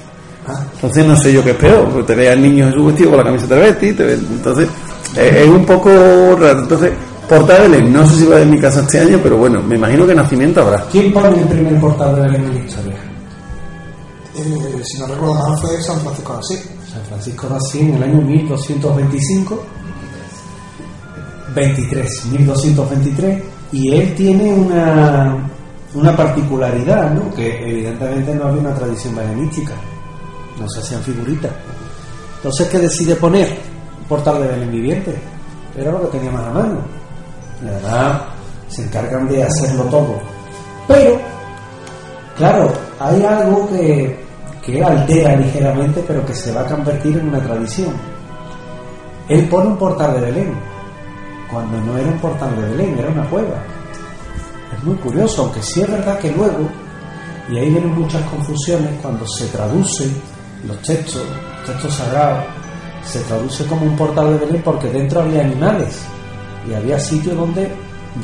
Entonces 0.75 1.07
no 1.07 1.17
sé 1.17 1.33
yo 1.33 1.45
qué 1.45 1.51
es 1.51 1.57
peor, 1.57 1.89
porque 1.89 2.15
te 2.15 2.15
ve 2.17 2.31
al 2.31 2.43
niño 2.43 2.67
en 2.67 2.75
su 2.75 2.87
vestido 2.87 3.11
con 3.11 3.19
la 3.19 3.25
camiseta 3.25 3.55
de 3.55 3.61
Betty, 3.61 3.93
te 3.93 4.05
ve, 4.05 4.15
entonces 4.15 4.69
es 5.17 5.49
un 5.49 5.65
poco 5.65 5.91
raro. 6.39 6.61
Entonces, 6.61 6.93
de 7.29 7.39
Belén, 7.39 7.93
no 7.93 8.07
sé 8.07 8.17
si 8.17 8.27
va 8.27 8.37
de 8.37 8.47
mi 8.47 8.59
casa 8.59 8.81
este 8.81 9.01
año, 9.01 9.19
pero 9.23 9.39
bueno, 9.39 9.63
me 9.63 9.77
imagino 9.77 10.07
que 10.07 10.15
nacimiento 10.15 10.61
habrá. 10.61 10.85
¿Quién 10.91 11.13
pone 11.13 11.41
el 11.41 11.49
primer 11.49 11.81
portal 11.81 12.15
de 12.15 12.21
Belén 12.23 12.45
en 12.45 12.55
la 12.55 12.61
historia? 12.61 12.95
Eh, 14.37 14.83
si 14.85 14.99
no 14.99 15.07
recuerdo 15.07 15.35
mal 15.35 15.59
fue 15.59 15.81
San 15.81 15.99
Francisco 16.01 16.33
de 16.33 16.39
Asís. 16.39 16.71
San 16.93 17.03
Francisco 17.05 17.49
de 17.49 17.57
Asís 17.57 17.81
en 17.81 17.95
el 17.95 18.03
año 18.03 18.21
1225, 18.21 19.63
23, 21.55 22.25
1223, 22.33 23.43
y 23.73 23.95
él 23.95 24.15
tiene 24.15 24.53
una, 24.53 25.37
una 25.95 26.17
particularidad, 26.17 27.15
¿no? 27.15 27.33
que 27.35 27.63
evidentemente 27.71 28.35
no 28.35 28.49
había 28.49 28.61
una 28.61 28.75
tradición 28.75 29.15
belenística 29.15 29.73
no 30.59 30.69
se 30.69 30.81
hacían 30.81 31.03
figuritas. 31.03 31.51
Entonces, 32.37 32.69
¿qué 32.69 32.79
decide 32.79 33.15
poner? 33.17 33.49
Un 34.01 34.05
portal 34.09 34.41
de 34.41 34.49
Belén 34.49 34.71
viviente. 34.71 35.17
Era 35.77 35.93
lo 35.93 36.03
que 36.03 36.19
tenía 36.19 36.33
más 36.33 36.47
a 36.47 36.51
mano. 36.51 36.79
Y 37.65 37.69
además 37.69 38.23
se 38.69 38.83
encargan 38.85 39.29
de 39.29 39.43
hacerlo 39.43 39.85
todo. 39.85 40.21
Pero, 40.89 41.21
claro, 42.37 42.73
hay 42.99 43.23
algo 43.25 43.69
que, 43.69 44.19
que 44.65 44.83
altera 44.83 45.37
ligeramente, 45.37 46.03
pero 46.07 46.25
que 46.27 46.35
se 46.35 46.53
va 46.53 46.63
a 46.63 46.67
convertir 46.67 47.17
en 47.17 47.29
una 47.29 47.41
tradición. 47.41 47.95
Él 49.29 49.49
pone 49.49 49.69
un 49.69 49.77
portal 49.77 50.15
de 50.15 50.21
Belén, 50.21 50.55
cuando 51.51 51.81
no 51.81 51.97
era 51.97 52.09
un 52.09 52.19
portal 52.19 52.57
de 52.57 52.69
Belén, 52.71 52.99
era 52.99 53.09
una 53.09 53.29
cueva. 53.31 53.63
Es 54.77 54.85
muy 54.85 54.97
curioso, 54.97 55.43
aunque 55.43 55.63
sí 55.63 55.81
es 55.83 55.91
verdad 55.91 56.19
que 56.19 56.33
luego, 56.33 56.69
y 57.51 57.59
ahí 57.59 57.71
vienen 57.71 57.95
muchas 57.95 58.23
confusiones, 58.23 58.91
cuando 59.01 59.27
se 59.29 59.47
traduce 59.47 60.11
los 60.67 60.81
textos, 60.83 61.23
textos 61.67 61.95
sagrados, 61.95 62.45
se 63.05 63.21
traduce 63.21 63.67
como 63.67 63.87
un 63.87 63.97
portal 63.97 64.33
de 64.33 64.47
Belén 64.47 64.63
porque 64.63 64.89
dentro 64.89 65.21
había 65.21 65.43
animales 65.43 66.03
y 66.69 66.75
había 66.75 66.99
sitios 66.99 67.37
donde 67.37 67.71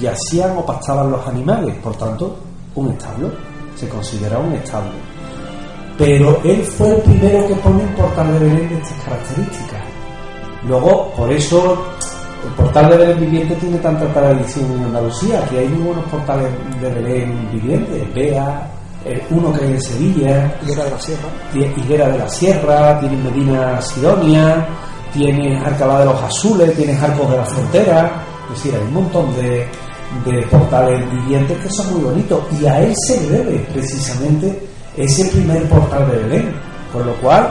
yacían 0.00 0.56
o 0.56 0.64
pastaban 0.64 1.10
los 1.10 1.26
animales, 1.26 1.74
por 1.76 1.96
tanto, 1.96 2.38
un 2.74 2.90
establo, 2.90 3.30
se 3.74 3.88
considera 3.88 4.38
un 4.38 4.52
establo. 4.52 4.92
Pero 5.96 6.40
él 6.44 6.62
fue 6.62 6.94
el 6.94 7.02
primero 7.02 7.48
que 7.48 7.54
pone 7.56 7.82
un 7.82 7.94
portal 7.94 8.32
de 8.32 8.38
Belén 8.38 8.68
de 8.68 8.74
estas 8.76 9.04
características. 9.04 9.82
Luego, 10.64 11.12
por 11.16 11.32
eso, 11.32 11.84
el 12.46 12.52
portal 12.52 12.90
de 12.90 12.96
Belén 12.98 13.20
viviente 13.20 13.54
tiene 13.56 13.78
tanta 13.78 14.12
tradición 14.12 14.70
en 14.72 14.84
Andalucía, 14.84 15.44
que 15.48 15.58
hay 15.58 15.68
muy 15.68 15.86
buenos 15.88 16.04
portales 16.04 16.48
de 16.80 16.88
Belén 16.94 17.50
vivientes, 17.52 18.14
Vea, 18.14 18.70
eh, 19.08 19.26
uno 19.30 19.52
que 19.52 19.64
hay 19.64 19.72
en 19.72 19.82
Sevilla, 19.82 20.54
Higuera 20.62 20.84
de 20.84 20.90
la 20.90 21.00
Sierra, 21.00 21.28
Higuera 21.54 22.08
de 22.10 22.18
la 22.18 22.28
Sierra, 22.28 23.00
tiene 23.00 23.16
Medina 23.16 23.80
Sidonia, 23.80 24.68
tiene 25.12 25.58
Arcalá 25.58 26.00
de 26.00 26.04
los 26.04 26.22
Azules, 26.22 26.76
tiene 26.76 26.94
Arcos 26.94 27.30
de 27.30 27.36
la 27.38 27.44
Frontera, 27.46 28.22
es 28.50 28.56
decir, 28.56 28.74
hay 28.78 28.86
un 28.86 28.94
montón 28.94 29.34
de, 29.36 29.66
de 30.26 30.42
portales 30.48 31.10
vivientes 31.10 31.56
que 31.58 31.70
son 31.70 31.92
muy 31.94 32.02
bonitos. 32.02 32.42
Y 32.60 32.66
a 32.66 32.80
él 32.82 32.94
se 33.06 33.18
debe 33.28 33.58
precisamente 33.72 34.68
ese 34.96 35.24
primer 35.30 35.66
portal 35.68 36.10
de 36.10 36.16
Belén, 36.18 36.54
con 36.92 37.06
lo 37.06 37.14
cual 37.14 37.48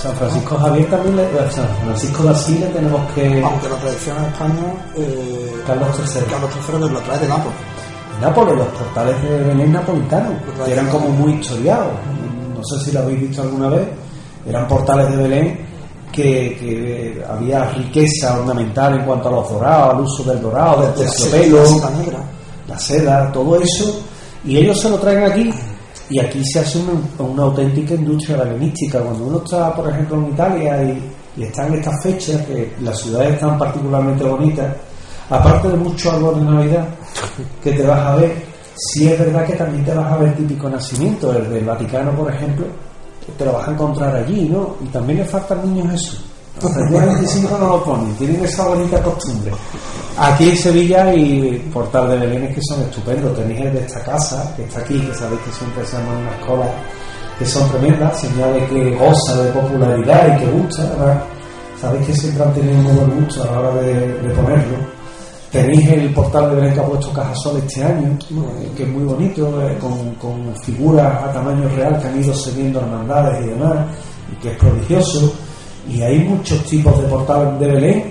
San 0.00 0.14
Francisco 0.16 0.56
Javier 0.56 0.88
también 0.88 1.16
le, 1.16 1.50
San 1.50 1.68
Francisco 1.84 2.22
de 2.22 2.30
Asís 2.30 2.60
le 2.60 2.66
tenemos 2.68 3.00
que 3.12 3.42
aunque 3.42 3.68
la 3.68 3.76
tradición 3.76 4.16
en 4.18 4.24
España 4.24 4.62
eh, 4.94 5.62
Carlos 5.66 5.88
III 5.98 6.22
Carlos 6.30 6.50
III 6.68 6.92
lo 6.92 7.00
trae 7.00 7.18
de 7.18 7.28
Nápoles 7.28 7.75
Nápoles, 8.20 8.56
los 8.56 8.68
portales 8.68 9.22
de 9.22 9.44
Belén 9.44 9.72
napolitanos, 9.72 10.32
que 10.64 10.72
eran 10.72 10.88
como 10.88 11.08
muy 11.10 11.34
historiados. 11.34 11.92
No 12.54 12.64
sé 12.64 12.84
si 12.84 12.92
lo 12.92 13.00
habéis 13.00 13.20
visto 13.20 13.42
alguna 13.42 13.68
vez. 13.68 13.88
Eran 14.46 14.66
portales 14.66 15.10
de 15.10 15.16
Belén 15.16 15.66
que, 16.12 17.22
había 17.28 17.70
riqueza 17.72 18.38
ornamental 18.38 18.94
en 18.94 19.04
cuanto 19.04 19.28
a 19.28 19.32
los 19.32 19.50
dorados, 19.50 19.94
al 19.94 20.00
uso 20.00 20.24
del 20.24 20.40
dorado, 20.40 20.82
del 20.82 20.94
terciopelo, 20.94 21.62
la 22.66 22.78
seda, 22.78 23.30
todo 23.32 23.60
eso. 23.60 24.00
Y 24.44 24.56
ellos 24.56 24.80
se 24.80 24.88
lo 24.88 24.96
traen 24.98 25.30
aquí 25.30 25.52
y 26.08 26.20
aquí 26.20 26.42
se 26.44 26.60
hace 26.60 26.78
una, 27.18 27.42
auténtica 27.42 27.94
industria 27.94 28.38
belenística. 28.38 29.00
Cuando 29.00 29.26
uno 29.26 29.42
está, 29.44 29.74
por 29.74 29.90
ejemplo, 29.90 30.16
en 30.16 30.32
Italia 30.32 30.82
y, 30.82 31.40
y 31.40 31.44
está 31.44 31.66
en 31.66 31.74
estas 31.74 32.02
fechas, 32.02 32.40
que 32.46 32.72
las 32.80 32.98
ciudades 32.98 33.34
están 33.34 33.58
particularmente 33.58 34.24
bonitas, 34.24 34.74
aparte 35.30 35.68
de 35.68 35.76
muchos 35.76 36.12
árboles 36.12 36.44
de 36.44 36.50
Navidad 36.50 36.86
que 37.62 37.72
te 37.72 37.82
vas 37.82 38.00
a 38.00 38.16
ver, 38.16 38.34
si 38.76 39.08
es 39.08 39.18
verdad 39.18 39.46
que 39.46 39.54
también 39.54 39.84
te 39.84 39.94
vas 39.94 40.12
a 40.12 40.16
ver 40.16 40.36
típico 40.36 40.68
nacimiento, 40.68 41.32
el 41.32 41.50
del 41.50 41.64
Vaticano, 41.64 42.12
por 42.12 42.32
ejemplo, 42.32 42.66
te 43.36 43.44
lo 43.44 43.54
vas 43.54 43.68
a 43.68 43.72
encontrar 43.72 44.14
allí, 44.14 44.48
¿no? 44.48 44.76
Y 44.82 44.86
también 44.86 45.18
le 45.20 45.24
faltan 45.24 45.62
niños 45.62 45.90
Jesús. 45.92 46.24
El 46.62 46.88
día 46.88 47.04
25 47.04 47.58
no 47.58 47.68
lo 47.68 47.84
ponen, 47.84 48.14
tienen 48.14 48.42
esa 48.42 48.66
bonita 48.66 49.02
costumbre. 49.02 49.52
Aquí 50.16 50.48
en 50.48 50.56
Sevilla 50.56 51.04
hay 51.04 51.58
portal 51.72 52.08
de 52.08 52.16
Belén 52.16 52.54
que 52.54 52.60
son 52.62 52.80
estupendos. 52.80 53.36
Tenéis 53.36 53.60
el 53.60 53.74
de 53.74 53.80
esta 53.80 54.02
casa, 54.02 54.54
que 54.56 54.64
está 54.64 54.80
aquí, 54.80 54.98
que 54.98 55.14
sabéis 55.14 55.40
que 55.42 55.52
siempre 55.52 55.84
se 55.84 55.98
llama 55.98 56.18
una 56.18 56.30
escuela 56.30 56.66
que 57.38 57.44
son 57.44 57.68
tremendas, 57.70 58.18
señales 58.18 58.70
que 58.70 58.96
goza 58.96 59.42
de 59.42 59.50
popularidad 59.52 60.34
y 60.34 60.40
que 60.40 60.50
gusta, 60.52 60.84
¿verdad? 60.84 61.22
Sabéis 61.78 62.06
que 62.06 62.14
siempre 62.14 62.44
han 62.44 62.54
tenido 62.54 62.76
muy 62.78 62.92
buen 62.94 63.24
gusto 63.24 63.42
a 63.42 63.46
la 63.46 63.60
hora 63.60 63.82
de, 63.82 63.92
de 63.92 64.34
ponerlo. 64.34 64.95
Tenéis 65.62 65.88
el 65.90 66.12
portal 66.14 66.50
de 66.50 66.56
Belén 66.56 66.74
que 66.74 66.80
ha 66.80 66.84
puesto 66.84 67.12
Cajasol 67.12 67.56
este 67.58 67.82
año, 67.84 68.18
eh, 68.30 68.70
que 68.76 68.82
es 68.82 68.88
muy 68.88 69.04
bonito, 69.04 69.62
eh, 69.62 69.76
con, 69.80 70.14
con 70.16 70.54
figuras 70.64 71.22
a 71.24 71.32
tamaño 71.32 71.68
real 71.76 71.98
que 72.00 72.08
han 72.08 72.22
ido 72.22 72.34
siguiendo 72.34 72.80
hermandades 72.80 73.44
y 73.44 73.48
demás, 73.50 73.76
y 74.32 74.36
que 74.42 74.50
es 74.50 74.56
prodigioso. 74.58 75.32
Y 75.88 76.02
hay 76.02 76.18
muchos 76.20 76.62
tipos 76.64 77.00
de 77.00 77.08
portal 77.08 77.58
de 77.58 77.66
Belén, 77.68 78.04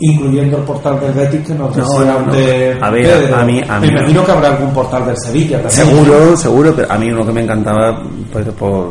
incluyendo 0.00 0.58
el 0.58 0.62
portal 0.62 1.00
del 1.00 1.12
Betis 1.12 1.46
que 1.46 1.54
nos 1.54 1.76
No, 1.76 2.04
no, 2.04 2.20
no. 2.26 2.32
de 2.32 2.78
A 2.80 2.90
ver, 2.90 3.02
Pedro. 3.04 3.36
a 3.36 3.44
mí- 3.44 3.60
a 3.68 3.80
mí- 3.80 3.86
Me 3.88 3.98
imagino 3.98 4.24
que 4.24 4.30
habrá 4.32 4.48
algún 4.48 4.70
portal 4.70 5.06
del 5.06 5.16
Sevilla 5.18 5.60
también. 5.62 5.86
Seguro, 5.86 6.36
seguro, 6.36 6.72
pero 6.74 6.90
a 6.92 6.98
mí 6.98 7.10
uno 7.10 7.26
que 7.26 7.32
me 7.32 7.42
encantaba 7.42 8.02
pues, 8.32 8.46
por, 8.50 8.90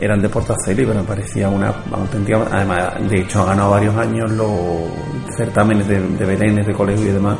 eran 0.00 0.20
de 0.20 0.28
pero 0.28 0.94
me 0.94 1.02
parecía 1.02 1.48
una 1.48 1.68
auténtica. 1.92 2.46
Además, 2.50 2.94
de 3.08 3.20
hecho, 3.20 3.42
ha 3.42 3.46
ganado 3.46 3.70
varios 3.70 3.94
años 3.96 4.30
los 4.32 4.50
certámenes 5.36 5.86
de, 5.86 6.00
de 6.00 6.24
Belénes, 6.24 6.66
de 6.66 6.72
colegio 6.72 7.08
y 7.08 7.12
demás, 7.12 7.36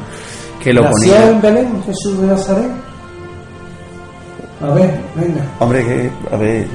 que 0.63 0.73
lo 0.73 0.83
¿Nació 0.83 1.15
ponía. 1.15 1.31
en 1.31 1.41
Belén 1.41 1.83
Jesús 1.85 2.21
de 2.21 2.27
Nazaret? 2.27 2.71
A 4.63 4.75
ver, 4.75 5.01
venga. 5.17 5.43
Hombre, 5.59 5.85
que, 5.85 6.11
a 6.35 6.37
ver. 6.37 6.67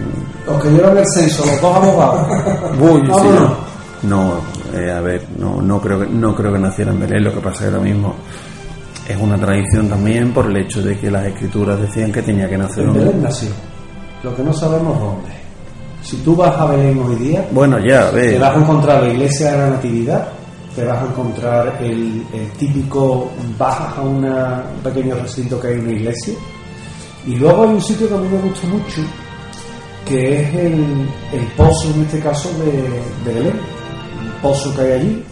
Los 0.48 0.64
que 0.64 0.70
llevan 0.72 0.98
el 0.98 1.06
censo, 1.14 1.46
los 1.46 1.62
dos 1.62 1.76
abogados. 1.76 2.28
Uy, 2.80 3.02
sí, 3.02 3.08
Vámonos. 3.12 3.52
no, 4.04 4.34
eh, 4.74 4.92
a 4.92 5.02
ver, 5.02 5.22
no, 5.38 5.62
no 5.62 5.80
creo 5.80 6.00
que 6.00 6.08
no 6.08 6.36
creo 6.36 6.52
que 6.52 6.60
naciera 6.60 6.92
en 6.92 7.00
Belén. 7.00 7.24
Lo 7.24 7.32
que 7.34 7.42
pasa 7.42 7.66
es 7.66 7.70
que 7.70 7.76
ahora 7.76 7.88
mismo 7.88 8.16
es 9.08 9.18
una 9.22 9.38
tradición 9.38 9.88
también 9.88 10.34
por 10.34 10.48
el 10.48 10.58
hecho 10.58 10.82
de 10.82 10.98
que 10.98 11.12
las 11.12 11.28
escrituras 11.28 11.80
decían 11.80 12.12
que 12.12 12.24
tenía 12.24 12.50
que 12.50 12.58
nacer 12.58 12.86
En 12.86 12.94
Belén 12.94 13.22
nació. 13.22 13.50
Lo 14.24 14.36
que 14.36 14.42
no 14.42 14.52
sabemos 14.52 15.00
dónde. 15.00 15.45
Si 16.06 16.18
tú 16.18 16.36
vas 16.36 16.56
a 16.58 16.66
Belén 16.68 17.00
hoy 17.00 17.16
día, 17.16 17.48
Bueno, 17.52 17.78
ya, 17.80 18.10
a 18.10 18.12
te 18.12 18.38
vas 18.38 18.56
a 18.56 18.60
encontrar 18.60 19.04
la 19.04 19.10
iglesia 19.10 19.52
de 19.52 19.58
la 19.58 19.70
Natividad, 19.72 20.28
te 20.76 20.86
vas 20.86 21.02
a 21.02 21.06
encontrar 21.06 21.78
el, 21.82 22.24
el 22.34 22.52
típico, 22.60 23.32
bajas 23.58 23.98
a 23.98 24.02
una- 24.02 24.64
un 24.76 24.82
pequeño 24.84 25.16
recinto 25.16 25.60
que 25.60 25.68
hay 25.70 25.74
en 25.76 25.80
una 25.82 25.92
iglesia, 25.94 26.34
y 27.26 27.36
luego 27.36 27.64
hay 27.64 27.70
un 27.70 27.82
sitio 27.82 28.08
que 28.08 28.14
a 28.14 28.18
mí 28.18 28.28
me 28.28 28.38
gusta 28.50 28.68
mucho, 28.68 29.02
que 30.08 30.42
es 30.44 30.54
el, 30.54 31.08
el 31.34 31.46
pozo, 31.58 31.88
en 31.96 32.02
este 32.02 32.20
caso, 32.20 32.50
de, 32.60 33.32
de 33.32 33.40
Belén, 33.40 33.56
un 33.56 34.42
pozo 34.44 34.76
que 34.76 34.82
hay 34.82 34.92
allí, 34.92 35.24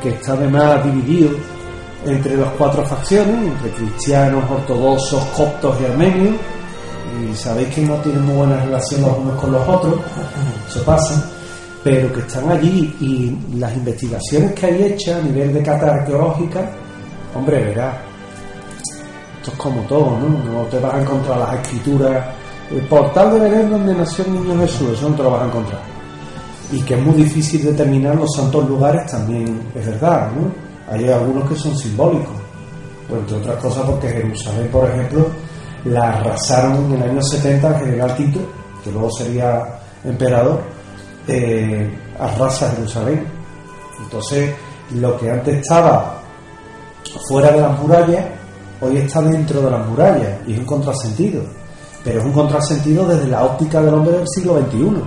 que 0.00 0.10
está 0.10 0.34
además 0.34 0.84
dividido 0.84 1.30
entre 2.06 2.36
las 2.36 2.50
cuatro 2.58 2.84
facciones, 2.84 3.36
entre 3.48 3.70
cristianos, 3.72 4.44
ortodoxos, 4.48 5.24
coptos 5.36 5.76
y 5.80 5.84
armenios, 5.86 6.36
sabéis 7.34 7.74
que 7.74 7.82
no 7.82 7.96
tienen 7.96 8.24
muy 8.24 8.36
buena 8.36 8.64
relación 8.64 9.02
los 9.02 9.18
unos 9.18 9.40
con 9.40 9.52
los 9.52 9.68
otros, 9.68 9.94
eso 10.68 10.82
pasa, 10.84 11.30
pero 11.82 12.12
que 12.12 12.20
están 12.20 12.50
allí 12.50 12.94
y 13.00 13.58
las 13.58 13.74
investigaciones 13.76 14.52
que 14.52 14.66
hay 14.66 14.82
hechas 14.84 15.20
a 15.20 15.22
nivel 15.22 15.52
de 15.52 15.62
cata 15.62 15.94
arqueológica, 15.94 16.70
hombre, 17.34 17.64
verás, 17.64 17.96
esto 19.38 19.50
es 19.50 19.58
como 19.58 19.82
todo, 19.82 20.18
¿no? 20.18 20.28
No 20.28 20.62
te 20.66 20.78
vas 20.78 20.94
a 20.94 21.00
encontrar 21.00 21.38
las 21.38 21.54
escrituras, 21.54 22.26
el 22.70 22.82
portal 22.82 23.34
de 23.34 23.40
Belén 23.40 23.70
donde 23.70 23.94
nació 23.94 24.24
el 24.24 24.34
niño 24.34 24.60
Jesús, 24.60 24.90
eso 24.92 25.08
no 25.10 25.16
te 25.16 25.22
lo 25.22 25.30
vas 25.32 25.42
a 25.42 25.46
encontrar. 25.46 25.80
Y 26.70 26.80
que 26.82 26.94
es 26.94 27.00
muy 27.02 27.14
difícil 27.14 27.64
determinar 27.64 28.14
los 28.16 28.30
santos 28.34 28.66
lugares 28.68 29.10
también 29.10 29.60
es 29.74 29.84
verdad, 29.84 30.30
¿no? 30.32 30.50
Hay 30.92 31.08
algunos 31.08 31.48
que 31.48 31.56
son 31.56 31.76
simbólicos, 31.76 32.36
pues 33.08 33.20
entre 33.20 33.36
otras 33.36 33.56
cosas 33.56 33.84
porque 33.84 34.08
Jerusalén, 34.08 34.68
por 34.70 34.88
ejemplo, 34.88 35.26
la 35.84 36.12
arrasaron 36.12 36.86
en 36.86 37.02
el 37.02 37.10
año 37.10 37.22
70 37.22 37.68
el 37.68 37.84
general 37.84 38.16
Tito, 38.16 38.40
que 38.82 38.92
luego 38.92 39.10
sería 39.10 39.80
emperador, 40.04 40.60
eh, 41.26 41.90
arrasa 42.18 42.70
Jerusalén. 42.70 43.26
Entonces, 44.02 44.54
lo 44.94 45.18
que 45.18 45.30
antes 45.30 45.56
estaba 45.56 46.20
fuera 47.28 47.50
de 47.52 47.60
las 47.60 47.78
murallas, 47.78 48.26
hoy 48.80 48.98
está 48.98 49.22
dentro 49.22 49.60
de 49.62 49.70
las 49.70 49.86
murallas 49.86 50.38
y 50.46 50.54
es 50.54 50.58
un 50.58 50.64
contrasentido. 50.64 51.42
Pero 52.04 52.20
es 52.20 52.24
un 52.24 52.32
contrasentido 52.32 53.06
desde 53.06 53.28
la 53.28 53.44
óptica 53.44 53.80
del 53.80 53.94
hombre 53.94 54.18
del 54.18 54.28
siglo 54.28 54.58
XXI, 54.60 55.02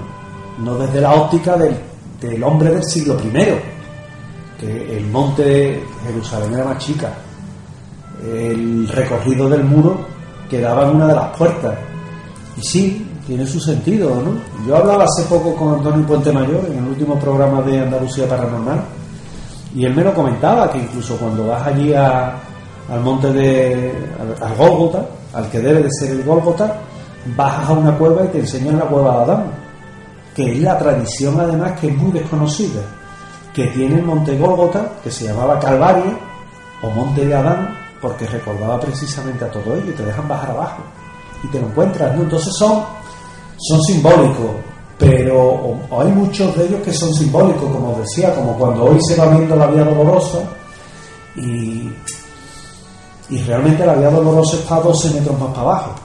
no 0.60 0.78
desde 0.78 1.02
la 1.02 1.14
óptica 1.14 1.58
del, 1.58 1.76
del 2.22 2.44
hombre 2.44 2.72
del 2.72 2.84
siglo 2.84 3.18
I, 3.20 3.32
que 4.58 4.98
el 4.98 5.06
monte 5.08 5.44
de 5.44 5.84
Jerusalén 6.06 6.54
era 6.54 6.64
más 6.64 6.78
chica, 6.78 7.14
el 8.24 8.88
recorrido 8.88 9.50
del 9.50 9.66
muro 9.66 10.15
quedaba 10.50 10.84
en 10.90 10.96
una 10.98 11.08
de 11.08 11.16
las 11.16 11.38
puertas. 11.38 11.74
Y 12.58 12.62
sí, 12.62 13.12
tiene 13.28 13.46
su 13.46 13.60
sentido, 13.60 14.10
¿no? 14.16 14.66
Yo 14.68 14.78
hablaba 14.78 15.04
hace 15.06 15.24
poco 15.24 15.56
con 15.56 15.76
Antonio 15.76 16.06
Puente 16.06 16.32
Mayor 16.32 16.66
en 16.72 16.78
el 16.78 16.88
último 16.90 17.20
programa 17.20 17.62
de 17.64 17.80
Andalucía 17.82 18.28
Paranormal 18.28 18.80
y 19.76 19.84
él 19.86 19.94
me 19.94 20.04
lo 20.04 20.14
comentaba 20.14 20.72
que 20.72 20.78
incluso 20.78 21.18
cuando 21.18 21.48
vas 21.48 21.66
allí 21.68 21.94
a- 21.94 22.34
al 22.90 23.02
monte 23.02 23.34
de 23.34 23.92
al, 24.42 24.48
al 24.52 24.56
Gólgota, 24.56 25.06
al 25.34 25.50
que 25.50 25.60
debe 25.60 25.82
de 25.84 25.90
ser 25.92 26.12
el 26.12 26.24
Gólgota, 26.24 26.78
bajas 27.36 27.70
a 27.70 27.74
una 27.74 27.98
cueva 27.98 28.24
y 28.26 28.28
te 28.30 28.40
enseñan 28.40 28.78
la 28.78 28.86
cueva 28.86 29.18
de 29.18 29.24
Adán, 29.24 29.44
que 30.36 30.52
es 30.54 30.62
la 30.62 30.78
tradición 30.78 31.40
además 31.40 31.78
que 31.80 31.88
es 31.90 31.98
muy 31.98 32.12
desconocida, 32.12 32.82
que 33.54 33.68
tiene 33.68 33.96
el 33.96 34.04
monte 34.04 34.38
Gólgota, 34.38 34.86
que 35.04 35.10
se 35.12 35.26
llamaba 35.26 35.60
Calvario 35.60 36.18
o 36.84 36.90
monte 36.92 37.26
de 37.26 37.34
Adán, 37.36 37.70
porque 38.06 38.28
recordaba 38.28 38.80
precisamente 38.80 39.46
a 39.46 39.52
todo 39.52 39.76
ello 39.76 39.90
y 39.90 39.96
te 39.96 40.06
dejan 40.06 40.28
bajar 40.28 40.52
abajo 40.52 40.84
y 41.44 41.48
te 41.48 41.60
lo 41.60 41.66
encuentras, 41.66 42.16
¿no? 42.16 42.22
Entonces 42.22 42.54
son, 42.56 42.84
son 43.58 43.82
simbólicos, 43.82 44.52
pero 45.00 45.76
hay 46.00 46.10
muchos 46.10 46.56
de 46.56 46.68
ellos 46.68 46.82
que 46.84 46.94
son 46.94 47.12
simbólicos, 47.16 47.64
como 47.64 47.98
decía, 47.98 48.36
como 48.36 48.56
cuando 48.60 48.86
hoy 48.86 49.00
se 49.02 49.16
va 49.16 49.26
viendo 49.30 49.56
la 49.56 49.66
Vía 49.66 49.84
Dolorosa 49.86 50.38
y, 51.36 51.92
y 53.32 53.42
realmente 53.48 53.84
la 53.84 53.96
Vía 53.96 54.12
Dolorosa 54.12 54.58
está 54.58 54.80
12 54.80 55.10
metros 55.16 55.40
más 55.40 55.50
para 55.50 55.62
abajo 55.62 55.96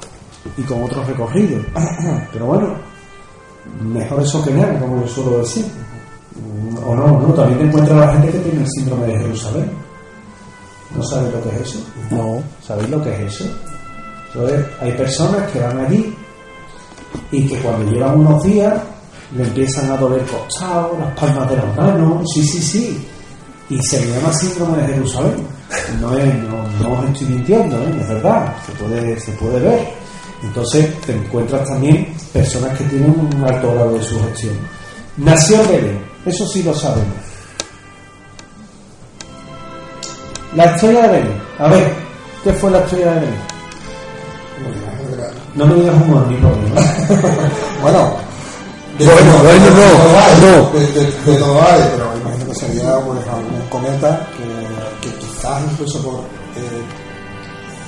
y 0.56 0.62
con 0.62 0.82
otros 0.82 1.06
recorridos. 1.06 1.62
Pero 2.32 2.46
bueno, 2.46 2.76
mejor 3.82 4.22
eso 4.22 4.42
que 4.42 4.52
nada, 4.52 4.80
como 4.80 5.02
yo 5.02 5.06
suelo 5.06 5.38
decir. 5.40 5.66
O 6.86 6.94
no, 6.94 7.20
no, 7.20 7.34
también 7.34 7.70
te 7.70 7.92
a 7.92 7.94
la 7.94 8.12
gente 8.14 8.32
que 8.32 8.38
tiene 8.38 8.62
el 8.62 8.70
síndrome 8.70 9.06
de 9.08 9.18
Jerusalén. 9.18 9.89
¿No 10.94 11.02
sabéis 11.04 11.32
lo 11.32 11.42
que 11.42 11.56
es 11.56 11.62
eso? 11.62 11.78
No. 12.10 12.42
¿Sabéis 12.66 12.90
lo 12.90 13.02
que 13.02 13.14
es 13.14 13.34
eso? 13.34 13.44
Entonces, 14.32 14.66
hay 14.80 14.92
personas 14.92 15.50
que 15.50 15.60
van 15.60 15.78
allí 15.84 16.14
y 17.32 17.46
que 17.46 17.58
cuando 17.58 17.90
llevan 17.90 18.20
unos 18.20 18.42
días 18.44 18.74
le 19.36 19.44
empiezan 19.44 19.90
a 19.90 19.96
doler 19.96 20.24
costados, 20.24 20.98
las 20.98 21.18
palmas 21.18 21.50
de 21.50 21.56
las 21.56 21.76
manos, 21.76 22.24
sí, 22.34 22.44
sí, 22.44 22.60
sí. 22.60 23.08
Y 23.68 23.80
se 23.82 24.04
le 24.04 24.12
llama 24.12 24.32
síndrome 24.32 24.82
de 24.82 24.94
Jerusalén. 24.94 25.46
No, 26.00 26.16
es, 26.16 26.34
no, 26.34 26.66
no 26.80 26.98
os 26.98 27.08
estoy 27.10 27.28
mintiendo, 27.28 27.76
¿eh? 27.76 27.96
es 28.00 28.08
verdad, 28.08 28.52
se 28.66 28.72
puede, 28.72 29.20
se 29.20 29.32
puede 29.32 29.60
ver. 29.60 29.88
Entonces 30.42 31.00
te 31.02 31.14
encuentras 31.14 31.68
también 31.68 32.12
personas 32.32 32.76
que 32.76 32.84
tienen 32.84 33.10
un 33.10 33.44
alto 33.44 33.72
grado 33.72 33.94
de 33.94 34.02
sugestión. 34.02 34.54
Nació 35.16 35.58
Belén, 35.68 36.00
eso 36.26 36.46
sí 36.46 36.62
lo 36.62 36.74
sabemos. 36.74 37.29
La 40.54 40.64
estrella 40.64 41.02
de 41.02 41.08
Belén. 41.08 41.42
A 41.58 41.68
ver, 41.68 41.94
¿qué 42.44 42.52
fue 42.52 42.70
la 42.70 42.78
estrella 42.80 43.12
de 43.14 43.20
Belén? 43.20 43.34
No 45.54 45.66
me 45.66 45.74
digas 45.74 45.94
un 45.94 46.10
morning, 46.10 46.36
por 46.36 46.52
favor. 46.52 47.50
Bueno, 47.82 48.12
Bueno, 48.98 49.32
todo- 49.32 49.42
bueno, 49.42 49.70
no, 49.70 50.72
no. 50.72 50.78
De, 51.32 51.38
todo 51.38 51.62
hay, 51.62 51.80
pero 51.92 52.16
imagino 52.20 52.46
que 52.46 52.54
sería 52.54 52.98
pues, 53.00 53.18
algún 53.28 53.60
cometa 53.70 54.26
que, 54.36 55.08
que 55.08 55.16
quizás 55.18 55.62
incluso 55.72 56.02
por, 56.02 56.14
eh, 56.20 56.82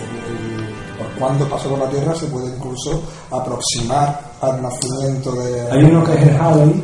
el- 0.03 0.65
el- 0.65 0.75
por 0.99 1.07
cuando 1.19 1.47
pasó 1.49 1.69
por 1.69 1.79
la 1.81 1.91
Tierra 1.91 2.15
se 2.15 2.27
puede 2.27 2.47
incluso 2.47 3.03
aproximar 3.31 4.21
al 4.41 4.63
nacimiento 4.63 5.33
de... 5.33 5.71
Hay 5.71 5.85
uno 5.85 6.03
que 6.05 6.15
es 6.15 6.23
el 6.23 6.37
Halley, 6.41 6.83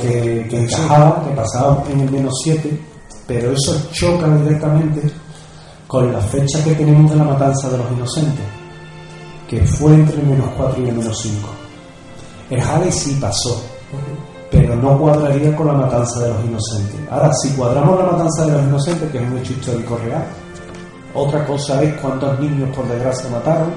que, 0.00 0.46
que 0.50 0.58
encajaba, 0.64 1.22
que 1.24 1.30
pasaba 1.34 1.84
en 1.90 2.00
el 2.00 2.10
menos 2.10 2.34
7, 2.42 2.80
pero 3.32 3.52
eso 3.52 3.88
choca 3.92 4.28
directamente 4.28 5.10
con 5.86 6.12
la 6.12 6.20
fecha 6.20 6.62
que 6.62 6.74
tenemos 6.74 7.10
de 7.10 7.16
la 7.16 7.24
matanza 7.24 7.70
de 7.70 7.78
los 7.78 7.90
inocentes, 7.90 8.44
que 9.48 9.64
fue 9.64 9.94
entre 9.94 10.20
el 10.20 10.26
menos 10.26 10.50
4 10.54 10.84
y 10.84 10.88
el 10.90 10.96
menos 10.96 11.18
5. 11.18 11.48
El 12.50 12.60
Halley 12.60 12.92
sí 12.92 13.16
pasó, 13.18 13.64
pero 14.50 14.76
no 14.76 14.98
cuadraría 14.98 15.56
con 15.56 15.66
la 15.66 15.72
matanza 15.72 16.20
de 16.20 16.28
los 16.28 16.44
inocentes. 16.44 17.00
Ahora, 17.10 17.32
si 17.32 17.48
cuadramos 17.52 17.98
la 17.98 18.12
matanza 18.12 18.44
de 18.44 18.52
los 18.52 18.62
inocentes, 18.64 19.10
que 19.10 19.16
es 19.16 19.30
un 19.30 19.38
hecho 19.38 19.52
histórico 19.54 19.98
real, 20.04 20.26
otra 21.14 21.46
cosa 21.46 21.82
es 21.82 21.94
cuántos 22.02 22.38
niños 22.38 22.68
por 22.76 22.86
desgracia 22.86 23.30
mataron, 23.30 23.72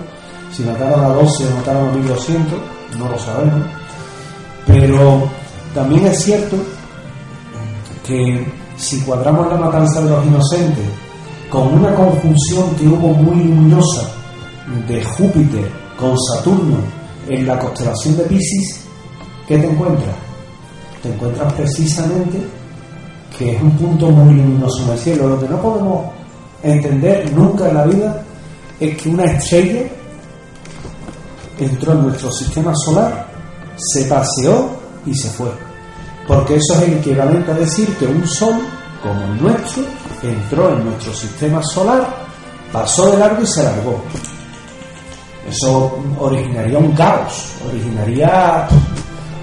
si 0.51 0.63
mataron 0.63 0.99
a 0.99 1.09
12 1.09 1.47
o 1.47 1.55
mataron 1.55 1.89
a 1.89 1.91
1200, 1.93 2.59
no 2.99 3.09
lo 3.09 3.17
sabemos. 3.17 3.67
Pero 4.67 5.29
también 5.73 6.07
es 6.07 6.23
cierto 6.23 6.57
que 8.05 8.64
si 8.77 8.99
cuadramos 9.01 9.49
la 9.49 9.57
matanza 9.57 10.01
de 10.01 10.09
los 10.09 10.25
inocentes 10.25 10.85
con 11.49 11.73
una 11.73 11.93
conjunción 11.95 12.75
que 12.75 12.87
hubo 12.87 13.09
muy 13.09 13.43
luminosa 13.43 14.09
de 14.87 15.03
Júpiter 15.03 15.71
con 15.97 16.15
Saturno 16.19 16.77
en 17.27 17.47
la 17.47 17.57
constelación 17.57 18.17
de 18.17 18.23
Pisces, 18.23 18.81
¿qué 19.47 19.57
te 19.57 19.67
encuentras? 19.67 20.15
Te 21.01 21.09
encuentras 21.09 21.53
precisamente 21.53 22.39
que 23.37 23.55
es 23.55 23.61
un 23.61 23.71
punto 23.71 24.09
muy 24.09 24.33
luminoso 24.33 24.83
en 24.83 24.89
el 24.89 24.99
cielo. 24.99 25.29
Lo 25.29 25.39
que 25.39 25.49
no 25.49 25.61
podemos 25.61 26.05
entender 26.63 27.31
nunca 27.33 27.69
en 27.69 27.75
la 27.75 27.85
vida 27.85 28.23
es 28.79 28.97
que 28.97 29.09
una 29.09 29.25
estrella 29.25 29.83
entró 31.59 31.93
en 31.93 32.03
nuestro 32.03 32.31
sistema 32.31 32.73
solar, 32.75 33.27
se 33.77 34.05
paseó 34.05 34.69
y 35.05 35.13
se 35.13 35.29
fue. 35.29 35.64
Porque 36.27 36.55
eso 36.55 36.73
es 36.75 36.81
el 36.87 36.93
equivalente 36.95 37.51
a 37.51 37.55
decir 37.55 37.87
que 37.97 38.05
un 38.05 38.27
sol, 38.27 38.55
como 39.03 39.21
el 39.25 39.41
nuestro, 39.41 39.83
entró 40.23 40.69
en 40.71 40.85
nuestro 40.85 41.13
sistema 41.13 41.61
solar, 41.63 42.07
pasó 42.71 43.11
de 43.11 43.17
largo 43.17 43.43
y 43.43 43.45
se 43.45 43.63
largó. 43.63 44.01
Eso 45.47 45.97
originaría 46.19 46.79
un 46.79 46.91
caos, 46.93 47.51
originaría 47.69 48.67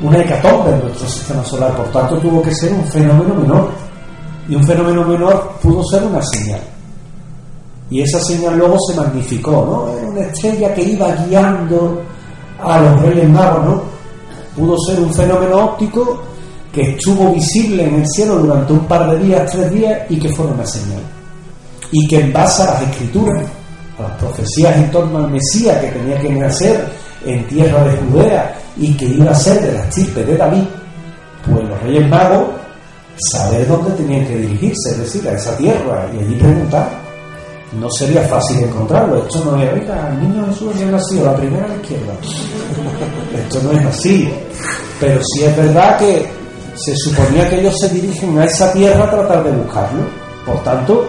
una 0.02 0.18
hecatombe 0.18 0.72
en 0.72 0.80
nuestro 0.80 1.08
sistema 1.08 1.44
solar, 1.44 1.76
por 1.76 1.86
tanto 1.92 2.18
tuvo 2.18 2.42
que 2.42 2.52
ser 2.54 2.72
un 2.72 2.84
fenómeno 2.86 3.34
menor. 3.34 3.70
Y 4.48 4.56
un 4.56 4.66
fenómeno 4.66 5.04
menor 5.04 5.52
pudo 5.62 5.84
ser 5.84 6.02
una 6.02 6.20
señal. 6.22 6.60
Y 7.88 8.02
esa 8.02 8.18
señal 8.20 8.58
luego 8.58 8.76
se 8.88 8.96
magnificó, 8.96 9.52
¿no? 9.52 9.96
Era 9.96 10.08
una 10.08 10.20
estrella 10.22 10.74
que 10.74 10.82
iba 10.82 11.14
guiando 11.26 12.02
a 12.60 12.80
los 12.80 13.02
reyes 13.02 13.28
magos, 13.28 13.64
¿no? 13.64 13.82
Pudo 14.56 14.76
ser 14.78 14.98
un 14.98 15.14
fenómeno 15.14 15.64
óptico 15.66 16.31
que 16.72 16.82
estuvo 16.92 17.34
visible 17.34 17.84
en 17.84 17.96
el 17.96 18.06
cielo 18.08 18.36
durante 18.38 18.72
un 18.72 18.86
par 18.86 19.10
de 19.10 19.18
días, 19.18 19.50
tres 19.50 19.70
días, 19.70 20.00
y 20.08 20.18
que 20.18 20.28
fue 20.30 20.46
una 20.46 20.66
señal. 20.66 21.02
Y 21.90 22.08
que 22.08 22.20
en 22.20 22.32
base 22.32 22.62
a 22.62 22.66
las 22.66 22.82
escrituras, 22.82 23.44
a 23.98 24.02
las 24.02 24.12
profecías 24.12 24.76
en 24.76 24.90
torno 24.90 25.18
al 25.18 25.30
Mesías 25.30 25.78
que 25.78 25.88
tenía 25.88 26.18
que 26.18 26.30
nacer 26.30 26.88
en 27.24 27.46
tierra 27.46 27.84
de 27.84 27.96
Judea 27.98 28.58
y 28.78 28.94
que 28.94 29.04
iba 29.04 29.30
a 29.30 29.34
ser 29.34 29.60
de 29.60 29.72
la 29.72 29.84
estirpe 29.84 30.24
de 30.24 30.36
David, 30.36 30.64
pues 31.44 31.68
los 31.68 31.82
reyes 31.82 32.08
magos 32.08 32.44
saber 33.30 33.68
dónde 33.68 33.90
tenían 33.90 34.26
que 34.26 34.38
dirigirse, 34.38 34.90
es 34.90 34.98
decir, 34.98 35.28
a 35.28 35.32
esa 35.32 35.56
tierra 35.58 36.08
y 36.14 36.24
allí 36.24 36.34
preguntar. 36.36 36.88
No 37.78 37.90
sería 37.90 38.22
fácil 38.22 38.64
encontrarlo. 38.64 39.18
Esto 39.18 39.44
no 39.44 39.62
es, 39.62 39.72
oiga, 39.72 40.10
el 40.10 40.20
niño 40.20 40.46
Jesús 40.48 40.74
ha 40.82 40.90
nacido 40.90 41.24
la 41.26 41.36
primera 41.36 41.64
a 41.64 41.68
la 41.68 41.74
izquierda. 41.76 42.12
Esto 43.34 43.62
no 43.62 43.72
es 43.72 43.86
así. 43.86 44.30
Pero 45.00 45.20
sí 45.22 45.44
es 45.44 45.56
verdad 45.56 45.98
que 45.98 46.41
se 46.74 46.94
suponía 46.96 47.48
que 47.48 47.60
ellos 47.60 47.74
se 47.78 47.88
dirigen 47.88 48.38
a 48.38 48.44
esa 48.44 48.72
tierra 48.72 49.04
a 49.04 49.10
tratar 49.10 49.44
de 49.44 49.52
buscarlo. 49.52 50.02
Por 50.46 50.62
tanto, 50.62 51.08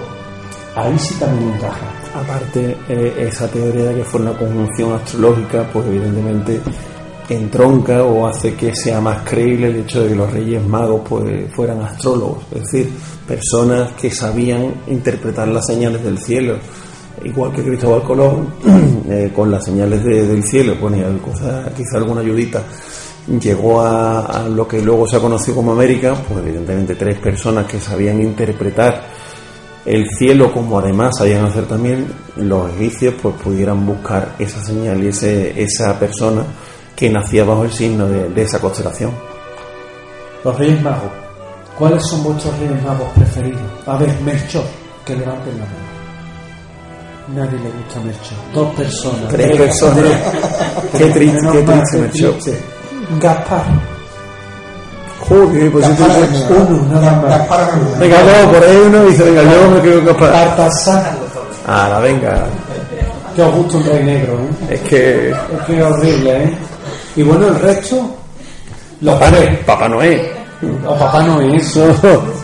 ahí 0.76 0.98
sí 1.00 1.16
también 1.16 1.54
encaja. 1.54 1.86
Aparte, 2.14 2.78
eh, 2.90 3.28
esa 3.28 3.48
teoría 3.48 3.86
de 3.86 3.96
que 3.96 4.04
fue 4.04 4.22
una 4.22 4.38
conjunción 4.38 4.94
astrológica, 4.94 5.68
pues 5.72 5.88
evidentemente 5.88 6.62
entronca 7.30 8.04
o 8.04 8.28
hace 8.28 8.54
que 8.54 8.76
sea 8.76 9.02
más 9.02 9.28
creíble 9.28 9.68
el 9.68 9.78
hecho 9.78 10.02
de 10.02 10.10
que 10.10 10.16
los 10.16 10.32
reyes 10.32 10.64
magos 10.64 11.02
pues 11.08 11.52
fueran 11.56 11.82
astrólogos, 11.82 12.44
es 12.54 12.62
decir, 12.64 12.90
personas 13.28 13.94
que 13.94 14.12
sabían 14.12 14.74
interpretar 14.88 15.48
las 15.48 15.66
señales 15.66 16.04
del 16.04 16.20
cielo, 16.20 16.58
igual 17.24 17.54
que 17.54 17.64
Cristóbal 17.64 18.04
Colón 18.04 18.54
eh, 19.10 19.32
con 19.34 19.50
las 19.50 19.64
señales 19.64 20.04
del 20.04 20.44
cielo 20.44 20.76
ponía 20.80 21.08
quizá 21.76 21.98
alguna 21.98 22.22
ayudita 22.22 22.62
llegó 23.28 23.82
a, 23.82 24.26
a, 24.26 24.50
lo 24.50 24.68
que 24.68 24.82
luego 24.82 25.08
se 25.08 25.18
ha 25.18 25.20
conocido 25.20 25.56
como 25.58 25.72
América, 25.72 26.16
pues 26.28 26.46
evidentemente 26.46 26.96
tres 26.96 27.18
personas 27.20 27.66
que 27.66 27.80
sabían 27.80 28.22
interpretar 28.22 29.04
el 29.86 30.10
cielo 30.10 30.52
como 30.54 30.80
además 30.80 31.18
sabían 31.18 31.46
hacer 31.46 31.66
también 31.66 32.08
los 32.38 32.72
egipcios, 32.72 33.16
pues 33.22 33.36
pudieran 33.36 33.86
buscar 33.86 34.36
esa 34.40 34.64
señal 34.64 35.04
y 35.04 35.08
ese, 35.08 35.62
esa 35.62 36.00
persona 36.00 36.44
que 36.96 37.10
nacía 37.10 37.44
bajo 37.44 37.64
el 37.66 37.72
signo 37.72 38.08
de, 38.08 38.42
esa 38.42 38.60
constelación. 38.60 39.12
Los 40.44 40.58
Reyes 40.58 40.82
Magos. 40.82 41.12
¿Cuáles 41.78 42.06
son 42.06 42.24
vuestros 42.24 42.58
Reyes 42.60 42.82
Magos 42.84 43.10
preferidos? 43.16 43.62
A 43.86 43.98
ver, 43.98 44.22
Melchor, 44.22 44.64
que 45.06 45.16
levanten 45.16 45.60
la 45.60 45.66
mano. 45.66 45.94
Nadie 47.36 47.60
le 47.60 47.70
gusta 47.72 48.00
Melchor. 48.00 48.38
Dos 48.54 48.76
personas. 48.76 49.30
Tres 49.30 49.58
personas. 49.58 50.06
qué 50.98 51.06
triste, 51.08 51.48
qué 51.52 51.62
triste 51.62 51.98
Melchor. 51.98 52.73
Gaspar. 53.20 53.64
Joder, 55.28 55.72
pues 55.72 55.88
Gaspar 55.88 56.12
uno, 56.50 56.94
nada 56.94 57.12
más. 57.22 57.38
Gaspar 57.38 57.72
venga, 58.00 58.18
no, 58.24 58.52
por 58.52 58.64
ahí 58.64 58.78
uno 58.86 59.06
dice, 59.06 59.24
venga, 59.24 59.44
yo 59.44 59.70
me 59.70 59.82
quedo 59.82 60.06
Gaspar. 60.06 60.32
Baltasar. 60.32 61.18
la 61.68 62.00
venga. 62.00 62.46
Que 63.36 63.42
os 63.42 63.56
gusta 63.56 63.78
un 63.78 63.86
rey 63.86 64.04
negro, 64.04 64.34
¿eh? 64.34 64.74
Es 64.76 64.82
que. 64.82 65.30
Es 65.30 65.62
que 65.66 65.78
es 65.78 65.84
horrible, 65.84 66.44
¿eh? 66.44 66.58
Y 67.16 67.24
bueno, 67.24 67.48
el 67.48 67.60
resto. 67.60 68.16
Los 69.02 69.20
Papá, 69.20 69.38
Papá 69.66 69.90
Noé. 69.90 70.32
O 70.88 70.96
Papá 70.98 71.24
Noé. 71.24 71.62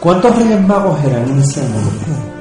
¿Cuántos 0.00 0.36
reyes 0.36 0.60
magos 0.60 0.96
eran 1.04 1.28
inicialmente? 1.28 2.37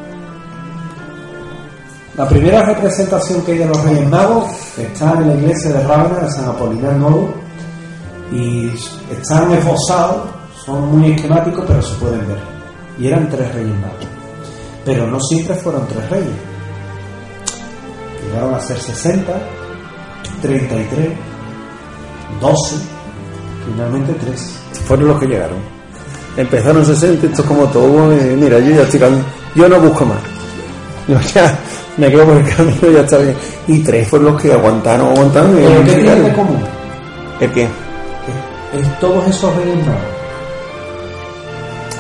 La 2.18 2.28
primera 2.28 2.64
representación 2.64 3.44
que 3.44 3.52
hay 3.52 3.58
de 3.60 3.68
los 3.68 3.80
Reyes 3.84 4.10
Magos 4.10 4.50
está 4.76 5.14
en 5.14 5.28
la 5.28 5.36
iglesia 5.36 5.70
de 5.70 5.88
Rávena 5.88 6.22
de 6.22 6.32
San 6.32 6.50
Apolinar 6.50 6.94
Nuevo 6.94 7.32
y 8.32 8.72
están 9.12 9.52
esbozados, 9.52 10.24
son 10.66 10.98
muy 10.98 11.12
esquemáticos, 11.12 11.64
pero 11.68 11.80
se 11.80 11.94
pueden 11.98 12.28
ver. 12.28 12.40
Y 12.98 13.08
eran 13.10 13.30
tres 13.30 13.54
Reyes 13.54 13.76
Magos. 13.76 14.08
Pero 14.84 15.06
no 15.06 15.20
siempre 15.20 15.54
fueron 15.58 15.88
tres 15.88 16.10
reyes. 16.10 16.34
Llegaron 18.26 18.56
a 18.56 18.60
ser 18.62 18.80
60, 18.80 19.32
33, 20.42 21.10
12, 22.42 22.76
finalmente 23.68 24.14
3. 24.14 24.60
Fueron 24.88 25.10
los 25.10 25.20
que 25.20 25.28
llegaron. 25.28 25.58
Empezaron 26.36 26.84
60, 26.84 27.28
esto 27.28 27.42
es 27.44 27.48
como 27.48 27.66
todo. 27.68 28.12
Eh, 28.12 28.36
mira, 28.36 28.58
yo 28.58 28.72
ya 28.72 28.82
estoy 28.82 29.02
yo 29.54 29.70
no 29.70 29.80
busco 29.82 30.04
más. 30.04 30.18
Ya 31.36 31.58
me 31.98 32.10
quedo 32.10 32.26
por 32.26 32.38
el 32.38 32.56
camino, 32.56 32.92
ya 32.94 33.02
está 33.02 33.18
bien. 33.18 33.36
Y 33.68 33.84
tres 33.84 34.08
fueron 34.08 34.34
los 34.34 34.42
que 34.42 34.52
aguantaron, 34.52 35.08
aguantaron. 35.10 35.56
¿Pero 35.56 35.84
qué 35.84 35.94
tienen 35.94 36.24
de 36.24 36.34
común? 36.34 36.60
¿El 37.40 37.52
qué? 37.52 37.64
Es 37.64 39.00
todos 39.00 39.28
esos 39.28 39.56
reyes 39.56 39.86
magos. 39.86 40.02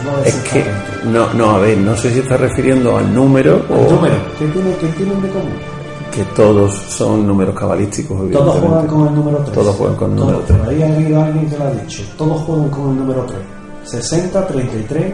No 0.05 0.23
es 0.23 0.35
que, 0.35 0.63
no, 1.05 1.33
no, 1.33 1.55
a 1.55 1.59
ver, 1.59 1.77
no 1.77 1.95
sé 1.97 2.13
si 2.13 2.19
está 2.19 2.37
refiriendo 2.37 2.97
al 2.97 3.13
número 3.13 3.65
o. 3.69 3.75
¿El 3.75 3.95
número? 3.95 4.15
¿Qué, 4.39 4.45
tiene, 4.45 4.75
¿Qué 4.77 4.87
tienen 4.87 5.21
de 5.21 5.29
común? 5.29 5.77
que 6.17 6.23
todos 6.35 6.73
son 6.73 7.27
números 7.27 7.53
cabalísticos. 7.53 8.31
Todos 8.31 8.59
juegan 8.59 8.87
con 8.87 9.07
el 9.07 9.13
número 9.13 9.37
3. 9.37 9.51
Todos 9.51 9.75
juegan 9.75 9.95
con 9.95 10.09
el 10.09 10.15
número 10.17 10.39
3. 10.47 10.59
Por 10.59 10.69
ahí 10.69 10.81
ha 10.81 10.95
habido 10.95 11.21
alguien 11.21 11.47
que 11.47 11.57
lo 11.57 11.63
ha 11.63 11.71
dicho. 11.71 12.03
Todos 12.17 12.41
juegan 12.41 12.69
con 12.69 12.89
el 12.89 12.97
número 12.97 13.25
3. 13.25 13.39
60, 13.83 14.47
33, 14.47 15.13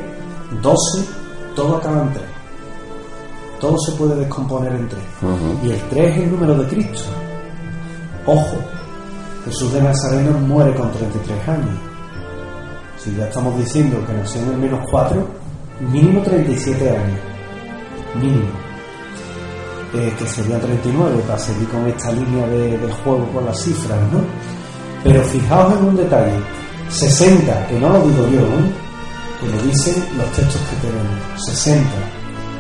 12, 0.61 0.77
todo 1.57 1.75
acaba 1.75 2.03
en 2.03 2.13
3. 2.13 2.25
Todo 3.63 3.77
se 3.79 3.93
puede 3.93 4.13
descomponer 4.17 4.73
en 4.73 4.89
3. 4.89 5.01
Y 5.63 5.69
el 5.71 5.81
3 5.83 6.11
es 6.11 6.23
el 6.23 6.31
número 6.31 6.53
de 6.57 6.67
Cristo. 6.67 7.03
Ojo, 8.25 8.57
Jesús 9.45 9.71
de 9.71 9.81
Nazareno 9.81 10.37
muere 10.39 10.75
con 10.75 10.91
33 10.91 11.47
años. 11.47 11.79
Si 12.97 13.15
ya 13.15 13.25
estamos 13.25 13.57
diciendo 13.57 14.05
que 14.05 14.11
nació 14.11 14.41
en 14.41 14.49
el 14.49 14.57
menos 14.57 14.85
4, 14.91 15.27
mínimo 15.93 16.21
37 16.23 16.89
años. 16.89 17.19
Mínimo 18.21 18.49
eh, 19.93 20.13
que 20.19 20.27
sería 20.27 20.59
39, 20.59 21.23
para 21.25 21.39
seguir 21.39 21.69
con 21.69 21.87
esta 21.87 22.11
línea 22.11 22.45
de, 22.45 22.77
juego 23.05 23.25
con 23.31 23.45
las 23.45 23.61
cifras, 23.61 23.97
¿no? 24.11 24.19
Pero 25.05 25.23
fijaos 25.23 25.77
en 25.77 25.85
un 25.85 25.95
detalle, 25.95 26.37
60, 26.89 27.67
que 27.67 27.79
no 27.79 27.87
lo 27.87 28.01
digo 28.01 28.27
yo, 28.27 28.41
¿no? 28.41 28.83
que 29.39 29.55
lo 29.55 29.63
dicen 29.63 30.03
los 30.17 30.29
textos 30.33 30.61
que 30.69 30.87
tenemos, 30.87 31.45
60, 31.45 31.89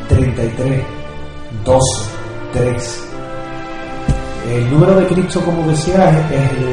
33, 0.07 0.83
12, 1.63 2.09
3. 2.53 3.03
El 4.51 4.71
número 4.71 4.95
de 4.95 5.07
Cristo, 5.07 5.41
como 5.41 5.67
decía, 5.69 6.09
es, 6.09 6.51
el, 6.51 6.67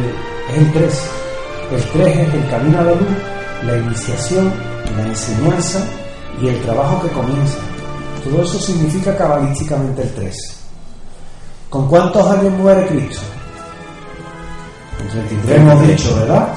es 0.51 0.59
el 0.59 0.73
3. 0.73 1.11
El 1.73 1.85
3 1.85 2.17
es 2.17 2.35
el 2.35 2.51
camino 2.51 2.81
a 2.81 2.83
la 2.83 2.91
luz, 2.93 3.09
la 3.67 3.77
iniciación, 3.77 4.53
la 4.97 5.07
enseñanza 5.07 5.81
y 6.41 6.49
el 6.49 6.61
trabajo 6.63 7.01
que 7.03 7.09
comienza. 7.09 7.59
Todo 8.25 8.43
eso 8.43 8.59
significa 8.59 9.17
cabalísticamente 9.17 10.03
el 10.03 10.15
3. 10.15 10.37
¿Con 11.71 11.89
cuántos 11.89 12.27
años 12.27 12.53
muere 12.55 12.87
Cristo? 12.89 13.23
Con 14.99 15.09
33 15.09 15.61
hemos 15.61 15.87
dicho, 15.87 16.17
¿verdad? 16.17 16.49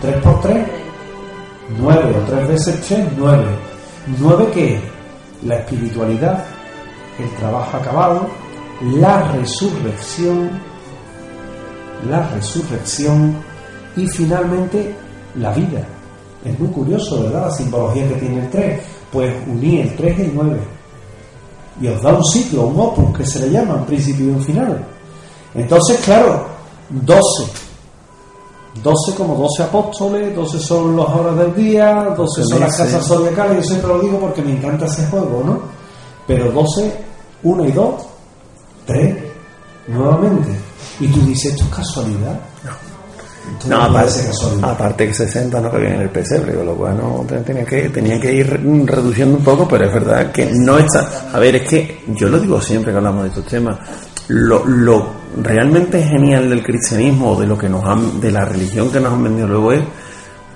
3 0.00 0.16
por 0.22 0.40
3, 0.40 0.66
9 1.78 2.14
o 2.16 2.30
3 2.30 2.48
veces 2.48 2.80
3, 2.86 3.08
9. 3.16 3.44
¿9 4.20 4.50
qué 4.52 4.74
es? 4.74 4.91
La 5.44 5.56
espiritualidad, 5.56 6.44
el 7.18 7.30
trabajo 7.36 7.76
acabado, 7.76 8.28
la 8.96 9.32
resurrección, 9.32 10.50
la 12.08 12.28
resurrección 12.28 13.36
y 13.96 14.06
finalmente 14.06 14.94
la 15.36 15.52
vida. 15.52 15.86
Es 16.44 16.58
muy 16.58 16.68
curioso, 16.68 17.22
¿verdad? 17.24 17.46
La 17.46 17.50
simbología 17.50 18.08
que 18.08 18.14
tiene 18.14 18.44
el 18.44 18.50
3. 18.50 18.80
Pues 19.12 19.34
unir 19.46 19.80
el 19.80 19.96
3 19.96 20.18
y 20.18 20.22
el 20.22 20.34
9 20.34 20.60
y 21.80 21.88
os 21.88 22.02
da 22.02 22.12
un 22.12 22.24
ciclo, 22.24 22.66
un 22.66 22.80
opus 22.80 23.16
que 23.16 23.26
se 23.26 23.40
le 23.40 23.50
llama 23.50 23.74
un 23.74 23.86
principio 23.86 24.26
y 24.26 24.30
un 24.30 24.42
final. 24.42 24.84
Entonces, 25.54 25.98
claro, 26.04 26.46
12. 26.90 27.44
12 28.82 29.14
como 29.16 29.34
12 29.34 29.62
apóstoles, 29.64 30.34
12 30.34 30.58
son 30.60 30.96
las 30.96 31.06
horas 31.08 31.36
del 31.38 31.54
día, 31.54 32.14
12 32.16 32.44
son 32.44 32.60
las 32.60 32.76
casas 32.76 33.06
zodiacales, 33.06 33.56
yo 33.58 33.62
siempre 33.62 33.88
lo 33.88 33.98
digo 34.00 34.18
porque 34.18 34.40
me 34.42 34.52
encanta 34.52 34.86
ese 34.86 35.06
juego, 35.08 35.42
¿no? 35.44 35.60
Pero 36.26 36.50
12, 36.52 36.92
1 37.42 37.64
y 37.66 37.72
2, 37.72 37.94
3, 38.86 39.16
nuevamente. 39.88 40.48
Y 41.00 41.08
tú 41.08 41.20
dices, 41.26 41.52
¿esto 41.52 41.64
es 41.64 41.70
casualidad? 41.74 42.38
Esto 43.58 43.68
No, 43.68 43.82
aparte, 43.82 44.24
casualidad. 44.26 44.70
aparte 44.70 45.06
que 45.08 45.14
60 45.14 45.60
no 45.60 45.70
cabían 45.70 45.94
en 45.94 46.00
el 46.02 46.10
pesebre, 46.10 46.54
con 46.54 46.64
lo 46.66 46.74
cual 46.76 46.96
no 46.96 47.24
te- 47.28 47.38
tenía 47.40 47.64
que, 47.64 47.88
tenía 47.88 48.20
que 48.20 48.32
ir 48.32 48.48
re- 48.48 48.86
reduciendo 48.86 49.36
un 49.36 49.44
poco, 49.44 49.66
pero 49.68 49.86
es 49.86 49.92
verdad 49.92 50.30
que 50.32 50.46
no 50.54 50.78
está. 50.78 51.28
A 51.32 51.38
ver, 51.40 51.56
es 51.56 51.68
que 51.68 52.04
yo 52.14 52.28
lo 52.28 52.38
digo 52.38 52.60
siempre 52.60 52.92
que 52.92 52.98
hablamos 52.98 53.24
de 53.24 53.28
estos 53.30 53.44
temas. 53.46 53.78
Lo, 54.34 54.64
lo 54.66 55.12
realmente 55.36 56.02
genial 56.02 56.48
del 56.48 56.62
cristianismo, 56.62 57.38
de 57.38 57.46
lo 57.46 57.58
que 57.58 57.68
nos 57.68 57.84
han, 57.84 58.18
de 58.18 58.32
la 58.32 58.46
religión 58.46 58.90
que 58.90 58.98
nos 58.98 59.12
han 59.12 59.24
vendido 59.24 59.46
luego 59.46 59.72
es 59.72 59.82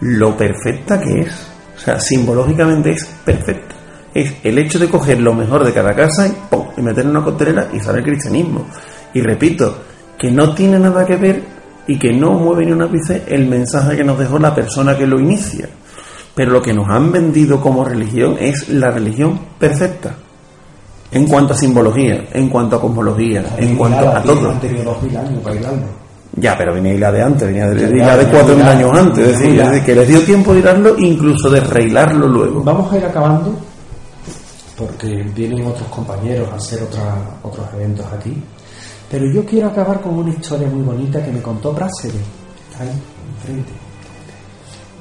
lo 0.00 0.34
perfecta 0.34 0.98
que 0.98 1.20
es. 1.20 1.46
O 1.76 1.78
sea, 1.78 2.00
simbológicamente 2.00 2.92
es 2.92 3.04
perfecta. 3.22 3.74
Es 4.14 4.36
el 4.42 4.56
hecho 4.56 4.78
de 4.78 4.88
coger 4.88 5.20
lo 5.20 5.34
mejor 5.34 5.62
de 5.62 5.74
cada 5.74 5.94
casa 5.94 6.26
y, 6.26 6.32
¡pum! 6.48 6.68
y 6.74 6.80
meterlo 6.80 7.10
en 7.10 7.16
una 7.18 7.24
coctelera 7.24 7.68
y 7.70 7.80
sale 7.80 7.98
el 7.98 8.04
cristianismo. 8.04 8.66
Y 9.12 9.20
repito, 9.20 9.82
que 10.18 10.30
no 10.30 10.54
tiene 10.54 10.78
nada 10.78 11.04
que 11.04 11.16
ver 11.16 11.42
y 11.86 11.98
que 11.98 12.14
no 12.14 12.32
mueve 12.32 12.64
ni 12.64 12.72
un 12.72 12.80
ápice 12.80 13.24
el 13.28 13.46
mensaje 13.46 13.94
que 13.94 14.04
nos 14.04 14.18
dejó 14.18 14.38
la 14.38 14.54
persona 14.54 14.96
que 14.96 15.06
lo 15.06 15.20
inicia. 15.20 15.68
Pero 16.34 16.50
lo 16.50 16.62
que 16.62 16.72
nos 16.72 16.88
han 16.88 17.12
vendido 17.12 17.60
como 17.60 17.84
religión 17.84 18.36
es 18.40 18.70
la 18.70 18.90
religión 18.90 19.38
perfecta. 19.58 20.14
En 21.16 21.26
cuanto 21.26 21.54
a 21.54 21.56
simbología, 21.56 22.24
en 22.32 22.48
cuanto 22.48 22.76
a 22.76 22.80
cosmología, 22.80 23.44
en 23.58 23.76
cuanto 23.76 24.08
a 24.08 24.22
todo. 24.22 24.50
Han 24.50 24.60
tenido 24.60 24.84
2000 24.84 25.16
años 25.16 25.40
para 25.42 25.56
hilarlo. 25.56 26.06
Ya, 26.38 26.56
pero 26.58 26.74
venía 26.74 26.98
la 26.98 27.10
de 27.12 27.22
antes, 27.22 27.48
venía 27.48 27.66
de, 27.68 27.74
de 27.86 27.96
la 27.96 28.16
de 28.16 28.24
ya, 28.24 28.30
cuatro 28.30 28.54
mil 28.54 28.64
ya. 28.64 28.70
años 28.72 28.90
antes, 28.98 29.26
es 29.26 29.38
decir, 29.38 29.56
Ya. 29.56 29.62
es 29.64 29.70
decir, 29.70 29.84
que 29.86 29.94
les 29.94 30.08
dio 30.08 30.20
tiempo 30.22 30.52
de 30.52 30.60
hilarlo, 30.60 30.98
incluso 30.98 31.48
de 31.50 31.60
reilarlo 31.60 32.28
luego. 32.28 32.62
Vamos 32.62 32.92
a 32.92 32.98
ir 32.98 33.04
acabando 33.06 33.54
porque 34.76 35.08
vienen 35.34 35.66
otros 35.66 35.88
compañeros 35.88 36.48
a 36.52 36.56
hacer 36.56 36.82
otra- 36.82 37.38
otros 37.42 37.66
eventos 37.74 38.04
aquí. 38.12 38.36
Pero 39.10 39.24
yo 39.32 39.44
quiero 39.46 39.68
acabar 39.68 40.00
con 40.02 40.18
una 40.18 40.30
historia 40.30 40.68
muy 40.68 40.82
bonita 40.82 41.24
que 41.24 41.32
me 41.32 41.40
contó. 41.40 41.70
Está 41.70 41.86
ahí, 42.82 42.90
enfrente. 43.38 43.72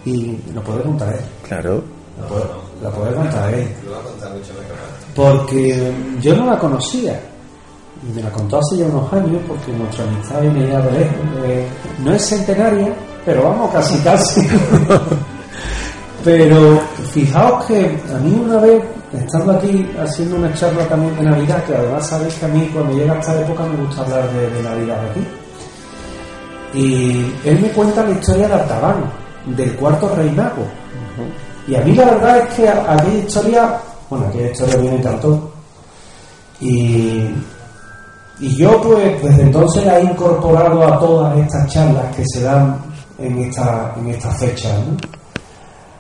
Y 0.06 0.38
lo 0.54 0.62
puede 0.64 0.84
contar 0.84 1.14
él. 1.14 1.20
Claro. 1.48 1.84
La 2.22 2.28
puede, 2.28 2.44
la 2.82 2.90
puede 2.92 3.14
contar 3.16 3.54
él. 3.54 3.68
Porque 5.16 5.94
yo 6.22 6.36
no 6.36 6.48
la 6.48 6.60
conocía. 6.60 7.20
Y 8.08 8.14
me 8.14 8.22
la 8.22 8.30
contó 8.30 8.60
hace 8.60 8.78
ya 8.78 8.86
unos 8.86 9.12
años 9.14 9.42
porque 9.48 9.72
nuestra 9.72 10.04
amistad 10.04 10.42
viene 10.42 10.68
ya 10.68 10.82
de 10.82 10.92
lejos. 10.92 11.18
Eh, 11.46 11.68
no 12.04 12.14
es 12.14 12.26
centenaria, 12.26 12.94
pero 13.26 13.44
vamos, 13.44 13.72
casi 13.72 13.98
casi. 14.00 14.42
pero 16.24 16.82
fijaos 17.12 17.66
que 17.66 17.98
a 18.14 18.20
mí 18.20 18.34
una 18.34 18.58
vez, 18.58 18.84
estando 19.14 19.54
aquí 19.54 19.90
haciendo 19.98 20.36
una 20.36 20.54
charla 20.54 20.86
también 20.88 21.16
de 21.16 21.24
Navidad, 21.24 21.64
que 21.64 21.76
además 21.76 22.08
sabéis 22.08 22.34
que 22.36 22.46
a 22.46 22.50
mí 22.50 22.70
cuando 22.74 22.94
llega 22.94 23.18
esta 23.18 23.40
época 23.40 23.64
me 23.64 23.86
gusta 23.86 24.02
hablar 24.02 24.30
de, 24.34 24.50
de 24.50 24.64
Navidad 24.64 25.00
aquí. 25.10 25.26
Y 26.76 27.34
él 27.46 27.60
me 27.62 27.70
cuenta 27.70 28.04
la 28.04 28.12
historia 28.12 28.48
de 28.50 28.54
Artaban, 28.54 29.06
del 29.46 29.76
cuarto 29.76 30.14
rey 30.16 30.30
mago. 30.32 30.66
Y 31.68 31.76
a 31.76 31.82
mí 31.82 31.94
la 31.96 32.06
verdad 32.06 32.38
es 32.40 32.54
que 32.54 32.70
aquella 32.70 33.18
historia, 33.26 33.78
bueno, 34.10 34.28
aquella 34.28 34.52
historia 34.52 34.78
me 34.78 34.96
encantó. 34.96 35.52
Y, 36.60 37.30
y 38.40 38.56
yo 38.58 38.82
pues 38.82 39.22
desde 39.22 39.44
entonces 39.44 39.86
la 39.86 40.00
he 40.00 40.04
incorporado 40.04 40.84
a 40.84 41.00
todas 41.00 41.38
estas 41.38 41.68
charlas 41.68 42.16
que 42.16 42.24
se 42.26 42.44
dan 42.44 42.78
en 43.18 43.38
esta, 43.40 43.94
en 43.98 44.08
esta 44.08 44.32
fecha. 44.32 44.70
¿no? 44.80 44.98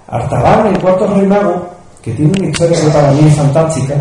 Artaban, 0.08 0.68
el 0.68 0.80
cuarto 0.80 1.08
rey 1.08 1.26
mago, 1.26 1.70
que 2.02 2.14
tiene 2.14 2.32
una 2.40 2.50
historia 2.50 2.80
que 2.80 2.88
para 2.88 3.12
mí 3.12 3.28
es 3.28 3.36
fantástica 3.36 3.96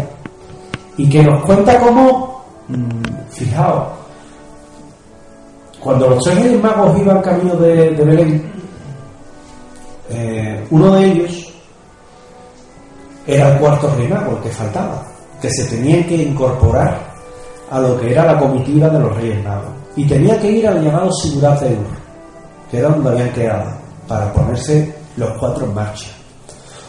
y 0.96 1.08
que 1.08 1.22
nos 1.22 1.44
cuenta 1.44 1.80
cómo, 1.80 2.44
mm, 2.68 3.30
fijaos, 3.30 3.88
cuando 5.80 6.10
los 6.10 6.22
tres 6.24 6.38
reyes 6.42 6.62
magos 6.62 6.98
iban 6.98 7.20
camino 7.20 7.56
de, 7.56 7.90
de 7.90 8.04
Belén, 8.04 8.52
eh, 10.10 10.66
uno 10.70 10.94
de 10.94 11.04
ellos 11.06 11.43
era 13.26 13.52
el 13.52 13.58
cuarto 13.58 13.94
rey 13.96 14.08
mago, 14.08 14.36
el 14.36 14.42
que 14.42 14.50
faltaba, 14.50 15.02
que 15.40 15.50
se 15.50 15.64
tenía 15.64 16.06
que 16.06 16.16
incorporar 16.16 17.14
a 17.70 17.80
lo 17.80 17.98
que 17.98 18.12
era 18.12 18.24
la 18.24 18.38
comitiva 18.38 18.88
de 18.88 18.98
los 18.98 19.16
reyes 19.16 19.42
magos. 19.44 19.70
Y 19.96 20.06
tenía 20.06 20.38
que 20.38 20.50
ir 20.50 20.66
al 20.66 20.82
llamado 20.82 21.10
Sigurat 21.12 21.60
de 21.60 21.76
que 22.70 22.78
era 22.78 22.88
donde 22.88 23.10
habían 23.10 23.32
quedado, 23.32 23.70
para 24.08 24.32
ponerse 24.32 24.94
los 25.16 25.30
cuatro 25.38 25.64
en 25.64 25.74
marcha. 25.74 26.08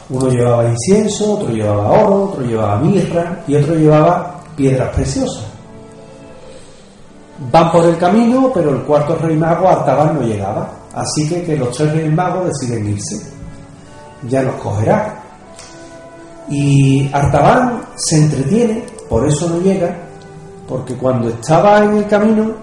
Uno 0.09 0.29
llevaba 0.29 0.65
incienso, 0.65 1.33
otro 1.33 1.49
llevaba 1.49 1.89
oro, 1.89 2.23
otro 2.25 2.43
llevaba 2.43 2.77
mirra 2.77 3.43
y 3.47 3.55
otro 3.55 3.75
llevaba 3.75 4.41
piedras 4.55 4.89
preciosas. 4.95 5.45
Van 7.51 7.71
por 7.71 7.83
el 7.85 7.97
camino, 7.97 8.51
pero 8.53 8.69
el 8.71 8.81
cuarto 8.83 9.15
rey 9.17 9.35
mago, 9.35 9.67
Artaban, 9.67 10.15
no 10.15 10.21
llegaba. 10.21 10.69
Así 10.93 11.27
que, 11.27 11.43
que 11.43 11.57
los 11.57 11.75
tres 11.75 11.91
reyes 11.91 12.13
magos 12.13 12.47
deciden 12.47 12.87
irse. 12.87 13.31
Ya 14.29 14.41
los 14.41 14.55
cogerá. 14.55 15.21
Y 16.49 17.09
Artaban 17.11 17.81
se 17.95 18.17
entretiene, 18.17 18.83
por 19.09 19.27
eso 19.27 19.49
no 19.49 19.59
llega, 19.59 19.95
porque 20.67 20.95
cuando 20.95 21.29
estaba 21.29 21.83
en 21.83 21.97
el 21.97 22.07
camino, 22.07 22.53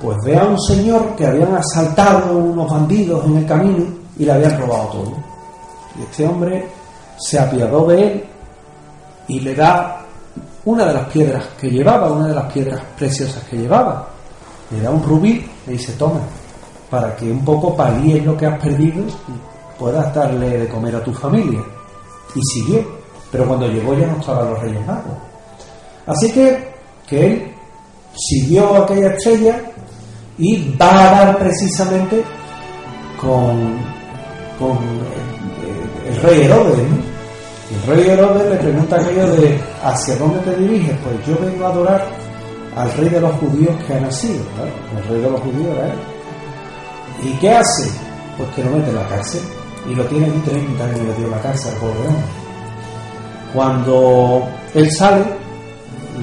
pues 0.00 0.18
ve 0.24 0.36
a 0.36 0.44
un 0.44 0.60
señor 0.60 1.14
que 1.16 1.26
habían 1.26 1.54
asaltado 1.54 2.36
unos 2.36 2.70
bandidos 2.70 3.24
en 3.26 3.36
el 3.36 3.46
camino 3.46 3.84
y 4.18 4.24
le 4.24 4.32
habían 4.32 4.60
robado 4.60 4.88
todo. 4.88 5.12
Y 5.98 6.02
este 6.02 6.26
hombre 6.26 6.66
se 7.18 7.38
apiadó 7.38 7.86
de 7.86 8.02
él 8.02 8.24
y 9.28 9.40
le 9.40 9.54
da 9.54 10.02
una 10.64 10.86
de 10.86 10.94
las 10.94 11.08
piedras 11.08 11.44
que 11.60 11.70
llevaba, 11.70 12.10
una 12.10 12.28
de 12.28 12.34
las 12.34 12.52
piedras 12.52 12.82
preciosas 12.96 13.42
que 13.44 13.56
llevaba. 13.56 14.08
Le 14.70 14.80
da 14.80 14.90
un 14.90 15.02
rubí, 15.02 15.44
le 15.66 15.72
dice, 15.72 15.92
toma, 15.92 16.20
para 16.90 17.14
que 17.16 17.30
un 17.30 17.44
poco 17.44 17.76
palíes 17.76 18.24
lo 18.24 18.36
que 18.36 18.46
has 18.46 18.60
perdido 18.60 19.02
y 19.04 19.78
puedas 19.78 20.14
darle 20.14 20.58
de 20.58 20.68
comer 20.68 20.96
a 20.96 21.04
tu 21.04 21.12
familia. 21.12 21.60
Y 22.34 22.40
siguió, 22.52 22.84
pero 23.32 23.48
cuando 23.48 23.66
llegó 23.66 23.94
ya 23.94 24.06
no 24.06 24.20
estaban 24.20 24.50
los 24.50 24.60
reyes 24.60 24.86
magos. 24.86 25.14
Así 26.06 26.30
que, 26.30 26.68
que 27.08 27.26
él 27.26 27.54
siguió 28.14 28.76
aquella 28.76 29.08
estrella 29.08 29.60
y 30.36 30.76
va 30.76 30.90
a 30.90 31.10
dar 31.10 31.38
precisamente 31.38 32.22
con, 33.18 33.78
con 34.58 34.78
el, 36.06 36.14
el 36.14 36.22
rey 36.22 36.42
Herodes. 36.42 36.76
¿no? 36.76 37.12
El 37.72 37.96
rey 37.96 38.10
Herodes 38.10 38.50
le 38.50 38.56
pregunta 38.56 38.96
aquello 38.96 39.26
de 39.34 39.58
¿hacia 39.82 40.16
dónde 40.16 40.38
te 40.40 40.54
diriges? 40.56 40.94
Pues 41.02 41.26
yo 41.26 41.42
vengo 41.42 41.64
a 41.64 41.68
adorar 41.70 42.06
al 42.76 42.92
rey 42.92 43.08
de 43.08 43.20
los 43.20 43.32
judíos 43.36 43.74
que 43.86 43.94
ha 43.94 44.00
nacido. 44.00 44.44
El 44.94 45.08
rey 45.08 45.20
de 45.22 45.30
los 45.30 45.40
judíos 45.40 45.74
era 45.74 45.86
él. 45.86 45.98
¿Y 47.22 47.32
qué 47.38 47.50
hace? 47.50 47.90
Pues 48.36 48.48
que 48.50 48.64
lo 48.64 48.72
mete 48.72 48.90
en 48.90 48.96
la 48.96 49.08
cárcel. 49.08 49.40
Y 49.88 49.94
lo 49.94 50.04
tiene 50.04 50.26
aquí 50.26 50.38
30 50.44 50.84
años 50.84 51.00
metido 51.00 51.26
en 51.28 51.30
la 51.30 51.40
cárcel 51.40 51.72
pobre 51.80 52.08
hombre. 52.08 52.41
Cuando 53.52 54.48
él 54.74 54.90
sale, 54.90 55.24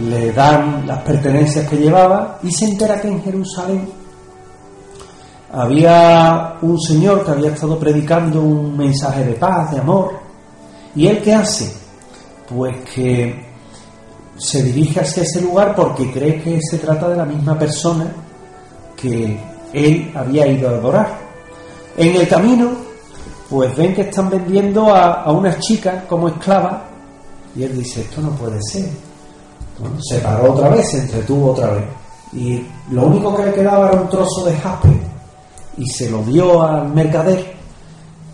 le 0.10 0.32
dan 0.32 0.86
las 0.88 1.02
pertenencias 1.04 1.68
que 1.68 1.78
llevaba 1.78 2.40
y 2.42 2.52
se 2.52 2.66
entera 2.66 3.00
que 3.00 3.08
en 3.08 3.22
Jerusalén 3.22 3.90
había 5.52 6.56
un 6.62 6.80
señor 6.80 7.26
que 7.26 7.32
había 7.32 7.52
estado 7.52 7.78
predicando 7.80 8.42
un 8.42 8.78
mensaje 8.78 9.24
de 9.26 9.34
paz, 9.34 9.72
de 9.72 9.80
amor. 9.80 10.12
¿Y 10.96 11.08
él 11.08 11.22
qué 11.22 11.34
hace? 11.34 11.76
Pues 12.48 12.76
que 12.94 13.48
se 14.38 14.64
dirige 14.64 15.00
hacia 15.02 15.24
ese 15.24 15.42
lugar 15.42 15.76
porque 15.76 16.12
cree 16.12 16.42
que 16.42 16.60
se 16.62 16.78
trata 16.78 17.10
de 17.10 17.18
la 17.18 17.26
misma 17.26 17.58
persona 17.58 18.12
que 18.96 19.40
él 19.74 20.12
había 20.16 20.48
ido 20.48 20.70
a 20.70 20.74
adorar. 20.74 21.18
En 21.98 22.16
el 22.16 22.28
camino, 22.28 22.70
pues 23.50 23.76
ven 23.76 23.94
que 23.94 24.02
están 24.02 24.30
vendiendo 24.30 24.94
a, 24.94 25.24
a 25.24 25.32
unas 25.32 25.60
chicas 25.60 26.04
como 26.08 26.30
esclavas 26.30 26.89
y 27.56 27.64
él 27.64 27.78
dice, 27.78 28.02
esto 28.02 28.22
no 28.22 28.32
puede 28.32 28.60
ser. 28.62 28.90
Se 30.08 30.20
paró 30.20 30.54
otra 30.54 30.70
vez, 30.70 30.90
se 30.92 31.00
entretuvo 31.00 31.52
otra 31.52 31.72
vez. 31.72 31.86
Y 32.34 32.64
lo 32.92 33.08
único 33.08 33.36
que 33.36 33.46
le 33.46 33.54
quedaba 33.54 33.90
era 33.90 34.02
un 34.02 34.10
trozo 34.10 34.46
de 34.46 34.56
jaspe 34.58 34.90
y 35.78 35.88
se 35.88 36.10
lo 36.10 36.22
dio 36.24 36.62
al 36.62 36.90
mercader 36.90 37.56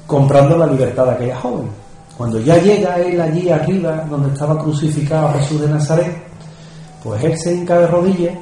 comprando 0.08 0.58
la 0.58 0.68
libertad 0.68 1.06
de 1.06 1.12
aquella 1.12 1.40
joven. 1.40 1.70
Cuando 2.18 2.40
ya 2.40 2.58
llega 2.58 2.98
él 2.98 3.20
allí 3.20 3.50
arriba, 3.50 4.06
donde 4.10 4.30
estaba 4.30 4.58
crucificado 4.58 5.34
Jesús 5.34 5.62
de 5.62 5.68
Nazaret, 5.68 6.18
pues 7.04 7.24
él 7.24 7.38
se 7.38 7.56
hinca 7.56 7.80
de 7.80 7.88
rodillas 7.88 8.36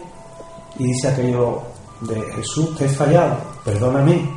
y 0.79 0.85
dice 0.85 1.07
aquello 1.09 1.61
de 2.01 2.21
Jesús, 2.35 2.75
te 2.77 2.85
he 2.85 2.89
fallado, 2.89 3.35
perdóname, 3.63 4.29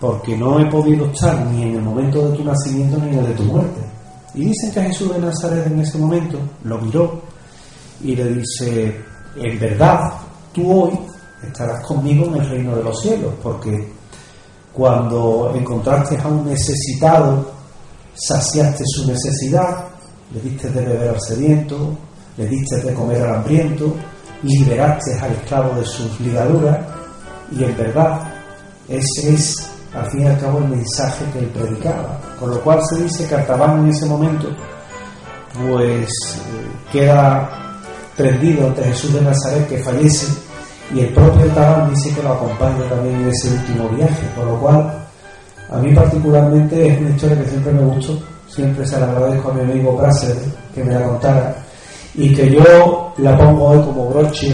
porque 0.00 0.36
no 0.36 0.58
he 0.60 0.66
podido 0.66 1.06
estar 1.06 1.44
ni 1.46 1.62
en 1.62 1.76
el 1.76 1.82
momento 1.82 2.28
de 2.28 2.36
tu 2.36 2.44
nacimiento 2.44 2.98
ni 2.98 3.10
en 3.10 3.18
el 3.18 3.26
de 3.28 3.34
tu 3.34 3.42
muerte. 3.44 3.91
Y 4.34 4.46
dicen 4.46 4.72
que 4.72 4.82
Jesús 4.82 5.12
de 5.12 5.18
Nazaret 5.18 5.66
en 5.66 5.80
ese 5.80 5.98
momento 5.98 6.38
lo 6.64 6.78
miró 6.78 7.20
y 8.02 8.16
le 8.16 8.34
dice, 8.34 9.00
en 9.36 9.58
verdad, 9.58 10.12
tú 10.52 10.84
hoy 10.84 10.98
estarás 11.42 11.84
conmigo 11.84 12.26
en 12.26 12.36
el 12.36 12.48
reino 12.48 12.76
de 12.76 12.84
los 12.84 13.00
cielos, 13.00 13.34
porque 13.42 13.92
cuando 14.72 15.52
encontraste 15.54 16.16
a 16.18 16.28
un 16.28 16.46
necesitado, 16.46 17.52
saciaste 18.14 18.84
su 18.86 19.06
necesidad, 19.06 19.84
le 20.32 20.40
diste 20.40 20.70
de 20.70 20.86
beber 20.86 21.10
al 21.10 21.20
sediento, 21.20 21.96
le 22.36 22.46
diste 22.46 22.76
de 22.80 22.94
comer 22.94 23.22
al 23.22 23.36
hambriento, 23.36 23.94
liberaste 24.42 25.18
al 25.20 25.32
esclavo 25.32 25.78
de 25.78 25.84
sus 25.84 26.18
ligaduras, 26.20 26.78
y 27.50 27.64
en 27.64 27.76
verdad 27.76 28.20
ese 28.88 29.34
es 29.34 29.71
al 29.94 30.10
fin 30.10 30.22
y 30.22 30.26
al 30.26 30.38
cabo 30.38 30.58
el 30.58 30.68
mensaje 30.68 31.24
que 31.32 31.40
él 31.40 31.46
predicaba. 31.46 32.18
Con 32.38 32.50
lo 32.50 32.60
cual 32.60 32.80
se 32.88 33.02
dice 33.02 33.26
que 33.26 33.34
Artaban 33.34 33.80
en 33.80 33.90
ese 33.90 34.06
momento 34.06 34.48
pues 35.66 36.08
eh, 36.08 36.66
queda 36.90 37.50
prendido 38.16 38.68
ante 38.68 38.84
Jesús 38.84 39.12
de 39.12 39.20
Nazaret 39.20 39.68
que 39.68 39.78
fallece 39.78 40.32
y 40.94 41.00
el 41.00 41.08
propio 41.12 41.42
Artaban 41.42 41.90
dice 41.90 42.14
que 42.14 42.22
lo 42.22 42.32
acompaña 42.32 42.88
también 42.88 43.16
en 43.16 43.28
ese 43.28 43.50
último 43.50 43.88
viaje, 43.90 44.26
por 44.34 44.46
lo 44.46 44.60
cual 44.60 45.06
a 45.70 45.76
mí 45.78 45.94
particularmente 45.94 46.88
es 46.88 47.00
una 47.00 47.10
historia 47.10 47.38
que 47.38 47.48
siempre 47.48 47.72
me 47.72 47.82
gustó, 47.82 48.18
siempre 48.48 48.86
se 48.86 49.00
la 49.00 49.10
agradezco 49.10 49.50
a 49.50 49.54
mi 49.54 49.60
amigo 49.62 49.96
Praser 49.96 50.36
que 50.74 50.84
me 50.84 50.94
la 50.94 51.06
contara 51.06 51.56
y 52.14 52.34
que 52.34 52.50
yo 52.50 53.14
la 53.18 53.36
pongo 53.38 53.70
hoy 53.70 53.78
como 53.80 54.08
broche. 54.10 54.52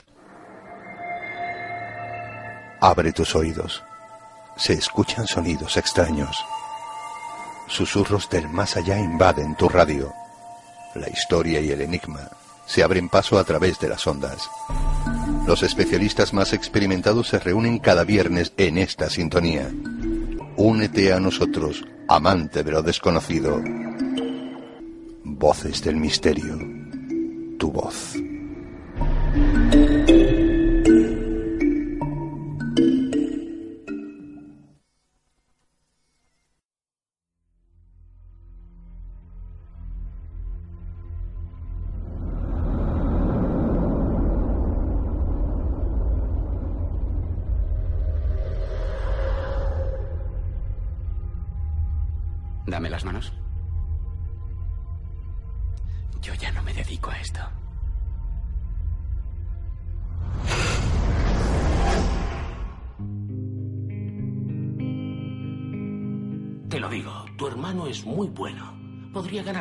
Abre 2.81 3.12
tus 3.12 3.35
oídos 3.35 3.82
se 4.59 4.74
escuchan 4.74 5.26
sonidos 5.26 5.76
extraños. 5.76 6.44
Susurros 7.68 8.28
del 8.28 8.48
más 8.48 8.76
allá 8.76 8.98
invaden 8.98 9.55
tu 9.55 9.68
radio. 9.68 10.12
La 10.94 11.09
historia 11.09 11.60
y 11.60 11.70
el 11.70 11.80
enigma 11.80 12.28
se 12.66 12.82
abren 12.82 13.09
paso 13.09 13.39
a 13.39 13.44
través 13.44 13.78
de 13.78 13.89
las 13.89 14.06
ondas. 14.06 14.51
Los 15.47 15.62
especialistas 15.62 16.35
más 16.35 16.52
experimentados 16.52 17.28
se 17.28 17.39
reúnen 17.39 17.78
cada 17.78 18.05
viernes 18.05 18.52
en 18.59 18.78
esta 18.78 19.09
sintonía. 19.09 19.70
Únete 20.56 21.12
a 21.12 21.20
nosotros, 21.20 21.85
amante 22.09 22.62
de 22.62 22.70
lo 22.70 22.82
desconocido. 22.82 23.62
Voces 25.24 25.82
del 25.82 25.97
misterio. 25.97 26.59
Tu 27.59 27.70
voz. 27.70 28.14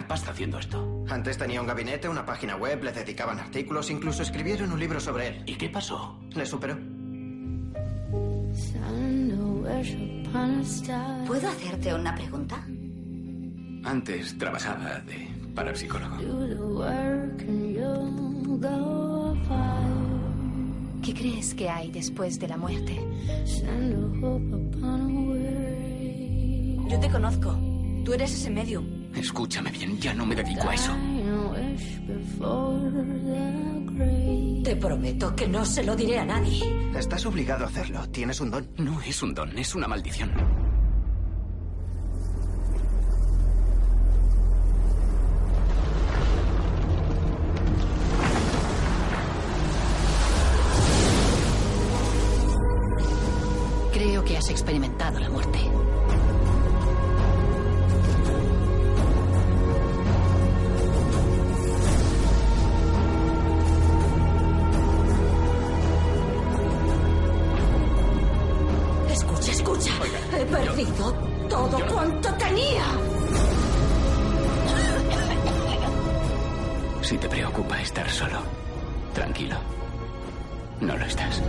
Ganar 0.08 0.20
pasta 0.20 0.32
haciendo 0.32 0.58
esto. 0.60 1.06
Antes 1.10 1.38
tenía 1.38 1.62
un 1.62 1.68
gabinete, 1.68 2.08
una 2.08 2.26
página 2.26 2.56
web, 2.56 2.84
le 2.84 2.92
dedicaban 2.92 3.40
artículos, 3.40 3.90
incluso 3.92 4.24
escribieron 4.24 4.72
un 4.72 4.80
libro 4.80 5.00
sobre 5.00 5.28
él. 5.28 5.44
¿Y 5.46 5.56
qué 5.56 5.70
pasó? 5.70 6.20
Le 6.34 6.46
superó. 6.46 6.78
¿Puedo 11.28 11.50
hacerte 11.50 11.94
una 11.94 12.16
pregunta? 12.16 12.66
Antes 13.84 14.38
trabajaba 14.38 15.00
de 15.02 15.28
parapsicólogo. 15.54 16.18
¿Qué 21.04 21.14
crees 21.14 21.54
que 21.54 21.70
hay 21.70 21.92
después 21.92 22.40
de 22.40 22.48
la 22.48 22.58
muerte? 22.58 23.00
Yo 26.90 27.00
te 27.00 27.10
conozco. 27.10 27.58
Tú 28.04 28.14
eres 28.14 28.34
ese 28.34 28.50
medium. 28.50 29.07
Escúchame 29.18 29.72
bien, 29.72 30.00
ya 30.00 30.14
no 30.14 30.26
me 30.26 30.36
dedico 30.36 30.70
a 30.70 30.76
eso. 30.76 30.96
Te 34.64 34.76
prometo 34.76 35.36
que 35.36 35.48
no 35.48 35.66
se 35.66 35.84
lo 35.84 35.96
diré 35.96 36.20
a 36.20 36.26
nadie. 36.26 36.92
Estás 36.96 37.26
obligado 37.26 37.66
a 37.66 37.68
hacerlo. 37.68 38.08
Tienes 38.10 38.40
un 38.42 38.52
don. 38.52 38.70
No 38.78 39.02
es 39.02 39.24
un 39.24 39.34
don, 39.34 39.58
es 39.58 39.74
una 39.76 39.88
maldición. 39.88 40.32
Creo 53.94 54.24
que 54.24 54.38
has 54.38 54.50
experimentado 54.50 55.20
la 55.20 55.30
muerte. 55.30 55.60
Perdido 70.78 71.12
todo 71.50 71.80
cuanto 71.88 72.34
tenía. 72.36 72.86
Si 77.02 77.18
te 77.18 77.28
preocupa 77.28 77.82
estar 77.82 78.08
solo, 78.10 78.40
tranquilo. 79.14 79.56
No 80.82 80.96
lo 80.96 81.06
estás. 81.06 81.42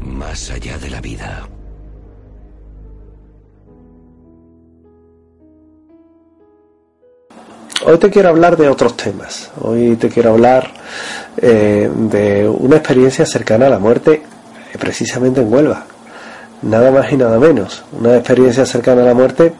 Más 0.00 0.50
allá 0.50 0.76
de 0.78 0.90
la 0.90 1.00
vida. 1.00 1.47
Hoy 7.90 7.96
te 7.96 8.10
quiero 8.10 8.28
hablar 8.28 8.58
de 8.58 8.68
otros 8.68 8.98
temas. 8.98 9.50
Hoy 9.62 9.96
te 9.96 10.10
quiero 10.10 10.32
hablar 10.32 10.70
eh, 11.38 11.90
de 11.90 12.46
una 12.46 12.76
experiencia 12.76 13.24
cercana 13.24 13.68
a 13.68 13.70
la 13.70 13.78
muerte, 13.78 14.12
eh, 14.74 14.78
precisamente 14.78 15.40
en 15.40 15.50
Huelva. 15.50 15.86
Nada 16.60 16.90
más 16.90 17.10
y 17.10 17.16
nada 17.16 17.38
menos. 17.38 17.82
Una 17.98 18.16
experiencia 18.16 18.66
cercana 18.66 19.00
a 19.00 19.06
la 19.06 19.14
muerte 19.14 19.54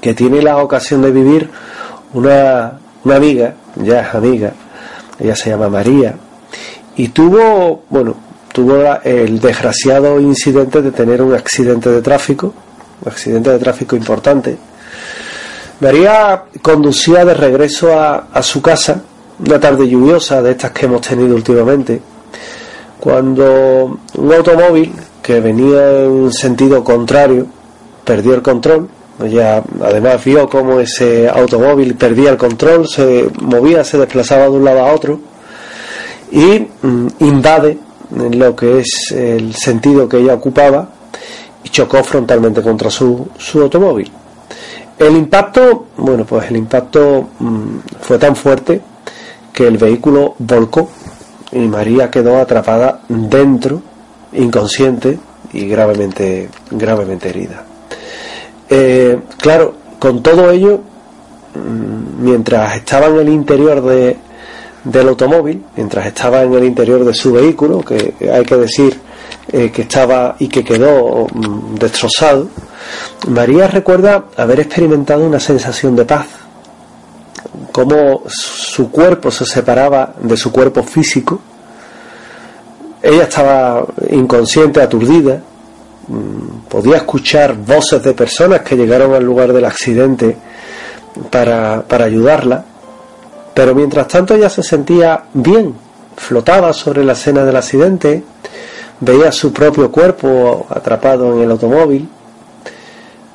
que 0.00 0.14
tiene 0.14 0.40
la 0.40 0.58
ocasión 0.58 1.02
de 1.02 1.10
vivir 1.10 1.50
una, 2.14 2.78
una 3.02 3.16
amiga, 3.16 3.54
ya 3.74 4.02
es 4.02 4.14
amiga, 4.14 4.52
ella 5.18 5.34
se 5.34 5.50
llama 5.50 5.68
María, 5.68 6.14
y 6.94 7.08
tuvo, 7.08 7.82
bueno, 7.90 8.14
tuvo 8.52 9.00
el 9.02 9.40
desgraciado 9.40 10.20
incidente 10.20 10.80
de 10.80 10.92
tener 10.92 11.20
un 11.22 11.34
accidente 11.34 11.90
de 11.90 12.02
tráfico, 12.02 12.54
un 13.02 13.10
accidente 13.10 13.50
de 13.50 13.58
tráfico 13.58 13.96
importante. 13.96 14.56
María 15.80 16.44
conducía 16.62 17.24
de 17.24 17.34
regreso 17.34 17.98
a, 17.98 18.28
a 18.32 18.42
su 18.42 18.62
casa, 18.62 19.02
una 19.38 19.60
tarde 19.60 19.88
lluviosa 19.88 20.40
de 20.40 20.52
estas 20.52 20.70
que 20.70 20.86
hemos 20.86 21.02
tenido 21.02 21.34
últimamente, 21.34 22.00
cuando 22.98 23.98
un 24.14 24.32
automóvil 24.32 24.92
que 25.22 25.40
venía 25.40 26.04
en 26.04 26.32
sentido 26.32 26.82
contrario 26.82 27.46
perdió 28.04 28.34
el 28.34 28.42
control. 28.42 28.88
Ella 29.22 29.62
además 29.82 30.24
vio 30.24 30.48
cómo 30.48 30.78
ese 30.78 31.28
automóvil 31.28 31.94
perdía 31.96 32.30
el 32.30 32.36
control, 32.36 32.86
se 32.86 33.28
movía, 33.42 33.82
se 33.82 33.98
desplazaba 33.98 34.44
de 34.44 34.50
un 34.50 34.64
lado 34.64 34.80
a 34.80 34.92
otro 34.92 35.18
y 36.30 36.66
mm, 36.82 37.06
invade 37.20 37.78
lo 38.10 38.54
que 38.54 38.80
es 38.80 39.12
el 39.12 39.54
sentido 39.54 40.08
que 40.08 40.18
ella 40.18 40.34
ocupaba 40.34 40.88
y 41.64 41.68
chocó 41.70 42.04
frontalmente 42.04 42.62
contra 42.62 42.90
su, 42.90 43.28
su 43.36 43.62
automóvil. 43.62 44.10
El 44.98 45.14
impacto, 45.16 45.86
bueno, 45.98 46.24
pues 46.24 46.50
el 46.50 46.56
impacto 46.56 47.28
mm, 47.38 47.78
fue 48.00 48.18
tan 48.18 48.34
fuerte 48.34 48.80
que 49.52 49.66
el 49.66 49.76
vehículo 49.76 50.34
volcó 50.38 50.88
y 51.52 51.58
María 51.58 52.10
quedó 52.10 52.38
atrapada 52.38 53.02
dentro, 53.08 53.82
inconsciente 54.32 55.18
y 55.52 55.68
gravemente, 55.68 56.48
gravemente 56.70 57.28
herida. 57.28 57.64
Eh, 58.68 59.18
claro, 59.38 59.74
con 59.98 60.22
todo 60.22 60.50
ello, 60.50 60.80
mm, 61.54 62.24
mientras 62.24 62.76
estaba 62.76 63.06
en 63.06 63.16
el 63.16 63.28
interior 63.28 63.82
de, 63.82 64.16
del 64.82 65.08
automóvil, 65.08 65.62
mientras 65.76 66.06
estaba 66.06 66.42
en 66.42 66.54
el 66.54 66.64
interior 66.64 67.04
de 67.04 67.12
su 67.12 67.32
vehículo, 67.32 67.82
que 67.82 68.14
hay 68.32 68.44
que 68.44 68.56
decir 68.56 68.98
eh, 69.52 69.70
que 69.70 69.82
estaba 69.82 70.36
y 70.38 70.48
que 70.48 70.64
quedó 70.64 71.26
mm, 71.32 71.76
destrozado, 71.76 72.48
María 73.28 73.68
recuerda 73.68 74.24
haber 74.36 74.60
experimentado 74.60 75.24
una 75.24 75.40
sensación 75.40 75.94
de 75.96 76.04
paz, 76.04 76.26
cómo 77.72 78.22
su 78.26 78.90
cuerpo 78.90 79.30
se 79.30 79.44
separaba 79.44 80.14
de 80.20 80.36
su 80.36 80.50
cuerpo 80.52 80.82
físico. 80.82 81.40
Ella 83.02 83.24
estaba 83.24 83.86
inconsciente, 84.10 84.80
aturdida, 84.80 85.40
mm, 86.08 86.68
podía 86.68 86.96
escuchar 86.96 87.54
voces 87.56 88.02
de 88.02 88.14
personas 88.14 88.62
que 88.62 88.76
llegaron 88.76 89.14
al 89.14 89.24
lugar 89.24 89.52
del 89.52 89.64
accidente 89.64 90.36
para, 91.30 91.82
para 91.82 92.04
ayudarla, 92.04 92.64
pero 93.54 93.74
mientras 93.74 94.08
tanto 94.08 94.34
ella 94.34 94.50
se 94.50 94.62
sentía 94.62 95.24
bien, 95.32 95.74
flotaba 96.16 96.72
sobre 96.72 97.04
la 97.04 97.12
escena 97.12 97.44
del 97.44 97.56
accidente, 97.56 98.22
veía 99.00 99.32
su 99.32 99.52
propio 99.52 99.90
cuerpo 99.90 100.66
atrapado 100.70 101.34
en 101.34 101.42
el 101.42 101.50
automóvil. 101.50 102.08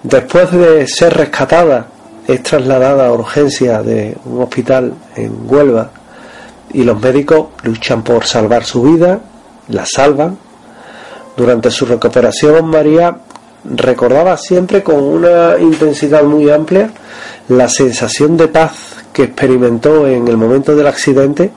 Después 0.04 0.52
de 0.52 0.88
ser 0.88 1.14
rescatada, 1.16 1.88
es 2.28 2.44
trasladada 2.44 3.08
a 3.08 3.12
urgencia 3.12 3.82
de 3.82 4.18
un 4.26 4.44
hospital 4.44 4.94
en 5.16 5.34
Huelva 5.48 5.92
y 6.74 6.84
los 6.84 7.00
médicos 7.00 7.48
luchan 7.64 8.04
por 8.04 8.26
salvar 8.26 8.64
su 8.64 8.84
vida, 8.84 9.20
la 9.68 9.86
salvan. 9.86 10.38
Durante 11.36 11.72
su 11.72 11.86
recuperación, 11.86 12.66
María 12.68 13.18
recordaba 13.64 14.38
siempre 14.38 14.84
con 14.84 14.96
una 14.96 15.56
intensidad 15.60 16.24
muy 16.24 16.50
amplia 16.50 16.90
la 17.48 17.70
sensación 17.70 18.38
de 18.38 18.48
paz 18.48 19.01
que 19.14 19.24
experimentó 19.24 20.08
en 20.08 20.28
el 20.28 20.38
momento 20.38 20.76
del 20.76 20.88
accidente 20.88 21.52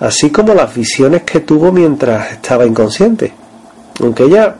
así 0.00 0.30
como 0.30 0.54
las 0.54 0.74
visiones 0.74 1.22
que 1.22 1.40
tuvo 1.40 1.72
mientras 1.72 2.32
estaba 2.32 2.66
inconsciente. 2.66 3.32
Aunque 4.00 4.24
ella 4.24 4.54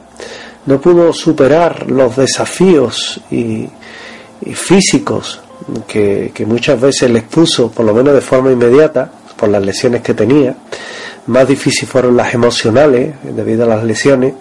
no 0.65 0.81
pudo 0.81 1.13
superar 1.13 1.89
los 1.89 2.15
desafíos 2.15 3.21
y, 3.31 3.69
físicos 4.53 5.41
que, 5.87 6.31
muchas 6.45 6.79
veces 6.79 7.09
le 7.09 7.19
expuso, 7.19 7.69
por 7.69 7.85
lo 7.85 7.93
menos 7.93 8.13
de 8.13 8.21
forma 8.21 8.51
inmediata, 8.51 9.11
por 9.35 9.49
las 9.49 9.63
lesiones 9.63 10.01
que 10.01 10.13
tenía, 10.13 10.55
más 11.27 11.47
difíciles 11.47 11.89
fueron 11.89 12.15
las 12.15 12.33
emocionales 12.33 13.15
debido 13.23 13.65
a 13.65 13.67
las 13.67 13.83
lesiones, 13.83 14.33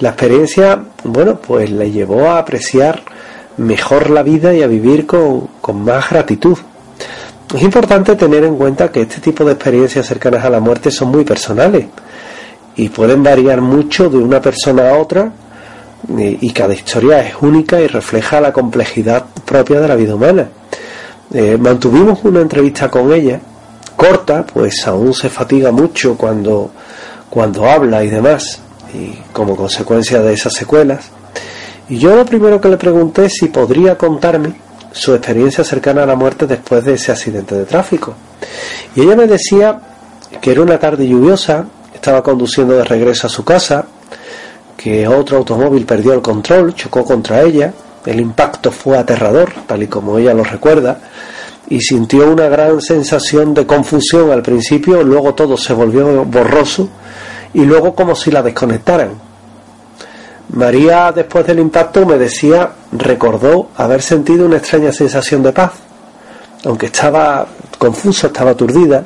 la 0.00 0.10
experiencia, 0.10 0.82
bueno, 1.04 1.38
pues 1.40 1.70
le 1.70 1.90
llevó 1.90 2.30
a 2.30 2.38
apreciar 2.38 3.02
mejor 3.58 4.10
la 4.10 4.22
vida 4.22 4.54
y 4.54 4.62
a 4.62 4.66
vivir 4.66 5.06
con 5.06 5.84
más 5.84 6.08
gratitud. 6.10 6.56
Es 7.54 7.62
importante 7.62 8.14
tener 8.14 8.44
en 8.44 8.56
cuenta 8.56 8.92
que 8.92 9.02
este 9.02 9.20
tipo 9.20 9.44
de 9.44 9.54
experiencias 9.54 10.06
cercanas 10.06 10.44
a 10.44 10.50
la 10.50 10.60
muerte 10.60 10.88
son 10.92 11.08
muy 11.08 11.24
personales 11.24 11.86
y 12.76 12.88
pueden 12.90 13.24
variar 13.24 13.60
mucho 13.60 14.08
de 14.08 14.18
una 14.18 14.40
persona 14.40 14.90
a 14.90 14.98
otra 14.98 15.32
y 16.08 16.50
cada 16.52 16.72
historia 16.74 17.26
es 17.26 17.34
única 17.40 17.80
y 17.80 17.88
refleja 17.88 18.40
la 18.40 18.52
complejidad 18.52 19.26
propia 19.44 19.80
de 19.80 19.88
la 19.88 19.96
vida 19.96 20.14
humana. 20.14 20.48
Eh, 21.32 21.58
mantuvimos 21.60 22.20
una 22.22 22.40
entrevista 22.40 22.88
con 22.88 23.12
ella, 23.12 23.40
corta, 23.96 24.46
pues 24.46 24.86
aún 24.86 25.12
se 25.12 25.28
fatiga 25.28 25.72
mucho 25.72 26.16
cuando, 26.16 26.70
cuando 27.28 27.68
habla 27.68 28.04
y 28.04 28.10
demás, 28.10 28.60
y 28.94 29.12
como 29.32 29.56
consecuencia 29.56 30.22
de 30.22 30.34
esas 30.34 30.52
secuelas. 30.52 31.10
Y 31.88 31.98
yo 31.98 32.14
lo 32.14 32.24
primero 32.24 32.60
que 32.60 32.68
le 32.68 32.76
pregunté 32.76 33.24
es 33.24 33.34
si 33.40 33.46
podría 33.46 33.98
contarme 33.98 34.69
su 34.92 35.14
experiencia 35.14 35.64
cercana 35.64 36.02
a 36.02 36.06
la 36.06 36.16
muerte 36.16 36.46
después 36.46 36.84
de 36.84 36.94
ese 36.94 37.12
accidente 37.12 37.54
de 37.54 37.64
tráfico. 37.64 38.14
Y 38.94 39.02
ella 39.02 39.16
me 39.16 39.26
decía 39.26 39.80
que 40.40 40.52
era 40.52 40.62
una 40.62 40.78
tarde 40.78 41.06
lluviosa, 41.06 41.66
estaba 41.94 42.22
conduciendo 42.22 42.74
de 42.76 42.84
regreso 42.84 43.26
a 43.26 43.30
su 43.30 43.44
casa, 43.44 43.86
que 44.76 45.06
otro 45.06 45.38
automóvil 45.38 45.84
perdió 45.84 46.14
el 46.14 46.22
control, 46.22 46.74
chocó 46.74 47.04
contra 47.04 47.42
ella, 47.42 47.72
el 48.06 48.18
impacto 48.18 48.70
fue 48.70 48.96
aterrador, 48.96 49.52
tal 49.66 49.82
y 49.82 49.86
como 49.86 50.18
ella 50.18 50.32
lo 50.32 50.42
recuerda, 50.44 50.98
y 51.68 51.80
sintió 51.80 52.30
una 52.30 52.48
gran 52.48 52.80
sensación 52.80 53.54
de 53.54 53.66
confusión 53.66 54.30
al 54.30 54.42
principio, 54.42 55.02
luego 55.02 55.34
todo 55.34 55.56
se 55.56 55.72
volvió 55.72 56.24
borroso 56.24 56.88
y 57.52 57.64
luego 57.64 57.94
como 57.94 58.16
si 58.16 58.30
la 58.30 58.42
desconectaran. 58.42 59.29
María, 60.52 61.12
después 61.12 61.46
del 61.46 61.60
impacto, 61.60 62.04
me 62.04 62.18
decía, 62.18 62.70
recordó 62.92 63.68
haber 63.76 64.02
sentido 64.02 64.46
una 64.46 64.56
extraña 64.56 64.92
sensación 64.92 65.42
de 65.42 65.52
paz. 65.52 65.72
Aunque 66.64 66.86
estaba 66.86 67.46
confusa, 67.78 68.26
estaba 68.26 68.50
aturdida, 68.50 69.04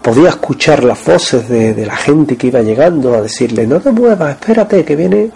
podía 0.00 0.30
escuchar 0.30 0.82
las 0.82 1.04
voces 1.04 1.48
de, 1.48 1.84
la 1.84 1.96
gente 1.96 2.36
que 2.36 2.46
iba 2.46 2.62
llegando 2.62 3.14
a 3.14 3.20
decirle, 3.20 3.66
no 3.66 3.80
te 3.80 3.90
muevas, 3.90 4.30
espérate, 4.30 4.84
que 4.84 4.96
vienen 4.96 5.32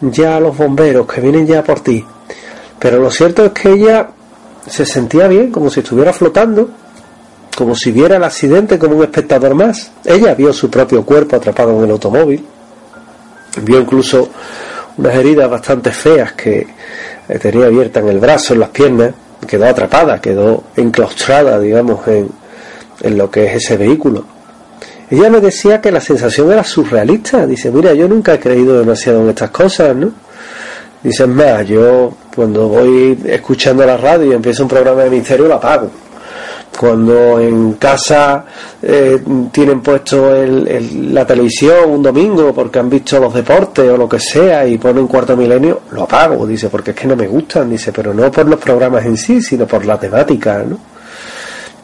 ya 0.00 0.38
los 0.38 0.56
bomberos, 0.56 1.06
que 1.06 1.20
vienen 1.20 1.46
ya 1.46 1.64
por 1.64 1.80
ti. 1.80 2.04
Pero 2.78 2.98
lo 2.98 3.10
cierto 3.10 3.44
es 3.46 3.52
que 3.52 3.72
ella 3.72 4.10
se 4.66 4.86
sentía 4.86 5.26
bien, 5.26 5.50
como 5.50 5.70
si 5.70 5.80
estuviera 5.80 6.12
flotando, 6.12 6.70
como 7.56 7.74
si 7.74 7.90
viera 7.90 8.16
el 8.16 8.24
accidente 8.24 8.78
como 8.78 8.96
un 8.96 9.02
espectador 9.02 9.54
más. 9.54 9.90
Ella 10.04 10.34
vio 10.34 10.52
su 10.52 10.70
propio 10.70 11.04
cuerpo 11.04 11.36
atrapado 11.36 11.76
en 11.78 11.84
el 11.84 11.90
automóvil 11.90 12.46
Vio 13.60 13.80
incluso 13.80 14.30
unas 14.96 15.14
heridas 15.14 15.50
bastante 15.50 15.90
feas 15.90 16.32
que 16.32 16.66
eh, 17.28 17.38
tenía 17.38 17.66
abierta 17.66 18.00
en 18.00 18.08
el 18.08 18.18
brazo, 18.18 18.54
en 18.54 18.60
las 18.60 18.70
piernas, 18.70 19.12
quedó 19.46 19.66
atrapada, 19.66 20.20
quedó 20.20 20.64
enclaustrada, 20.76 21.58
digamos, 21.58 22.06
en, 22.08 22.28
en 23.00 23.18
lo 23.18 23.30
que 23.30 23.46
es 23.46 23.56
ese 23.56 23.76
vehículo. 23.76 24.24
Ella 25.10 25.28
me 25.28 25.40
decía 25.40 25.80
que 25.80 25.92
la 25.92 26.00
sensación 26.00 26.50
era 26.50 26.64
surrealista. 26.64 27.46
Dice, 27.46 27.70
mira, 27.70 27.92
yo 27.92 28.08
nunca 28.08 28.34
he 28.34 28.40
creído 28.40 28.78
demasiado 28.78 29.22
en 29.22 29.28
estas 29.28 29.50
cosas, 29.50 29.94
¿no? 29.94 30.10
Dice, 31.02 31.26
más, 31.26 31.66
yo 31.66 32.14
cuando 32.34 32.68
voy 32.68 33.18
escuchando 33.26 33.84
la 33.84 33.96
radio 33.96 34.32
y 34.32 34.34
empiezo 34.34 34.62
un 34.62 34.68
programa 34.68 35.02
de 35.02 35.10
misterio, 35.10 35.48
la 35.48 35.56
apago 35.56 35.90
cuando 36.78 37.38
en 37.38 37.74
casa 37.74 38.44
eh, 38.82 39.22
tienen 39.52 39.80
puesto 39.80 40.34
la 40.34 41.26
televisión 41.26 41.90
un 41.90 42.02
domingo 42.02 42.52
porque 42.52 42.78
han 42.78 42.88
visto 42.88 43.20
los 43.20 43.32
deportes 43.34 43.90
o 43.90 43.96
lo 43.96 44.08
que 44.08 44.18
sea 44.18 44.66
y 44.66 44.78
ponen 44.78 45.06
cuarto 45.06 45.36
milenio, 45.36 45.82
lo 45.90 46.04
apago, 46.04 46.46
dice, 46.46 46.68
porque 46.68 46.90
es 46.92 46.96
que 46.96 47.06
no 47.06 47.16
me 47.16 47.26
gustan, 47.26 47.70
dice, 47.70 47.92
pero 47.92 48.14
no 48.14 48.30
por 48.30 48.48
los 48.48 48.58
programas 48.58 49.04
en 49.04 49.16
sí, 49.16 49.40
sino 49.42 49.66
por 49.66 49.84
la 49.84 49.98
temática, 49.98 50.64
¿no? 50.66 50.78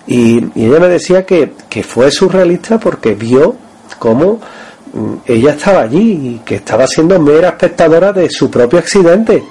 Y, 0.06 0.38
ella 0.56 0.80
me 0.80 0.88
decía 0.88 1.26
que, 1.26 1.52
que 1.68 1.82
fue 1.82 2.10
surrealista 2.10 2.80
porque 2.80 3.14
vio 3.14 3.56
cómo 3.98 4.40
mm, 4.94 5.14
ella 5.26 5.50
estaba 5.50 5.82
allí 5.82 6.12
y 6.12 6.42
que 6.44 6.56
estaba 6.56 6.86
siendo 6.86 7.20
mera 7.20 7.50
espectadora 7.50 8.12
de 8.12 8.30
su 8.30 8.50
propio 8.50 8.78
accidente 8.78 9.44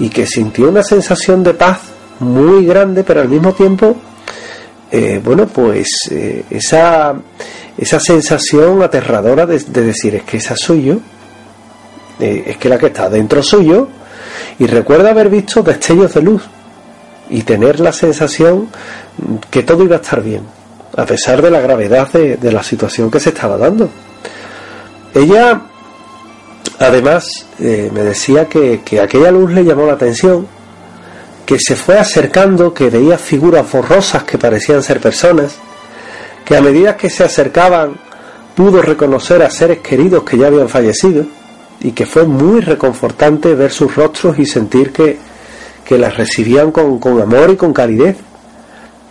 y 0.00 0.08
que 0.08 0.26
sintió 0.26 0.68
una 0.68 0.82
sensación 0.82 1.44
de 1.44 1.54
paz 1.54 1.78
muy 2.18 2.66
grande, 2.66 3.04
pero 3.04 3.20
al 3.20 3.28
mismo 3.28 3.52
tiempo 3.52 3.96
eh, 4.96 5.20
bueno, 5.24 5.48
pues 5.48 5.88
eh, 6.12 6.44
esa, 6.48 7.16
esa 7.76 7.98
sensación 7.98 8.80
aterradora 8.80 9.44
de, 9.44 9.58
decir, 9.58 10.14
es 10.14 10.22
que 10.22 10.36
esa 10.36 10.54
soy 10.54 10.84
yo, 10.84 10.98
eh, 12.20 12.44
es 12.46 12.56
que 12.58 12.68
la 12.68 12.78
que 12.78 12.86
está 12.86 13.10
dentro 13.10 13.42
soy 13.42 13.66
yo, 13.66 13.88
y 14.56 14.68
recuerda 14.68 15.10
haber 15.10 15.30
visto 15.30 15.64
destellos 15.64 16.14
de 16.14 16.22
luz 16.22 16.44
y 17.28 17.42
tener 17.42 17.80
la 17.80 17.92
sensación 17.92 18.68
que 19.50 19.64
todo 19.64 19.82
iba 19.82 19.96
a 19.96 20.00
estar 20.00 20.22
bien, 20.22 20.42
a 20.96 21.04
pesar 21.04 21.42
de 21.42 21.50
la 21.50 21.60
gravedad 21.60 22.12
de, 22.12 22.52
la 22.52 22.62
situación 22.62 23.10
que 23.10 23.18
se 23.18 23.30
estaba 23.30 23.58
dando. 23.58 23.90
Ella, 25.12 25.60
además, 26.78 27.48
me 27.58 28.04
decía 28.04 28.46
que 28.46 28.80
aquella 29.02 29.32
luz 29.32 29.50
le 29.50 29.64
llamó 29.64 29.86
la 29.86 29.94
atención, 29.94 30.46
que 31.44 31.58
se 31.58 31.76
fue 31.76 31.98
acercando, 31.98 32.72
que 32.72 32.90
veía 32.90 33.18
figuras 33.18 33.70
borrosas 33.70 34.24
que 34.24 34.38
parecían 34.38 34.82
ser 34.82 35.00
personas, 35.00 35.56
que 36.44 36.56
a 36.56 36.62
medida 36.62 36.96
que 36.96 37.10
se 37.10 37.24
acercaban 37.24 37.94
pudo 38.54 38.80
reconocer 38.80 39.42
a 39.42 39.50
seres 39.50 39.78
queridos 39.80 40.24
que 40.24 40.38
ya 40.38 40.46
habían 40.46 40.68
fallecido, 40.68 41.26
y 41.80 41.92
que 41.92 42.06
fue 42.06 42.24
muy 42.24 42.60
reconfortante 42.60 43.54
ver 43.54 43.70
sus 43.70 43.94
rostros 43.94 44.38
y 44.38 44.46
sentir 44.46 44.90
que, 44.90 45.18
que 45.84 45.98
las 45.98 46.16
recibían 46.16 46.72
con, 46.72 46.98
con 46.98 47.20
amor 47.20 47.50
y 47.50 47.56
con 47.56 47.74
calidez. 47.74 48.16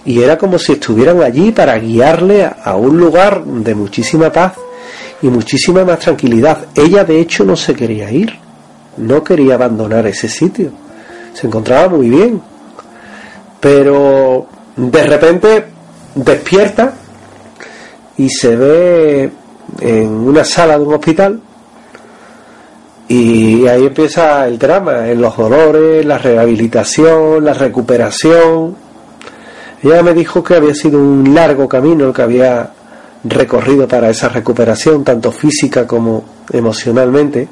Y 0.05 0.21
era 0.21 0.37
como 0.37 0.57
si 0.57 0.73
estuvieran 0.73 1.21
allí 1.21 1.51
para 1.51 1.77
guiarle 1.77 2.45
a 2.45 2.75
un 2.75 2.97
lugar 2.97 3.43
de 3.45 3.75
muchísima 3.75 4.31
paz 4.31 4.53
y 5.21 5.27
muchísima 5.27 5.85
más 5.85 5.99
tranquilidad. 5.99 6.65
Ella 6.73 7.03
de 7.03 7.19
hecho 7.19 7.45
no 7.45 7.55
se 7.55 7.75
quería 7.75 8.11
ir, 8.11 8.33
no 8.97 9.23
quería 9.23 9.53
abandonar 9.53 10.07
ese 10.07 10.27
sitio 10.27 10.82
se 11.33 11.47
encontraba 11.47 11.89
muy 11.89 12.09
bien. 12.09 12.41
Pero 13.59 14.47
de 14.75 15.03
repente 15.03 15.65
despierta 16.15 16.93
y 18.17 18.29
se 18.29 18.55
ve 18.55 19.31
en 19.81 20.09
una 20.09 20.43
sala 20.43 20.77
de 20.77 20.85
un 20.85 20.93
hospital 20.93 21.41
y 23.07 23.67
ahí 23.67 23.85
empieza 23.85 24.47
el 24.47 24.57
drama, 24.57 25.09
en 25.09 25.21
los 25.21 25.35
dolores, 25.35 26.05
la 26.05 26.17
rehabilitación, 26.17 27.43
la 27.43 27.53
recuperación. 27.53 28.75
Ella 29.81 30.01
me 30.01 30.13
dijo 30.13 30.43
que 30.43 30.55
había 30.55 30.73
sido 30.73 30.99
un 30.99 31.33
largo 31.33 31.67
camino 31.67 32.07
el 32.07 32.13
que 32.13 32.21
había 32.21 32.71
recorrido 33.25 33.87
para 33.87 34.09
esa 34.09 34.29
recuperación, 34.29 35.03
tanto 35.03 35.31
física 35.31 35.85
como 35.85 36.23
emocionalmente 36.51 37.47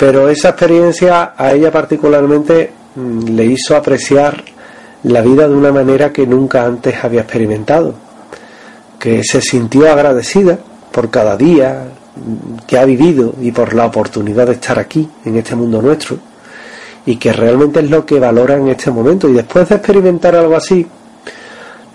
pero 0.00 0.30
esa 0.30 0.48
experiencia 0.48 1.34
a 1.36 1.52
ella 1.52 1.70
particularmente 1.70 2.72
mm, 2.96 3.36
le 3.36 3.44
hizo 3.44 3.76
apreciar 3.76 4.42
la 5.02 5.20
vida 5.20 5.46
de 5.46 5.54
una 5.54 5.72
manera 5.72 6.10
que 6.10 6.26
nunca 6.26 6.64
antes 6.64 7.04
había 7.04 7.20
experimentado, 7.20 7.92
que 8.98 9.22
se 9.22 9.42
sintió 9.42 9.92
agradecida 9.92 10.58
por 10.90 11.10
cada 11.10 11.36
día 11.36 11.84
mm, 12.16 12.60
que 12.66 12.78
ha 12.78 12.86
vivido 12.86 13.34
y 13.42 13.52
por 13.52 13.74
la 13.74 13.84
oportunidad 13.84 14.46
de 14.46 14.54
estar 14.54 14.78
aquí, 14.78 15.06
en 15.26 15.36
este 15.36 15.54
mundo 15.54 15.82
nuestro, 15.82 16.16
y 17.04 17.16
que 17.16 17.34
realmente 17.34 17.80
es 17.80 17.90
lo 17.90 18.06
que 18.06 18.18
valora 18.18 18.56
en 18.56 18.68
este 18.68 18.90
momento. 18.90 19.28
Y 19.28 19.34
después 19.34 19.68
de 19.68 19.74
experimentar 19.74 20.34
algo 20.34 20.56
así, 20.56 20.86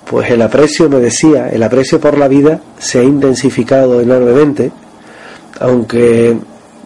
pues 0.07 0.30
el 0.30 0.44
aprecio, 0.44 0.88
me 0.91 0.99
decía, 0.99 1.49
el 1.49 1.64
aprecio 1.64 1.99
por 1.99 2.19
la 2.19 2.27
vida 2.27 2.61
se 2.77 2.99
ha 2.99 3.03
intensificado 3.03 3.99
enormemente, 3.99 4.72
aunque 5.60 6.38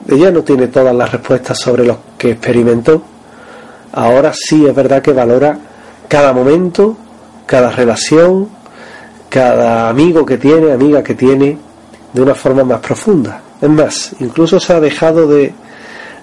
ella 0.10 0.32
no 0.32 0.44
tiene 0.44 0.68
todas 0.68 0.96
las 0.96 1.12
respuestas 1.12 1.60
sobre 1.60 1.86
lo 1.86 2.00
que 2.18 2.32
experimentó, 2.32 3.04
ahora 3.94 4.32
sí 4.34 4.66
es 4.66 4.74
verdad 4.74 5.02
que 5.02 5.14
valora 5.14 5.58
cada 6.08 6.34
momento, 6.34 6.98
cada 7.46 7.70
relación, 7.70 8.50
cada 9.30 9.90
amigo 9.90 10.26
que 10.26 10.38
tiene, 10.38 10.72
amiga 10.72 11.04
que 11.04 11.14
tiene, 11.14 11.58
de 12.12 12.22
una 12.22 12.34
forma 12.34 12.64
más 12.64 12.80
profunda. 12.80 13.42
Es 13.62 13.70
más, 13.70 14.12
incluso 14.20 14.60
se 14.60 14.74
ha 14.74 14.80
dejado 14.80 15.28
de 15.28 15.54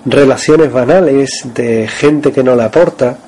relaciones 0.05 0.73
banales, 0.73 1.43
de 1.55 1.87
gente 1.87 2.33
que 2.33 2.43
no 2.43 2.57
le 2.57 2.65
aporta, 2.65 3.19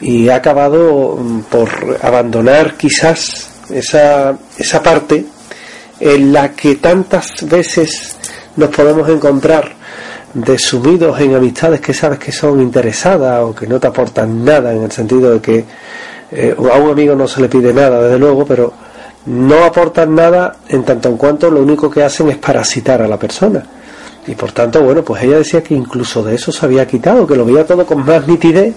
y 0.00 0.28
ha 0.28 0.36
acabado 0.36 1.16
mm, 1.16 1.40
por 1.42 1.68
abandonar 2.02 2.76
quizás 2.76 3.50
esa, 3.70 4.36
esa 4.56 4.82
parte 4.82 5.24
en 5.98 6.32
la 6.32 6.52
que 6.52 6.76
tantas 6.76 7.46
veces 7.48 8.16
nos 8.56 8.70
podemos 8.70 9.08
encontrar 9.08 9.79
desumidos 10.34 11.18
en 11.20 11.34
amistades 11.34 11.80
que 11.80 11.92
sabes 11.92 12.18
que 12.18 12.32
son 12.32 12.60
interesadas 12.60 13.42
o 13.42 13.54
que 13.54 13.66
no 13.66 13.80
te 13.80 13.88
aportan 13.88 14.44
nada 14.44 14.72
en 14.72 14.82
el 14.82 14.92
sentido 14.92 15.32
de 15.32 15.40
que 15.40 15.64
eh, 16.30 16.54
a 16.56 16.76
un 16.78 16.90
amigo 16.90 17.14
no 17.14 17.26
se 17.26 17.40
le 17.40 17.48
pide 17.48 17.72
nada 17.72 18.02
desde 18.02 18.18
luego 18.18 18.44
pero 18.44 18.72
no 19.26 19.64
aportan 19.64 20.14
nada 20.14 20.56
en 20.68 20.84
tanto 20.84 21.08
en 21.08 21.16
cuanto 21.16 21.50
lo 21.50 21.60
único 21.60 21.90
que 21.90 22.02
hacen 22.02 22.28
es 22.28 22.38
parasitar 22.38 23.02
a 23.02 23.08
la 23.08 23.18
persona. 23.18 23.62
Y 24.26 24.34
por 24.34 24.52
tanto 24.52 24.82
bueno 24.82 25.02
pues 25.02 25.22
ella 25.22 25.38
decía 25.38 25.62
que 25.62 25.74
incluso 25.74 26.22
de 26.22 26.34
eso 26.34 26.52
se 26.52 26.64
había 26.64 26.86
quitado 26.86 27.26
que 27.26 27.36
lo 27.36 27.44
veía 27.44 27.66
todo 27.66 27.84
con 27.84 28.04
más 28.04 28.26
nitidez 28.26 28.74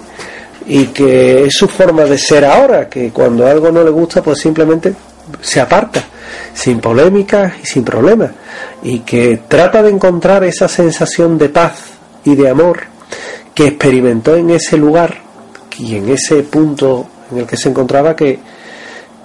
y 0.66 0.88
que 0.88 1.46
es 1.46 1.56
su 1.56 1.68
forma 1.68 2.04
de 2.06 2.18
ser 2.18 2.46
ahora, 2.46 2.88
que 2.88 3.12
cuando 3.12 3.46
algo 3.46 3.72
no 3.72 3.84
le 3.84 3.90
gusta, 3.90 4.22
pues 4.22 4.40
simplemente 4.40 4.94
se 5.42 5.60
aparta, 5.60 6.04
sin 6.54 6.80
polémicas 6.80 7.54
y 7.64 7.66
sin 7.66 7.84
problemas, 7.84 8.32
y 8.84 9.00
que 9.00 9.42
trata 9.48 9.82
de 9.82 9.90
encontrar 9.90 10.44
esa 10.44 10.68
sensación 10.68 11.38
de 11.38 11.50
paz 11.50 11.94
y 12.24 12.36
de 12.36 12.50
amor 12.50 12.82
que 13.54 13.68
experimentó 13.68 14.36
en 14.36 14.50
ese 14.50 14.78
lugar 14.78 15.22
y 15.78 15.96
en 15.96 16.10
ese 16.10 16.44
punto 16.44 17.08
en 17.32 17.40
el 17.40 17.46
que 17.48 17.58
se 17.58 17.70
encontraba 17.70 18.16
que, 18.16 18.40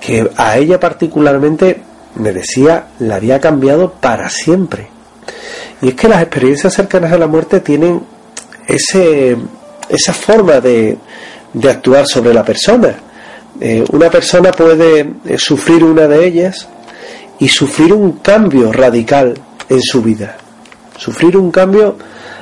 que 0.00 0.30
a 0.36 0.56
ella 0.58 0.80
particularmente 0.80 1.82
me 2.16 2.32
decía 2.32 2.88
la 2.98 3.16
había 3.16 3.40
cambiado 3.40 3.92
para 3.92 4.28
siempre. 4.28 4.88
Y 5.80 5.88
es 5.88 5.94
que 5.94 6.08
las 6.08 6.22
experiencias 6.22 6.74
cercanas 6.74 7.12
a 7.12 7.18
la 7.18 7.26
muerte 7.26 7.60
tienen 7.60 8.02
ese, 8.66 9.36
esa 9.88 10.12
forma 10.12 10.60
de, 10.60 10.98
de 11.52 11.70
actuar 11.70 12.06
sobre 12.06 12.34
la 12.34 12.44
persona. 12.44 12.94
Eh, 13.60 13.84
una 13.92 14.10
persona 14.10 14.52
puede 14.52 15.00
eh, 15.24 15.38
sufrir 15.38 15.84
una 15.84 16.06
de 16.06 16.26
ellas 16.26 16.68
y 17.38 17.48
sufrir 17.48 17.92
un 17.92 18.12
cambio 18.18 18.72
radical 18.72 19.34
en 19.68 19.82
su 19.82 20.02
vida. 20.02 20.36
Sufrir 20.96 21.36
un 21.36 21.50
cambio 21.50 21.96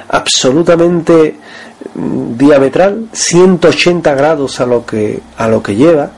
absolutamente 0.08 1.36
mm, 1.94 2.36
diametral, 2.36 3.08
180 3.12 4.14
grados 4.14 4.60
a 4.60 4.66
lo 4.66 4.86
que, 4.86 5.20
a 5.36 5.48
lo 5.48 5.62
que 5.62 5.74
lleva. 5.74 6.10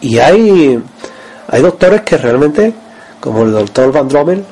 Y 0.00 0.18
hay, 0.18 0.82
hay 1.48 1.62
doctores 1.62 2.02
que 2.02 2.18
realmente, 2.18 2.72
como 3.20 3.42
el 3.42 3.52
doctor 3.52 3.92
Van 3.92 4.08
Drommel, 4.08 4.44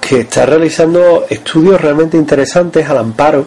que 0.00 0.20
está 0.20 0.44
realizando 0.44 1.24
estudios 1.28 1.80
realmente 1.80 2.16
interesantes 2.16 2.88
al 2.88 2.98
amparo 2.98 3.46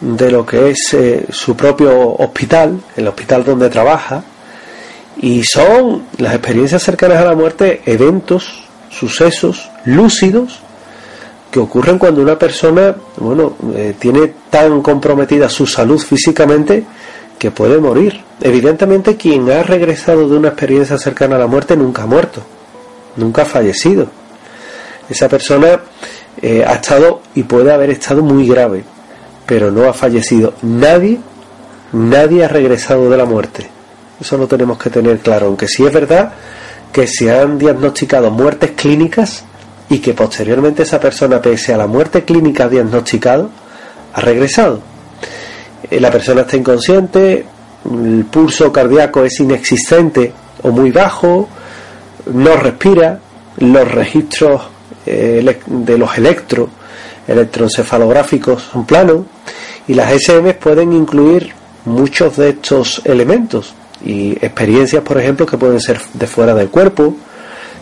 de 0.00 0.30
lo 0.30 0.44
que 0.44 0.70
es 0.70 0.94
eh, 0.94 1.26
su 1.30 1.56
propio 1.56 2.14
hospital, 2.14 2.80
el 2.96 3.08
hospital 3.08 3.44
donde 3.44 3.70
trabaja, 3.70 4.22
y 5.20 5.42
son 5.44 6.04
las 6.18 6.34
experiencias 6.34 6.82
cercanas 6.82 7.18
a 7.18 7.24
la 7.24 7.34
muerte 7.34 7.82
eventos, 7.86 8.62
sucesos 8.90 9.68
lúcidos 9.84 10.60
que 11.50 11.58
ocurren 11.58 11.98
cuando 11.98 12.20
una 12.20 12.38
persona, 12.38 12.94
bueno, 13.16 13.56
eh, 13.74 13.94
tiene 13.98 14.32
tan 14.50 14.82
comprometida 14.82 15.48
su 15.48 15.66
salud 15.66 15.98
físicamente 15.98 16.84
que 17.38 17.50
puede 17.50 17.78
morir. 17.78 18.20
Evidentemente 18.40 19.16
quien 19.16 19.50
ha 19.50 19.62
regresado 19.62 20.28
de 20.28 20.36
una 20.36 20.48
experiencia 20.48 20.98
cercana 20.98 21.36
a 21.36 21.40
la 21.40 21.46
muerte 21.46 21.76
nunca 21.76 22.02
ha 22.02 22.06
muerto, 22.06 22.42
nunca 23.16 23.42
ha 23.42 23.46
fallecido. 23.46 24.08
Esa 25.08 25.28
persona 25.28 25.80
eh, 26.42 26.64
ha 26.66 26.74
estado 26.74 27.22
y 27.34 27.44
puede 27.44 27.72
haber 27.72 27.90
estado 27.90 28.22
muy 28.22 28.46
grave, 28.46 28.84
pero 29.46 29.70
no 29.70 29.88
ha 29.88 29.94
fallecido. 29.94 30.52
Nadie, 30.62 31.18
nadie 31.92 32.44
ha 32.44 32.48
regresado 32.48 33.08
de 33.08 33.16
la 33.16 33.24
muerte. 33.24 33.77
Eso 34.20 34.36
lo 34.36 34.48
tenemos 34.48 34.78
que 34.78 34.90
tener 34.90 35.18
claro, 35.20 35.46
aunque 35.46 35.68
sí 35.68 35.86
es 35.86 35.92
verdad 35.92 36.32
que 36.92 37.06
se 37.06 37.30
han 37.30 37.58
diagnosticado 37.58 38.30
muertes 38.30 38.72
clínicas 38.72 39.44
y 39.88 39.98
que 39.98 40.14
posteriormente 40.14 40.82
esa 40.82 40.98
persona, 40.98 41.40
pese 41.40 41.72
a 41.72 41.78
la 41.78 41.86
muerte 41.86 42.24
clínica 42.24 42.68
diagnosticada, 42.68 43.46
ha 44.12 44.20
regresado. 44.20 44.80
Eh, 45.90 46.00
la 46.00 46.10
persona 46.10 46.42
está 46.42 46.56
inconsciente, 46.56 47.44
el 47.84 48.24
pulso 48.24 48.72
cardíaco 48.72 49.24
es 49.24 49.38
inexistente 49.40 50.32
o 50.62 50.70
muy 50.70 50.90
bajo, 50.90 51.48
no 52.32 52.56
respira, 52.56 53.20
los 53.58 53.90
registros 53.90 54.62
eh, 55.06 55.58
de 55.66 55.98
los 55.98 56.18
electros 56.18 56.68
electroencefalográficos 57.26 58.62
son 58.72 58.86
planos 58.86 59.26
y 59.86 59.94
las 59.94 60.12
SM 60.12 60.54
pueden 60.54 60.92
incluir 60.92 61.52
muchos 61.84 62.36
de 62.36 62.50
estos 62.50 63.02
elementos 63.04 63.74
y 64.04 64.32
experiencias, 64.32 65.02
por 65.02 65.18
ejemplo, 65.18 65.46
que 65.46 65.58
pueden 65.58 65.80
ser 65.80 66.00
de 66.14 66.26
fuera 66.26 66.54
del 66.54 66.68
cuerpo, 66.68 67.14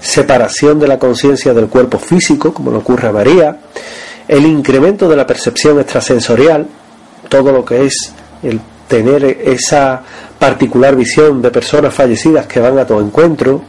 separación 0.01 0.79
de 0.79 0.89
la 0.89 0.99
conciencia 0.99 1.53
del 1.55 1.69
cuerpo 1.69 1.99
físico, 1.99 2.53
como 2.53 2.71
le 2.71 2.79
ocurre 2.79 3.09
a 3.09 3.13
María, 3.13 3.59
el 4.29 4.47
incremento 4.47 5.09
de 5.09 5.17
la 5.17 5.27
percepción 5.27 5.79
extrasensorial, 5.81 6.67
todo 7.29 7.53
lo 7.53 7.65
que 7.65 7.87
es 7.87 8.13
el 8.43 8.61
tener 8.89 9.25
esa 9.25 10.03
particular 10.39 10.95
visión 10.95 11.43
de 11.43 11.51
personas 11.51 11.93
fallecidas 11.93 12.47
que 12.47 12.61
van 12.61 12.79
a 12.79 12.87
tu 12.87 12.99
encuentro, 13.01 13.63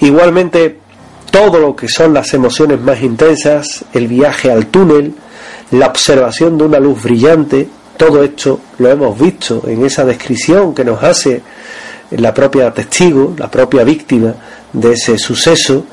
igualmente 0.00 0.78
todo 1.30 1.58
lo 1.58 1.76
que 1.76 1.88
son 1.88 2.14
las 2.14 2.32
emociones 2.34 2.80
más 2.80 3.02
intensas, 3.02 3.84
el 3.92 4.08
viaje 4.08 4.50
al 4.50 4.66
túnel, 4.66 5.14
la 5.72 5.86
observación 5.86 6.56
de 6.56 6.64
una 6.64 6.78
luz 6.78 7.02
brillante, 7.02 7.68
todo 7.96 8.22
esto 8.22 8.60
lo 8.78 8.88
hemos 8.88 9.18
visto 9.18 9.62
en 9.66 9.84
esa 9.84 10.04
descripción 10.04 10.74
que 10.74 10.84
nos 10.84 11.02
hace 11.02 11.42
la 12.10 12.32
propia 12.32 12.72
testigo, 12.72 13.34
la 13.36 13.50
propia 13.50 13.84
víctima 13.84 14.34
de 14.72 14.92
ese 14.92 15.18
suceso, 15.18 15.84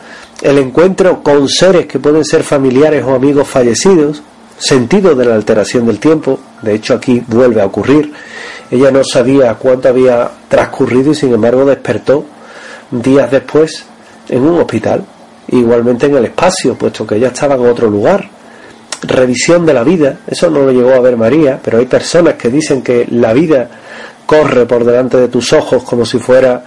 el 0.41 0.57
encuentro 0.57 1.21
con 1.23 1.47
seres 1.47 1.85
que 1.85 1.99
pueden 1.99 2.23
ser 2.23 2.43
familiares 2.43 3.03
o 3.05 3.15
amigos 3.15 3.47
fallecidos, 3.47 4.21
sentido 4.57 5.15
de 5.15 5.25
la 5.25 5.35
alteración 5.35 5.85
del 5.85 5.99
tiempo, 5.99 6.39
de 6.61 6.75
hecho 6.75 6.93
aquí 6.93 7.21
vuelve 7.27 7.61
a 7.61 7.65
ocurrir, 7.65 8.11
ella 8.71 8.91
no 8.91 9.03
sabía 9.03 9.53
cuánto 9.55 9.89
había 9.89 10.29
transcurrido 10.47 11.11
y 11.11 11.15
sin 11.15 11.33
embargo 11.33 11.65
despertó 11.65 12.25
días 12.91 13.29
después 13.31 13.85
en 14.29 14.43
un 14.43 14.59
hospital 14.59 15.05
igualmente 15.47 16.07
en 16.07 16.15
el 16.15 16.25
espacio, 16.25 16.75
puesto 16.75 17.05
que 17.05 17.15
ella 17.15 17.27
estaba 17.27 17.55
en 17.55 17.65
otro 17.65 17.89
lugar. 17.89 18.29
Revisión 19.01 19.65
de 19.65 19.73
la 19.73 19.83
vida, 19.83 20.19
eso 20.25 20.49
no 20.49 20.61
lo 20.61 20.71
llegó 20.71 20.93
a 20.93 20.99
ver 20.99 21.17
María, 21.17 21.59
pero 21.63 21.77
hay 21.77 21.85
personas 21.85 22.35
que 22.35 22.49
dicen 22.49 22.81
que 22.81 23.05
la 23.11 23.33
vida 23.33 23.69
corre 24.25 24.65
por 24.65 24.83
delante 24.83 25.17
de 25.17 25.27
tus 25.27 25.53
ojos 25.53 25.83
como 25.83 26.05
si 26.05 26.17
fuera 26.19 26.63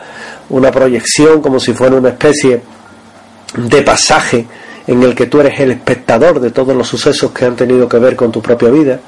una 0.51 0.71
proyección, 0.71 1.41
como 1.41 1.59
si 1.59 1.73
fuera 1.73 1.97
una 1.97 2.11
especie 2.11 2.61
de 3.57 3.83
pasaje 3.83 4.47
en 4.87 5.03
el 5.03 5.15
que 5.15 5.27
tú 5.27 5.41
eres 5.41 5.61
el 5.61 5.73
espectador 5.73 6.41
de 6.41 6.51
todos 6.51 6.75
los 6.75 6.89
sucesos 6.89 7.33
que 7.33 7.45
han 7.45 7.57
tenido 7.57 7.89
que 7.89 7.99
ver 7.99 8.17
con 8.17 8.33
tu 8.33 8.41
propia 8.41 8.71
vida. 8.71 9.01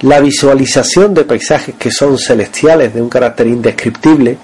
La 0.00 0.20
visualización 0.20 1.14
de 1.14 1.24
paisajes 1.24 1.74
que 1.78 1.90
son 1.90 2.18
celestiales, 2.18 2.92
de 2.92 3.00
un 3.00 3.08
carácter 3.08 3.46
indescriptible. 3.46 4.36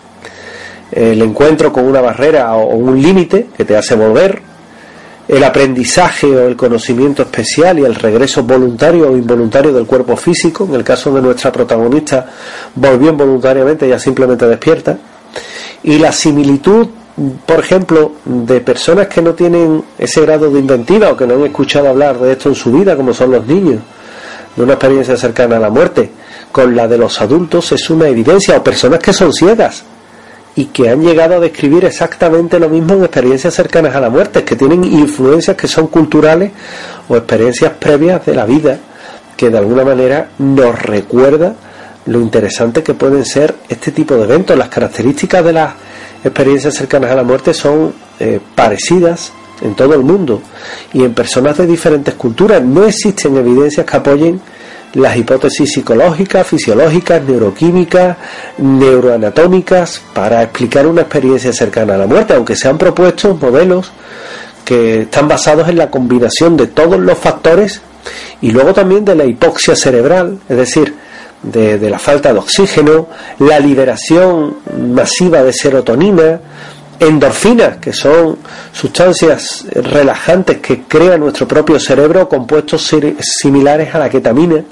El 0.91 1.21
encuentro 1.21 1.73
con 1.73 1.85
una 1.85 2.01
barrera 2.01 2.55
o 2.55 2.75
un 2.75 3.01
límite 3.01 3.49
que 3.57 3.65
te 3.65 3.77
hace 3.77 3.95
volver 3.95 4.52
el 5.29 5.45
aprendizaje 5.45 6.27
o 6.27 6.49
el 6.49 6.57
conocimiento 6.57 7.23
especial 7.23 7.79
y 7.79 7.85
el 7.85 7.95
regreso 7.95 8.43
voluntario 8.43 9.11
o 9.11 9.17
involuntario 9.17 9.73
del 9.73 9.87
cuerpo 9.87 10.17
físico. 10.17 10.65
En 10.65 10.75
el 10.75 10.85
caso 10.85 11.13
de 11.13 11.23
nuestra 11.23 11.53
protagonista, 11.53 12.27
volvió 12.75 13.11
involuntariamente, 13.11 13.89
ya 13.89 13.99
simplemente 13.99 14.47
despierta. 14.47 14.99
Y 15.85 15.99
la 15.99 16.13
similitud, 16.13 16.89
por 17.47 17.61
ejemplo, 17.61 18.13
de 18.25 18.61
personas 18.61 19.09
que 19.09 19.23
no 19.23 19.35
tienen 19.35 19.83
ese 19.99 20.21
grado 20.23 20.51
de 20.51 20.59
inventiva 20.59 21.11
o 21.11 21.17
que 21.17 21.27
no 21.27 21.35
han 21.35 21.45
escuchado 21.45 21.89
hablar 21.89 22.19
de 22.19 22.33
esto 22.33 22.49
en 22.49 22.55
su 22.55 22.73
vida, 22.73 22.97
como 22.97 23.15
son 23.15 23.31
los 23.31 23.47
niños, 23.47 23.81
de 24.57 24.63
una 24.63 24.75
experiencia 24.75 25.17
cercana 25.17 25.57
a 25.57 25.61
la 25.61 25.71
muerte 25.71 26.11
con 26.53 26.77
la 26.77 26.87
de 26.87 26.99
los 26.99 27.21
adultos 27.21 27.73
es 27.73 27.89
una 27.91 28.07
evidencia, 28.07 28.59
o 28.59 28.63
personas 28.63 29.01
que 29.01 29.13
son 29.13 29.33
ciegas 29.33 29.83
y 30.55 30.67
que 30.67 30.91
han 30.91 31.03
llegado 31.03 31.37
a 31.37 31.41
describir 31.41 31.85
exactamente 31.85 32.59
lo 32.59 32.69
mismo 32.69 32.95
en 32.95 33.05
experiencias 33.05 33.55
cercanas 33.55 33.95
a 33.95 34.01
la 34.01 34.11
muerte, 34.11 34.45
que 34.45 34.57
tienen 34.57 34.85
influencias 34.85 35.57
que 35.57 35.67
son 35.67 35.87
culturales 35.87 36.53
o 37.09 37.17
experiencias 37.17 37.73
previas 37.79 38.25
de 38.27 38.35
la 38.35 38.45
vida, 38.45 38.79
que 39.37 39.51
de 39.51 39.59
alguna 39.59 39.85
manera 39.85 40.29
nos 40.39 40.81
recuerda 40.83 41.55
lo 42.07 42.21
interesante 42.21 42.83
que 42.83 42.95
pueden 42.95 43.25
ser 43.25 43.55
este 43.69 43.93
tipo 43.93 44.15
de 44.17 44.25
eventos. 44.25 44.59
Las 44.59 44.69
características 44.69 45.45
de 45.45 45.53
las 45.53 45.73
experiencias 46.23 46.75
cercanas 46.75 47.11
a 47.11 47.15
la 47.15 47.23
muerte 47.23 47.55
son 47.55 47.95
eh, 48.21 48.41
parecidas 48.55 49.33
en 49.63 49.75
todo 49.75 49.95
el 49.95 50.03
mundo 50.03 50.43
y 50.93 51.05
en 51.05 51.15
personas 51.15 51.57
de 51.57 51.67
diferentes 51.67 52.15
culturas. 52.15 52.63
No 52.63 52.85
existen 52.85 53.37
evidencias 53.37 53.87
que 53.87 53.97
apoyen 53.97 54.41
las 54.95 55.17
hipótesis 55.17 55.73
psicológicas, 55.73 56.47
fisiológicas, 56.47 57.23
neuroquímicas, 57.23 58.17
neuroanatómicas 58.59 60.03
para 60.13 60.43
explicar 60.43 60.87
una 60.87 61.03
experiencia 61.03 61.53
cercana 61.53 61.95
a 61.95 61.99
la 61.99 62.07
muerte, 62.07 62.35
aunque 62.35 62.57
se 62.57 62.69
han 62.69 62.79
propuesto 62.79 63.35
modelos 63.35 63.93
que 64.65 65.03
están 65.03 65.29
basados 65.29 65.69
en 65.69 65.79
la 65.79 65.91
combinación 65.91 66.57
de 66.57 66.69
todos 66.69 67.01
los 67.01 67.19
factores 67.19 67.81
y 68.41 68.51
luego 68.51 68.73
también 68.73 69.05
de 69.05 69.15
la 69.15 69.25
hipoxia 69.25 69.75
cerebral, 69.77 70.39
es 70.49 70.57
decir, 70.57 70.95
de, 71.43 71.91
la 71.91 71.99
falta 71.99 72.33
de 72.33 72.39
oxígeno, 72.39 73.09
la 73.41 73.59
liberación 73.59 74.59
masiva 74.79 75.43
de 75.43 75.53
serotonina, 75.53 76.41
endorfinas, 77.01 77.79
que 77.79 77.93
son 77.93 78.39
sustancias 78.73 79.67
relajantes 79.73 80.59
que 80.59 80.83
crea 80.83 81.19
nuestro 81.19 81.49
propio 81.49 81.81
cerebro, 81.81 82.29
compuestos 82.29 82.89
similares 83.21 83.93
a 83.95 83.99
la 83.99 84.09
ketamina, 84.09 84.63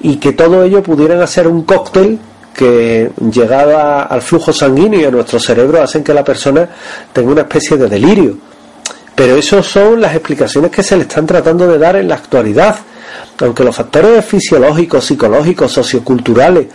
y 0.00 0.16
que 0.16 0.32
todo 0.32 0.62
ello 0.62 0.82
pudieran 0.82 1.20
hacer 1.20 1.46
un 1.46 1.62
cóctel 1.62 2.18
que 2.54 3.10
llegado 3.30 3.78
al 3.78 4.20
flujo 4.20 4.52
sanguíneo 4.52 5.00
y 5.00 5.04
a 5.04 5.10
nuestro 5.10 5.38
cerebro 5.38 5.80
hacen 5.80 6.02
que 6.02 6.12
la 6.12 6.24
persona 6.24 6.68
tenga 7.12 7.30
una 7.30 7.42
especie 7.42 7.76
de 7.76 7.88
delirio. 7.88 8.36
Pero 9.14 9.36
esas 9.36 9.66
son 9.66 10.00
las 10.00 10.14
explicaciones 10.14 10.70
que 10.70 10.82
se 10.82 10.96
le 10.96 11.02
están 11.02 11.26
tratando 11.26 11.66
de 11.66 11.78
dar 11.78 11.96
en 11.96 12.08
la 12.08 12.16
actualidad. 12.16 12.76
Aunque 13.40 13.64
los 13.64 13.74
factores 13.74 14.24
fisiológicos, 14.24 15.04
psicológicos, 15.04 15.72
socioculturales 15.72 16.66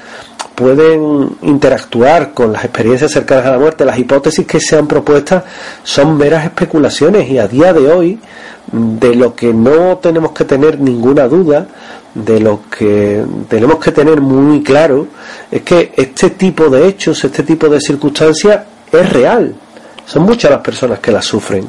pueden 0.55 1.37
interactuar 1.41 2.33
con 2.33 2.53
las 2.53 2.63
experiencias 2.63 3.11
cercanas 3.11 3.45
a 3.45 3.51
la 3.51 3.59
muerte, 3.59 3.85
las 3.85 3.97
hipótesis 3.97 4.45
que 4.45 4.59
se 4.59 4.77
han 4.77 4.87
propuestas 4.87 5.43
son 5.83 6.17
meras 6.17 6.45
especulaciones 6.45 7.29
y 7.29 7.39
a 7.39 7.47
día 7.47 7.73
de 7.73 7.91
hoy 7.91 8.19
de 8.71 9.15
lo 9.15 9.35
que 9.35 9.53
no 9.53 9.97
tenemos 9.97 10.31
que 10.31 10.45
tener 10.45 10.79
ninguna 10.79 11.27
duda, 11.27 11.67
de 12.13 12.39
lo 12.39 12.61
que 12.69 13.23
tenemos 13.49 13.79
que 13.79 13.91
tener 13.91 14.21
muy 14.21 14.61
claro, 14.61 15.07
es 15.49 15.61
que 15.61 15.93
este 15.95 16.31
tipo 16.31 16.69
de 16.69 16.87
hechos, 16.87 17.23
este 17.23 17.43
tipo 17.43 17.67
de 17.67 17.79
circunstancias 17.79 18.61
es 18.91 19.13
real. 19.13 19.55
Son 20.05 20.23
muchas 20.23 20.51
las 20.51 20.61
personas 20.61 20.99
que 20.99 21.11
la 21.11 21.21
sufren. 21.21 21.67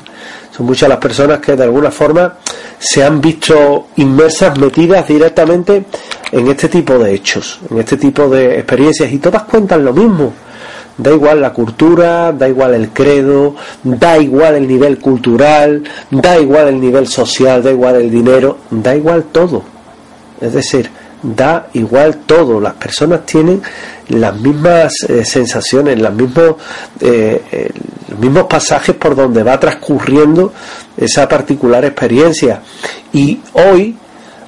Son 0.55 0.67
muchas 0.67 0.89
las 0.89 0.99
personas 0.99 1.39
que 1.39 1.57
de 1.57 1.65
alguna 1.65 1.91
forma 1.91 2.37
se 2.79 3.03
han 3.03 3.21
visto 3.21 3.89
inmersas, 3.97 4.59
metidas 4.59 5.07
directamente 5.09 5.85
en 6.31 6.49
este 6.49 6.69
tipo 6.69 6.99
de 6.99 7.15
hechos, 7.15 7.61
en 7.71 7.79
este 7.79 7.97
tipo 7.97 8.29
de 8.29 8.59
experiencias 8.59 9.13
y 9.13 9.19
todas 9.19 9.45
cuentan 9.45 9.85
lo 9.85 9.93
mismo. 9.93 10.33
Da 10.97 11.11
igual 11.11 11.41
la 11.41 11.53
cultura, 11.53 12.33
da 12.33 12.49
igual 12.49 12.75
el 12.75 12.91
credo, 12.91 13.57
da 13.83 14.17
igual 14.19 14.55
el 14.55 14.69
nivel 14.69 14.99
cultural, 14.99 15.83
da 16.11 16.39
igual 16.39 16.69
el 16.69 16.81
nivel 16.81 17.09
social, 17.09 17.63
da 17.63 17.73
igual 17.73 17.97
el 17.97 18.11
dinero, 18.11 18.59
da 18.71 18.95
igual 18.95 19.25
todo. 19.33 19.74
Es 20.41 20.53
decir, 20.53 20.91
da 21.23 21.69
igual 21.73 22.17
todo. 22.27 22.61
Las 22.61 22.75
personas 22.75 23.25
tienen 23.25 23.63
las 24.09 24.37
mismas 24.37 24.93
eh, 25.09 25.25
sensaciones, 25.25 26.01
las 26.01 26.13
mismos, 26.13 26.57
eh, 27.01 27.43
eh, 27.51 27.71
los 28.09 28.19
mismos 28.19 28.45
pasajes 28.45 28.95
por 28.95 29.17
donde 29.17 29.43
va 29.43 29.59
transcurriendo 29.59 30.53
esa 30.97 31.29
particular 31.29 31.85
experiencia. 31.85 32.61
Y 33.13 33.41
hoy, 33.55 33.97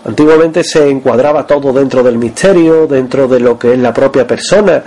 antiguamente 0.05 0.63
se 0.63 0.89
encuadraba 0.89 1.47
todo 1.47 1.73
dentro 1.73 2.03
del 2.03 2.19
misterio, 2.19 2.87
dentro 2.87 3.27
de 3.27 3.41
lo 3.41 3.59
que 3.59 3.73
es 3.73 3.79
la 3.79 3.95
propia 3.95 4.27
persona, 4.27 4.83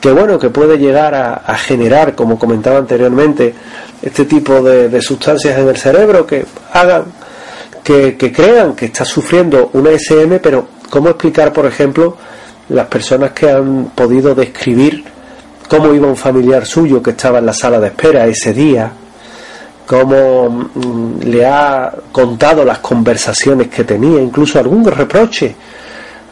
que 0.00 0.12
bueno, 0.12 0.38
que 0.38 0.50
puede 0.50 0.78
llegar 0.78 1.14
a, 1.14 1.56
generar, 1.56 2.14
como 2.14 2.38
comentaba 2.38 2.78
anteriormente, 2.78 3.54
este 4.00 4.24
tipo 4.24 4.62
de, 4.62 5.00
sustancias 5.02 5.58
en 5.58 5.68
el 5.68 5.76
cerebro 5.76 6.26
que 6.26 6.46
hagan 6.72 7.04
que, 7.82 8.16
que 8.16 8.32
crean 8.32 8.74
que 8.74 8.86
está 8.86 9.04
sufriendo 9.04 9.70
una 9.74 9.90
SM, 9.90 10.38
pero 10.40 10.68
¿cómo 10.88 11.08
explicar, 11.10 11.52
por 11.52 11.66
ejemplo, 11.66 12.16
las 12.68 12.86
personas 12.86 13.32
que 13.32 13.50
han 13.50 13.86
podido 13.94 14.34
describir 14.34 15.04
cómo 15.68 15.94
iba 15.94 16.08
un 16.08 16.16
familiar 16.16 16.66
suyo 16.66 17.00
que 17.00 17.10
estaba 17.10 17.38
en 17.38 17.46
la 17.46 17.52
sala 17.52 17.78
de 17.78 17.88
espera 17.88 18.26
ese 18.26 18.52
día, 18.52 18.90
cómo 19.86 20.48
mm, 20.74 21.20
le 21.22 21.46
ha 21.46 21.92
contado 22.10 22.64
las 22.64 22.80
conversaciones 22.80 23.68
que 23.68 23.84
tenía, 23.84 24.20
incluso 24.20 24.58
algún 24.58 24.84
reproche, 24.84 25.54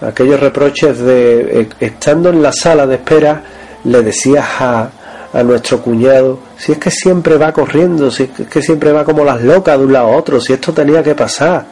aquellos 0.01 0.41
reproches 0.41 0.99
de 0.99 1.61
eh, 1.61 1.69
estando 1.81 2.31
en 2.31 2.43
la 2.43 2.53
sala 2.53 2.87
de 2.87 2.97
espera, 2.97 3.43
le 3.85 4.03
decías 4.03 4.45
a, 4.61 4.91
a 5.33 5.43
nuestro 5.43 5.83
cuñado, 5.83 6.39
si 6.57 6.73
es 6.73 6.79
que 6.79 6.91
siempre 6.91 7.37
va 7.37 7.53
corriendo, 7.53 8.11
si 8.11 8.25
es 8.25 8.49
que 8.49 8.63
siempre 8.63 8.93
va 8.93 9.05
como 9.05 9.25
las 9.25 9.43
locas 9.43 9.79
de 9.79 9.85
un 9.85 9.93
lado 9.93 10.09
a 10.09 10.17
otro, 10.17 10.41
si 10.41 10.53
esto 10.53 10.73
tenía 10.73 11.03
que 11.03 11.15
pasar. 11.15 11.67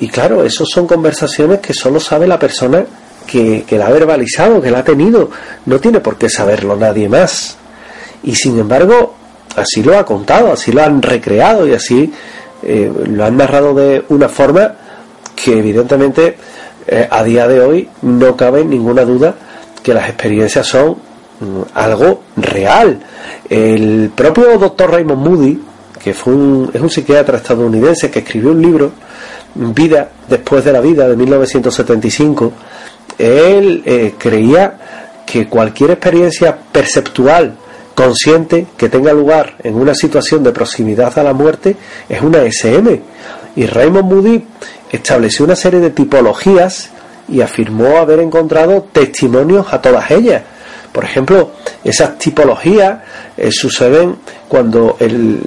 Y 0.00 0.08
claro, 0.08 0.44
esas 0.44 0.68
son 0.68 0.86
conversaciones 0.86 1.60
que 1.60 1.74
solo 1.74 2.00
sabe 2.00 2.26
la 2.26 2.38
persona 2.38 2.84
que, 3.26 3.64
la 3.70 3.86
ha 3.86 3.90
verbalizado, 3.90 4.60
que 4.60 4.70
la 4.70 4.80
ha 4.80 4.84
tenido. 4.84 5.30
No 5.66 5.78
tiene 5.78 6.00
por 6.00 6.16
qué 6.16 6.28
saberlo 6.28 6.76
nadie 6.76 7.08
más. 7.08 7.56
Y 8.22 8.34
sin 8.34 8.58
embargo, 8.58 9.14
así 9.56 9.82
lo 9.82 9.98
ha 9.98 10.04
contado, 10.04 10.52
así 10.52 10.72
lo 10.72 10.82
han 10.82 11.00
recreado 11.02 11.66
y 11.66 11.74
así 11.74 12.12
eh, 12.62 12.90
lo 13.06 13.24
han 13.24 13.36
narrado 13.36 13.74
de 13.74 14.04
una 14.08 14.28
forma 14.28 14.74
que 15.36 15.58
evidentemente 15.58 16.36
eh, 16.86 17.08
a 17.10 17.22
día 17.22 17.46
de 17.46 17.60
hoy 17.60 17.88
no 18.02 18.36
cabe 18.36 18.64
ninguna 18.64 19.04
duda 19.04 19.34
que 19.82 19.94
las 19.94 20.08
experiencias 20.08 20.66
son 20.66 20.96
algo 21.74 22.22
real. 22.36 23.00
El 23.48 24.10
propio 24.14 24.58
doctor 24.58 24.90
Raymond 24.90 25.26
Moody, 25.26 25.60
que 26.02 26.14
fue 26.14 26.34
un, 26.34 26.70
es 26.72 26.80
un 26.80 26.90
psiquiatra 26.90 27.38
estadounidense 27.38 28.10
que 28.10 28.20
escribió 28.20 28.50
un 28.50 28.62
libro, 28.62 28.92
Vida 29.56 30.10
después 30.28 30.64
de 30.64 30.72
la 30.72 30.80
vida, 30.80 31.08
de 31.08 31.16
1975, 31.16 32.52
él 33.18 33.82
eh, 33.86 34.14
creía 34.18 34.78
que 35.24 35.48
cualquier 35.48 35.92
experiencia 35.92 36.56
perceptual 36.72 37.56
consciente 37.94 38.66
que 38.76 38.88
tenga 38.88 39.12
lugar 39.12 39.54
en 39.62 39.76
una 39.76 39.94
situación 39.94 40.42
de 40.42 40.50
proximidad 40.50 41.16
a 41.18 41.22
la 41.22 41.32
muerte 41.32 41.76
es 42.08 42.20
una 42.20 42.42
SM. 42.42 43.00
Y 43.54 43.66
Raymond 43.66 44.12
Moody 44.12 44.44
estableció 44.90 45.44
una 45.44 45.54
serie 45.54 45.78
de 45.78 45.90
tipologías 45.90 46.90
y 47.28 47.40
afirmó 47.40 47.98
haber 47.98 48.18
encontrado 48.18 48.86
testimonios 48.92 49.72
a 49.72 49.80
todas 49.80 50.10
ellas. 50.10 50.42
Por 50.94 51.04
ejemplo, 51.04 51.50
esas 51.82 52.18
tipologías 52.18 53.00
eh, 53.36 53.50
suceden 53.50 54.14
cuando 54.46 54.96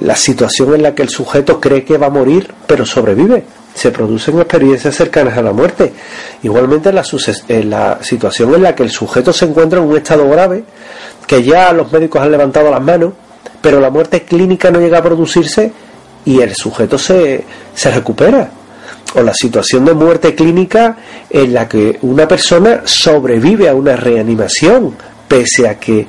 la 0.02 0.14
situación 0.14 0.74
en 0.74 0.82
la 0.82 0.94
que 0.94 1.00
el 1.00 1.08
sujeto 1.08 1.58
cree 1.58 1.86
que 1.86 1.96
va 1.96 2.08
a 2.08 2.10
morir 2.10 2.52
pero 2.66 2.84
sobrevive 2.84 3.44
se 3.74 3.90
producen 3.90 4.38
experiencias 4.38 4.94
cercanas 4.94 5.38
a 5.38 5.42
la 5.42 5.52
muerte. 5.54 5.94
Igualmente 6.42 6.92
la, 6.92 7.02
en 7.48 7.70
la 7.70 7.98
situación 8.02 8.54
en 8.54 8.62
la 8.62 8.74
que 8.74 8.82
el 8.82 8.90
sujeto 8.90 9.32
se 9.32 9.46
encuentra 9.46 9.78
en 9.78 9.86
un 9.86 9.96
estado 9.96 10.28
grave, 10.28 10.64
que 11.26 11.42
ya 11.42 11.72
los 11.72 11.90
médicos 11.90 12.20
han 12.20 12.30
levantado 12.30 12.70
las 12.70 12.82
manos, 12.82 13.14
pero 13.62 13.80
la 13.80 13.88
muerte 13.88 14.24
clínica 14.24 14.70
no 14.70 14.80
llega 14.80 14.98
a 14.98 15.02
producirse 15.02 15.72
y 16.26 16.40
el 16.40 16.54
sujeto 16.54 16.98
se, 16.98 17.44
se 17.74 17.90
recupera. 17.90 18.50
O 19.14 19.22
la 19.22 19.32
situación 19.32 19.86
de 19.86 19.94
muerte 19.94 20.34
clínica 20.34 20.96
en 21.30 21.54
la 21.54 21.66
que 21.66 21.98
una 22.02 22.28
persona 22.28 22.82
sobrevive 22.84 23.68
a 23.68 23.74
una 23.74 23.96
reanimación, 23.96 24.94
pese 25.28 25.68
a 25.68 25.78
que 25.78 26.06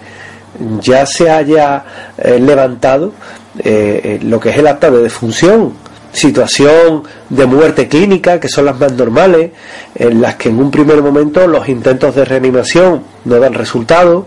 ya 0.81 1.05
se 1.05 1.29
haya 1.29 1.83
eh, 2.17 2.39
levantado 2.39 3.13
eh, 3.59 4.01
eh, 4.03 4.19
lo 4.23 4.39
que 4.39 4.49
es 4.49 4.57
el 4.57 4.67
acta 4.67 4.89
de 4.89 5.03
defunción 5.03 5.73
situación 6.11 7.03
de 7.29 7.45
muerte 7.45 7.87
clínica, 7.87 8.39
que 8.39 8.49
son 8.49 8.65
las 8.65 8.79
más 8.79 8.91
normales, 8.93 9.51
en 9.93 10.19
las 10.19 10.35
que 10.35 10.49
en 10.49 10.57
un 10.57 10.71
primer 10.71 11.03
momento 11.03 11.45
los 11.45 11.69
intentos 11.69 12.15
de 12.15 12.25
reanimación 12.25 13.03
no 13.25 13.39
dan 13.39 13.53
resultado 13.53 14.25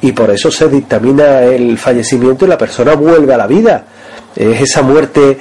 y 0.00 0.12
por 0.12 0.30
eso 0.30 0.52
se 0.52 0.68
dictamina 0.68 1.42
el 1.42 1.78
fallecimiento 1.78 2.44
y 2.44 2.48
la 2.48 2.56
persona 2.56 2.94
vuelve 2.94 3.34
a 3.34 3.38
la 3.38 3.48
vida. 3.48 3.86
Es 4.36 4.60
esa 4.60 4.82
muerte 4.82 5.36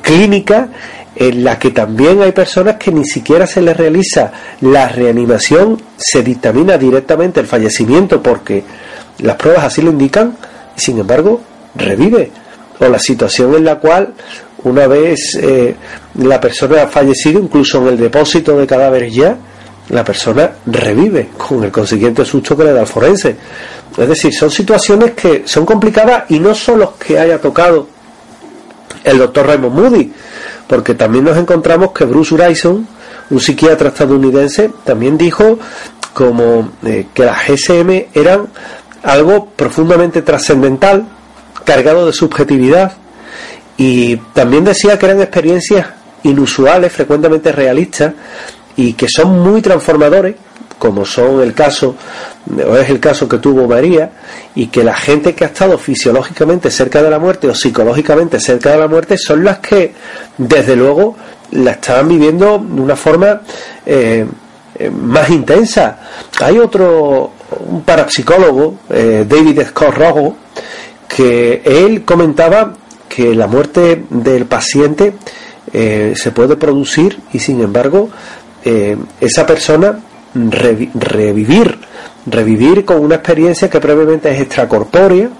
clínica 0.00 0.68
en 1.16 1.42
la 1.42 1.58
que 1.58 1.70
también 1.70 2.20
hay 2.20 2.32
personas 2.32 2.76
que 2.76 2.92
ni 2.92 3.04
siquiera 3.04 3.46
se 3.46 3.62
les 3.62 3.76
realiza 3.76 4.30
la 4.60 4.88
reanimación, 4.88 5.80
se 5.96 6.22
dictamina 6.22 6.76
directamente 6.76 7.40
el 7.40 7.46
fallecimiento 7.46 8.22
porque 8.22 8.62
las 9.18 9.36
pruebas 9.36 9.64
así 9.64 9.80
lo 9.80 9.90
indican 9.90 10.36
y 10.76 10.80
sin 10.80 10.98
embargo 10.98 11.40
revive. 11.74 12.30
O 12.78 12.88
la 12.88 12.98
situación 12.98 13.54
en 13.54 13.64
la 13.64 13.76
cual 13.76 14.12
una 14.64 14.86
vez 14.86 15.38
eh, 15.40 15.74
la 16.16 16.38
persona 16.38 16.82
ha 16.82 16.88
fallecido, 16.88 17.40
incluso 17.40 17.78
en 17.80 17.88
el 17.88 17.96
depósito 17.98 18.58
de 18.58 18.66
cadáveres 18.66 19.14
ya, 19.14 19.36
la 19.88 20.04
persona 20.04 20.50
revive 20.66 21.30
con 21.38 21.64
el 21.64 21.70
consiguiente 21.70 22.24
susto 22.26 22.54
que 22.56 22.64
le 22.64 22.72
da 22.72 22.82
el 22.82 22.86
forense. 22.86 23.36
Es 23.96 24.08
decir, 24.08 24.34
son 24.34 24.50
situaciones 24.50 25.12
que 25.12 25.44
son 25.46 25.64
complicadas 25.64 26.24
y 26.28 26.38
no 26.38 26.54
son 26.54 26.80
los 26.80 26.90
que 26.96 27.18
haya 27.18 27.40
tocado 27.40 27.88
el 29.04 29.18
doctor 29.18 29.46
Raymond 29.46 29.74
Moody, 29.74 30.12
porque 30.66 30.94
también 30.94 31.24
nos 31.24 31.36
encontramos 31.36 31.92
que 31.92 32.04
Bruce 32.04 32.34
Grayson, 32.34 32.86
un 33.30 33.40
psiquiatra 33.40 33.88
estadounidense, 33.88 34.70
también 34.84 35.16
dijo 35.16 35.58
como 36.12 36.70
eh, 36.84 37.06
que 37.12 37.24
las 37.24 37.46
GSM 37.46 38.06
eran 38.14 38.48
algo 39.02 39.46
profundamente 39.50 40.22
trascendental, 40.22 41.06
cargado 41.64 42.06
de 42.06 42.12
subjetividad, 42.12 42.92
y 43.76 44.16
también 44.32 44.64
decía 44.64 44.98
que 44.98 45.06
eran 45.06 45.20
experiencias 45.20 45.86
inusuales, 46.22 46.92
frecuentemente 46.92 47.52
realistas, 47.52 48.14
y 48.76 48.94
que 48.94 49.08
son 49.08 49.40
muy 49.40 49.62
transformadores, 49.62 50.36
como 50.78 51.04
son 51.04 51.40
el 51.40 51.54
caso, 51.54 51.94
o 52.66 52.76
es 52.76 52.90
el 52.90 53.00
caso 53.00 53.28
que 53.28 53.38
tuvo 53.38 53.66
María, 53.66 54.10
y 54.54 54.66
que 54.68 54.84
la 54.84 54.94
gente 54.94 55.34
que 55.34 55.44
ha 55.44 55.48
estado 55.48 55.78
fisiológicamente 55.78 56.70
cerca 56.70 57.02
de 57.02 57.10
la 57.10 57.18
muerte 57.18 57.48
o 57.48 57.54
psicológicamente 57.54 58.40
cerca 58.40 58.72
de 58.72 58.78
la 58.78 58.88
muerte 58.88 59.16
son 59.16 59.44
las 59.44 59.58
que, 59.58 59.94
desde 60.36 60.76
luego, 60.76 61.16
la 61.52 61.72
estaban 61.72 62.08
viviendo 62.08 62.58
de 62.58 62.80
una 62.80 62.96
forma 62.96 63.40
eh, 63.84 64.26
eh, 64.78 64.90
más 64.90 65.30
intensa. 65.30 65.98
Hay 66.40 66.58
otro, 66.58 67.32
un 67.68 67.82
parapsicólogo, 67.82 68.78
eh, 68.90 69.24
David 69.26 69.62
Scott 69.68 69.94
Rogo, 69.94 70.36
que 71.08 71.62
él 71.64 72.04
comentaba 72.04 72.74
que 73.08 73.34
la 73.34 73.46
muerte 73.46 74.04
del 74.10 74.46
paciente 74.46 75.14
se 75.72 76.30
puede 76.30 76.56
producir 76.56 77.18
y 77.32 77.38
sin 77.38 77.60
embargo 77.60 78.08
esa 79.20 79.44
persona 79.44 79.98
revivir, 80.50 81.78
revivir 82.26 82.84
con 82.84 82.98
una 82.98 83.16
experiencia 83.16 83.70
que 83.70 83.80
previamente 83.80 84.30
es 84.30 84.40
extracorpórea, 84.40 85.30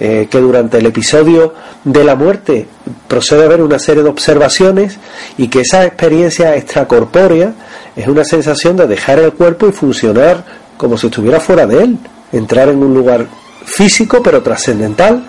eh, 0.00 0.28
que 0.30 0.38
durante 0.38 0.78
el 0.78 0.86
episodio 0.86 1.54
de 1.82 2.04
la 2.04 2.14
muerte 2.14 2.68
procede 3.08 3.44
a 3.44 3.48
ver 3.48 3.60
una 3.60 3.80
serie 3.80 4.04
de 4.04 4.08
observaciones 4.08 4.96
y 5.36 5.48
que 5.48 5.62
esa 5.62 5.84
experiencia 5.84 6.54
extracorpórea 6.56 7.52
es 7.96 8.06
una 8.06 8.24
sensación 8.24 8.76
de 8.76 8.86
dejar 8.86 9.18
el 9.18 9.32
cuerpo 9.32 9.66
y 9.66 9.72
funcionar 9.72 10.44
como 10.76 10.96
si 10.96 11.08
estuviera 11.08 11.40
fuera 11.40 11.66
de 11.66 11.82
él, 11.82 11.98
entrar 12.30 12.68
en 12.68 12.82
un 12.82 12.94
lugar 12.94 13.26
físico 13.64 14.22
pero 14.22 14.40
trascendental 14.40 15.24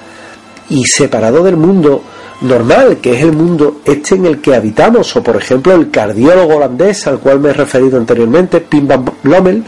y 0.69 0.83
separado 0.85 1.43
del 1.43 1.57
mundo 1.57 2.03
normal, 2.41 2.97
que 2.97 3.15
es 3.15 3.23
el 3.23 3.33
mundo 3.33 3.81
este 3.85 4.15
en 4.15 4.25
el 4.25 4.41
que 4.41 4.55
habitamos, 4.55 5.15
o 5.15 5.23
por 5.23 5.35
ejemplo 5.35 5.73
el 5.73 5.91
cardiólogo 5.91 6.55
holandés 6.55 7.05
al 7.07 7.19
cual 7.19 7.39
me 7.39 7.49
he 7.49 7.53
referido 7.53 7.97
anteriormente, 7.97 8.61
Pim 8.61 8.87
van 8.87 9.05
Lommel, 9.23 9.63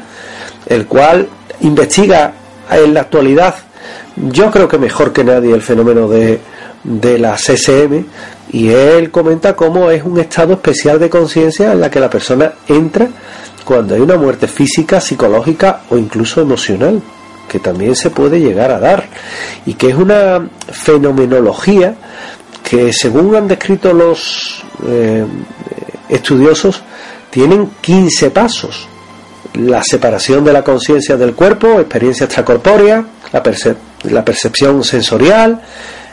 el 0.68 0.86
cual 0.88 1.28
investiga 1.62 2.34
en 2.70 2.94
la 2.94 3.02
actualidad, 3.02 3.56
yo 4.16 4.50
creo 4.52 4.68
que 4.68 4.78
mejor 4.78 5.12
que 5.12 5.24
nadie, 5.24 5.54
el 5.54 5.62
fenómeno 5.62 6.08
de, 6.08 6.40
de 6.84 7.18
la 7.18 7.36
CCM, 7.36 8.06
y 8.52 8.70
él 8.70 9.12
comenta 9.12 9.56
cómo 9.56 9.90
es 9.92 10.04
un 10.04 10.20
estado 10.20 10.54
especial 10.54 11.00
de 11.00 11.10
conciencia 11.10 11.72
en 11.72 11.82
la 11.82 11.90
que 11.90 12.00
la 12.00 12.10
persona 12.10 12.54
entra 12.68 13.08
cuando 13.64 13.96
hay 13.96 14.02
una 14.02 14.18
muerte 14.18 14.48
física, 14.48 15.00
psicológica 15.00 15.82
o 15.90 15.98
incluso 15.98 16.42
emocional, 16.42 17.02
que 17.48 17.60
también 17.60 17.96
se 17.96 18.10
puede 18.10 18.40
llegar 18.40 18.72
a 18.72 18.80
dar, 18.80 19.06
y 19.66 19.74
que 19.74 19.90
es 19.90 19.96
una 19.96 20.50
fenomenología 20.72 21.96
que 22.72 22.94
según 22.94 23.36
han 23.36 23.50
descrito 23.50 23.92
los 23.92 24.64
eh, 24.88 25.26
estudiosos, 26.08 26.82
tienen 27.30 27.70
15 27.82 28.32
pasos. 28.32 28.88
La 29.56 29.84
separación 29.84 30.46
de 30.46 30.54
la 30.54 30.64
conciencia 30.64 31.18
del 31.18 31.34
cuerpo, 31.34 31.82
experiencia 31.82 32.24
extracorpórea, 32.24 33.04
la, 33.34 34.24
percepción 34.24 34.86
sensorial, 34.86 35.62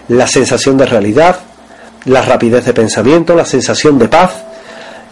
la 0.09 0.27
sensación 0.27 0.77
de 0.77 0.87
realidad, 0.87 1.39
la 2.07 2.23
rapidez 2.23 2.65
de 2.65 2.75
pensamiento, 2.75 3.37
la 3.37 3.45
sensación 3.45 3.97
de 3.97 4.09
paz, 4.09 4.43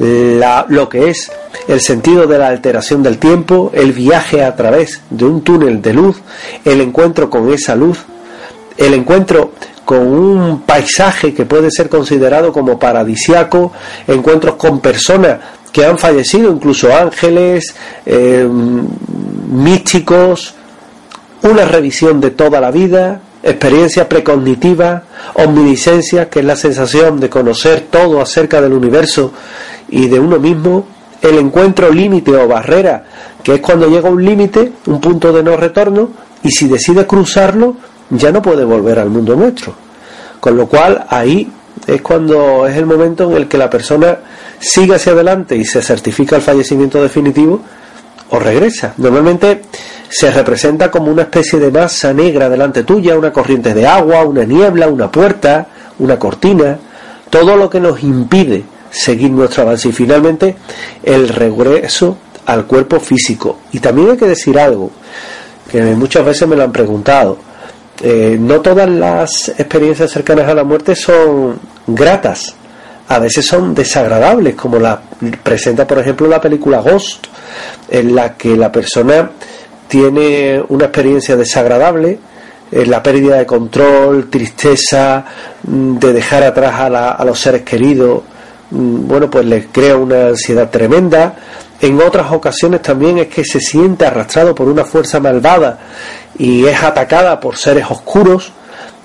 la, 0.01 0.67
lo 0.69 0.89
que 0.89 1.11
es 1.11 1.31
el 1.69 1.81
sentido 1.81 2.27
de 2.27 2.39
la 2.39 2.49
alteración 2.49 3.05
del 3.05 3.19
tiempo, 3.19 3.71
el 3.73 3.93
viaje 3.93 4.43
a 4.43 4.57
través 4.57 5.01
de 5.11 5.25
un 5.25 5.45
túnel 5.45 5.81
de 5.81 5.93
luz, 5.93 6.21
el 6.65 6.81
encuentro 6.81 7.31
con 7.31 7.53
esa 7.53 7.77
luz, 7.77 8.01
el 8.77 8.95
encuentro 8.95 9.53
con 9.87 10.01
un 10.01 10.63
paisaje 10.63 11.33
que 11.33 11.47
puede 11.47 11.71
ser 11.71 11.89
considerado 11.89 12.53
como 12.53 12.77
paradisiaco, 12.77 13.73
encuentros 14.07 14.57
con 14.57 14.81
personas 14.81 15.39
que 15.73 15.87
han 15.87 15.97
fallecido, 15.97 16.51
incluso 16.51 16.93
ángeles, 16.93 17.75
eh, 18.05 18.47
místicos, 19.49 20.55
una 21.43 21.65
revisión 21.65 22.21
de 22.21 22.33
toda 22.33 22.61
la 22.61 22.73
vida, 22.73 23.21
experiencia 23.45 24.09
precognitiva, 24.09 25.05
omnisciencia, 25.35 26.29
que 26.29 26.41
es 26.41 26.45
la 26.45 26.57
sensación 26.57 27.21
de 27.21 27.31
conocer 27.31 27.87
todo 27.89 28.21
acerca 28.21 28.61
del 28.61 28.73
universo 28.73 29.33
y 29.89 30.09
de 30.09 30.19
uno 30.19 30.41
mismo, 30.41 30.85
el 31.23 31.39
encuentro 31.39 31.93
límite 31.93 32.35
o 32.35 32.49
barrera, 32.49 33.05
que 33.45 33.55
es 33.55 33.61
cuando 33.61 33.89
llega 33.89 34.11
un 34.11 34.25
límite, 34.25 34.73
un 34.87 35.01
punto 35.01 35.33
de 35.33 35.45
no 35.45 35.57
retorno, 35.57 36.09
y 36.43 36.51
si 36.51 36.67
decide 36.67 37.07
cruzarlo, 37.07 37.77
ya 38.11 38.31
no 38.33 38.43
puede 38.43 38.65
volver 38.65 38.99
al 38.99 39.11
mundo 39.11 39.35
nuestro. 39.37 39.75
Con 40.41 40.57
lo 40.57 40.67
cual 40.67 41.05
ahí 41.09 41.51
es 41.87 42.03
cuando 42.03 42.67
es 42.67 42.77
el 42.77 42.87
momento 42.87 43.31
en 43.31 43.37
el 43.37 43.49
que 43.49 43.59
la 43.59 43.71
persona 43.71 44.19
sigue 44.59 44.95
hacia 44.95 45.13
adelante 45.13 45.57
y 45.57 45.65
se 45.65 45.83
certifica 45.83 46.37
el 46.37 46.43
fallecimiento 46.43 47.03
definitivo 47.03 47.61
o 48.31 48.39
regresa. 48.39 48.95
Normalmente 48.97 49.63
se 50.09 50.31
representa 50.31 50.91
como 50.91 51.11
una 51.11 51.23
especie 51.23 51.59
de 51.59 51.71
masa 51.71 52.13
negra 52.13 52.49
delante 52.49 52.85
tuya, 52.85 53.19
una 53.19 53.33
corriente 53.33 53.75
de 53.75 53.87
agua, 53.87 54.25
una 54.25 54.45
niebla, 54.45 54.89
una 54.89 55.11
puerta, 55.11 55.67
una 55.99 56.19
cortina, 56.19 56.79
todo 57.31 57.57
lo 57.57 57.69
que 57.69 57.81
nos 57.81 58.03
impide 58.03 58.65
seguir 58.91 59.31
nuestro 59.31 59.63
avance 59.63 59.89
y 59.89 59.93
finalmente 59.93 60.57
el 61.03 61.29
regreso 61.29 62.19
al 62.47 62.67
cuerpo 62.67 63.01
físico. 63.01 63.59
Y 63.73 63.81
también 63.81 64.11
hay 64.11 64.17
que 64.17 64.27
decir 64.27 64.59
algo, 64.59 64.91
que 65.71 65.83
muchas 65.83 66.25
veces 66.25 66.49
me 66.49 66.57
lo 66.57 66.65
han 66.65 66.73
preguntado, 66.73 67.39
eh, 68.03 68.37
no 68.39 68.61
todas 68.61 68.89
las 68.89 69.49
experiencias 69.49 70.11
cercanas 70.11 70.49
a 70.49 70.55
la 70.55 70.65
muerte 70.65 70.95
son 70.95 71.59
gratas, 71.87 72.55
a 73.09 73.19
veces 73.19 73.47
son 73.47 73.75
desagradables, 73.75 74.55
como 74.55 74.79
la 74.79 75.01
presenta 75.43 75.87
por 75.87 75.99
ejemplo 75.99 76.27
la 76.27 76.41
película 76.41 76.81
Ghost, 76.81 77.27
en 77.89 78.15
la 78.15 78.35
que 78.35 78.57
la 78.57 78.71
persona 78.71 79.31
tiene 79.89 80.63
una 80.69 80.87
experiencia 80.87 81.37
desagradable, 81.37 82.19
eh, 82.71 82.85
la 82.85 83.03
pérdida 83.03 83.37
de 83.37 83.47
control, 83.47 84.29
tristeza, 84.29 85.25
mm, 85.63 85.99
de 85.99 86.13
dejar 86.13 86.43
atrás 86.43 86.75
a, 86.75 87.13
a 87.13 87.25
los 87.25 87.39
seres 87.39 87.63
queridos, 87.63 88.23
mm, 88.71 89.07
bueno, 89.07 89.31
pues 89.31 89.45
le 89.47 89.67
crea 89.67 89.97
una 89.97 90.29
ansiedad 90.29 90.69
tremenda. 90.69 91.37
En 91.81 92.01
otras 92.01 92.33
ocasiones 92.33 92.83
también 92.83 93.19
es 93.19 93.29
que 93.29 93.45
se 93.45 93.61
siente 93.61 94.07
arrastrado 94.07 94.55
por 94.55 94.69
una 94.69 94.85
fuerza 94.85 95.21
malvada 95.21 95.79
y 96.39 96.65
es 96.65 96.83
atacada 96.83 97.39
por 97.39 97.57
seres 97.57 97.85
oscuros, 97.91 98.53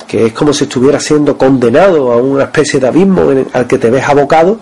que 0.08 0.28
es 0.28 0.34
como 0.34 0.54
si 0.54 0.64
estuviera 0.66 1.00
siendo 1.00 1.38
condenado 1.38 2.12
a 2.12 2.18
una 2.18 2.46
especie 2.46 2.80
de 2.80 2.88
abismo 2.88 3.30
al 3.54 3.68
que 3.68 3.78
te 3.78 3.90
ves 3.90 4.04
abocado 4.08 4.60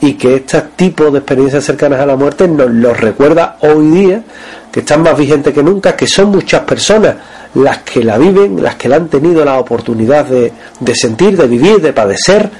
y 0.00 0.14
que 0.14 0.36
este 0.36 0.60
tipo 0.76 1.10
de 1.10 1.18
experiencias 1.18 1.64
cercanas 1.64 2.00
a 2.00 2.06
la 2.06 2.16
muerte 2.16 2.48
nos 2.48 2.70
lo 2.70 2.92
recuerda 2.92 3.58
hoy 3.60 3.88
día, 3.90 4.22
que 4.70 4.80
están 4.80 5.02
más 5.02 5.16
vigentes 5.16 5.54
que 5.54 5.62
nunca, 5.62 5.94
que 5.94 6.06
son 6.06 6.30
muchas 6.30 6.62
personas 6.62 7.16
las 7.54 7.78
que 7.78 8.02
la 8.02 8.16
viven, 8.18 8.62
las 8.62 8.76
que 8.76 8.88
la 8.88 8.96
han 8.96 9.08
tenido 9.08 9.44
la 9.44 9.58
oportunidad 9.58 10.24
de 10.26 10.94
sentir, 10.94 11.36
de 11.36 11.46
vivir, 11.46 11.80
de 11.80 11.92
padecer 11.92 12.50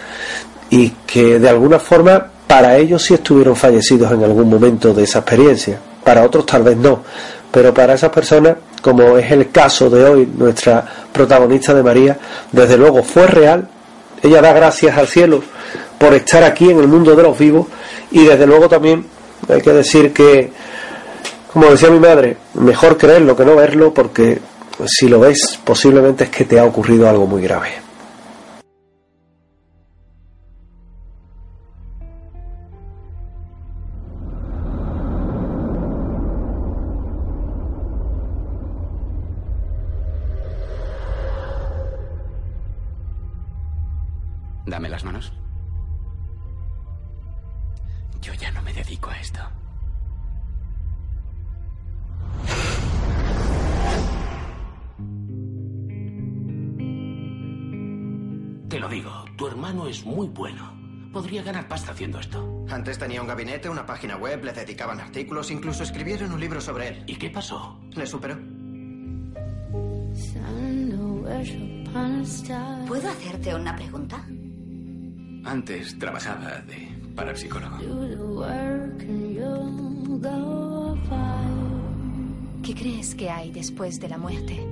y 0.71 0.91
que 1.07 1.39
de 1.39 1.49
alguna 1.51 1.79
forma 1.79 2.32
para 2.53 2.77
ellos 2.77 3.03
sí 3.03 3.15
estuvieron 3.15 3.57
fallecidos 3.57 4.13
en 4.13 4.25
algún 4.25 4.51
momento 4.51 4.93
de 4.93 5.05
esa 5.05 5.21
experiencia, 5.21 5.79
para 6.05 6.23
otros 6.23 6.45
tal 6.45 6.63
vez 6.63 6.77
no, 6.77 7.03
pero 7.51 7.73
para 7.73 7.95
esas 7.95 8.11
personas 8.11 8.57
como 8.83 9.17
es 9.17 9.31
el 9.33 9.51
caso 9.51 9.89
de 9.89 10.05
hoy, 10.05 10.31
nuestra 10.37 10.85
protagonista 11.11 11.73
de 11.73 11.83
María, 11.83 12.19
desde 12.51 12.77
luego 12.77 13.03
fue 13.03 13.27
real. 13.27 13.67
Ella 14.23 14.43
da 14.43 14.53
gracias 14.53 14.99
al 14.99 15.09
cielo 15.09 15.43
por 15.97 16.13
estar 16.13 16.45
aquí 16.45 16.69
en 16.69 16.79
el 16.79 16.89
mundo 16.89 17.17
de 17.17 17.23
los 17.23 17.39
vivos 17.39 17.69
y 18.11 18.25
desde 18.27 18.47
luego 18.47 18.69
también 18.69 19.07
hay 19.49 19.63
que 19.63 19.73
decir 19.73 20.13
que, 20.13 20.53
como 21.55 21.71
decía 21.71 21.89
mi 21.89 22.01
madre, 22.01 22.37
mejor 22.53 22.99
creerlo 22.99 23.35
que 23.35 23.47
no 23.47 23.57
verlo 23.57 23.95
porque 23.95 24.39
si 24.85 25.09
lo 25.09 25.21
ves 25.21 25.59
posiblemente 25.65 26.25
es 26.25 26.31
que 26.31 26.45
te 26.45 26.59
ha 26.59 26.67
ocurrido 26.67 27.09
algo 27.09 27.27
muy 27.27 27.41
grave. 27.41 27.82
Podría 61.13 61.43
ganar 61.43 61.69
pasta 61.69 61.93
haciendo 61.93 62.19
esto. 62.19 62.65
Antes 62.71 62.99
tenía 62.99 63.21
un 63.21 63.29
gabinete, 63.29 63.69
una 63.69 63.85
página 63.85 64.17
web, 64.17 64.43
le 64.45 64.53
dedicaban 64.53 64.99
artículos, 64.99 65.51
incluso 65.51 65.83
escribieron 65.83 66.33
un 66.33 66.41
libro 66.41 66.61
sobre 66.61 66.89
él. 66.89 67.05
¿Y 67.07 67.17
qué 67.17 67.29
pasó? 67.29 67.79
Le 67.95 68.07
superó. 68.07 68.39
¿Puedo 72.89 73.11
hacerte 73.11 73.55
una 73.55 73.77
pregunta? 73.77 74.25
Antes 75.45 75.99
trabajaba 75.99 76.61
de 76.61 76.89
parapsicólogo. 77.15 77.77
¿Qué 82.63 82.75
crees 82.75 83.15
que 83.15 83.29
hay 83.29 83.51
después 83.51 84.01
de 84.01 84.09
la 84.09 84.17
muerte? 84.17 84.67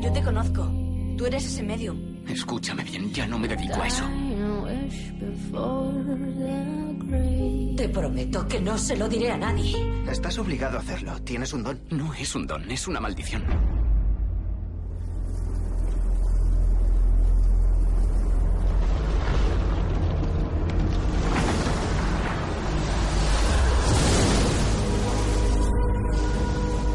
Yo 0.00 0.12
te 0.12 0.22
conozco. 0.22 0.72
Tú 1.18 1.26
eres 1.26 1.44
ese 1.44 1.62
medium. 1.62 2.13
Escúchame 2.28 2.82
bien, 2.84 3.12
ya 3.12 3.26
no 3.26 3.38
me 3.38 3.48
dedico 3.48 3.80
a 3.80 3.86
eso. 3.86 4.04
Te 7.76 7.88
prometo 7.88 8.46
que 8.48 8.60
no 8.60 8.78
se 8.78 8.96
lo 8.96 9.08
diré 9.08 9.30
a 9.30 9.36
nadie. 9.36 9.74
Estás 10.10 10.38
obligado 10.38 10.78
a 10.78 10.80
hacerlo. 10.80 11.20
Tienes 11.22 11.52
un 11.52 11.62
don. 11.62 11.80
No 11.90 12.14
es 12.14 12.34
un 12.34 12.46
don, 12.46 12.70
es 12.70 12.88
una 12.88 13.00
maldición. 13.00 13.44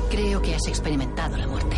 Creo 0.10 0.42
que 0.42 0.56
has 0.56 0.68
experimentado 0.68 1.38
la 1.38 1.48
muerte. 1.48 1.78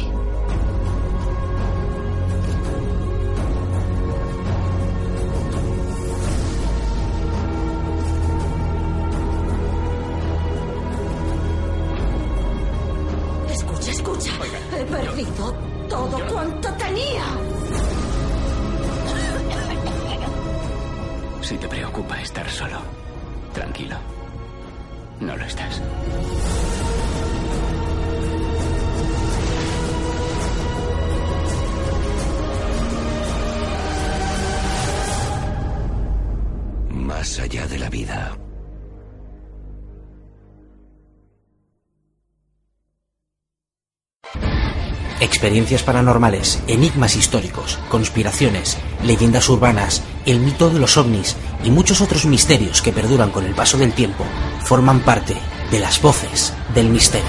Experiencias 45.42 45.82
paranormales, 45.82 46.62
enigmas 46.68 47.16
históricos, 47.16 47.80
conspiraciones, 47.90 48.78
leyendas 49.04 49.50
urbanas, 49.50 50.04
el 50.28 50.40
mito 50.40 50.70
de 50.70 50.78
los 50.78 50.98
ovnis 50.98 51.36
y 51.64 51.72
muchos 51.72 52.00
otros 52.00 52.28
misterios 52.28 52.84
que 52.84 52.92
perduran 52.92 53.32
con 53.32 53.48
el 53.48 53.56
paso 53.56 53.80
del 53.80 53.92
tiempo 53.92 54.24
forman 54.66 55.00
parte 55.00 55.36
de 55.72 55.80
las 55.80 56.00
voces 56.00 56.54
del 56.76 56.90
misterio. 56.90 57.26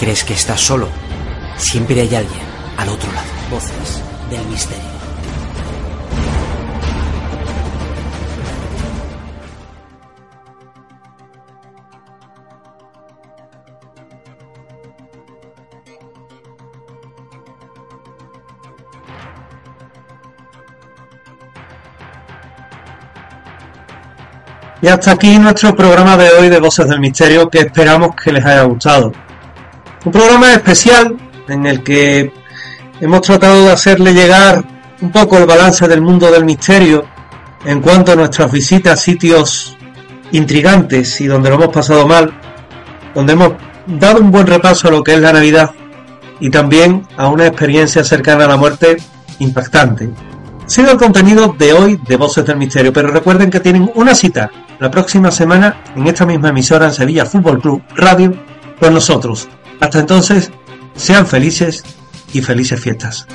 ¿Crees 0.00 0.24
que 0.24 0.32
estás 0.32 0.62
solo? 0.62 0.88
Siempre 1.58 2.00
hay 2.00 2.14
alguien 2.14 2.40
al 2.78 2.88
otro 2.88 3.12
lado. 3.12 3.28
Voces 3.50 4.00
del 4.30 4.46
misterio. 4.46 4.97
Y 24.80 24.86
hasta 24.86 25.12
aquí 25.12 25.36
nuestro 25.38 25.74
programa 25.74 26.16
de 26.16 26.30
hoy 26.30 26.48
de 26.48 26.60
Voces 26.60 26.88
del 26.88 27.00
Misterio 27.00 27.50
que 27.50 27.58
esperamos 27.58 28.10
que 28.14 28.30
les 28.30 28.44
haya 28.44 28.62
gustado. 28.62 29.12
Un 30.04 30.12
programa 30.12 30.52
especial 30.52 31.16
en 31.48 31.66
el 31.66 31.82
que 31.82 32.32
hemos 33.00 33.22
tratado 33.22 33.64
de 33.64 33.72
hacerle 33.72 34.14
llegar 34.14 34.62
un 35.00 35.10
poco 35.10 35.36
el 35.36 35.46
balance 35.46 35.88
del 35.88 36.00
mundo 36.00 36.30
del 36.30 36.44
misterio 36.44 37.04
en 37.64 37.80
cuanto 37.80 38.12
a 38.12 38.16
nuestras 38.16 38.52
visitas 38.52 38.92
a 38.92 38.96
sitios 38.96 39.76
intrigantes 40.30 41.20
y 41.20 41.26
donde 41.26 41.48
lo 41.48 41.56
hemos 41.56 41.74
pasado 41.74 42.06
mal, 42.06 42.32
donde 43.16 43.32
hemos 43.32 43.54
dado 43.86 44.20
un 44.20 44.30
buen 44.30 44.46
repaso 44.46 44.86
a 44.86 44.90
lo 44.92 45.02
que 45.02 45.14
es 45.14 45.20
la 45.20 45.32
Navidad 45.32 45.72
y 46.38 46.50
también 46.50 47.02
a 47.16 47.26
una 47.26 47.48
experiencia 47.48 48.04
cercana 48.04 48.44
a 48.44 48.48
la 48.48 48.56
muerte 48.56 48.96
impactante. 49.40 50.10
Sido 50.66 50.92
el 50.92 50.98
contenido 50.98 51.52
de 51.58 51.72
hoy 51.72 52.00
de 52.06 52.16
Voces 52.16 52.44
del 52.44 52.58
Misterio, 52.58 52.92
pero 52.92 53.08
recuerden 53.08 53.50
que 53.50 53.58
tienen 53.58 53.90
una 53.94 54.14
cita 54.14 54.50
la 54.78 54.90
próxima 54.90 55.30
semana 55.30 55.82
en 55.96 56.06
esta 56.06 56.26
misma 56.26 56.50
emisora 56.50 56.86
en 56.86 56.92
Sevilla 56.92 57.26
Fútbol 57.26 57.60
Club 57.60 57.82
Radio 57.96 58.34
con 58.78 58.94
nosotros. 58.94 59.48
Hasta 59.80 60.00
entonces, 60.00 60.50
sean 60.94 61.26
felices 61.26 61.84
y 62.32 62.42
felices 62.42 62.80
fiestas. 62.80 63.26